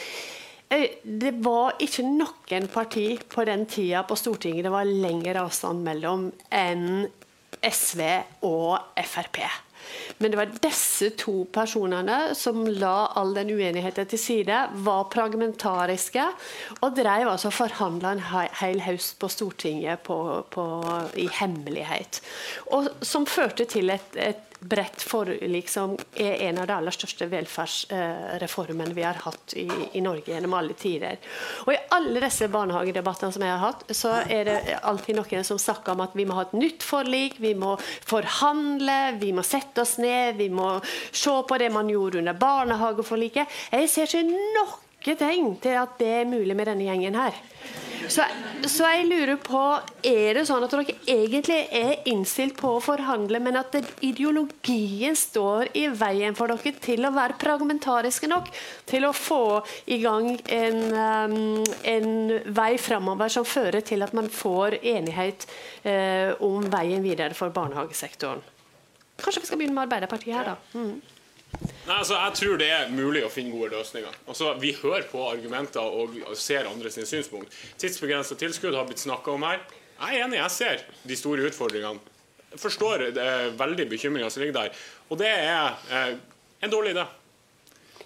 Eh, 0.70 1.02
det 1.02 1.34
var 1.42 1.74
ikke 1.82 2.06
noen 2.06 2.70
parti 2.70 3.08
på 3.26 3.44
den 3.50 3.66
tida 3.66 4.06
på 4.06 4.14
Stortinget 4.18 4.68
det 4.68 4.74
var 4.74 4.86
lengre 4.86 5.42
avstand 5.42 5.82
mellom 5.82 6.30
enn 6.54 7.08
SV 7.58 8.00
og 8.46 8.78
Frp. 9.02 9.42
Men 10.18 10.32
det 10.32 10.40
var 10.40 10.54
disse 10.64 11.10
to 11.20 11.44
personene 11.54 12.34
som 12.38 12.64
la 12.68 13.10
all 13.18 13.34
den 13.36 13.52
uenigheten 13.54 14.08
til 14.10 14.20
side, 14.20 14.60
var 14.86 15.08
pragmentariske 15.12 16.24
og 16.80 16.96
drev 16.96 17.30
altså 17.34 17.52
forhandla 17.54 18.14
en 18.14 18.24
hel 18.60 18.82
høst 18.86 19.18
på 19.20 19.30
Stortinget 19.32 20.04
på, 20.06 20.18
på, 20.54 20.66
i 21.20 21.28
hemmelighet. 21.40 22.22
Og 22.74 22.90
som 23.04 23.26
førte 23.28 23.66
til 23.70 23.92
et, 23.94 24.18
et 24.18 24.53
bredt 24.64 25.02
forlik 25.04 25.68
som 25.68 25.94
er 26.16 26.46
en 26.48 26.60
av 26.62 26.68
de 26.68 26.74
aller 26.76 26.94
største 26.94 27.28
velferdsreformene 27.30 28.94
vi 28.96 29.04
har 29.04 29.20
hatt 29.24 29.54
i, 29.60 29.66
i, 29.92 30.02
Norge 30.04 30.32
gjennom 30.32 30.56
alle 30.56 30.76
tider. 30.78 31.20
Og 31.66 31.72
I 31.74 31.80
alle 31.96 32.22
disse 32.24 32.48
barnehagedebattene 32.52 33.34
som 33.34 33.44
jeg 33.44 33.52
har 33.52 33.64
hatt, 33.64 33.84
så 33.96 34.14
er 34.22 34.48
det 34.48 34.58
alltid 34.82 35.18
noen 35.18 35.46
som 35.46 35.60
snakker 35.60 35.94
om 35.94 36.04
at 36.06 36.16
vi 36.16 36.26
må 36.28 36.38
ha 36.38 36.46
et 36.46 36.56
nytt 36.56 36.86
forlik, 36.86 37.38
vi 37.42 37.54
må 37.58 37.74
forhandle, 37.80 39.18
vi 39.20 39.34
må 39.36 39.44
sette 39.46 39.84
oss 39.84 39.98
ned, 40.02 40.38
vi 40.40 40.48
må 40.52 40.76
se 40.84 41.34
på 41.48 41.60
det 41.60 41.70
man 41.74 41.90
gjorde 41.90 42.22
under 42.22 42.38
barnehageforliket. 42.38 43.60
Jeg 43.74 43.92
ser 43.92 44.10
ikke 44.10 44.82
noe 45.04 45.20
tegn 45.20 45.56
til 45.62 45.80
at 45.80 45.98
det 46.00 46.12
er 46.20 46.30
mulig 46.30 46.56
med 46.56 46.70
denne 46.70 46.86
gjengen 46.88 47.18
her. 47.18 47.42
Så, 48.08 48.24
så, 48.68 48.84
jeg 48.92 49.06
lurer 49.08 49.38
på 49.40 49.60
Er 50.04 50.36
det 50.36 50.42
sånn 50.48 50.64
at 50.66 50.72
dere 50.74 50.94
egentlig 51.08 51.56
er 51.72 52.02
innstilt 52.10 52.56
på 52.58 52.74
å 52.76 52.82
forhandle, 52.84 53.40
men 53.40 53.56
at 53.56 53.76
ideologien 54.04 55.16
står 55.16 55.70
i 55.78 55.86
veien 55.88 56.36
for 56.36 56.52
dere 56.52 56.74
til 56.84 57.06
å 57.08 57.12
være 57.14 57.38
pragmentariske 57.40 58.28
nok 58.28 58.50
til 58.90 59.08
å 59.08 59.14
få 59.16 59.62
i 59.88 60.00
gang 60.02 60.34
en, 60.52 60.80
um, 60.92 61.64
en 61.94 62.10
vei 62.56 62.74
framover 62.80 63.32
som 63.32 63.48
fører 63.48 63.84
til 63.86 64.04
at 64.04 64.12
man 64.16 64.28
får 64.28 64.80
enighet 64.82 65.48
uh, 65.86 66.36
om 66.44 66.68
veien 66.72 67.04
videre 67.04 67.36
for 67.36 67.54
barnehagesektoren? 67.56 68.44
Kanskje 69.16 69.44
vi 69.44 69.48
skal 69.48 69.60
begynne 69.60 69.78
med 69.78 69.86
Arbeiderpartiet 69.86 70.36
her, 70.36 70.52
da. 70.52 70.56
Mm. 70.76 71.13
Nei, 71.84 71.98
altså, 71.98 72.16
jeg 72.16 72.36
tror 72.38 72.60
det 72.60 72.68
er 72.72 72.92
mulig 72.92 73.20
å 73.26 73.30
finne 73.32 73.52
gode 73.52 73.74
løsninger. 73.74 74.14
Altså, 74.26 74.54
Vi 74.60 74.72
hører 74.80 75.04
på 75.10 75.20
argumenter 75.28 75.84
og 75.84 76.16
ser 76.40 76.68
andre 76.70 76.90
sine 76.90 77.06
synspunkt. 77.08 77.52
Tidsbegrensa 77.80 78.38
tilskudd 78.40 78.76
har 78.76 78.86
blitt 78.88 79.02
snakka 79.04 79.34
om 79.34 79.44
her. 79.44 79.60
Jeg 79.98 80.18
er 80.18 80.24
enig, 80.24 80.40
jeg 80.40 80.50
ser 80.54 80.84
de 81.04 81.16
store 81.18 81.44
utfordringene. 81.50 82.00
Jeg 82.54 82.62
forstår 82.62 83.08
det 83.16 83.22
er 83.22 83.52
veldig 83.58 83.88
bekymringa 83.90 84.30
som 84.30 84.42
ligger 84.42 84.56
der. 84.62 84.80
Og 85.10 85.20
det 85.20 85.28
er 85.28 85.76
eh, 85.90 86.16
en 86.64 86.72
dårlig 86.72 86.94
idé. 86.94 87.04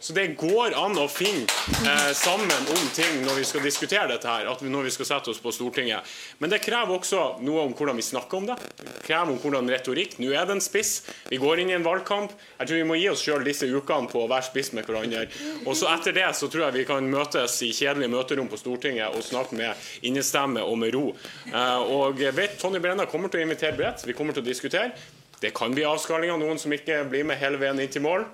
Så 0.00 0.12
det 0.14 0.26
går 0.38 0.76
an 0.78 0.94
å 1.00 1.08
finne 1.10 1.46
eh, 1.82 2.10
sammen 2.14 2.70
om 2.70 2.84
ting 2.94 3.18
når 3.24 3.40
vi 3.40 3.46
skal 3.48 3.64
diskutere 3.66 4.06
dette 4.12 4.30
her, 4.30 4.46
når 4.62 4.86
vi 4.86 4.92
skal 4.94 5.08
sette 5.08 5.32
oss 5.32 5.40
på 5.42 5.52
Stortinget. 5.54 6.06
Men 6.38 6.52
det 6.52 6.60
krever 6.62 6.94
også 6.94 7.24
noe 7.42 7.64
om 7.66 7.74
hvordan 7.74 7.98
vi 7.98 8.06
snakker 8.06 8.38
om 8.38 8.46
det. 8.46 8.56
Det 8.78 8.94
krever 9.08 9.34
om 9.34 9.40
hvordan 9.42 9.70
retorikk. 9.74 10.16
Nå 10.22 10.30
er 10.30 10.46
det 10.46 10.56
en 10.58 10.64
spiss. 10.64 11.02
Vi 11.28 11.40
går 11.42 11.64
inn 11.64 11.72
i 11.72 11.76
en 11.76 11.86
valgkamp. 11.86 12.34
Jeg 12.60 12.70
tror 12.70 12.80
vi 12.80 12.86
må 12.86 12.98
gi 13.00 13.10
oss 13.10 13.26
sjøl 13.26 13.46
disse 13.46 13.66
ukene 13.66 14.10
på 14.10 14.22
å 14.22 14.30
være 14.30 14.48
spiss 14.52 14.72
med 14.78 14.86
hverandre. 14.86 15.26
Og 15.66 15.74
så 15.78 15.90
etter 15.90 16.14
det 16.14 16.30
så 16.38 16.50
tror 16.50 16.68
jeg 16.68 16.78
vi 16.78 16.88
kan 16.88 17.10
møtes 17.10 17.58
i 17.66 17.74
kjedelige 17.74 18.14
møterom 18.14 18.50
på 18.50 18.60
Stortinget 18.60 19.18
og 19.18 19.26
snakke 19.26 19.58
med 19.58 20.06
innestemme 20.06 20.62
og 20.62 20.78
med 20.78 20.94
ro. 20.94 21.08
Eh, 21.50 21.94
og 21.98 22.22
vet 22.38 22.58
Tonje 22.62 22.82
Brenna 22.84 23.10
kommer 23.10 23.32
til 23.32 23.42
å 23.42 23.48
invitere 23.48 23.74
bredt. 23.78 24.06
Vi 24.06 24.14
kommer 24.14 24.36
til 24.36 24.46
å 24.46 24.50
diskutere. 24.50 24.92
Det 25.38 25.52
kan 25.54 25.74
bli 25.74 25.84
avskalinger, 25.86 26.38
noen 26.38 26.58
som 26.58 26.72
ikke 26.74 27.04
blir 27.10 27.26
med 27.26 27.38
hele 27.38 27.58
veien 27.60 27.78
inn 27.82 27.90
til 27.90 28.02
mål. 28.06 28.26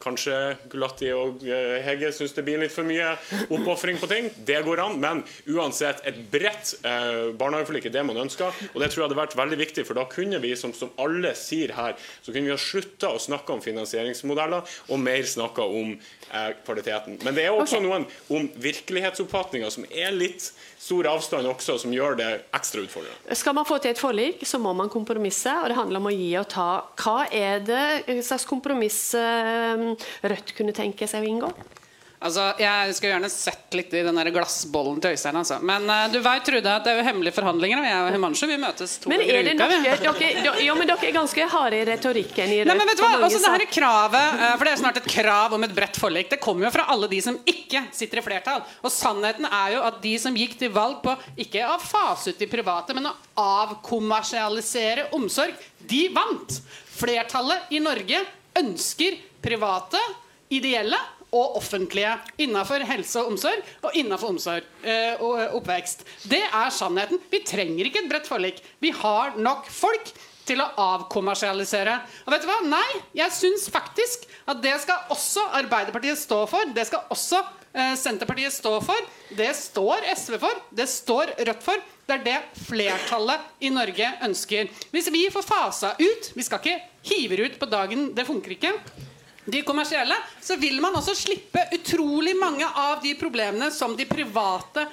Kanskje 0.00 0.36
Gulati 0.72 1.10
og 1.12 1.42
Hege 1.44 2.00
Hegge 2.00 2.12
syns 2.16 2.32
det 2.36 2.44
blir 2.46 2.60
litt 2.62 2.72
for 2.72 2.88
mye 2.88 3.12
oppofring 3.52 3.98
på 4.00 4.08
ting. 4.10 4.30
Det 4.46 4.60
går 4.64 4.82
an. 4.84 4.96
Men 5.02 5.22
uansett, 5.50 6.00
et 6.08 6.18
bredt 6.32 6.74
eh, 6.86 7.30
barnehageforlik 7.38 7.90
er 7.90 7.94
det 7.98 8.04
man 8.08 8.22
ønsker. 8.24 8.54
Og 8.72 8.80
det 8.80 8.90
tror 8.90 9.02
jeg 9.02 9.08
hadde 9.08 9.20
vært 9.20 9.36
veldig 9.38 9.60
viktig, 9.60 9.84
for 9.88 9.98
da 9.98 10.06
kunne 10.10 10.40
vi, 10.42 10.54
som, 10.58 10.72
som 10.76 10.92
alle 11.00 11.34
sier 11.38 11.74
her, 11.76 11.98
så 12.22 12.32
kunne 12.32 12.48
vi 12.48 12.54
ha 12.54 12.60
slutta 12.60 13.12
å 13.12 13.20
snakke 13.20 13.54
om 13.54 13.62
finansieringsmodeller 13.64 14.80
og 14.88 15.02
mer 15.02 15.28
snakka 15.28 15.68
om 15.68 15.94
eh, 15.94 16.50
kvaliteten. 16.64 17.20
Men 17.26 17.36
det 17.36 17.46
er 17.46 17.56
også 17.56 17.80
okay. 17.80 17.88
noen 17.88 18.08
om 18.32 18.50
virkelighetsoppfatninger 18.60 19.76
som 19.76 19.88
er 19.90 20.16
litt 20.16 20.50
stor 20.80 21.06
avstand 21.10 21.48
også, 21.50 21.76
som 21.82 21.92
gjør 21.92 22.16
det 22.16 22.28
ekstra 22.56 22.80
utfordrende. 22.86 23.36
Skal 23.36 23.56
man 23.56 23.68
få 23.68 23.76
til 23.82 23.92
et 23.92 24.00
forlik, 24.00 24.40
så 24.48 24.58
må 24.62 24.72
man 24.76 24.88
kompromisse, 24.92 25.52
og 25.60 25.68
det 25.68 25.76
handler 25.76 26.00
om 26.00 26.08
å 26.08 26.14
gi 26.14 26.30
og 26.40 26.48
ta. 26.50 26.70
Hva 27.00 27.26
er 27.28 27.60
det 27.66 28.22
slags 28.24 28.46
kompromiss 28.48 29.02
eh, 29.18 29.89
Rødt 30.22 30.54
kunne 30.56 30.76
tenke 30.76 31.08
seg 31.10 31.26
å 31.26 31.30
inngå? 31.30 31.52
Altså, 32.20 32.50
Jeg 32.60 32.92
skulle 32.96 33.14
gjerne 33.14 33.28
sett 33.32 33.76
litt 33.78 33.94
i 33.96 34.02
den 34.04 34.18
der 34.20 34.28
glassbollen 34.34 34.98
til 35.00 35.14
Øystein. 35.14 35.38
Altså. 35.40 35.56
Men 35.64 35.86
uh, 35.88 36.04
du 36.12 36.18
vet, 36.20 36.42
Trude, 36.44 36.68
at 36.68 36.84
det 36.84 36.92
er 36.92 36.98
jo 37.00 37.04
hemmelige 37.06 37.32
forhandlinger. 37.32 37.80
Og 37.80 37.86
jeg 37.88 38.00
og 38.04 38.08
Himanshu 38.12 38.44
vi 38.50 38.58
møtes 38.60 38.96
to 39.00 39.08
men 39.08 39.22
ganger 39.24 39.38
i 39.38 39.54
uka. 39.54 39.68
Dere, 39.70 39.94
dere, 40.44 40.52
jo, 40.66 40.74
men 40.76 40.90
dere 40.90 41.08
er 41.08 41.14
ganske 41.16 41.46
harde 41.54 41.78
i 41.80 41.86
retorikken 41.88 42.52
i 42.52 42.58
Nei, 42.68 42.76
men 42.76 42.90
vet 42.90 43.00
du 43.00 43.04
hva? 43.06 43.14
Altså, 43.16 43.40
det 43.40 43.52
her 43.54 43.64
er 43.64 43.70
kravet, 43.72 44.36
uh, 44.36 44.44
for 44.50 44.68
det 44.68 44.74
er 44.74 44.82
snart 44.82 45.00
et 45.00 45.08
krav 45.14 45.56
om 45.56 45.64
et 45.64 45.72
bredt 45.78 46.00
forlik. 46.02 46.28
Det 46.34 46.40
kommer 46.44 46.68
jo 46.68 46.74
fra 46.76 46.84
alle 46.92 47.08
de 47.08 47.22
som 47.24 47.40
ikke 47.54 47.86
sitter 47.96 48.20
i 48.20 48.26
flertall. 48.26 48.60
Og 48.84 48.92
sannheten 48.92 49.48
er 49.48 49.78
jo 49.78 49.86
at 49.88 50.02
de 50.04 50.12
som 50.20 50.36
gikk 50.36 50.58
til 50.60 50.74
valg 50.76 51.00
på 51.06 51.16
ikke 51.40 51.64
å 51.72 51.80
fase 51.80 52.34
ut 52.34 52.42
de 52.42 52.50
private, 52.52 52.98
men 52.98 53.08
å 53.08 53.16
avkommersialisere 53.40 55.08
omsorg, 55.16 55.56
de 55.88 56.04
vant. 56.12 56.60
Flertallet 57.00 57.72
i 57.72 57.80
Norge 57.80 58.20
ønsker 58.60 59.16
private, 59.42 60.00
ideelle 60.50 60.98
og 61.30 61.60
offentlige 61.60 62.16
innenfor 62.42 62.82
helse 62.88 63.20
og 63.20 63.34
omsorg 63.34 63.62
og 63.86 63.94
innenfor 63.98 64.32
omsorg 64.34 64.66
eh, 64.82 65.20
og 65.22 65.38
eh, 65.38 65.54
oppvekst. 65.54 66.02
Det 66.30 66.42
er 66.42 66.74
sannheten. 66.74 67.20
Vi 67.30 67.42
trenger 67.46 67.86
ikke 67.86 68.02
et 68.04 68.10
bredt 68.10 68.30
forlik. 68.30 68.58
Vi 68.82 68.90
har 68.96 69.38
nok 69.38 69.70
folk 69.70 70.10
til 70.48 70.62
å 70.62 70.66
avkommersialisere. 70.82 71.94
Og 72.26 72.34
vet 72.34 72.42
du 72.42 72.48
hva? 72.50 72.58
Nei, 72.66 73.00
jeg 73.14 73.34
syns 73.36 73.68
faktisk 73.70 74.26
at 74.50 74.58
det 74.64 74.74
skal 74.82 75.12
også 75.14 75.46
Arbeiderpartiet 75.60 76.18
stå 76.18 76.42
for. 76.50 76.72
Det 76.74 76.88
skal 76.88 77.06
også 77.14 77.42
eh, 77.70 77.94
Senterpartiet 78.00 78.54
stå 78.56 78.74
for. 78.82 79.10
Det 79.36 79.52
står 79.54 80.08
SV 80.16 80.40
for. 80.42 80.64
Det 80.74 80.88
står 80.90 81.36
Rødt 81.38 81.66
for. 81.66 81.86
Det 82.10 82.16
er 82.16 82.24
det 82.26 82.64
flertallet 82.66 83.62
i 83.62 83.70
Norge 83.70 84.08
ønsker. 84.26 84.72
Hvis 84.90 85.12
vi 85.14 85.28
får 85.30 85.46
fasa 85.46 85.92
ut 86.00 86.32
Vi 86.34 86.42
skal 86.42 86.58
ikke 86.58 86.80
hive 87.06 87.38
ut 87.44 87.60
på 87.60 87.70
dagen. 87.70 88.08
Det 88.16 88.26
funker 88.26 88.56
ikke 88.56 88.74
de 89.50 89.62
kommersielle, 89.66 90.16
så 90.42 90.56
vil 90.60 90.80
man 90.82 90.96
også 90.98 91.14
slippe 91.18 91.66
utrolig 91.76 92.36
mange 92.38 92.66
av 92.66 93.00
de 93.02 93.14
problemene 93.18 93.70
som 93.74 93.96
de 93.96 94.06
private 94.08 94.86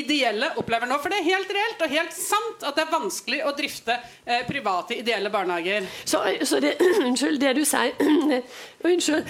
ideelle 0.00 0.50
opplever 0.60 0.90
nå. 0.90 0.98
For 1.02 1.12
det 1.12 1.20
er 1.22 1.28
helt 1.30 1.50
reelt 1.54 1.84
og 1.86 1.94
helt 1.94 2.14
sant 2.16 2.66
at 2.66 2.76
det 2.76 2.84
er 2.86 2.92
vanskelig 2.92 3.40
å 3.46 3.54
drifte 3.56 3.96
eh, 4.24 4.44
private 4.48 4.98
ideelle 5.00 5.30
barnehager. 5.32 5.88
Så, 6.04 6.22
så 6.44 6.60
det, 6.62 6.76
unnskyld, 7.06 7.40
det 7.42 7.54
du 7.58 7.64
sier 7.68 7.94
Unnskyld. 8.84 9.24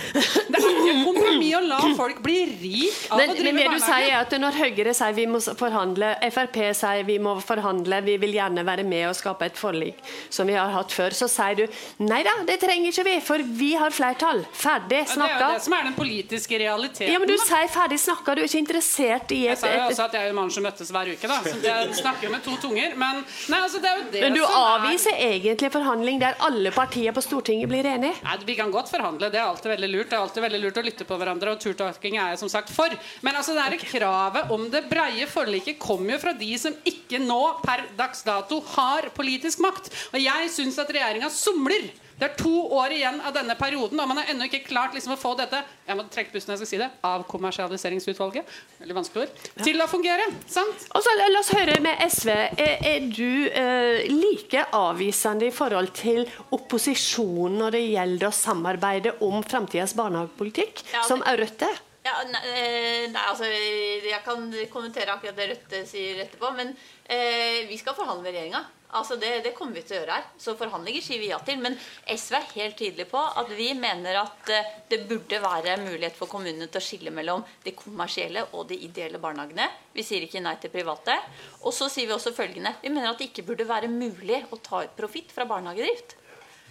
Det 0.51 0.59
er 0.59 0.65
ikke 0.67 0.95
kompromiss 1.07 1.53
å 1.55 1.61
la 1.63 1.77
folk 1.95 2.17
bli 2.25 2.41
rik 2.51 3.05
av 3.15 3.21
men, 3.21 3.31
å 3.31 3.37
drive 3.37 3.53
men 3.53 3.61
det. 3.61 3.77
Du 3.79 3.85
sier 3.85 4.09
er 4.09 4.17
at 4.19 4.35
når 4.43 4.57
Høyre 4.59 4.95
sier 4.99 5.15
vi 5.15 5.27
må 5.31 5.39
forhandle, 5.39 6.09
Frp 6.35 6.59
sier 6.75 7.07
vi 7.07 7.21
må 7.23 7.37
forhandle, 7.39 8.01
vi 8.03 8.17
vil 8.25 8.35
gjerne 8.35 8.65
være 8.67 8.83
med 8.89 9.07
og 9.13 9.15
skape 9.15 9.47
et 9.47 9.61
forlik 9.61 10.01
som 10.27 10.51
vi 10.51 10.57
har 10.59 10.73
hatt 10.75 10.91
før, 10.91 11.15
så 11.15 11.29
sier 11.31 11.61
du 11.61 11.79
nei 12.03 12.25
da, 12.27 12.35
det 12.49 12.59
trenger 12.65 12.91
ikke 12.91 13.07
vi, 13.07 13.15
for 13.23 13.47
vi 13.63 13.71
har 13.79 13.95
flertall. 13.95 14.43
Ferdig 14.59 15.05
snakka. 15.13 15.31
Ja, 15.31 15.39
det 15.39 15.47
er 15.47 15.55
jo 15.55 15.61
det 15.61 15.67
som 15.69 15.79
er 15.79 15.87
den 15.87 15.97
politiske 16.01 16.61
realiteten. 16.65 17.13
Ja, 17.15 17.23
men 17.23 17.31
Du 17.31 17.37
sier 17.39 17.71
ferdig 17.71 18.01
snakka, 18.03 18.35
du 18.35 18.43
er 18.43 18.51
ikke 18.51 18.63
interessert 18.65 19.35
i 19.35 19.45
et 19.47 19.55
Jeg 19.55 19.63
sa 19.63 19.71
jo 19.71 19.87
også 19.87 20.09
at 20.09 20.19
jeg 20.19 20.35
og 20.35 20.39
Mansju 20.55 20.63
møttes 20.63 20.91
hver 20.95 21.11
uke, 21.11 21.29
da. 21.29 21.39
Så 21.43 21.59
det 21.63 21.97
snakker 21.99 22.29
jo 22.29 22.33
med 22.33 22.43
to 22.45 22.55
tunger. 22.63 22.95
Men, 22.99 23.23
nei, 23.51 23.61
altså, 23.61 23.81
det 23.83 23.91
er 23.91 23.99
jo 23.99 24.05
det 24.13 24.23
men 24.23 24.37
du 24.37 24.43
avviser 24.45 25.17
er... 25.17 25.35
egentlig 25.35 25.71
forhandling 25.75 26.21
der 26.23 26.39
alle 26.47 26.71
partier 26.75 27.15
på 27.15 27.23
Stortinget 27.25 27.71
blir 27.71 27.87
enige? 27.89 28.15
Nei, 28.23 28.37
Vi 28.47 28.57
kan 28.59 28.71
godt 28.75 28.93
forhandle. 28.93 29.31
Det 29.33 29.41
er 29.41 29.49
alltid 29.49 29.73
veldig 29.75 29.91
lurt. 29.91 30.11
Det 30.11 30.19
er 30.19 30.23
alltid 30.23 30.47
veldig 30.47 30.63
lurt 30.63 30.79
å 30.79 30.87
lytte 30.87 31.09
på 31.09 31.19
hverandre, 31.19 31.55
og 31.55 31.63
turtalking 31.65 32.19
er 32.21 32.35
jeg 32.35 32.43
som 32.45 32.53
sagt 32.53 32.71
for. 32.75 32.95
Men 33.27 33.41
altså, 33.41 33.57
det 33.57 33.67
er 33.67 33.79
kravet 33.83 34.55
om 34.55 34.69
det 34.71 34.85
breie 34.91 35.27
forliket 35.31 35.81
kommer 35.83 36.17
jo 36.17 36.23
fra 36.23 36.37
de 36.39 36.53
som 36.61 36.79
ikke 36.87 37.23
nå 37.25 37.43
per 37.65 37.89
dags 37.99 38.23
dato 38.27 38.61
har 38.77 39.11
politisk 39.17 39.65
makt. 39.65 39.91
Og 40.15 40.23
jeg 40.23 40.55
syns 40.55 40.79
at 40.83 40.95
regjeringa 40.95 41.33
somler 41.33 41.91
Det 42.19 42.29
er 42.29 42.35
to 42.39 42.53
år 42.79 42.93
igjen 42.95 43.17
av 43.27 43.33
denne 43.35 43.57
perioden, 43.59 43.99
og 44.01 44.07
man 44.09 44.21
har 44.21 44.29
ennå 44.31 44.47
ikke 44.47 44.63
klart 44.69 44.95
liksom 44.95 45.17
å 45.17 45.19
få 45.19 45.33
dette 45.39 45.59
jeg 45.87 45.97
må 45.99 46.05
trekke 46.15 46.31
pusten 46.33 46.53
jeg 46.55 46.61
skal 46.63 46.71
si 46.71 46.79
det, 46.81 46.87
av 47.05 47.25
kommersialiseringsutvalget 47.29 48.47
veldig 48.81 48.97
vanskelig 48.97 49.25
ord, 49.27 49.49
til 49.65 49.83
å 49.83 49.89
fungere. 49.91 50.29
sant? 50.47 50.87
Og 50.95 51.03
så 51.05 51.15
La 51.19 51.27
oss 51.41 51.51
høre 51.55 51.81
med 51.83 51.99
SV. 52.11 52.31
Er, 52.31 52.77
er 52.87 53.09
du 53.11 53.49
eh, 53.49 54.05
like 54.13 54.63
avvisende 54.77 55.49
i 55.49 55.55
forhold 55.55 55.91
til 55.97 56.23
opposisjonen 56.55 57.59
når 57.63 57.77
det 57.79 57.83
gjelder 57.89 58.29
å 58.29 58.35
samarbeide 58.37 59.17
om 59.25 59.43
framtidas 59.43 59.95
barnehagepolitikk, 59.99 60.85
Ja, 60.93 61.03
som 61.03 61.21
det- 61.21 61.29
er 61.29 61.43
Rødt 61.45 61.63
er? 61.67 61.83
Ja, 62.05 62.13
nei, 62.29 62.41
eh, 62.53 63.07
nei, 63.09 63.23
altså 63.31 63.45
Jeg 63.49 64.23
kan 64.25 64.53
kommentere 64.71 65.15
akkurat 65.15 65.37
det 65.37 65.49
Rødt 65.51 65.87
sier 65.89 66.21
etterpå. 66.27 66.55
Men 66.55 66.77
eh, 67.09 67.67
vi 67.69 67.79
skal 67.79 67.95
forhandle 67.95 68.23
med 68.23 68.35
regjeringa. 68.35 68.65
Altså 68.95 69.17
det, 69.19 69.31
det 69.43 69.55
kommer 69.57 69.75
vi 69.75 69.83
til 69.83 69.97
å 69.97 70.01
gjøre 70.01 70.17
her. 70.19 70.27
Så 70.39 70.55
forhandlinger 70.59 71.03
sier 71.03 71.19
vi 71.23 71.31
ja 71.33 71.41
til. 71.43 71.59
Men 71.63 71.75
SV 72.07 72.37
er 72.39 72.51
helt 72.55 72.77
tydelig 72.79 73.09
på 73.11 73.19
at 73.19 73.51
vi 73.57 73.73
mener 73.79 74.21
at 74.21 74.53
eh, 74.55 74.73
det 74.91 75.01
burde 75.11 75.41
være 75.43 75.77
mulighet 75.83 76.19
for 76.19 76.31
kommunene 76.31 76.69
til 76.69 76.79
å 76.79 76.85
skille 76.85 77.15
mellom 77.15 77.43
de 77.65 77.75
kommersielle 77.77 78.47
og 78.53 78.69
de 78.71 78.79
ideelle 78.87 79.19
barnehagene. 79.23 79.67
Vi 79.97 80.07
sier 80.07 80.27
ikke 80.27 80.43
nei 80.45 80.55
til 80.63 80.73
private. 80.75 81.17
Og 81.65 81.75
så 81.75 81.91
sier 81.91 82.11
vi 82.11 82.15
også 82.17 82.35
følgende. 82.37 82.77
Vi 82.85 82.93
mener 82.93 83.11
at 83.11 83.19
det 83.19 83.33
ikke 83.33 83.47
burde 83.51 83.67
være 83.69 83.91
mulig 83.91 84.45
å 84.55 84.61
ta 84.63 84.85
ut 84.85 84.95
profitt 84.99 85.35
fra 85.35 85.49
barnehagedrift. 85.51 86.17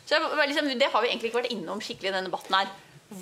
Så 0.08 0.20
liksom, 0.20 0.72
Det 0.80 0.91
har 0.91 1.04
vi 1.04 1.12
egentlig 1.12 1.32
ikke 1.32 1.41
vært 1.44 1.56
innom 1.56 1.84
skikkelig 1.84 2.12
i 2.12 2.16
denne 2.16 2.32
debatten 2.32 2.56
her. 2.56 2.72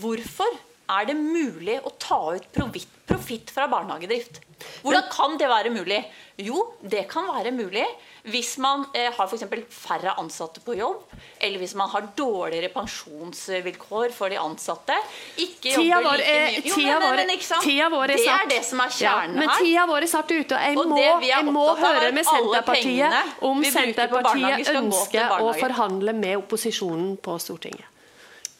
Hvorfor 0.02 0.62
er 0.92 1.10
det 1.10 1.18
mulig 1.18 1.78
å 1.86 1.94
ta 2.02 2.20
ut 2.36 2.48
profitt, 2.54 2.90
profitt 3.08 3.52
fra 3.54 3.68
barnehagedrift? 3.72 4.42
Hvordan 4.86 5.08
kan 5.10 5.38
det 5.42 5.50
være 5.50 5.74
mulig? 5.74 6.00
Jo, 6.42 6.64
det 6.82 7.08
kan 7.10 7.30
være 7.30 7.54
mulig 7.56 7.86
hvis 8.24 8.58
man 8.62 8.84
eh, 8.94 9.08
har 9.16 9.28
for 9.28 9.34
eksempel 9.38 9.64
færre 9.74 10.14
ansatte 10.22 10.62
på 10.62 10.76
jobb, 10.78 11.02
eller 11.42 11.58
hvis 11.60 11.74
man 11.76 11.90
har 11.90 12.06
dårligere 12.16 12.70
pensjonsvilkår 12.74 14.12
for 14.14 14.30
de 14.30 14.38
ansatte. 14.38 14.94
Ikke 15.42 15.72
Tida 15.74 15.82
jobber 15.82 16.06
vår 16.10 16.18
like 16.22 16.36
er, 16.36 16.46
mye. 16.52 16.62
Jo, 16.70 16.76
tida 16.76 17.00
men- 17.00 17.02
vår, 17.08 17.16
men 17.22 17.30
ikke 17.36 17.48
sant? 17.48 17.64
tida 17.66 17.90
vår 17.90 18.04
er 18.04 18.08
det 18.14 18.26
satt. 18.26 18.42
er 18.46 18.48
det 18.54 18.64
som 18.66 18.80
er 18.86 18.90
Ja, 19.02 19.16
men 19.28 19.50
her. 19.50 19.58
tida 19.58 19.86
vår 19.90 20.02
er 20.04 20.08
satt 20.08 20.32
ute. 20.32 20.56
og 20.56 20.62
jeg 20.62 20.78
Og 20.78 20.88
må, 20.88 20.96
det 20.98 21.28
jeg 21.30 21.46
må 21.46 21.66
høre 21.76 22.12
med 22.12 22.26
Senterpartiet 22.26 23.14
om 23.42 23.64
Senterpartiet 23.64 24.68
ønsker 24.76 25.40
å 25.42 25.54
forhandle 25.60 26.14
med 26.14 26.38
opposisjonen 26.38 27.18
på 27.22 27.40
Stortinget. 27.40 27.86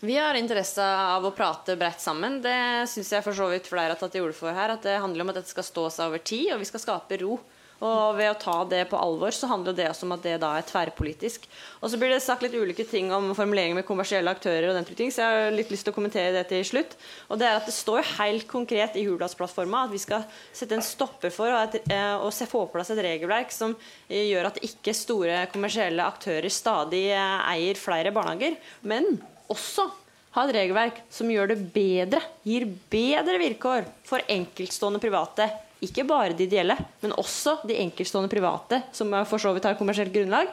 Vi 0.02 0.16
har 0.18 0.34
interesse 0.34 0.82
av 0.82 1.22
å 1.24 1.30
prate 1.32 1.76
bredt 1.78 2.02
sammen. 2.02 2.42
Det 2.42 2.90
syns 2.90 3.12
jeg 3.12 3.24
for 3.24 3.34
så 3.38 3.52
vidt 3.52 3.68
flere 3.70 3.90
har 3.94 3.96
tatt 4.02 4.12
til 4.12 4.24
orde 4.26 4.34
for 4.34 4.50
her. 4.52 4.72
At 4.74 4.82
det 4.82 5.00
handler 5.00 5.22
om 5.22 5.30
at 5.30 5.36
dette 5.36 5.50
skal 5.54 5.64
stå 5.64 5.92
seg 5.94 6.08
over 6.08 6.18
tid, 6.26 6.54
og 6.54 6.60
vi 6.64 6.66
skal 6.66 6.80
skape 6.80 7.20
ro. 7.22 7.40
Og 7.82 8.18
ved 8.18 8.30
å 8.30 8.38
ta 8.38 8.56
det 8.70 8.84
på 8.92 8.98
alvor, 9.00 9.34
så 9.34 9.50
handler 9.50 9.74
det 9.74 9.88
også 9.90 10.06
om 10.06 10.14
at 10.14 10.26
det 10.26 10.36
da 10.44 10.52
er 10.60 10.66
tverrpolitisk. 10.70 11.48
Og 11.82 11.90
så 11.90 11.98
blir 11.98 12.14
det 12.14 12.20
sagt 12.22 12.44
litt 12.46 12.54
ulike 12.54 12.86
ting 12.86 13.10
om 13.16 13.32
formuleringer 13.34 13.80
med 13.80 13.88
kommersielle 13.88 14.30
aktører 14.30 14.70
og 14.70 14.78
den 14.78 14.86
type 14.86 15.00
ting, 15.00 15.10
så 15.14 15.24
jeg 15.24 15.40
har 15.48 15.56
litt 15.56 15.72
lyst 15.74 15.88
til 15.88 15.94
å 15.94 15.98
kommentere 15.98 16.36
det 16.36 16.44
til 16.52 16.62
slutt. 16.68 16.94
Og 17.34 17.42
det 17.42 17.48
er 17.50 17.58
at 17.58 17.66
det 17.66 17.74
står 17.74 18.06
helt 18.20 18.46
konkret 18.52 19.00
i 19.02 19.06
Hurdalsplattforma 19.08 19.88
at 19.88 19.96
vi 19.96 20.02
skal 20.04 20.28
sette 20.54 20.78
en 20.78 20.86
stopper 20.86 21.34
for 21.34 21.50
eh, 21.50 22.14
å 22.22 22.30
få 22.30 22.68
på 22.68 22.76
plass 22.76 22.94
et 22.94 23.02
regelverk 23.02 23.50
som 23.56 23.74
eh, 23.74 24.28
gjør 24.30 24.52
at 24.52 24.62
ikke 24.68 24.94
store 24.98 25.42
kommersielle 25.54 26.06
aktører 26.06 26.54
stadig 26.54 27.08
eh, 27.16 27.50
eier 27.56 27.82
flere 27.82 28.14
barnehager. 28.14 28.60
Men 28.86 29.10
også 29.50 29.90
ha 30.36 30.46
et 30.46 30.54
regelverk 30.56 31.02
som 31.12 31.34
gjør 31.34 31.56
det 31.56 31.60
bedre, 31.74 32.22
gir 32.48 32.70
bedre 32.94 33.42
vilkår 33.42 33.90
for 34.08 34.24
enkeltstående 34.32 35.02
private. 35.02 35.50
Ikke 35.82 36.06
bare 36.06 36.36
de 36.38 36.46
ideelle, 36.46 36.76
men 37.02 37.16
også 37.18 37.58
de 37.66 37.80
enkeltstående 37.82 38.30
private, 38.30 38.84
som 38.94 39.14
for 39.26 39.42
så 39.42 39.54
vidt 39.56 39.66
har 39.66 39.80
kommersielt 39.80 40.14
grunnlag. 40.14 40.52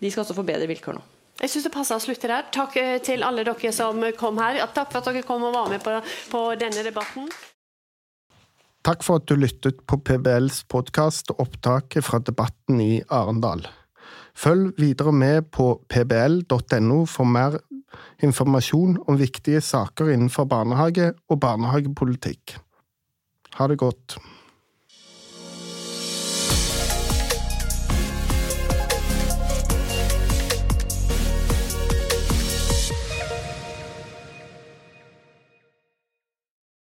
De 0.00 0.10
skal 0.10 0.24
også 0.24 0.36
få 0.36 0.46
bedre 0.46 0.68
vilkår 0.70 0.96
nå. 0.96 1.02
Jeg 1.42 1.50
syns 1.50 1.66
det 1.66 1.74
passer 1.74 1.98
å 1.98 2.02
slutte 2.02 2.30
der. 2.30 2.46
Takk 2.54 2.76
eh, 2.80 3.00
til 3.04 3.24
alle 3.26 3.42
dere 3.44 3.72
som 3.74 3.98
kom 4.16 4.38
her. 4.40 4.60
Takk 4.72 4.92
for 4.92 5.02
at 5.02 5.10
dere 5.10 5.26
kom 5.26 5.42
og 5.44 5.56
var 5.56 5.68
med 5.72 5.82
på, 5.82 5.98
på 6.30 6.42
denne 6.60 6.84
debatten. 6.86 7.28
Takk 8.84 9.02
for 9.02 9.20
at 9.20 9.26
du 9.28 9.38
lyttet 9.40 9.80
på 9.88 9.98
PBLs 10.04 10.62
podkast 10.70 11.32
og 11.32 11.46
opptaket 11.46 12.04
fra 12.04 12.20
debatten 12.20 12.82
i 12.84 12.92
Arendal. 13.08 13.64
Følg 14.36 14.74
videre 14.80 15.12
med 15.14 15.48
på 15.54 15.70
pbl.no 15.88 16.98
for 17.08 17.24
mer 17.24 17.56
informasjon 18.24 18.98
om 19.08 19.18
viktige 19.18 19.62
saker 19.64 20.10
innenfor 20.12 20.48
barnehage 20.50 21.12
og 21.30 21.40
barnehagepolitikk. 21.40 22.56
Ha 23.58 23.68
det 23.70 23.78
godt. 23.80 24.18